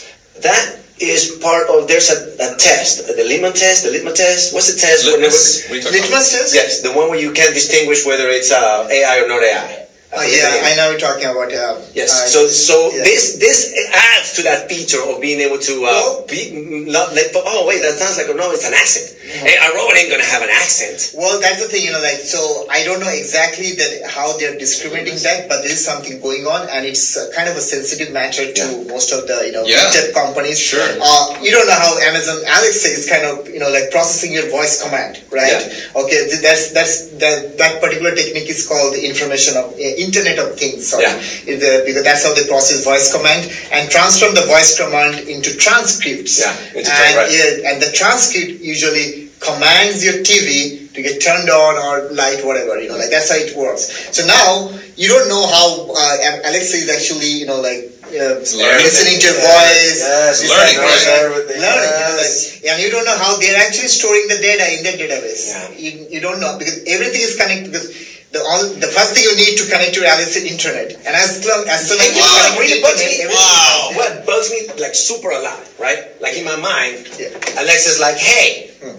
that 0.43 0.82
is 0.99 1.39
part 1.41 1.69
of, 1.69 1.87
there's 1.87 2.09
a, 2.11 2.35
a 2.35 2.55
test, 2.57 3.07
the 3.07 3.23
Lehman 3.23 3.53
test, 3.53 3.85
the 3.85 3.91
litmus 3.91 4.17
test. 4.17 4.53
What's 4.53 4.73
the 4.73 4.79
test? 4.79 5.05
Litmus? 5.05 5.63
What 5.65 5.71
are 5.71 5.75
you 5.75 5.81
talking 5.81 5.99
about? 5.99 6.09
Litmus 6.09 6.31
test? 6.31 6.55
Yes, 6.55 6.81
the 6.81 6.93
one 6.93 7.09
where 7.09 7.19
you 7.19 7.31
can 7.31 7.53
distinguish 7.53 8.05
whether 8.05 8.29
it's 8.29 8.51
uh, 8.51 8.87
AI 8.91 9.23
or 9.23 9.27
not 9.27 9.43
AI. 9.43 9.82
Oh, 10.15 10.21
yeah, 10.21 10.61
I 10.69 10.75
know 10.75 10.91
you're 10.91 10.99
talking 10.99 11.25
about. 11.25 11.51
Uh, 11.53 11.81
Yes. 11.93 12.09
uh, 12.13 12.25
so 12.27 12.39
so 12.47 12.75
yeah. 12.91 13.03
this 13.03 13.37
this 13.37 13.73
adds 13.93 14.33
to 14.37 14.41
that 14.43 14.69
feature 14.69 15.01
of 15.01 15.21
being 15.21 15.39
able 15.41 15.57
to 15.59 15.73
uh, 15.85 15.89
Well- 15.89 16.25
be 16.29 16.53
not 16.89 17.13
like 17.13 17.33
oh 17.35 17.65
wait 17.67 17.81
that 17.81 17.97
sounds 17.97 18.17
like 18.17 18.29
a 18.29 18.33
no 18.33 18.51
it's 18.51 18.65
an 18.65 18.73
accent. 18.73 19.09
Mm-hmm. 19.23 19.45
Hey, 19.47 19.55
a 19.57 19.69
robot 19.73 19.95
ain't 19.97 20.11
gonna 20.11 20.27
have 20.35 20.43
an 20.43 20.51
accent. 20.51 21.15
Well, 21.15 21.39
that's 21.39 21.63
the 21.63 21.69
thing, 21.71 21.83
you 21.87 21.91
know, 21.95 22.01
like, 22.03 22.19
so 22.19 22.67
I 22.69 22.83
don't 22.83 22.99
know 22.99 23.09
exactly 23.09 23.71
that 23.79 24.11
how 24.11 24.35
they're 24.37 24.57
discriminating 24.59 25.15
that, 25.23 25.47
but 25.47 25.63
there 25.63 25.71
is 25.71 25.79
something 25.83 26.19
going 26.19 26.43
on, 26.45 26.67
and 26.69 26.85
it's 26.85 27.15
uh, 27.15 27.31
kind 27.33 27.47
of 27.47 27.55
a 27.55 27.61
sensitive 27.63 28.11
matter 28.11 28.51
to 28.51 28.63
most 28.91 29.13
of 29.15 29.25
the, 29.25 29.37
you 29.47 29.53
know, 29.55 29.63
Yeah. 29.65 29.89
tech 29.95 30.11
companies. 30.13 30.59
Sure. 30.59 30.83
Uh, 31.01 31.39
you 31.41 31.51
don't 31.55 31.65
know 31.65 31.79
how 31.79 31.97
Amazon 32.03 32.37
Alexa 32.43 32.89
is 32.91 33.07
kind 33.09 33.23
of, 33.25 33.47
you 33.47 33.59
know, 33.63 33.71
like 33.71 33.89
processing 33.95 34.33
your 34.35 34.49
voice 34.51 34.83
command, 34.83 35.23
right? 35.31 35.71
Okay, 35.95 36.19
that's 36.43 36.75
that's 36.75 37.07
that 37.23 37.57
that 37.57 37.79
particular 37.79 38.11
technique 38.13 38.49
is 38.51 38.67
called 38.67 38.93
information 38.95 39.55
of 39.55 39.71
uh, 39.71 39.95
Internet 40.03 40.37
of 40.39 40.57
Things. 40.59 40.87
Sorry, 40.87 41.03
Yeah. 41.03 41.17
The- 41.45 41.83
because 41.85 42.03
that's 42.03 42.23
how 42.25 42.33
they 42.33 42.45
process 42.47 42.83
voice 42.83 43.11
command 43.15 43.49
and 43.71 43.89
transform 43.89 44.35
the 44.35 44.45
voice 44.53 44.77
command 44.77 45.27
into 45.27 45.55
transcripts. 45.57 46.39
Yeah, 46.39 46.55
into 46.75 46.91
and, 46.91 47.15
right. 47.17 47.31
yeah, 47.31 47.69
and 47.71 47.81
the 47.81 47.91
transcript 47.91 48.61
usually 48.61 49.29
commands 49.39 50.03
your 50.05 50.23
TV 50.23 50.87
to 50.93 51.01
get 51.01 51.19
turned 51.21 51.49
on 51.49 51.73
or 51.85 52.11
light, 52.13 52.45
whatever, 52.45 52.79
you 52.79 52.87
know, 52.87 52.95
like 52.97 53.09
that's 53.11 53.29
how 53.29 53.35
it 53.35 53.51
works. 53.57 53.91
So 54.15 54.25
now 54.25 54.69
you 54.95 55.07
don't 55.09 55.27
know 55.27 55.43
how 55.47 55.67
uh, 55.91 56.47
Alexa 56.49 56.77
is 56.77 56.87
actually, 56.89 57.27
you 57.43 57.47
know, 57.47 57.59
like 57.59 57.89
uh, 58.13 58.37
listening 58.39 59.17
to 59.19 59.25
your 59.25 59.39
voice, 59.41 59.99
Yes, 59.99 60.39
It's 60.39 60.49
learning, 60.53 60.77
deciding- 60.77 60.85
right? 60.85 61.27
Everything. 61.27 61.59
learning, 61.65 61.91
you 61.91 62.05
know, 62.07 62.15
like, 62.21 62.35
and 62.69 62.75
you 62.83 62.89
don't 62.93 63.05
know 63.09 63.17
how 63.17 63.35
they're 63.41 63.57
actually 63.67 63.89
storing 63.89 64.27
the 64.29 64.37
data 64.37 64.63
in 64.77 64.83
their 64.85 64.97
database. 65.01 65.49
Yeah. 65.49 65.71
You, 65.83 65.91
you 66.13 66.19
don't 66.21 66.39
know 66.39 66.55
because 66.61 66.79
everything 66.87 67.21
is 67.21 67.35
connected 67.35 67.71
because. 67.73 67.89
The, 68.33 68.41
all, 68.41 68.65
the 68.65 68.89
first 68.89 69.13
thing 69.13 69.21
you 69.29 69.37
need 69.37 69.61
to 69.61 69.65
connect 69.69 69.93
to 69.93 70.01
Alexa 70.01 70.41
is 70.41 70.49
internet, 70.49 70.89
and 71.05 71.13
as 71.13 71.45
long 71.45 71.69
as 71.69 71.85
soon 71.85 72.01
as 72.01 72.09
you 72.17 72.17
you 72.17 72.25
know 72.25 72.33
connect 72.33 72.57
what 72.57 72.57
to 72.57 72.61
really 72.65 72.81
bugs 72.81 72.97
me? 72.97 73.05
internet, 73.13 73.29
everything- 73.29 73.93
What 74.01 74.11
bugs 74.25 74.47
me 74.49 74.59
like 74.81 74.95
super 74.97 75.29
a 75.29 75.37
lot, 75.37 75.61
right? 75.77 76.01
Like 76.17 76.33
in 76.33 76.41
my 76.43 76.57
mind, 76.57 77.05
Yeah. 77.21 77.29
Alexa's 77.61 78.01
like, 78.01 78.17
hey, 78.17 78.73
mm. 78.81 78.97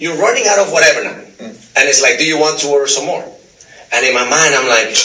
you're 0.00 0.16
running 0.16 0.48
out 0.48 0.56
of 0.58 0.72
whatever 0.72 1.04
now. 1.04 1.20
Mm. 1.36 1.52
And 1.76 1.84
it's 1.84 2.00
like, 2.00 2.16
do 2.16 2.24
you 2.24 2.40
want 2.40 2.60
to 2.64 2.72
order 2.72 2.88
some 2.88 3.04
more? 3.04 3.20
And 3.92 4.00
in 4.08 4.16
my 4.16 4.24
mind, 4.24 4.56
I'm 4.56 4.64
like, 4.72 4.96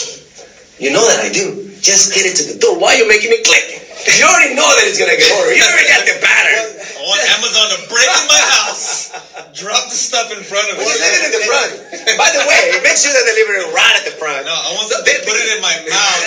you 0.80 0.88
know 0.88 1.04
that 1.04 1.20
I 1.20 1.28
do. 1.28 1.68
Just 1.84 2.16
get 2.16 2.24
it 2.24 2.40
to 2.40 2.44
the 2.48 2.56
door. 2.58 2.80
Why 2.80 2.96
are 2.96 2.98
you 3.04 3.06
making 3.08 3.28
me 3.28 3.44
click? 3.44 3.84
You 4.16 4.24
already 4.24 4.56
know 4.56 4.64
that 4.64 4.88
it's 4.88 4.96
gonna 4.96 5.12
get 5.12 5.28
ordered. 5.36 5.60
You 5.60 5.64
already 5.68 5.88
got 5.92 6.08
the 6.08 6.16
pattern. 6.24 6.77
I 7.08 7.16
want 7.16 7.24
Amazon 7.40 7.66
to 7.72 7.78
break 7.88 8.04
in 8.04 8.26
my 8.28 8.42
house, 8.60 9.08
drop 9.56 9.88
the 9.88 9.96
stuff 9.96 10.28
in 10.28 10.44
front 10.44 10.68
of 10.68 10.76
me. 10.76 10.84
Well, 10.84 10.92
leave 10.92 11.16
it 11.16 11.24
in 11.24 11.32
the 11.40 11.44
front. 11.48 11.72
By 12.20 12.28
the 12.36 12.44
way, 12.44 12.76
make 12.84 13.00
sure 13.00 13.08
they 13.16 13.24
deliver 13.32 13.64
it 13.64 13.72
right 13.72 13.96
at 13.96 14.04
the 14.04 14.12
front. 14.20 14.44
No, 14.44 14.52
I 14.52 14.76
want 14.76 14.92
So 14.92 15.00
them 15.00 15.08
to 15.08 15.24
put 15.24 15.40
it 15.40 15.48
in 15.56 15.64
my 15.64 15.72
mouth. 15.88 16.22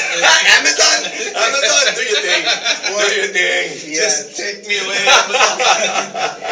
Amazon, 0.58 0.98
Amazon, 1.38 1.82
do 1.94 2.02
your 2.02 2.22
thing. 2.26 2.44
Do 3.02 3.18
your 3.18 3.30
thing. 3.34 3.66
Yeah. 3.94 4.08
Just 4.10 4.38
take 4.38 4.66
me 4.68 4.78
away, 4.82 4.98
Amazon. 5.06 5.58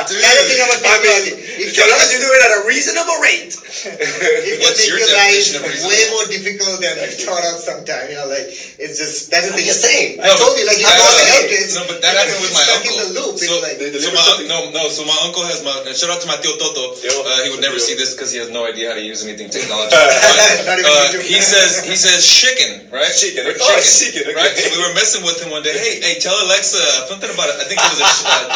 Dude, 0.10 0.18
The 0.18 0.28
other 0.30 0.46
thing 0.50 0.60
about 0.62 0.82
I 0.82 0.98
mean, 1.02 1.24
it 1.40 1.74
so 1.74 1.84
long 1.90 2.00
as 2.02 2.10
you 2.14 2.20
do 2.22 2.30
it 2.32 2.42
at 2.42 2.52
a 2.58 2.62
reasonable 2.68 3.18
rate. 3.22 3.54
it 3.54 4.58
What's 4.62 4.82
make 4.82 4.90
your 4.92 5.00
life 5.14 5.40
definition 5.40 5.56
of 5.62 5.70
reasonable? 5.70 5.90
way 5.94 6.02
more 6.16 6.26
difficult 6.32 6.76
than 6.82 6.96
I 7.00 7.08
thought 7.12 7.44
of 7.54 7.58
sometimes. 7.62 8.10
You 8.12 8.18
know, 8.24 8.28
like 8.32 8.50
it's 8.82 8.98
just 8.98 9.30
that's 9.32 9.48
the 9.48 9.54
I'm 9.54 9.60
thing. 9.62 9.68
just 9.70 9.84
saying. 9.84 10.20
I 10.20 10.32
told 10.36 10.58
you, 10.58 10.66
like 10.68 10.80
you 10.82 10.88
that- 10.90 11.44
notice. 11.48 11.76
no, 11.78 11.86
but 11.88 12.00
that 12.02 12.14
happened 12.18 12.42
with 12.44 12.54
my 12.56 12.64
stuck 12.66 12.82
uncle. 12.82 12.92
in 12.92 12.98
the 13.00 13.10
loop. 13.20 13.36
So, 13.40 13.54
like, 13.62 13.78
so 13.80 14.10
my, 14.20 14.46
no, 14.52 14.58
no. 14.76 14.84
So 14.92 15.06
my 15.08 15.16
uncle 15.24 15.44
has 15.48 15.64
my 15.64 15.72
and 15.88 15.96
shout 15.96 16.12
out 16.12 16.20
to 16.22 16.28
my 16.28 16.36
tío 16.44 16.56
Toto. 16.60 16.94
Uh, 17.00 17.44
he 17.44 17.50
would 17.54 17.64
never 17.64 17.80
see 17.80 17.96
this 17.96 18.14
because 18.14 18.32
he 18.32 18.38
has 18.40 18.50
no 18.52 18.68
idea 18.68 18.90
how 18.92 18.96
to 18.96 19.04
use 19.04 19.24
anything 19.24 19.50
technology. 19.56 19.96
But, 19.96 20.84
uh, 20.86 21.20
he 21.24 21.40
says 21.42 21.84
he 21.86 21.96
says 21.96 22.26
chicken, 22.26 22.88
right? 22.92 23.10
Chicken. 23.12 23.48
Or 23.48 23.54
Oh, 23.60 23.80
chicken, 23.82 24.24
okay. 24.30 24.36
Right. 24.36 24.54
So 24.56 24.70
we 24.76 24.80
were 24.84 24.94
messing 24.96 25.24
with 25.24 25.40
him 25.42 25.52
one 25.52 25.64
day. 25.64 25.74
Hey, 25.76 26.00
hey, 26.02 26.16
tell 26.20 26.36
Alexa 26.46 26.80
something 27.10 27.30
about 27.32 27.50
it. 27.50 27.58
I 27.62 27.66
think 27.70 27.80
it 27.82 27.90
was 27.92 28.02
a, 28.02 28.10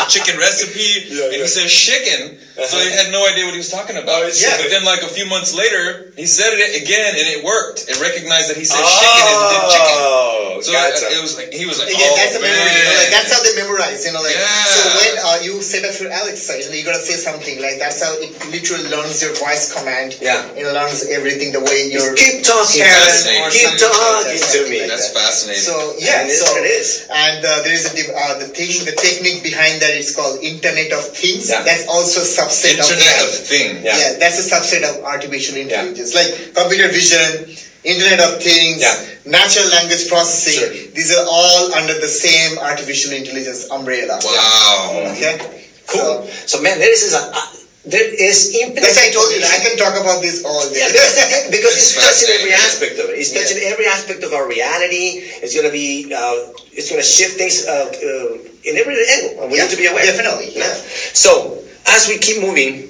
a 0.04 0.06
chicken 0.10 0.36
recipe, 0.40 1.08
Yeah, 1.14 1.32
and 1.32 1.40
yeah. 1.40 1.46
he 1.46 1.50
says 1.50 1.70
chicken. 1.72 2.38
So 2.54 2.78
he 2.78 2.94
had 2.94 3.10
no 3.10 3.26
idea 3.26 3.50
what 3.50 3.58
he 3.58 3.62
was 3.66 3.74
talking 3.74 3.98
about. 3.98 4.22
Oh, 4.22 4.30
yeah. 4.30 4.62
But 4.62 4.70
then, 4.70 4.86
like 4.86 5.02
a 5.02 5.10
few 5.10 5.26
months 5.26 5.58
later, 5.58 6.14
he 6.14 6.30
said 6.30 6.54
it 6.54 6.62
again, 6.78 7.18
and 7.18 7.26
it 7.26 7.42
worked. 7.42 7.90
It 7.90 7.98
recognized 7.98 8.54
that 8.54 8.58
he 8.62 8.66
said 8.66 8.78
chicken 8.78 9.26
and 9.26 9.40
did 9.50 9.64
chicken. 9.74 9.98
Oh, 9.98 10.62
So 10.62 10.70
God's 10.70 11.02
uh, 11.02 11.18
it 11.18 11.22
was 11.22 11.34
like 11.34 11.50
he 11.50 11.66
was 11.66 11.82
like, 11.82 11.90
Yeah, 11.90 12.14
oh 12.14 12.14
that's 12.14 12.38
a 12.38 12.42
memory. 12.46 12.54
You 12.62 12.86
know, 12.86 13.02
like, 13.02 13.10
that's 13.10 13.32
how 13.34 13.42
they 13.42 13.58
memorize. 13.58 14.06
You 14.06 14.14
know, 14.14 14.22
like 14.22 14.38
Yeah. 14.38 14.46
So 15.74 16.06
when 16.06 16.12
uh, 16.12 16.26
you 16.30 16.38
set 16.38 16.54
Alexa, 16.54 16.54
you 16.60 16.66
know, 16.70 16.76
you 16.76 16.86
gotta 16.86 17.02
say 17.02 17.18
something. 17.18 17.58
Like 17.62 17.80
that's 17.80 18.04
how 18.04 18.14
it 18.22 18.30
literally 18.54 18.90
learns 18.90 19.22
your 19.22 19.34
voice 19.36 19.74
command. 19.74 20.18
Yeah. 20.22 20.46
It 20.54 20.66
learns 20.70 21.06
everything 21.10 21.52
the 21.54 21.62
way 21.66 21.90
you're. 21.90 22.14
keep 22.14 22.44
talking, 22.46 22.86
Karen 22.86 23.50
keep 23.50 23.74
something 23.74 23.90
like 23.90 24.38
talking 24.38 24.42
to 24.42 24.60
me. 24.70 24.80
like 24.86 24.90
That's 24.94 25.10
that. 25.14 25.20
fascinating. 25.20 25.64
So 25.66 25.76
yeah, 25.98 26.22
And 26.22 26.32
so 26.32 26.46
it 26.62 26.68
is. 26.70 27.08
and 27.10 27.40
uh, 27.46 27.62
there 27.66 27.74
is 27.74 27.90
a 27.90 27.94
div- 27.96 28.14
uh, 28.14 28.38
the 28.40 28.50
thing, 28.54 28.70
the 28.86 28.94
technique 28.98 29.42
behind 29.42 29.82
that 29.82 29.98
is 29.98 30.14
called 30.14 30.38
Internet 30.44 30.94
of 30.94 31.04
Things. 31.16 31.50
Yeah. 31.50 31.64
That's 31.66 31.88
also 31.90 32.22
a 32.22 32.28
subset 32.28 32.78
of 32.78 32.86
Internet 32.86 33.18
AI. 33.18 33.24
of 33.26 33.32
Thing. 33.34 33.70
Yeah. 33.84 33.98
Yeah. 33.98 34.12
that's 34.22 34.38
a 34.40 34.46
subset 34.46 34.84
of 34.86 35.04
artificial 35.04 35.58
intelligence, 35.58 36.14
yeah. 36.14 36.22
like 36.22 36.30
computer 36.54 36.90
vision, 36.94 37.50
Internet 37.84 38.20
of 38.22 38.42
Things, 38.44 38.82
Yeah. 38.82 38.96
natural 39.26 39.68
language 39.74 40.08
processing. 40.08 40.60
Sure. 40.60 40.72
These 40.94 41.12
are 41.18 41.26
all 41.28 41.74
under 41.74 41.94
the 42.00 42.08
same 42.08 42.58
artificial 42.60 43.14
intelligence 43.14 43.70
umbrella. 43.72 44.20
Wow. 44.24 45.10
Okay. 45.16 45.63
Cool. 45.88 46.24
So, 46.48 46.58
So, 46.58 46.62
man, 46.62 46.80
there 46.80 46.92
is 46.92 47.14
a 47.14 47.20
uh, 47.20 47.42
there 47.86 48.08
is 48.08 48.56
infinite. 48.56 48.80
that's 48.80 48.96
I 48.98 49.12
told 49.12 49.28
you. 49.36 49.44
I 49.44 49.60
can 49.60 49.76
talk 49.76 50.00
about 50.00 50.24
this 50.24 50.46
all 50.48 50.64
day. 50.72 50.80
Yeah, 50.80 50.88
because, 50.88 51.20
because 51.52 51.76
it's 51.76 51.92
It's 51.92 52.00
touching 52.00 52.32
every 52.40 52.54
aspect 52.56 52.96
of 53.04 53.12
it. 53.12 53.20
It's 53.20 53.36
touching 53.36 53.60
every 53.68 53.88
aspect 53.88 54.24
of 54.24 54.32
our 54.32 54.48
reality. 54.48 55.20
It's 55.44 55.52
gonna 55.56 55.72
be. 55.74 56.08
Uh, 56.08 56.56
it's 56.72 56.88
gonna 56.90 57.04
shift 57.04 57.36
things 57.36 57.68
uh, 57.68 57.92
uh, 57.92 58.40
in 58.64 58.80
every 58.80 58.96
angle. 58.96 59.52
We 59.52 59.60
Yeah, 59.60 59.68
need 59.68 59.72
to 59.76 59.78
be 59.78 59.88
aware. 59.92 60.06
definitely, 60.08 60.56
yeah. 60.56 60.72
So 61.12 61.60
as 61.92 62.08
we 62.08 62.18
keep 62.18 62.40
moving, 62.40 62.88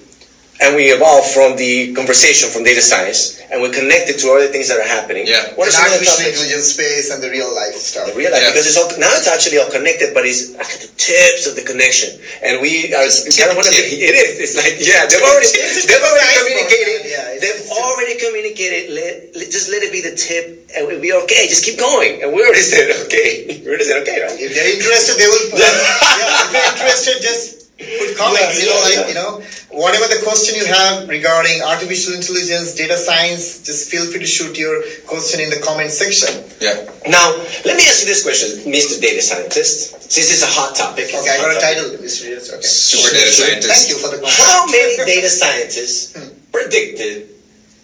and 0.61 0.75
we 0.77 0.93
evolve 0.93 1.25
from 1.33 1.57
the 1.57 1.93
conversation 1.93 2.49
from 2.49 2.63
data 2.63 2.81
science, 2.81 3.41
and 3.51 3.61
we 3.61 3.69
connect 3.73 4.07
it 4.09 4.17
to 4.21 4.29
other 4.31 4.47
things 4.53 4.69
that 4.69 4.77
are 4.79 4.87
happening. 4.87 5.25
Yeah. 5.25 5.53
What 5.57 5.65
are 5.67 5.73
And 5.73 5.75
some 5.75 5.85
other 5.89 5.97
artificial 5.97 6.29
intelligence 6.29 6.67
space 6.77 7.09
and 7.11 7.19
the 7.21 7.29
real 7.33 7.49
life 7.53 7.73
stuff. 7.75 8.07
I 8.07 8.13
realize 8.13 8.41
Yeah. 8.41 8.51
because 8.53 8.65
it's 8.69 8.77
all 8.77 8.87
now 9.01 9.11
it's 9.17 9.27
actually 9.27 9.57
all 9.57 9.69
connected, 9.73 10.13
but 10.13 10.23
it's 10.29 10.53
at 10.55 10.69
the 10.79 10.89
tips 10.95 11.49
of 11.49 11.57
the 11.57 11.65
connection, 11.65 12.15
and 12.45 12.61
we 12.61 12.93
are 12.93 13.03
Just 13.03 13.27
kind 13.37 13.49
of 13.51 13.57
want 13.57 13.67
to 13.67 13.73
tip, 13.73 13.89
be. 13.91 14.05
It 14.05 14.13
is. 14.15 14.39
It's 14.39 14.55
like 14.55 14.77
yeah, 14.79 15.03
they've 15.09 15.25
already 15.25 15.49
they've 15.51 16.05
already 16.05 16.31
communicated. 16.37 16.99
Yeah, 17.09 17.25
they've 17.41 17.59
just- 17.59 17.73
already 17.73 18.15
communicated. 18.21 18.83
Let, 18.93 19.13
let 19.35 19.47
just 19.51 19.67
let 19.73 19.81
it 19.83 19.91
be 19.91 20.01
the 20.05 20.15
tip, 20.15 20.69
and 20.77 20.85
we'll 20.87 21.01
be 21.01 21.11
okay. 21.25 21.49
Just 21.49 21.65
keep 21.65 21.77
going, 21.81 22.21
and 22.21 22.31
we 22.31 22.39
already 22.45 22.61
said 22.73 22.87
okay. 23.09 23.59
We 23.61 23.67
already 23.67 23.83
said 23.89 23.99
okay, 24.05 24.21
right? 24.21 24.37
If 24.39 24.53
they're 24.53 24.69
interested, 24.69 25.17
they 25.17 25.27
will. 25.27 25.49
yeah, 25.59 26.45
if 26.45 26.49
they're 26.53 26.69
interested, 26.77 27.19
just 27.25 27.62
put 27.77 28.17
comments. 28.17 28.59
Yeah, 28.59 28.63
you 28.63 28.69
know, 28.69 28.77
yeah, 28.77 28.85
like 28.85 28.99
yeah. 28.99 29.07
you 29.09 29.17
know, 29.17 29.31
whatever 29.73 30.05
the 30.07 30.21
question 30.23 30.55
you 30.55 30.65
have 30.65 31.09
regarding 31.09 31.61
artificial 31.63 32.13
intelligence, 32.13 32.75
data 32.75 32.97
science, 32.97 33.61
just 33.63 33.89
feel 33.89 34.05
free 34.05 34.19
to 34.19 34.27
shoot 34.29 34.57
your 34.57 34.83
question 35.07 35.39
in 35.41 35.49
the 35.49 35.59
comment 35.65 35.91
section. 35.91 36.29
Yeah. 36.61 36.85
Now 37.09 37.33
let 37.65 37.75
me 37.77 37.85
ask 37.89 38.01
you 38.05 38.09
this 38.09 38.21
question, 38.23 38.63
Mr. 38.71 39.01
Data 39.01 39.21
Scientist, 39.21 40.11
since 40.11 40.29
it's 40.31 40.43
a 40.45 40.51
hot 40.53 40.75
topic. 40.75 41.09
it's 41.09 41.17
Okay, 41.17 41.33
a 41.33 41.33
I 41.33 41.37
got 41.41 41.49
hot 41.53 41.57
a 41.57 41.61
title, 41.61 41.85
Mr. 41.99 42.29
Yes, 42.29 42.53
Okay. 42.53 42.61
Super 42.63 43.11
data 43.17 43.31
scientist. 43.33 43.67
Thank 43.73 43.87
you 43.89 43.97
for 43.97 44.09
the 44.13 44.21
comment. 44.21 44.37
How 44.37 44.65
many 44.69 44.97
data 45.09 45.29
scientists 45.29 46.13
hmm. 46.17 46.29
predicted 46.53 47.29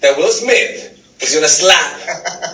that 0.02 0.16
Will 0.16 0.32
Smith 0.32 0.96
was 1.20 1.34
gonna 1.36 1.52
slap 1.52 2.00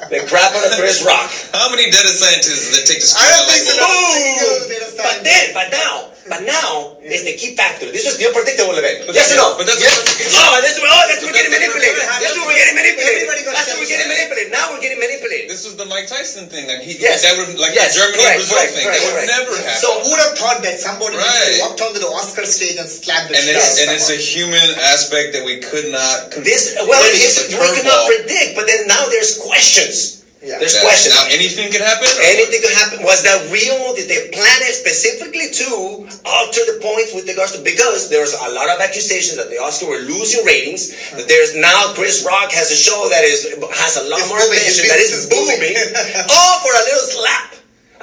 the 0.10 0.26
crap 0.26 0.56
out 0.56 0.66
of 0.66 0.74
Chris 0.80 1.04
Rock? 1.06 1.30
How 1.54 1.70
many 1.70 1.92
data 1.92 2.10
scientists 2.10 2.72
does 2.74 2.80
it 2.82 2.86
take 2.90 3.04
to 3.04 3.08
I 3.20 3.28
don't 3.30 3.46
think 3.52 3.62
so. 3.68 3.76
like, 3.78 3.86
Not 3.86 3.94
a 3.94 4.18
single 4.18 4.58
data 4.72 4.88
But 4.98 5.18
then, 5.22 5.46
but 5.54 5.68
now, 5.70 6.15
but 6.26 6.42
now, 6.42 6.98
it's 7.06 7.22
the 7.22 7.38
key 7.38 7.54
factor. 7.54 7.86
This 7.94 8.02
was 8.10 8.18
the 8.18 8.26
unpredictable 8.26 8.74
event. 8.74 9.06
Yes 9.14 9.30
or 9.30 9.38
no? 9.38 9.54
But 9.62 9.70
that's 9.70 9.78
Yes. 9.78 9.94
Oh, 10.34 10.58
that's, 10.58 10.82
oh, 10.82 10.90
that's 11.06 11.22
what 11.22 11.30
we're 11.30 11.38
getting 11.38 11.54
manipulated. 11.54 12.02
That's 12.02 12.34
what 12.34 12.50
we're 12.50 12.58
getting 12.58 12.74
manipulated. 12.74 13.30
That's 13.30 13.70
what 13.70 13.78
we're 13.78 13.92
getting 13.94 14.10
manipulated. 14.10 14.50
Now 14.50 14.74
we're 14.74 14.82
getting 14.82 14.98
manipulated. 14.98 15.54
This 15.54 15.70
was 15.70 15.78
the 15.78 15.86
Mike 15.86 16.10
Tyson 16.10 16.50
thing. 16.50 16.66
Like 16.66 16.82
he, 16.82 16.98
Yes. 16.98 17.22
that 17.22 17.38
would 17.38 17.54
like 17.62 17.78
Yes, 17.78 17.94
the 17.94 18.02
Germany 18.02 18.18
correct, 18.26 18.38
Brazil 18.42 18.58
correct, 18.58 18.74
thing. 18.74 18.86
correct, 18.90 19.02
that 19.06 19.14
would 19.14 19.30
never 19.30 19.54
happen. 19.62 19.78
So 19.86 19.90
who 20.02 20.08
would 20.18 20.22
have 20.26 20.34
thought 20.34 20.60
that 20.66 20.82
somebody 20.82 21.14
Right. 21.14 21.62
walked 21.62 21.80
onto 21.86 22.02
the 22.02 22.10
Oscar 22.10 22.46
stage 22.50 22.82
and 22.82 22.90
slapped 22.90 23.30
the 23.30 23.38
and 23.38 23.46
it's 23.46 23.78
and 23.86 23.94
it's 23.94 24.10
a 24.10 24.18
human 24.18 24.66
aspect 24.98 25.38
that 25.38 25.46
we 25.46 25.62
could 25.62 25.94
not. 25.94 26.34
This, 26.42 26.74
well, 26.90 26.98
It's 27.06 27.22
it's, 27.22 27.38
just 27.38 27.54
a 27.54 27.62
we 27.62 27.70
could 27.78 27.86
not 27.86 28.10
predict, 28.10 28.58
but 28.58 28.66
then 28.66 28.88
now 28.90 29.06
there's 29.14 29.38
questions. 29.38 30.15
Yeah. 30.46 30.62
There's 30.62 30.78
That- 30.78 30.86
questions. 30.86 31.16
Now 31.18 31.26
anything 31.34 31.72
could 31.74 31.82
happen. 31.82 32.06
Anything 32.22 32.62
could 32.62 32.78
happen. 32.78 33.02
Was 33.02 33.24
that 33.26 33.50
real? 33.50 33.96
Did 33.98 34.06
they 34.08 34.30
plan 34.30 34.60
it 34.70 34.76
specifically 34.78 35.50
to 35.66 36.06
alter 36.24 36.62
the 36.70 36.78
points 36.86 37.14
with 37.18 37.26
regards 37.28 37.54
to 37.58 37.60
because 37.66 38.10
there's 38.14 38.34
a 38.38 38.50
lot 38.54 38.70
of 38.70 38.78
accusations 38.80 39.38
that 39.42 39.50
the 39.50 39.58
Oscar 39.58 39.88
were 39.90 40.06
losing 40.06 40.46
ratings. 40.46 40.94
That 41.18 41.26
there's 41.28 41.56
now 41.58 41.94
Chris 41.98 42.22
Rock 42.24 42.52
has 42.54 42.70
a 42.70 42.78
show 42.78 43.10
that 43.10 43.24
is 43.26 43.50
has 43.82 43.98
a 43.98 44.06
lot 44.06 44.22
It's 44.22 44.30
more 44.30 44.38
booming. 44.38 44.62
attention 44.62 44.86
His 44.86 44.92
that 44.94 45.00
business 45.02 45.20
is 45.20 45.26
is 45.26 45.34
booming. 45.34 45.58
booming. 45.66 46.30
all 46.30 46.56
for 46.64 46.74
a 46.78 46.84
little 46.94 47.08
slap. 47.10 47.50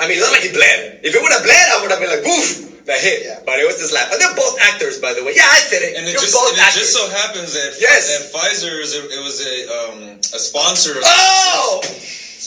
I 0.03 0.09
mean, 0.11 0.19
it's 0.19 0.27
not 0.27 0.33
like 0.35 0.43
he 0.43 0.51
bled. 0.51 0.99
If 1.07 1.15
it 1.15 1.23
would 1.23 1.31
have 1.31 1.45
bled, 1.47 1.67
I 1.71 1.79
would 1.81 1.91
have 1.95 2.01
been 2.03 2.11
like, 2.11 2.27
"Woof." 2.27 2.69
That 2.91 2.99
hit, 2.99 3.23
Yeah. 3.23 3.39
but 3.47 3.61
it 3.63 3.67
was 3.71 3.79
the 3.79 3.87
slap. 3.87 4.11
And 4.11 4.19
they're 4.21 4.35
both 4.35 4.59
actors, 4.59 4.99
by 4.99 5.15
the 5.15 5.23
way. 5.23 5.35
Yeah, 5.39 5.47
I 5.47 5.61
said 5.71 5.83
it. 5.87 5.95
And 5.95 6.03
it 6.05 6.19
You're 6.19 6.21
just, 6.27 6.35
both 6.35 6.51
and 6.51 6.59
it 6.59 6.65
actors. 6.67 6.91
just 6.91 6.93
so 6.99 7.07
happens 7.15 7.53
that 7.55 7.79
Yes. 7.79 8.11
that 8.11 8.33
Pfizer 8.35 8.75
is 8.83 8.97
a, 8.99 9.07
it 9.07 9.23
was 9.23 9.39
a 9.47 9.55
um, 9.71 10.19
a 10.35 10.41
sponsor 10.43 10.99
of, 10.99 11.05
Oh! 11.07 11.79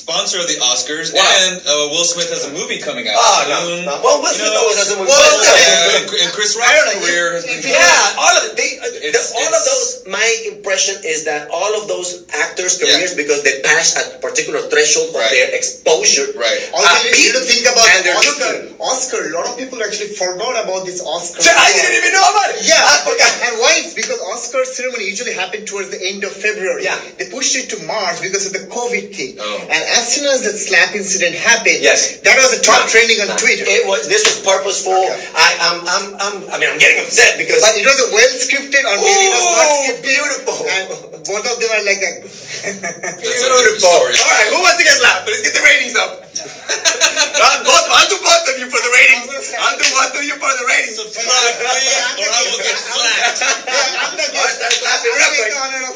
Sponsor 0.05 0.37
of 0.37 0.45
the 0.45 0.61
Oscars, 0.61 1.09
Wow. 1.09 1.25
and 1.25 1.57
uh, 1.65 1.89
Will 1.89 2.05
Smith 2.05 2.29
has 2.29 2.45
a 2.45 2.53
movie 2.53 2.77
coming 2.77 3.09
out 3.09 3.17
Oh, 3.17 3.65
soon. 3.65 3.89
no. 3.89 3.97
Well, 4.05 4.21
Will 4.21 4.29
You 4.29 4.37
Smith 4.37 4.53
know, 4.53 4.61
always 4.61 4.77
has 4.77 4.89
a 4.93 4.97
movie. 5.01 5.09
well, 5.09 5.17
But- 5.17 5.49
Yeah, 5.49 5.97
and, 5.97 6.05
and 6.05 6.29
Chris 6.29 6.53
Rock's 6.53 7.01
career 7.01 7.33
has 7.33 7.41
been 7.41 7.57
if 7.57 7.65
you- 7.65 7.73
Yeah, 7.73 8.21
all 8.21 8.33
of. 8.37 8.53
They, 8.53 8.77
uh, 8.77 8.85
the, 8.85 9.21
all 9.41 9.49
of 9.49 9.63
those. 9.65 10.05
My 10.05 10.27
impression 10.53 11.01
is 11.01 11.25
that 11.25 11.49
all 11.49 11.73
of 11.81 11.89
those 11.89 12.21
actors' 12.37 12.77
careers, 12.77 13.17
because 13.17 13.41
they 13.41 13.65
pass 13.65 13.97
a 13.97 14.21
particular 14.21 14.61
threshold 14.69 15.09
of 15.09 15.17
Right. 15.17 15.33
their 15.33 15.49
exposure. 15.57 16.29
Right. 16.37 16.69
Also, 16.69 16.85
uh, 16.85 17.01
you 17.09 17.11
need 17.25 17.33
to 17.33 17.41
think 17.41 17.65
about 17.65 17.89
the 18.05 18.13
Oscar. 18.13 18.53
Oscar. 18.77 19.21
A 19.25 19.33
lot 19.33 19.49
of 19.49 19.57
people 19.57 19.81
actually 19.81 20.13
forgot 20.13 20.53
about 20.63 20.85
this 20.85 21.01
Oscar. 21.01 21.41
So 21.41 21.49
I 21.49 21.73
didn't 21.73 21.97
even 21.97 22.13
know 22.13 22.27
about 22.29 22.53
it. 22.53 22.61
Yeah, 22.61 22.77
I 22.77 22.95
forgot. 23.01 23.31
and 23.49 23.53
why? 23.57 23.73
It's 23.81 23.97
because 23.97 24.21
Oscar 24.21 24.61
ceremony 24.69 25.09
usually 25.09 25.33
happened 25.33 25.65
towards 25.65 25.89
the 25.89 25.97
end 25.97 26.21
of 26.23 26.29
February. 26.31 26.85
Yeah. 26.85 27.01
They 27.17 27.25
pushed 27.33 27.57
it 27.57 27.73
to 27.73 27.81
March 27.89 28.21
because 28.21 28.45
of 28.45 28.53
the 28.53 28.69
COVID 28.69 29.09
thing. 29.17 29.37
Oh. 29.41 29.65
And 29.65 29.81
as 29.95 30.11
soon 30.11 30.27
as 30.27 30.43
that 30.43 30.55
slap 30.59 30.93
incident 30.95 31.35
happened, 31.35 31.79
Yes. 31.79 32.19
that 32.27 32.35
was 32.37 32.51
the 32.55 32.61
top 32.63 32.83
No, 32.83 32.91
trending 32.91 33.19
on 33.23 33.31
no. 33.31 33.37
Twitter. 33.39 33.63
It 33.65 33.87
was. 33.87 34.07
This 34.11 34.23
was 34.27 34.43
purposeful. 34.43 34.93
Okay. 34.93 35.15
I, 35.35 35.49
I'm, 35.71 35.79
I'm, 35.87 36.05
I'm. 36.19 36.35
I 36.51 36.55
mean, 36.59 36.69
I'm 36.69 36.79
getting 36.81 36.99
upset 37.03 37.39
because. 37.39 37.63
but 37.63 37.73
it 37.79 37.87
was 37.87 37.97
a 38.03 38.07
well 38.11 38.31
scripted, 38.35 38.83
or 38.83 38.95
maybe 38.99 39.25
it 39.27 39.33
was 39.33 39.47
not 39.55 39.67
scripted. 39.79 40.03
beautiful. 40.03 40.57
And 40.67 40.85
both 41.25 41.45
of 41.47 41.55
them 41.57 41.71
are 41.71 41.83
like, 41.87 42.01
a, 42.03 42.11
That's 42.21 43.21
Beautiful. 43.23 43.89
All 43.89 44.05
right, 44.11 44.49
who 44.51 44.59
wants 44.61 44.77
to 44.77 44.85
get 44.85 44.93
slapped? 44.99 45.25
Let's 45.27 45.41
get 45.41 45.53
the 45.55 45.63
ratings 45.63 45.95
up. 45.95 46.24
I'll, 47.35 47.61
both, 47.63 47.85
I'll 47.91 48.09
do 48.11 48.17
both 48.19 48.45
of 48.51 48.55
you 48.59 48.67
for 48.67 48.79
the 48.81 48.91
ratings. 48.91 49.55
I'll 49.55 49.77
do 49.79 49.87
both 49.95 50.13
of 50.19 50.23
you 50.23 50.35
for 50.35 50.51
the 50.51 50.65
ratings. 50.67 50.95
Subscribe, 50.99 51.55
please, 51.63 51.95
or 52.19 52.27
I 52.27 52.39
will 52.49 52.59
get 52.63 52.75
slapped. 52.79 53.39
yeah, 53.67 54.03
I'm 54.03 54.13
the 54.19 54.25
I'll 54.35 54.51
start 54.51 54.73
slapping 54.75 55.11
I'll 55.11 55.19
real 55.19 55.31
take 55.31 55.39
quick. 55.39 55.51
the 55.53 55.59
honor 55.63 55.81
of 55.87 55.95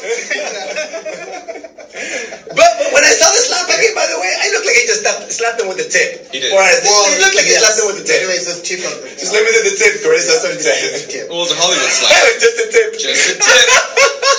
But, 2.50 2.70
but 2.80 2.88
when 2.96 3.04
I 3.04 3.12
saw 3.12 3.28
the 3.30 3.42
slap 3.42 3.68
again, 3.68 3.92
by 3.94 4.06
the 4.08 4.16
way, 4.20 4.30
I 4.32 4.48
looked 4.56 4.64
like 4.66 4.76
he 4.80 4.84
just 4.88 5.02
slapped, 5.04 5.28
slapped 5.32 5.60
him 5.60 5.68
with 5.68 5.76
the 5.80 5.88
tip. 5.88 6.32
He 6.32 6.40
did. 6.40 6.52
Or 6.54 6.60
I, 6.62 6.72
it 6.72 7.20
looked 7.20 7.36
like 7.36 7.44
he 7.46 7.52
yes. 7.54 7.60
slapped 7.62 7.78
him 7.84 7.86
with 7.92 7.98
the 8.00 8.06
tip. 8.08 8.20
Anyways, 8.24 8.46
just 8.48 8.64
tip 8.64 8.80
of 8.86 8.94
the 9.04 9.12
Just 9.20 9.32
limited 9.36 9.62
the 9.68 9.74
tip, 9.76 10.00
Chris. 10.02 10.24
That's 10.30 10.42
what 10.46 10.56
it 10.56 10.62
Just 10.64 10.80
says. 10.80 11.04
It 11.10 11.28
was 11.28 11.52
a 11.52 11.56
Hollywood 11.60 11.92
slap. 11.92 12.16
just 12.42 12.56
a 12.58 12.66
tip. 12.72 12.88
Just 12.96 13.28
a 13.28 13.36
tip. 13.36 13.66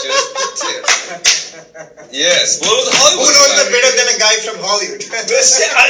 Just 0.02 0.34
a 0.34 0.48
tip. 0.58 0.82
Yes. 2.12 2.60
Well, 2.60 2.76
it 2.76 2.80
was 2.84 2.90
a 2.92 2.96
Who 2.96 3.00
Hollywood 3.00 3.32
knows 3.32 3.52
slap. 3.56 3.60
that 3.64 3.70
better 3.72 3.92
than 3.96 4.08
a 4.12 4.18
guy 4.20 4.36
from 4.44 4.58
Hollywood? 4.60 5.00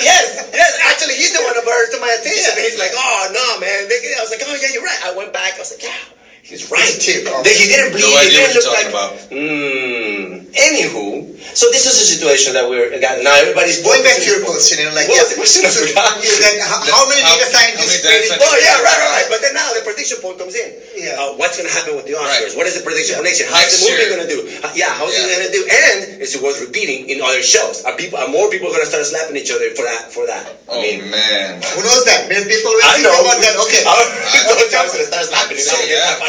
Yes, 0.03 0.49
yes. 0.53 0.71
Actually, 0.89 1.15
he's 1.15 1.33
the 1.33 1.41
one 1.43 1.53
that 1.55 1.63
brought 1.63 1.83
it 1.85 1.91
to 1.95 2.01
my 2.01 2.11
attention. 2.19 2.53
He's 2.61 2.79
like, 2.79 2.91
"Oh 2.93 3.29
no, 3.33 3.59
man." 3.61 3.87
I 3.89 4.21
was 4.21 4.31
like, 4.31 4.43
"Oh 4.45 4.55
yeah, 4.57 4.69
you're 4.73 4.83
right." 4.83 5.01
I 5.05 5.15
went 5.15 5.33
back. 5.33 5.55
I 5.55 5.59
was 5.59 5.71
like, 5.71 5.83
"Yeah, 5.83 6.01
he's 6.43 6.69
right." 6.71 6.95
Tip. 7.01 7.25
That 7.25 7.55
he 7.55 7.65
didn't 7.67 7.91
bleed. 7.93 8.05
No 8.05 8.19
he 8.21 8.29
didn't 8.29 8.53
you're 8.53 8.63
look 8.63 8.73
like. 8.73 8.91
talking 8.91 8.93
about. 8.93 9.11
Hmm. 9.31 10.41
Anywho, 10.51 11.31
so 11.55 11.71
this 11.71 11.87
is 11.87 11.95
a 11.95 12.03
situation 12.11 12.51
that 12.59 12.67
we're 12.67 12.91
got 12.99 13.23
now. 13.23 13.31
Everybody's 13.39 13.79
Going 13.79 14.03
back 14.03 14.19
to 14.19 14.27
your 14.27 14.43
focusing- 14.43 14.51
question, 14.51 14.75
you 14.83 14.87
know, 14.91 14.95
like 14.99 15.07
What 15.07 15.23
was 15.23 15.31
yeah, 15.31 15.31
the 15.31 15.39
question? 15.39 15.61
So, 15.71 15.79
forgot. 15.87 16.11
yeah, 16.19 16.43
like, 16.43 16.59
how, 16.59 16.79
how 16.91 17.03
many 17.07 17.23
How- 17.23 17.39
data 17.39 17.47
how 17.47 17.55
scientists? 17.55 18.03
many 18.03 18.35
Oh 18.43 18.55
yeah, 18.59 18.75
right, 18.83 18.99
right, 18.99 19.13
right. 19.15 19.27
But 19.31 19.39
then 19.39 19.55
now 19.55 19.71
the 19.71 19.79
prediction 19.87 20.19
point 20.19 20.35
comes 20.43 20.59
in. 20.59 20.75
Yeah. 20.99 21.15
Uh, 21.15 21.39
what's 21.39 21.55
going 21.55 21.71
to 21.71 21.73
happen 21.73 21.95
with 21.95 22.03
the 22.03 22.19
Oscars? 22.19 22.51
Right. 22.51 22.59
What 22.59 22.67
is 22.67 22.75
the 22.75 22.83
prediction 22.83 23.15
for 23.15 23.23
Yeah. 23.23 23.31
next 23.31 23.39
year? 23.39 23.47
How's 23.47 23.71
the 23.71 23.79
movie 23.87 24.07
going 24.11 24.23
to 24.27 24.31
do? 24.31 24.39
Uh, 24.59 24.75
yeah, 24.75 24.91
how's 24.91 25.15
it 25.15 25.23
going 25.23 25.45
to 25.47 25.53
do? 25.55 25.61
And 25.71 26.19
is 26.19 26.35
it 26.35 26.43
worth 26.43 26.59
repeating 26.59 27.07
in 27.07 27.23
other 27.23 27.39
shows? 27.41 27.87
Are 27.87 27.95
people? 27.95 28.19
Are 28.19 28.27
more 28.27 28.51
people 28.51 28.67
going 28.75 28.83
to 28.83 28.91
start 28.91 29.07
slapping 29.07 29.39
each 29.39 29.55
other 29.55 29.71
for 29.79 29.87
that? 29.87 30.11
For 30.11 30.27
that? 30.27 30.51
Oh 30.67 30.83
man. 30.83 31.63
Who 31.63 31.79
knows 31.79 32.03
that? 32.11 32.27
Many 32.27 32.43
people 32.43 32.75
will 32.75 32.83
I 32.91 32.99
think 32.99 33.07
know. 33.07 33.15
about 33.23 33.39
that. 33.39 33.55
Okay. 33.71 33.81
I 33.87 34.39
told 34.51 34.59
you 34.67 34.67
I 34.75 34.83
was 34.83 34.91
going 34.99 35.07
to 35.07 35.11
start 35.15 35.25
slapping. 35.31 35.57
So, 35.63 35.79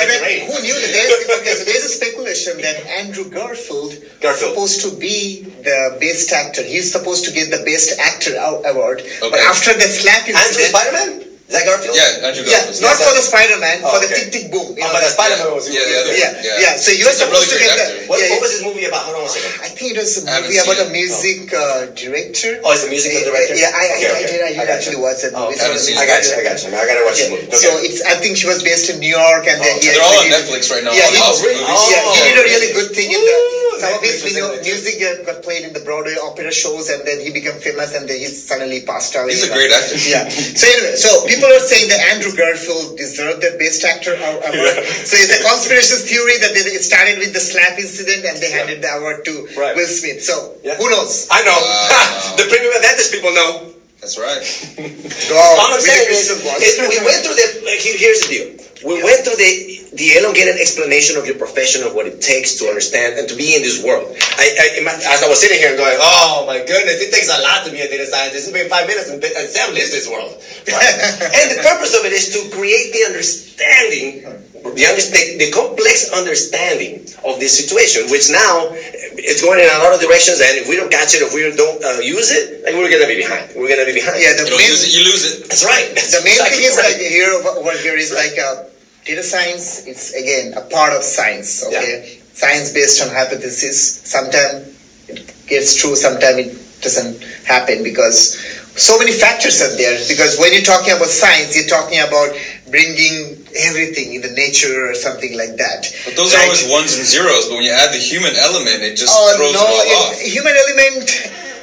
So, 0.09 0.13
yeah, 0.13 0.27
I 0.27 0.47
who 0.47 0.63
knew 0.63 0.75
that? 0.75 0.93
There's, 0.93 1.41
okay, 1.41 1.55
so 1.55 1.65
there's 1.65 1.85
a 1.85 1.89
speculation 1.89 2.61
that 2.63 2.87
Andrew 2.87 3.29
Garfield, 3.31 3.95
Garfield. 4.21 4.33
is 4.35 4.39
supposed 4.41 4.81
to 4.83 4.91
be 4.99 5.43
the 5.63 5.97
best 6.01 6.33
actor. 6.33 6.63
He's 6.63 6.91
supposed 6.93 7.25
to 7.27 7.33
get 7.33 7.51
the 7.51 7.63
best 7.65 7.99
actor 7.99 8.33
aw- 8.39 8.63
award. 8.71 9.03
But 9.21 9.35
after 9.41 9.73
the 9.75 9.83
slap 9.87 10.27
Andrew 10.29 10.35
incident, 10.35 10.69
Spider-Man? 10.75 11.22
Is 11.49 11.53
that 11.59 11.65
Garfield? 11.69 11.93
Yeah, 11.99 12.27
Andrew 12.29 12.45
Yeah, 12.49 12.65
not 12.81 12.97
Yes, 12.97 13.05
for 13.05 13.13
the 13.13 13.21
Spider-Man, 13.25 13.85
Oh, 13.85 13.93
for 13.93 14.01
the 14.01 14.09
okay. 14.09 14.25
Tick 14.25 14.33
Tick 14.33 14.47
Boom. 14.49 14.73
You 14.73 14.83
Oh, 14.83 14.89
know, 14.89 14.97
but 14.97 15.03
the 15.05 15.13
Spider-Man 15.13 15.51
was 15.53 15.69
Yeah, 15.69 15.85
the 15.85 15.97
other 16.01 16.15
yeah, 16.17 16.33
one. 16.33 16.63
yeah, 16.65 16.73
So 16.81 16.91
you 16.97 17.05
were 17.05 17.13
supposed 17.13 17.53
really 17.53 17.61
to 17.61 17.67
get 17.67 17.77
great 17.77 18.09
the. 18.09 18.09
What, 18.09 18.17
yeah, 18.25 18.31
what 18.33 18.41
was 18.41 18.51
this 18.57 18.63
movie 18.65 18.87
about? 18.89 19.05
Hold 19.05 19.21
on 19.21 19.27
a 19.27 19.33
second. 19.33 19.53
I 19.61 19.69
think 19.69 19.87
it 19.93 19.99
was 20.01 20.11
a 20.17 20.21
I 20.25 20.33
haven't 20.33 20.49
movie 20.49 20.63
about 20.65 20.81
a 20.81 20.87
seen 20.87 20.89
it. 20.89 20.97
music 20.97 21.39
uh, 21.53 21.93
director. 21.93 22.53
Oh, 22.65 22.73
it's 22.73 22.85
a 22.87 22.91
musical 22.91 23.21
director? 23.29 23.55
Yeah, 23.59 23.69
I, 23.75 23.85
I, 23.85 23.97
Okay, 24.01 24.09
I 24.09 24.13
okay. 24.17 24.27
did. 24.33 24.41
I 24.41 24.49
I 24.49 24.53
did 24.53 24.65
got 24.65 24.77
actually 24.81 24.97
you. 24.97 25.05
watch 25.05 25.21
that 25.21 25.33
Oh, 25.37 25.41
movie. 25.45 25.61
I 25.61 25.69
haven't 25.69 25.77
It's 25.77 25.87
seen 25.93 25.97
a 25.99 26.03
I 26.03 26.07
got 26.09 26.21
you. 26.25 26.33
I 26.41 26.45
got 26.47 26.57
you. 26.63 26.69
I 26.73 26.85
gotta 26.89 27.05
watch 27.05 27.19
this 27.21 27.29
movie. 27.29 27.53
So 27.53 27.69
it's. 27.85 28.01
I 28.09 28.15
think 28.17 28.33
she 28.41 28.47
was 28.49 28.65
based 28.65 28.89
in 28.89 28.97
New 29.03 29.13
York, 29.13 29.45
and 29.45 29.61
then 29.61 29.77
Oh, 29.77 29.83
he 29.83 29.93
They're 29.93 30.01
all 30.01 30.25
on 30.25 30.33
Netflix 30.33 30.73
right 30.73 30.85
now. 30.87 30.97
Yeah, 30.97 31.11
he, 31.13 31.21
the 31.21 31.37
really? 31.45 31.61
movies. 31.61 31.85
yeah, 31.93 32.01
he 32.17 32.21
did 32.33 32.37
a 32.41 32.45
Oh, 32.49 32.53
really 32.57 32.71
good 32.73 32.91
thing 32.97 33.09
in 33.13 33.21
the. 33.21 33.37
Some 33.83 33.99
of 33.99 34.03
his 34.05 34.23
was 34.23 34.31
video, 34.31 34.47
in 34.53 34.61
it 34.61 34.63
too. 34.63 34.71
music 34.79 34.97
uh, 35.03 35.27
got 35.27 35.43
played 35.43 35.67
in 35.67 35.73
the 35.75 35.83
Broadway 35.83 36.15
opera 36.23 36.53
shows, 36.55 36.87
and 36.89 37.03
then 37.03 37.19
he 37.19 37.35
became 37.35 37.59
famous, 37.59 37.91
and 37.99 38.07
then 38.07 38.15
he 38.15 38.27
suddenly 38.31 38.83
passed 38.87 39.11
away. 39.19 39.35
He's 39.35 39.43
a 39.43 39.51
great 39.51 39.73
actor. 39.75 39.99
Yeah. 40.07 40.29
So 40.31 40.65
anyway, 40.71 40.95
so 40.95 41.11
people 41.33 41.49
are 41.49 41.65
saying 41.65 41.89
that 41.89 42.01
Andrew 42.13 42.33
Garfield 42.37 42.97
deserved 43.01 43.41
the 43.41 43.57
best 43.59 43.81
actor 43.85 44.13
award. 44.13 44.85
So 45.09 45.17
it's 45.17 45.33
a 45.33 45.41
conspiracy 45.41 45.97
theory 46.05 46.37
that 46.45 46.53
they, 46.53 46.61
it 46.69 46.85
started 46.85 47.19
with 47.19 47.33
the 47.33 47.41
slap 47.41 47.79
incident, 47.79 48.25
and 48.29 48.37
they 48.37 48.53
handed 48.53 48.83
the 48.83 48.91
award 48.93 49.25
to 49.25 49.49
Right. 49.57 49.75
Will 49.77 49.89
Smith. 49.89 50.23
So 50.23 50.57
Yeah. 50.63 50.77
who 50.77 50.91
knows? 50.91 51.29
I 51.31 51.41
know. 51.45 51.57
Wow. 51.57 51.89
Uh, 51.89 52.37
the 52.41 52.47
premium 52.53 52.73
advantage 52.77 53.11
people 53.13 53.33
know. 53.33 53.73
That's 54.01 54.19
right. 54.19 54.43
Go 55.31 55.39
All 55.39 55.73
I'm 55.73 55.81
saying 55.81 56.11
is, 56.11 56.27
is 56.29 56.75
we 56.83 56.99
went 57.07 57.23
through 57.25 57.39
the. 57.39 57.63
like, 57.65 57.79
Here's 57.81 58.27
the 58.27 58.29
deal. 58.29 58.49
We 58.83 58.99
went 59.03 59.23
through 59.23 59.39
the 59.39 59.72
the 59.93 60.17
elongated 60.17 60.57
explanation 60.57 61.21
of 61.21 61.29
your 61.29 61.37
profession 61.37 61.85
of 61.85 61.93
what 61.93 62.09
it 62.09 62.21
takes 62.25 62.57
to 62.57 62.65
understand 62.65 63.19
and 63.21 63.29
to 63.29 63.37
be 63.37 63.53
in 63.55 63.61
this 63.61 63.85
world. 63.85 64.09
I, 64.41 64.81
I 64.81 64.89
as 64.89 65.21
I 65.21 65.29
was 65.29 65.37
sitting 65.37 65.61
here 65.61 65.77
and 65.77 65.79
going, 65.79 65.97
oh 66.01 66.45
my 66.49 66.65
goodness, 66.65 66.97
it 67.05 67.13
takes 67.13 67.29
a 67.29 67.37
lot 67.45 67.65
to 67.69 67.71
be 67.71 67.81
a 67.85 67.89
data 67.89 68.09
scientist. 68.09 68.49
It's 68.49 68.57
been 68.57 68.73
five 68.73 68.89
minutes 68.89 69.13
and, 69.13 69.21
and 69.21 69.47
Sam 69.53 69.77
lives 69.77 69.93
this 69.93 70.09
world. 70.09 70.33
Right? 70.65 70.97
and 71.37 71.47
the 71.53 71.61
purpose 71.61 71.93
of 71.93 72.09
it 72.09 72.13
is 72.17 72.33
to 72.33 72.41
create 72.57 72.97
the 72.97 73.05
understanding, 73.13 74.25
the, 74.65 74.85
under, 74.89 75.05
the, 75.05 75.23
the 75.45 75.49
complex 75.53 76.09
understanding 76.17 77.05
of 77.29 77.37
this 77.37 77.53
situation, 77.53 78.09
which 78.09 78.33
now 78.33 78.73
it's 79.21 79.45
going 79.45 79.61
in 79.61 79.69
a 79.69 79.81
lot 79.85 79.93
of 79.93 80.01
directions. 80.01 80.41
And 80.41 80.57
if 80.57 80.73
we 80.73 80.81
don't 80.81 80.89
catch 80.91 81.13
it, 81.13 81.21
if 81.21 81.37
we 81.37 81.45
don't 81.53 81.85
uh, 81.85 82.01
use 82.01 82.33
it, 82.33 82.65
like 82.65 82.73
we're 82.81 82.89
gonna 82.89 83.11
be 83.13 83.21
behind. 83.21 83.53
We're 83.53 83.69
gonna 83.69 83.85
be 83.85 83.93
behind. 84.01 84.25
Yeah, 84.25 84.41
the 84.41 84.49
You 84.49 84.57
don't 84.57 84.63
main, 84.65 84.73
use 84.73 84.89
it, 84.89 84.93
you 84.97 85.05
lose 85.05 85.23
it. 85.29 85.53
that's 85.53 85.67
right. 85.69 85.93
That's 85.93 86.17
the 86.17 86.25
main 86.25 86.33
exactly 86.41 86.65
thing 86.65 86.73
is 86.73 86.81
right. 86.81 86.97
like 86.97 87.05
here 87.05 87.29
over 87.61 87.77
here 87.85 87.99
is 88.01 88.09
like 88.17 88.41
uh, 88.41 88.72
data 89.05 89.23
science. 89.23 89.87
It's 89.87 90.13
again 90.15 90.55
a 90.55 90.63
part 90.63 90.93
of 90.93 91.03
science. 91.03 91.65
Okay, 91.67 92.21
science 92.33 92.73
based 92.73 93.03
on 93.03 93.09
hypothesis. 93.15 94.03
Sometimes 94.05 94.69
it 95.09 95.35
gets 95.47 95.77
true. 95.77 95.97
Sometimes 95.97 96.39
it 96.47 96.81
doesn't 96.83 97.23
happen 97.45 97.83
because 97.85 98.39
so 98.75 98.99
many 98.99 99.13
factors 99.13 99.61
are 99.63 99.77
there. 99.77 99.99
Because 100.09 100.39
when 100.39 100.53
you're 100.53 100.63
talking 100.67 100.95
about 100.95 101.09
science, 101.09 101.55
you're 101.55 101.69
talking 101.69 102.01
about 102.01 102.33
bringing 102.71 103.37
everything 103.69 104.15
in 104.15 104.23
the 104.23 104.33
nature 104.33 104.89
or 104.89 104.95
something 104.95 105.37
like 105.37 105.57
that. 105.61 105.93
But 106.07 106.17
those 106.17 106.33
are 106.35 106.41
always 106.43 106.65
ones 106.71 106.97
and 106.97 107.05
zeros. 107.05 107.47
But 107.49 107.57
when 107.61 107.65
you 107.65 107.73
add 107.73 107.93
the 107.93 108.01
human 108.01 108.33
element, 108.35 108.81
it 108.83 108.97
just 108.97 109.13
Oh 109.15 109.37
throws 109.37 109.53
no, 109.53 109.61
it 109.61 109.69
all 109.69 109.85
it- 109.85 110.17
off. 110.17 110.21
human 110.21 110.55
element. 110.57 111.09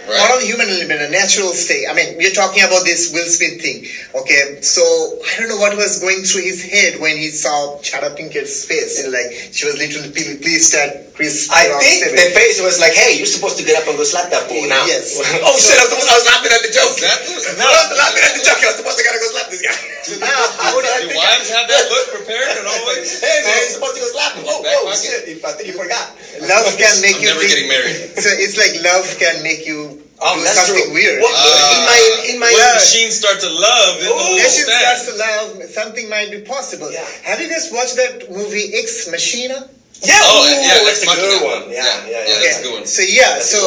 Right. 0.09 0.41
Human 0.43 0.67
element, 0.69 1.01
a 1.01 1.09
natural 1.09 1.53
state. 1.53 1.85
I 1.89 1.93
mean, 1.93 2.17
we're 2.17 2.31
talking 2.33 2.63
about 2.63 2.83
this 2.83 3.13
Will 3.13 3.25
Smith 3.25 3.61
thing. 3.61 3.85
Okay, 4.15 4.59
so 4.61 4.81
I 4.81 5.39
don't 5.39 5.49
know 5.49 5.57
what 5.57 5.75
was 5.77 5.99
going 6.01 6.23
through 6.23 6.43
his 6.43 6.63
head 6.63 6.99
when 6.99 7.15
he 7.17 7.29
saw 7.29 7.77
Jada 7.81 8.17
Pinkett's 8.17 8.65
face. 8.65 9.03
Know, 9.03 9.11
like 9.11 9.53
she 9.53 9.65
was 9.65 9.77
literally 9.77 10.09
ple- 10.09 10.41
pleased 10.41 10.73
at 11.19 11.51
I 11.51 11.83
think 11.83 11.99
statement. 11.99 12.15
the 12.15 12.31
face 12.31 12.57
was 12.63 12.79
like, 12.79 12.95
hey, 12.95 13.19
you're 13.19 13.27
supposed 13.27 13.59
to 13.59 13.65
get 13.67 13.75
up 13.75 13.83
and 13.91 13.99
go 13.99 14.07
slap 14.07 14.31
that 14.31 14.47
fool 14.47 14.63
now. 14.71 14.87
Yes. 14.87 15.19
oh 15.43 15.55
shit, 15.59 15.75
I 15.75 15.83
was, 15.83 15.99
I 15.99 16.15
was 16.15 16.25
laughing 16.31 16.51
at 16.55 16.63
the 16.63 16.71
joke. 16.71 16.95
Is 16.95 17.03
that 17.03 17.19
the- 17.27 17.59
no, 17.59 17.67
I 17.67 17.75
was 17.91 17.99
laughing 17.99 18.23
at 18.23 18.33
the 18.39 18.43
joke. 18.47 18.59
I 18.63 18.71
was 18.71 18.79
supposed 18.79 18.97
to 18.99 19.03
gotta 19.03 19.19
go 19.19 19.27
slap 19.35 19.47
this 19.51 19.59
guy. 19.59 19.75
So 20.07 20.15
now, 20.23 20.31
how 20.63 20.71
would 20.79 20.87
I 20.87 21.03
Do 21.03 21.11
wives 21.11 21.51
have 21.51 21.67
that 21.67 21.83
look 21.91 22.07
prepared 22.15 22.55
and 22.55 22.65
always? 22.71 23.19
hey 23.19 23.43
man, 23.43 23.51
you're 23.67 23.75
supposed 23.75 23.99
to 23.99 24.01
go 24.05 24.09
slap 24.15 24.31
him. 24.39 24.47
Oh, 24.47 24.63
Back 24.63 24.79
oh 24.79 24.87
pocket. 24.87 25.03
shit, 25.03 25.43
I 25.43 25.51
think 25.59 25.67
you 25.67 25.75
forgot. 25.75 26.15
love 26.47 26.71
can 26.79 26.95
make 27.03 27.19
I'm 27.19 27.27
you 27.27 27.27
never 27.35 27.43
think- 27.43 27.51
getting 27.51 27.67
married. 27.67 28.15
So 28.15 28.31
it's 28.31 28.55
like 28.55 28.79
love 28.79 29.03
can 29.19 29.43
make 29.43 29.67
you 29.67 30.07
Oh, 30.19 30.35
do 30.35 30.43
that's 30.43 30.67
something 30.67 30.91
true. 30.91 30.99
weird. 30.99 31.23
What, 31.23 31.31
in 31.31 31.39
ah. 31.39 31.87
my, 31.87 31.99
in 32.27 32.35
my, 32.43 32.51
When 32.51 32.59
Well, 32.59 32.75
machines 32.75 33.15
start 33.15 33.39
to 33.39 33.47
love, 33.47 34.03
then 34.03 34.11
Ooh. 34.11 34.19
they'll 34.19 34.35
Nation 34.43 34.67
understand. 34.67 34.83
starts 34.83 35.03
to 35.07 35.15
love, 35.15 35.47
something 35.71 36.09
might 36.11 36.27
be 36.27 36.41
possible. 36.43 36.91
Yeah. 36.91 37.07
Have 37.23 37.39
you 37.39 37.47
guys 37.47 37.71
watched 37.71 37.95
that 37.95 38.27
movie 38.27 38.75
Ex 38.75 39.07
Machina? 39.07 39.71
Yeah, 40.01 40.19
Oh, 40.23 40.45
ooh, 40.45 40.49
yeah, 40.49 40.79
oh, 40.79 40.85
that's 40.85 41.03
a 41.03 41.05
good 41.05 41.17
Machina. 41.17 41.45
one. 41.45 41.63
Yeah, 41.71 41.83
yeah, 41.83 42.09
yeah. 42.09 42.27
Yeah, 42.27 42.39
that's 42.43 42.59
a 42.59 42.63
good 42.63 42.73
one. 42.79 42.85
So 42.87 43.01
yeah, 43.03 43.35
That's 43.39 43.49
so 43.51 43.59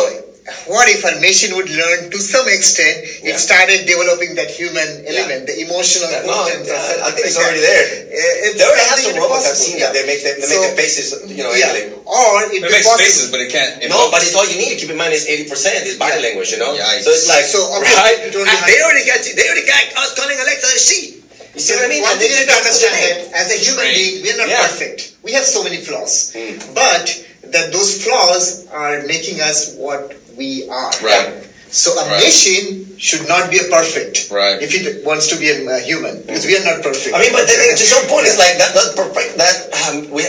what 0.67 0.91
if 0.91 1.07
a 1.07 1.23
machine 1.23 1.55
would 1.55 1.71
learn 1.71 2.11
to 2.11 2.19
some 2.19 2.49
extent? 2.51 2.99
Yeah. 3.23 3.31
It 3.31 3.39
started 3.39 3.87
developing 3.87 4.35
that 4.35 4.51
human 4.51 5.07
element, 5.07 5.47
the 5.47 5.55
emotional 5.63 6.11
That- 6.11 6.27
no, 6.27 6.35
quotient. 6.35 6.67
I- 6.67 7.07
I 7.07 7.11
think 7.15 7.31
it's 7.31 7.37
like 7.39 7.47
already 7.47 7.63
that. 7.63 7.71
there. 8.11 8.51
It's 8.51 8.59
They 8.59 8.67
already 8.67 8.89
have 8.91 8.99
some 8.99 9.17
robots. 9.23 9.47
I've 9.47 9.55
seen 9.57 9.79
yeah. 9.79 9.87
that. 9.87 9.95
They 9.95 10.03
make 10.03 10.19
them, 10.27 10.35
they 10.43 10.47
So- 10.51 10.59
make 10.67 10.75
the 10.75 10.83
faces, 10.83 11.09
you 11.31 11.45
know, 11.47 11.55
Yeah, 11.55 11.71
emulate. 11.71 11.95
or 12.11 12.27
it 12.51 12.59
It 12.59 12.63
makes 12.75 12.83
possible. 12.91 12.99
faces, 13.07 13.27
but 13.31 13.39
it 13.39 13.55
can't. 13.55 13.79
No, 13.87 14.11
evoke. 14.11 14.19
but 14.19 14.21
it's 14.27 14.35
all 14.35 14.43
you 14.51 14.59
need. 14.59 14.75
to 14.75 14.77
Keep 14.83 14.91
in 14.91 14.99
mind, 14.99 15.15
it's 15.15 15.31
eighty 15.31 15.45
percent 15.47 15.87
is 15.87 15.95
body 15.95 16.19
Yeah. 16.19 16.27
language. 16.27 16.51
You 16.51 16.59
know, 16.59 16.75
Yikes. 16.75 17.05
so 17.07 17.11
it's 17.15 17.29
like 17.31 17.47
So, 17.47 17.63
obviously, 17.71 18.03
right. 18.03 18.33
don't 18.35 18.49
And 18.51 18.59
they 18.67 18.83
already 18.83 19.07
got 19.07 19.23
they 19.23 19.47
already 19.47 19.63
got 19.63 19.85
us 20.03 20.11
calling 20.19 20.35
Alexa 20.43 20.67
a 20.75 20.79
she. 20.79 21.22
You 21.55 21.61
see 21.61 21.75
what 21.77 21.85
I 21.85 21.89
mean? 21.89 22.03
One 22.03 22.17
thing 22.19 22.29
did 22.31 22.49
to 22.49 22.55
understand 22.55 22.95
that 23.31 23.37
as 23.37 23.51
a 23.53 23.59
human 23.61 23.85
Trained. 23.85 23.97
being, 23.97 24.23
we 24.23 24.31
are 24.33 24.37
not 24.39 24.49
Yeah. 24.49 24.67
perfect. 24.69 25.13
We 25.23 25.33
have 25.33 25.45
so 25.45 25.63
many 25.63 25.77
flaws, 25.79 26.33
Hmm. 26.35 26.57
but 26.75 27.15
that 27.53 27.73
those 27.73 28.03
flaws 28.03 28.65
are 28.73 29.03
making 29.03 29.41
us 29.41 29.73
what 29.77 30.15
we 30.37 30.67
are. 30.71 30.91
Right. 31.03 31.45
So 31.71 31.93
a 31.99 32.05
Right. 32.09 32.25
machine 32.25 32.82
should 33.03 33.27
not 33.27 33.51
be 33.51 33.59
a 33.59 33.67
perfect. 33.67 34.31
Right. 34.31 34.63
If 34.63 34.71
he 34.71 34.87
wants 35.03 35.27
to 35.35 35.37
be 35.37 35.51
a, 35.51 35.59
a 35.67 35.83
human, 35.83 36.23
because 36.23 36.47
we 36.47 36.55
are 36.55 36.63
not 36.63 36.87
perfect. 36.87 37.11
I 37.11 37.19
mean, 37.19 37.35
but 37.35 37.51
then, 37.51 37.59
to 37.75 37.83
some 37.83 38.07
point, 38.07 38.31
it's 38.31 38.39
like 38.39 38.55
that. 38.63 38.71
That 38.79 38.95
perfect. 38.95 39.35
That 39.43 39.57
um, 39.91 40.07
we. 40.15 40.23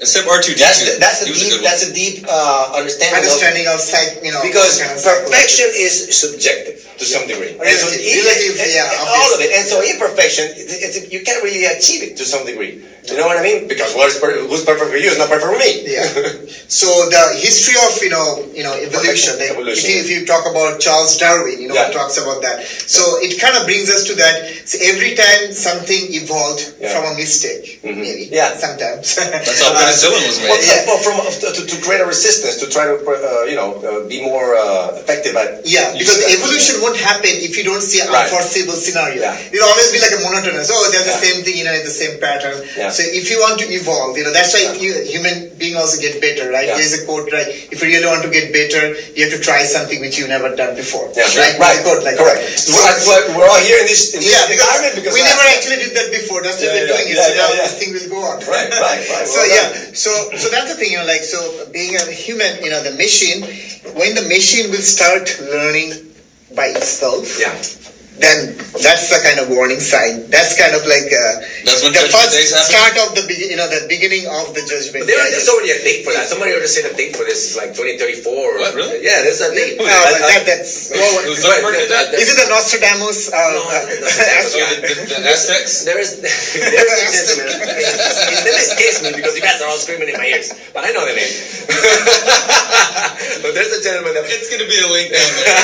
Except 0.00 0.24
R2D2. 0.24 0.56
That's 0.56 0.80
that's 0.96 1.20
a 1.20 1.28
He 1.28 1.36
was 1.36 1.44
a 1.44 1.52
deep. 1.52 1.60
That's 1.60 1.84
a 1.84 1.92
deep 1.92 2.24
uh, 2.24 2.72
understanding. 2.80 3.20
of- 3.20 3.28
understanding 3.28 3.66
of 3.68 3.76
psych, 3.76 4.24
you 4.24 4.32
know, 4.32 4.40
because 4.40 4.80
kind 4.80 4.96
of 4.96 5.04
perfection 5.04 5.68
is 5.76 5.92
subjective 6.16 6.80
to 6.96 7.04
some 7.04 7.28
degree. 7.28 7.60
And 7.60 7.76
so 7.76 7.92
Relative, 7.92 8.24
relative, 8.24 8.56
and- 8.56 8.72
yeah, 8.72 9.04
all 9.04 9.30
of 9.36 9.44
it. 9.44 9.52
And 9.52 9.64
so 9.68 9.84
imperfection, 9.84 10.48
it's, 10.56 10.80
it's, 10.80 11.12
you 11.12 11.20
can't 11.28 11.44
really 11.44 11.68
achieve 11.68 12.00
it 12.08 12.16
to 12.16 12.24
some 12.24 12.48
degree. 12.48 12.80
You 13.04 13.18
know 13.18 13.26
what 13.26 13.36
I 13.36 13.42
mean? 13.42 13.68
Because 13.68 13.94
what 13.94 14.08
is 14.08 14.18
per- 14.18 14.32
who's 14.48 14.64
perfect 14.64 14.90
for 14.90 14.96
you 14.96 15.10
is 15.10 15.18
not 15.18 15.28
perfect 15.28 15.52
for 15.52 15.58
me. 15.58 15.84
Yeah. 15.84 16.08
So 16.74 16.88
the 17.10 17.36
history 17.38 17.76
of 17.86 17.92
you 18.02 18.10
know 18.10 18.42
you 18.52 18.64
know 18.64 18.72
evolution. 18.74 19.38
Like 19.38 19.50
Evolution. 19.52 19.90
If, 19.90 20.08
you, 20.08 20.16
if 20.16 20.20
you 20.20 20.26
talk 20.26 20.48
about 20.48 20.80
Charles 20.80 21.16
Darwin, 21.18 21.60
you 21.60 21.68
know, 21.68 21.74
Yeah. 21.74 21.90
talks 21.92 22.16
about 22.18 22.40
that. 22.42 22.64
So 22.64 23.00
it 23.20 23.38
kind 23.40 23.54
of 23.56 23.64
brings 23.66 23.90
us 23.90 24.04
to 24.08 24.14
that. 24.16 24.48
So 24.66 24.78
every 24.82 25.14
time 25.14 25.52
something 25.52 26.02
evolved 26.16 26.74
Yeah. 26.80 26.90
from 26.96 27.12
a 27.12 27.14
mistake, 27.14 27.73
maybe. 27.84 28.32
Yeah. 28.32 28.56
Sometimes. 28.56 29.14
That's 29.16 29.60
how 29.60 29.74
penicillin 29.78 30.24
was 30.24 30.40
Well, 30.40 30.56
made. 30.56 30.64
Yeah. 30.64 30.88
well, 30.88 31.00
from 31.04 31.20
to, 31.20 31.46
to, 31.52 31.62
to 31.68 31.76
create 31.84 32.00
a 32.00 32.06
resistance 32.08 32.56
to 32.64 32.66
try 32.72 32.88
to 32.88 32.96
uh, 32.96 33.44
you 33.44 33.56
know 33.56 33.76
uh, 33.84 34.08
be 34.08 34.24
more 34.24 34.56
uh, 34.56 34.96
effective 34.96 35.36
at 35.36 35.60
Yeah, 35.68 35.92
because 35.92 36.16
using 36.16 36.32
that. 36.32 36.36
evolution 36.40 36.74
won't 36.80 36.96
happen 36.96 37.30
if 37.44 37.56
you 37.60 37.64
don't 37.64 37.82
see 37.84 38.00
an 38.00 38.08
Right. 38.08 38.24
unforeseeable 38.30 38.78
scenario. 38.78 39.20
Yeah. 39.20 39.36
It'll 39.52 39.68
always 39.68 39.90
be 39.92 40.00
like 40.00 40.14
a 40.16 40.20
monotonous. 40.24 40.70
Oh, 40.72 40.80
there's 40.92 41.04
the 41.04 41.16
Yeah. 41.18 41.26
same 41.28 41.38
thing, 41.44 41.56
you 41.60 41.64
know, 41.68 41.74
the 41.82 41.90
same 41.92 42.16
pattern. 42.20 42.56
Yeah. 42.78 42.88
So 42.94 43.02
if 43.04 43.28
you 43.30 43.40
want 43.44 43.58
to 43.60 43.66
evolve, 43.68 44.16
you 44.16 44.24
know, 44.24 44.32
that's 44.32 44.54
why 44.54 44.64
Yeah. 44.72 44.80
you, 44.80 44.90
human 45.04 45.50
being 45.60 45.76
also 45.76 46.00
get 46.00 46.20
better, 46.24 46.48
right? 46.50 46.68
Yeah. 46.70 46.76
There's 46.78 46.94
a 46.96 47.04
quote, 47.04 47.28
right? 47.32 47.48
If 47.74 47.82
you 47.82 47.88
really 47.92 48.06
want 48.06 48.22
to 48.24 48.30
get 48.30 48.52
better, 48.54 48.94
you 49.18 49.26
have 49.28 49.34
to 49.34 49.40
try 49.42 49.64
something 49.66 50.00
which 50.00 50.16
you've 50.18 50.30
never 50.32 50.54
done 50.56 50.74
before. 50.78 51.10
Yeah, 51.16 51.26
right. 51.36 51.58
right, 51.58 51.58
There's 51.58 51.82
quote 51.84 52.02
like 52.06 52.16
correct. 52.16 52.40
that. 52.40 52.58
So, 52.60 53.12
we're 53.36 53.48
all 53.48 53.60
here 53.60 53.80
in 53.82 53.86
this, 53.90 54.14
in 54.14 54.20
this 54.22 54.30
yeah, 54.30 54.46
because 54.46 54.62
environment 54.62 54.94
because 55.00 55.14
we 55.14 55.22
never 55.26 55.42
actually 55.52 55.78
did 55.84 55.92
that 55.98 56.08
before. 56.14 56.40
That's 56.42 56.60
why 56.62 56.70
Yeah, 56.70 56.72
we're 56.74 56.86
yeah, 56.86 56.94
doing 56.94 57.08
it. 57.10 57.16
yeah, 57.18 57.73
thing 57.78 57.92
will 57.92 58.08
go 58.08 58.20
on. 58.24 58.38
Right, 58.46 58.70
right, 58.70 59.02
right. 59.10 59.26
So 59.26 59.40
Well 59.40 59.48
yeah, 59.50 59.68
so 59.92 60.10
so 60.36 60.48
that's 60.50 60.70
the 60.72 60.78
thing, 60.78 60.92
you 60.92 60.98
know, 60.98 61.06
like 61.06 61.22
so 61.22 61.38
being 61.72 61.96
a 61.96 62.04
human, 62.10 62.62
you 62.64 62.70
know, 62.70 62.82
the 62.82 62.92
machine, 62.96 63.42
when 63.98 64.14
the 64.14 64.22
machine 64.28 64.70
will 64.70 64.82
start 64.84 65.28
learning 65.40 65.92
by 66.54 66.66
itself, 66.74 67.38
Yeah. 67.38 67.52
Then 68.22 68.54
that's 68.78 69.10
the 69.10 69.18
kind 69.26 69.42
of 69.42 69.50
warning 69.50 69.82
sign. 69.82 70.30
That's 70.30 70.54
kind 70.54 70.70
of 70.70 70.86
like 70.86 71.10
uh, 71.10 71.42
That's 71.66 71.82
when 71.82 71.90
the 71.90 72.06
first 72.14 72.30
start 72.70 72.94
of 73.02 73.18
the 73.18 73.26
be- 73.26 73.42
you 73.50 73.58
know 73.58 73.66
the 73.66 73.90
beginning 73.90 74.30
of 74.30 74.54
the 74.54 74.62
judgment. 74.62 75.02
But 75.02 75.10
there, 75.10 75.18
day. 75.18 75.34
there's 75.34 75.50
already 75.50 75.74
a 75.74 75.80
date 75.82 76.06
for 76.06 76.14
that. 76.14 76.30
Somebody 76.30 76.54
already 76.54 76.70
said 76.70 76.86
a 76.86 76.94
date 76.94 77.18
for 77.18 77.26
this 77.26 77.50
is 77.50 77.58
like 77.58 77.74
2034. 77.74 78.30
or- 78.30 78.58
What, 78.62 78.74
really? 78.78 79.02
Yeah, 79.02 79.26
there's 79.26 79.42
a 79.42 79.50
date. 79.50 79.82
No, 79.82 79.86
I- 79.90 80.14
but 80.14 80.22
I- 80.22 80.30
that, 80.30 80.42
that's 80.46 80.94
well, 80.94 81.26
Was 81.26 81.42
Zuckerberg 81.42 81.74
did 81.74 81.90
that? 81.90 82.14
is 82.14 82.30
it 82.30 82.38
the 82.38 82.46
Nostradamus? 82.50 83.34
Uh, 83.34 83.38
No, 83.50 83.62
uh, 83.66 83.82
that's- 83.82 84.14
that's- 84.18 84.54
Oh, 84.54 84.62
the, 84.62 84.94
the, 84.94 84.94
the 85.18 85.30
Aztecs? 85.34 85.82
There 85.82 85.98
is, 85.98 86.14
there 86.22 86.30
is 86.30 86.94
a 87.02 87.34
gentleman. 87.34 87.66
His 87.66 88.42
name 88.46 88.58
escapes 88.62 89.02
me 89.02 89.10
because 89.10 89.34
you 89.34 89.42
guys 89.42 89.58
are 89.58 89.66
all 89.68 89.78
screaming 89.82 90.08
in 90.10 90.16
my 90.18 90.26
ears, 90.30 90.54
but 90.72 90.86
I 90.86 90.94
know 90.94 91.02
the 91.02 91.18
name. 91.18 91.34
but 93.42 93.50
there's 93.54 93.72
a 93.74 93.82
gentleman 93.82 94.14
that 94.14 94.24
It's 94.30 94.48
going 94.50 94.62
to 94.62 94.68
be 94.70 94.78
a 94.80 94.88
link 94.90 95.10
down 95.12 95.30
there. 95.34 95.58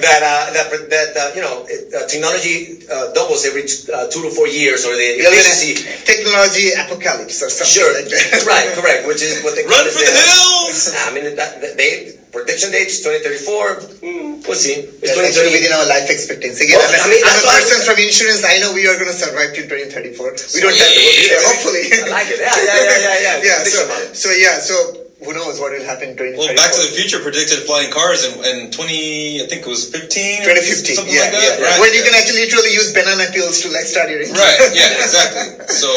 that 0.06 0.20
uh, 0.22 0.44
that 0.52 0.66
that 0.90 1.10
uh, 1.16 1.30
you 1.34 1.42
know 1.42 1.64
it, 1.68 1.75
uh, 1.94 2.06
technology 2.08 2.82
uh, 2.88 3.12
doubles 3.12 3.44
every 3.46 3.64
t- 3.68 3.86
uh, 3.92 4.06
two 4.08 4.22
to 4.22 4.30
four 4.30 4.48
years, 4.48 4.84
or 4.84 4.92
the 4.94 5.20
efficiency. 5.22 5.74
technology 6.04 6.72
apocalypse 6.76 7.42
or 7.42 7.50
something 7.50 7.70
Sure, 7.72 7.90
like 7.94 8.08
that. 8.10 8.44
right, 8.50 8.68
correct. 8.76 9.06
Which 9.06 9.22
is 9.22 9.42
what 9.44 9.54
they 9.56 9.62
call 9.64 9.76
Run 9.78 9.86
it 9.88 9.92
for 9.94 10.00
the 10.02 10.10
the- 10.10 10.18
hills! 10.18 10.94
I 11.06 11.08
mean, 11.14 11.24
that, 11.36 11.60
that- 11.62 11.76
they 11.76 12.16
prediction 12.32 12.68
dates 12.68 13.00
2034. 13.00 14.04
Mm, 14.04 14.44
we'll 14.44 14.52
see. 14.60 14.84
It's 15.00 15.16
That's 15.16 15.40
2030. 15.40 15.56
within 15.56 15.72
our 15.72 15.88
life 15.88 16.12
expectancy. 16.12 16.68
Again, 16.68 16.76
Well, 16.84 16.92
I'm, 16.92 17.08
mean, 17.08 17.24
I'm 17.24 17.40
a 17.40 17.48
person 17.48 17.80
from 17.80 17.96
insurance. 17.96 18.44
I 18.44 18.60
know 18.60 18.76
we 18.76 18.84
are 18.84 18.96
going 19.00 19.08
to 19.08 19.16
survive 19.16 19.56
till 19.56 19.64
2034. 19.64 20.12
We 20.52 20.60
don't 20.60 20.76
have 20.76 20.92
to. 20.92 21.00
Yeah. 21.00 21.40
Hopefully. 21.48 21.88
I 21.96 22.12
like 22.12 22.28
it. 22.28 22.36
Yeah, 22.44 22.52
yeah, 22.52 22.76
yeah, 22.76 22.98
yeah, 23.00 23.16
yeah. 23.24 23.36
yeah. 23.40 23.58
So, 23.64 23.80
so 24.12 24.28
yeah. 24.36 24.60
So 24.60 25.05
who 25.26 25.34
knows 25.34 25.58
what 25.58 25.74
will 25.74 25.82
happen 25.84 26.14
in 26.14 26.16
2034? 26.16 26.38
Well, 26.38 26.54
Back 26.54 26.70
to 26.78 26.80
the 26.86 26.94
Future 26.94 27.18
predicted 27.18 27.66
flying 27.66 27.90
cars 27.90 28.22
in, 28.24 28.38
in 28.46 28.70
20, 28.70 29.42
I 29.42 29.46
think 29.50 29.66
it 29.66 29.70
was 29.70 29.90
15 29.90 30.46
2015. 30.46 30.94
something 30.96 31.10
Yeah, 31.10 31.26
like 31.28 31.34
that. 31.34 31.42
yeah. 31.58 31.66
Right. 31.66 31.78
When 31.82 31.90
you 31.92 32.06
can 32.06 32.14
actually 32.14 32.46
literally 32.46 32.70
use 32.72 32.94
banana 32.94 33.26
peels 33.34 33.60
to 33.66 33.74
like 33.74 33.84
start 33.90 34.08
your 34.08 34.22
engine. 34.22 34.38
Right, 34.38 34.70
yeah, 34.78 35.02
exactly. 35.02 35.66
So, 35.68 35.90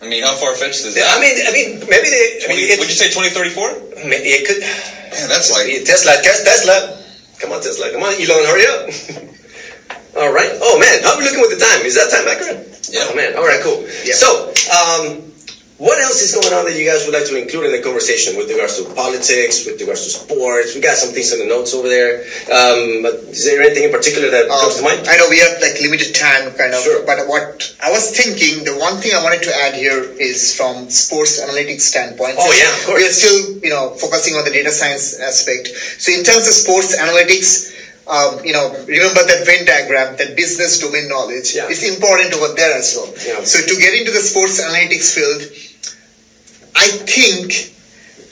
I 0.00 0.08
mean, 0.08 0.24
how 0.24 0.32
far 0.40 0.56
fetched 0.56 0.82
is 0.88 0.96
that? 0.96 1.04
I 1.12 1.20
mean, 1.20 1.36
I 1.44 1.52
mean, 1.52 1.70
maybe 1.86 2.08
they. 2.08 2.40
I 2.44 2.48
mean, 2.50 2.64
would 2.80 2.88
you 2.88 2.96
say 2.98 3.12
2034? 3.12 4.08
maybe 4.08 4.32
it 4.36 4.48
could. 4.48 4.60
Man, 4.60 5.28
that's 5.28 5.52
like. 5.52 5.68
Tesla, 5.88 6.16
Tes- 6.24 6.44
Tesla. 6.44 7.00
Come 7.40 7.52
on, 7.52 7.60
Tesla. 7.60 7.92
Come 7.92 8.02
on, 8.04 8.12
Elon, 8.16 8.44
hurry 8.48 8.64
up. 8.68 8.88
All 10.16 10.30
right. 10.32 10.50
Oh 10.62 10.78
man, 10.78 11.02
how 11.02 11.14
are 11.14 11.18
we 11.18 11.24
looking 11.24 11.40
with 11.42 11.58
the 11.58 11.62
time? 11.64 11.82
Is 11.84 11.96
that 11.98 12.06
time 12.12 12.24
accurate? 12.28 12.88
Yeah. 12.92 13.08
Oh 13.10 13.14
man. 13.16 13.34
All 13.36 13.42
right, 13.44 13.58
cool. 13.60 13.82
Yeah. 14.06 14.14
So, 14.14 14.46
um, 14.70 15.33
what 15.78 15.98
else 15.98 16.22
is 16.22 16.30
going 16.30 16.54
on 16.54 16.64
that 16.70 16.78
you 16.78 16.86
guys 16.86 17.02
would 17.04 17.14
like 17.14 17.26
to 17.26 17.34
include 17.34 17.66
in 17.66 17.72
the 17.74 17.82
conversation 17.82 18.36
with 18.38 18.46
regards 18.48 18.78
to 18.78 18.86
politics, 18.94 19.66
with 19.66 19.74
regards 19.80 20.06
to 20.06 20.10
sports? 20.10 20.74
We 20.74 20.80
got 20.80 20.94
some 20.94 21.10
things 21.10 21.32
in 21.34 21.42
the 21.42 21.50
notes 21.50 21.74
over 21.74 21.88
there. 21.90 22.22
Um, 22.46 23.02
but 23.02 23.26
is 23.34 23.42
there 23.44 23.58
anything 23.60 23.90
in 23.90 23.90
particular 23.90 24.30
that 24.30 24.46
Um, 24.46 24.60
comes 24.62 24.76
to 24.78 24.82
mind? 24.86 25.02
I 25.10 25.18
know 25.18 25.26
we 25.28 25.42
have 25.42 25.58
like 25.58 25.74
limited 25.82 26.14
time, 26.14 26.54
kind 26.54 26.72
of. 26.74 26.82
Sure. 26.86 27.02
But 27.02 27.26
what 27.26 27.74
I 27.82 27.90
was 27.90 28.14
thinking, 28.14 28.62
the 28.62 28.78
one 28.78 29.02
thing 29.02 29.18
I 29.18 29.22
wanted 29.22 29.42
to 29.50 29.52
add 29.66 29.74
here 29.74 29.98
is 30.22 30.54
from 30.54 30.88
sports 30.90 31.42
analytics 31.42 31.82
standpoint. 31.82 32.38
Oh, 32.38 32.46
yeah, 32.54 32.70
of 32.70 32.86
course. 32.86 32.98
We 33.02 33.08
are 33.10 33.16
still, 33.18 33.38
you 33.58 33.70
know, 33.74 33.98
focusing 33.98 34.38
on 34.38 34.44
the 34.46 34.54
data 34.54 34.70
science 34.70 35.18
aspect. 35.18 35.74
So 35.98 36.12
in 36.14 36.22
terms 36.22 36.46
of 36.46 36.54
sports 36.54 36.94
analytics. 36.94 37.73
Um, 38.06 38.44
you 38.44 38.52
know, 38.52 38.68
remember 38.86 39.24
that 39.24 39.42
Venn 39.46 39.64
diagram, 39.64 40.16
that 40.16 40.36
business 40.36 40.78
domain 40.78 41.08
knowledge 41.08 41.54
Yeah. 41.54 41.68
is 41.68 41.82
important 41.84 42.34
over 42.34 42.52
there 42.54 42.74
as 42.76 42.94
well. 42.94 43.08
Yeah. 43.26 43.42
So 43.44 43.60
to 43.64 43.74
get 43.80 43.94
into 43.94 44.10
the 44.12 44.20
sports 44.20 44.60
analytics 44.60 45.14
field, 45.14 45.40
I 46.76 46.88
think 47.08 47.72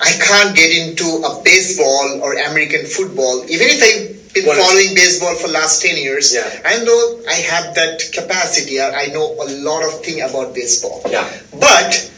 I 0.01 0.13
can't 0.13 0.55
get 0.55 0.71
into 0.77 1.07
a 1.25 1.41
baseball 1.43 2.21
or 2.23 2.35
American 2.35 2.85
football, 2.85 3.45
even 3.49 3.69
if 3.71 3.81
I've 3.83 4.33
been 4.35 4.45
it's- 4.45 4.59
following 4.59 4.95
baseball 4.95 5.35
for 5.37 5.49
last 5.49 5.81
10 5.81 5.97
years. 5.97 6.35
Yeah. 6.35 6.45
I 6.65 6.83
know 6.85 7.21
I 7.29 7.35
have 7.35 7.75
that 7.75 8.03
capacity. 8.13 8.79
I 8.81 9.05
I 9.05 9.07
know 9.07 9.25
a 9.41 9.49
lot 9.69 9.85
of 9.85 10.05
thing 10.05 10.21
about 10.21 10.55
baseball. 10.55 11.01
Yeah. 11.09 11.29
But 11.59 12.11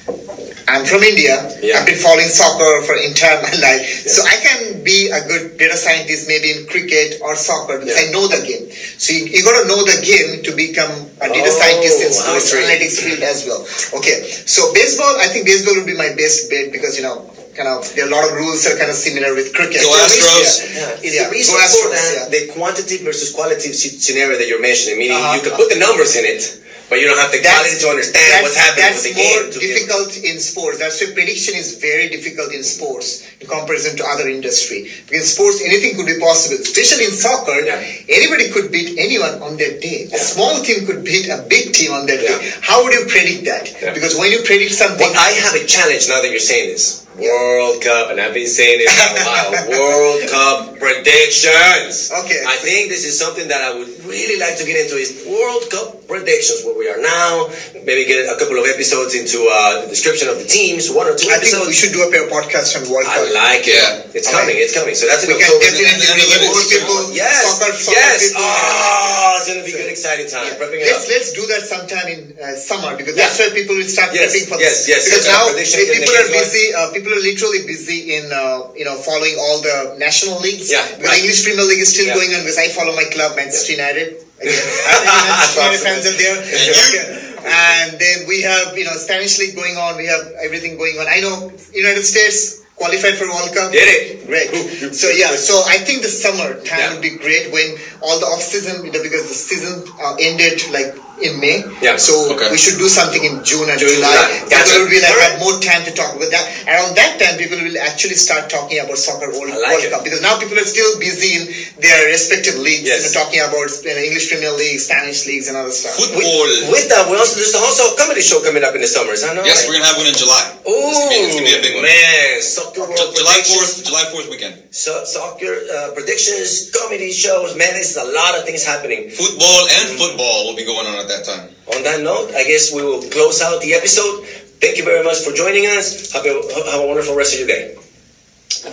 I'm 0.66 0.84
from 0.84 1.02
India. 1.04 1.36
Yeah. 1.60 1.78
I've 1.80 1.86
been 1.86 2.00
following 2.00 2.28
soccer 2.28 2.80
for 2.88 2.96
entire 2.96 3.36
my 3.44 3.52
life. 3.60 3.84
So 4.08 4.24
I 4.24 4.36
can 4.40 4.82
be 4.82 5.10
a 5.12 5.20
good 5.28 5.58
data 5.60 5.76
scientist 5.76 6.26
maybe 6.26 6.52
in 6.56 6.66
cricket 6.66 7.20
or 7.20 7.36
soccer 7.36 7.78
because 7.78 8.00
Yeah. 8.00 8.08
I 8.08 8.12
know 8.12 8.26
the 8.28 8.40
game. 8.46 8.72
So 8.96 9.12
you, 9.12 9.26
you 9.28 9.44
got 9.44 9.60
to 9.62 9.68
know 9.68 9.84
the 9.84 10.00
game 10.00 10.42
to 10.42 10.50
become 10.56 10.92
a 11.20 11.28
data 11.28 11.52
Oh, 11.52 11.58
scientist 11.60 11.98
in 12.00 12.08
I 12.08 12.16
sports 12.16 12.48
see. 12.50 12.58
analytics 12.64 12.96
field 13.04 13.22
as 13.22 13.44
well. 13.44 13.60
Okay. 14.00 14.24
So 14.48 14.72
baseball, 14.72 15.12
I 15.20 15.28
think 15.28 15.44
baseball 15.44 15.76
would 15.76 15.86
be 15.86 15.96
my 15.96 16.16
best 16.16 16.48
bet 16.48 16.72
because 16.72 16.96
you 16.96 17.04
know, 17.04 17.28
kind 17.54 17.68
of 17.68 17.84
there 17.94 18.04
are 18.06 18.08
a 18.08 18.10
lot 18.10 18.24
of 18.24 18.32
rules 18.34 18.64
that 18.64 18.74
are 18.74 18.78
kind 18.80 18.90
of 18.90 18.96
similar 18.96 19.34
with 19.36 19.52
cricket. 19.54 19.84
Go 19.84 19.92
Astros. 19.94 20.64
Yeah, 20.74 21.04
it's 21.04 21.14
Yeah, 21.14 21.28
the 21.28 21.30
reason 21.30 21.54
go 21.54 21.60
for 21.60 21.68
Astros, 21.68 21.92
that, 21.92 22.10
yeah. 22.16 22.26
the 22.32 22.40
quantity 22.56 23.04
versus 23.04 23.30
quality 23.36 23.68
sce- 23.70 24.00
scenario 24.00 24.38
that 24.40 24.48
you're 24.48 24.64
mentioning, 24.64 24.98
meaning 24.98 25.16
Uh-huh. 25.20 25.36
you 25.36 25.42
can 25.44 25.52
put 25.54 25.68
the 25.68 25.78
numbers 25.78 26.16
in 26.16 26.24
it, 26.24 26.42
but 26.88 27.00
you 27.00 27.06
don't 27.08 27.18
have 27.18 27.32
the 27.32 27.40
quality 27.40 27.76
to 27.80 27.88
understand 27.88 28.42
what's 28.44 28.56
happening 28.56 28.84
that's 28.84 29.02
with 29.04 29.16
the 29.16 29.22
more 29.24 29.40
game. 29.50 29.60
difficult 29.60 30.10
in 30.18 30.36
sports. 30.38 30.78
That's 30.78 31.00
why 31.00 31.12
prediction 31.14 31.54
is 31.56 31.78
very 31.78 32.08
difficult 32.08 32.52
in 32.52 32.62
sports 32.62 33.24
in 33.40 33.46
comparison 33.48 33.96
to 33.96 34.04
other 34.06 34.28
industry. 34.28 34.90
Because 35.06 35.20
in 35.24 35.26
sports, 35.26 35.60
anything 35.64 35.96
could 35.96 36.06
be 36.06 36.18
possible. 36.20 36.60
Especially 36.60 37.04
in 37.06 37.12
soccer, 37.12 37.60
Yeah. 37.64 37.80
anybody 38.08 38.50
could 38.50 38.70
beat 38.70 38.98
anyone 38.98 39.40
on 39.42 39.56
that 39.56 39.80
day. 39.80 40.08
A 40.12 40.18
small 40.18 40.62
team 40.62 40.86
could 40.86 41.02
beat 41.04 41.28
a 41.28 41.38
big 41.48 41.72
team 41.72 41.92
on 41.92 42.06
that 42.06 42.20
Yeah. 42.22 42.38
day. 42.38 42.52
How 42.60 42.84
would 42.84 42.92
you 42.92 43.04
predict 43.06 43.44
that? 43.46 43.64
Yeah. 43.80 43.90
Because 43.92 44.14
when 44.14 44.30
you 44.30 44.40
predict 44.42 44.74
something, 44.74 45.00
Well, 45.10 45.16
I 45.18 45.32
have 45.44 45.54
a 45.54 45.64
challenge 45.64 46.08
now 46.08 46.20
that 46.20 46.30
you're 46.30 46.38
saying 46.52 46.70
this. 46.70 47.00
World 47.16 47.80
Cup, 47.80 48.10
and 48.10 48.20
I've 48.20 48.34
been 48.34 48.48
saying 48.48 48.80
it 48.82 48.90
for 48.90 49.06
a 49.14 49.24
while. 49.24 49.68
World 49.80 50.28
Cup 50.28 50.73
predictions. 50.80 52.10
Okay. 52.24 52.40
I 52.46 52.56
think 52.60 52.88
this 52.90 53.04
is 53.04 53.18
something 53.18 53.48
that 53.48 53.60
I 53.62 53.74
would 53.74 53.88
really 54.04 54.38
like 54.40 54.56
to 54.58 54.64
get 54.64 54.76
into 54.80 54.96
is 54.96 55.24
World 55.26 55.64
Cup 55.70 56.06
predictions, 56.06 56.62
where 56.64 56.76
we 56.76 56.88
are 56.88 57.00
now. 57.00 57.48
Maybe 57.84 58.04
get 58.08 58.24
a 58.28 58.36
couple 58.40 58.56
of 58.56 58.64
episodes 58.68 59.12
into 59.14 59.44
uh, 59.48 59.84
the 59.84 59.88
description 59.92 60.28
of 60.28 60.36
the 60.40 60.44
teams, 60.48 60.88
one 60.88 61.04
or 61.08 61.16
two 61.16 61.28
I 61.28 61.36
think 61.40 61.52
episodes. 61.52 61.68
we 61.68 61.76
should 61.76 61.92
do 61.92 62.00
a 62.04 62.08
pair 62.12 62.24
of 62.24 62.32
podcasts 62.32 62.72
on 62.76 62.88
World 62.88 63.04
Cup. 63.04 63.28
I 63.28 63.56
like 63.58 63.64
it. 63.68 63.76
Yeah. 63.76 64.16
It's 64.16 64.28
coming. 64.30 64.56
right. 64.56 64.64
It's 64.64 64.72
coming. 64.72 64.94
So 64.96 65.04
that's 65.08 65.24
in 65.24 65.32
we 65.32 65.40
can 65.40 65.52
definitely 65.60 66.24
bring 66.32 66.48
more 66.48 66.64
people, 66.68 66.98
Yes. 67.12 67.44
soccer, 67.44 67.72
soccer 67.76 67.98
yes. 68.00 68.32
people. 68.32 68.40
Oh, 68.44 69.36
it's 69.36 69.46
gonna 69.48 69.64
be 69.68 69.72
good, 69.74 69.90
exciting 69.90 70.28
time. 70.30 70.48
Prepping 70.56 70.80
Let's 70.80 71.04
up. 71.04 71.12
let's 71.12 71.30
do 71.36 71.44
that 71.52 71.62
sometime 71.68 72.06
in 72.08 72.20
uh, 72.40 72.56
summer 72.56 72.96
because 72.96 73.16
Yeah. 73.16 73.28
that's 73.28 73.36
where 73.40 73.52
people 73.52 73.76
will 73.76 73.88
start 73.88 74.14
Yes, 74.16 74.32
prepping 74.32 74.46
for 74.48 74.58
yes, 74.60 74.86
this. 74.86 74.88
yes, 74.88 75.00
Because 75.08 75.24
yes, 75.28 75.34
now 75.34 75.42
prediction 75.52 75.78
if 75.82 75.88
in 75.88 75.92
the 75.92 76.06
people 76.08 76.16
are 76.24 76.30
busy, 76.40 76.64
uh, 76.72 76.88
people 76.96 77.12
are 77.12 77.24
literally 77.24 77.62
busy 77.68 77.98
in 78.16 78.24
uh, 78.32 78.70
you 78.78 78.84
know 78.88 78.96
following 78.96 79.36
all 79.36 79.60
the 79.60 79.96
national 80.00 80.40
leagues. 80.40 80.63
Yeah, 80.70 80.84
because 80.96 81.08
right. 81.10 81.20
English 81.20 81.44
Premier 81.44 81.64
League 81.64 81.80
is 81.80 81.90
still 81.92 82.06
Yeah. 82.06 82.14
going 82.14 82.34
on 82.34 82.40
because 82.40 82.58
I 82.58 82.68
follow 82.68 82.94
my 82.94 83.04
club 83.12 83.36
Manchester 83.36 83.72
United. 83.72 84.20
Again, 84.40 84.54
Manchester 85.28 85.60
United 85.60 85.82
fans 85.84 86.04
are 86.06 86.16
there. 86.18 86.36
Okay. 86.40 87.04
And 87.44 87.98
then 88.00 88.26
we 88.26 88.40
have 88.42 88.76
you 88.76 88.84
know 88.84 88.96
Spanish 88.96 89.38
league 89.38 89.54
going 89.54 89.76
on. 89.76 89.96
We 89.96 90.06
have 90.06 90.24
everything 90.42 90.76
going 90.76 90.96
on. 90.98 91.06
I 91.08 91.20
know 91.20 91.52
United 91.72 92.04
States 92.04 92.62
qualified 92.76 93.14
for 93.14 93.28
World 93.28 93.52
Cup. 93.54 93.70
Did 93.70 93.86
it. 93.86 94.26
Great. 94.26 94.50
So 94.94 95.08
yeah, 95.10 95.36
so 95.36 95.62
I 95.68 95.78
think 95.78 96.02
the 96.02 96.08
summer 96.08 96.54
time 96.64 96.78
Yeah. 96.80 96.92
would 96.94 97.02
be 97.02 97.16
great 97.20 97.52
when 97.52 97.76
all 98.00 98.18
the 98.18 98.26
off 98.26 98.42
season 98.42 98.82
because 98.90 99.28
the 99.28 99.34
season 99.36 99.84
uh, 100.02 100.16
ended 100.18 100.58
like 100.72 100.96
in 101.22 101.38
May. 101.40 101.62
Yeah. 101.80 101.96
So 101.96 102.32
Okay. 102.34 102.50
we 102.50 102.58
should 102.58 102.78
do 102.78 102.88
something 102.90 103.22
in 103.22 103.44
June 103.46 103.70
and 103.70 103.78
June, 103.78 103.94
July. 104.00 104.10
July. 104.10 104.50
People 104.50 104.82
will 104.82 104.90
be 104.90 104.98
like 105.00 105.14
have 105.22 105.38
more 105.38 105.56
time 105.62 105.82
to 105.86 105.92
talk 105.94 106.16
about 106.16 106.30
that. 106.34 106.44
Around 106.66 106.96
that 106.98 107.20
time, 107.22 107.38
people 107.38 107.58
will 107.62 107.78
actually 107.78 108.18
start 108.18 108.50
talking 108.50 108.80
about 108.82 108.98
soccer 108.98 109.30
World, 109.30 109.54
like 109.54 109.78
World. 109.78 109.92
Cup 109.94 110.02
because 110.02 110.20
now 110.24 110.34
people 110.40 110.58
are 110.58 110.66
still 110.66 110.98
busy 110.98 111.38
in 111.38 111.42
their 111.78 112.10
respective 112.10 112.58
leagues. 112.58 112.88
Yes. 112.90 113.06
You 113.06 113.14
know, 113.14 113.22
talking 113.22 113.40
about 113.44 113.68
you 113.84 113.94
know, 113.94 114.02
English 114.02 114.26
Premier 114.32 114.52
League, 114.58 114.80
Spanish 114.80 115.26
leagues, 115.26 115.46
and 115.48 115.56
other 115.56 115.70
stuff. 115.70 115.94
Football. 115.94 116.72
With 116.74 116.88
that, 116.90 117.06
we 117.06 117.14
also 117.16 117.38
there's 117.38 117.54
also 117.54 117.94
a 117.94 117.96
comedy 117.96 118.20
show 118.24 118.42
coming 118.42 118.64
up 118.66 118.74
in 118.74 118.80
the 118.82 118.90
summers. 118.90 119.22
I 119.22 119.32
know. 119.34 119.44
yes, 119.46 119.64
right? 119.64 119.70
we're 119.70 119.74
gonna 119.78 119.90
have 119.92 119.98
one 120.00 120.08
in 120.10 120.16
July. 120.18 120.42
Ooh, 120.66 120.90
It's 121.14 121.30
it's 121.30 121.34
gonna 121.38 121.46
be 121.46 121.54
a 121.54 121.62
big 121.62 121.74
one. 121.78 121.84
man! 121.86 122.42
Soccer 122.42 122.84
World 122.88 123.14
July 123.14 123.38
fourth, 123.46 123.84
July 123.84 124.04
fourth 124.10 124.28
weekend. 124.30 124.56
So, 124.74 125.04
soccer 125.04 125.52
uh, 125.70 125.94
predictions, 125.94 126.70
comedy 126.74 127.12
shows. 127.12 127.54
Man, 127.54 127.70
it's 127.78 127.94
a 127.96 128.04
lot 128.04 128.34
of 128.38 128.44
things 128.44 128.64
happening. 128.66 129.08
Football 129.10 129.62
and 129.78 129.86
football 129.94 130.50
will 130.50 130.56
be 130.56 130.64
going 130.66 130.86
on 130.88 131.03
at 131.04 131.08
that 131.12 131.24
time. 131.24 131.48
On 131.76 131.82
that 131.84 132.00
note, 132.02 132.32
I 132.34 132.44
guess 132.44 132.72
we 132.72 132.82
will 132.82 133.02
close 133.12 133.40
out 133.42 133.60
the 133.60 133.74
episode. 133.74 134.24
Thank 134.60 134.78
you 134.78 134.84
very 134.84 135.04
much 135.04 135.20
for 135.20 135.32
joining 135.32 135.66
us. 135.66 136.12
Have 136.12 136.24
a, 136.24 136.32
have 136.72 136.80
a 136.80 136.86
wonderful 136.86 137.14
rest 137.14 137.34
of 137.34 137.40
your 137.40 137.48
day. 137.48 137.76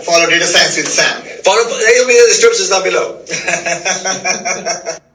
Follow 0.08 0.26
Data 0.28 0.46
Science 0.46 0.76
with 0.76 0.88
Sam. 0.88 1.20
Follow, 1.44 1.68
it'll 1.68 2.08
be 2.08 2.16
in 2.16 2.24
the 2.24 2.32
descriptions 2.32 2.70
down 2.70 2.82
below. 2.82 3.20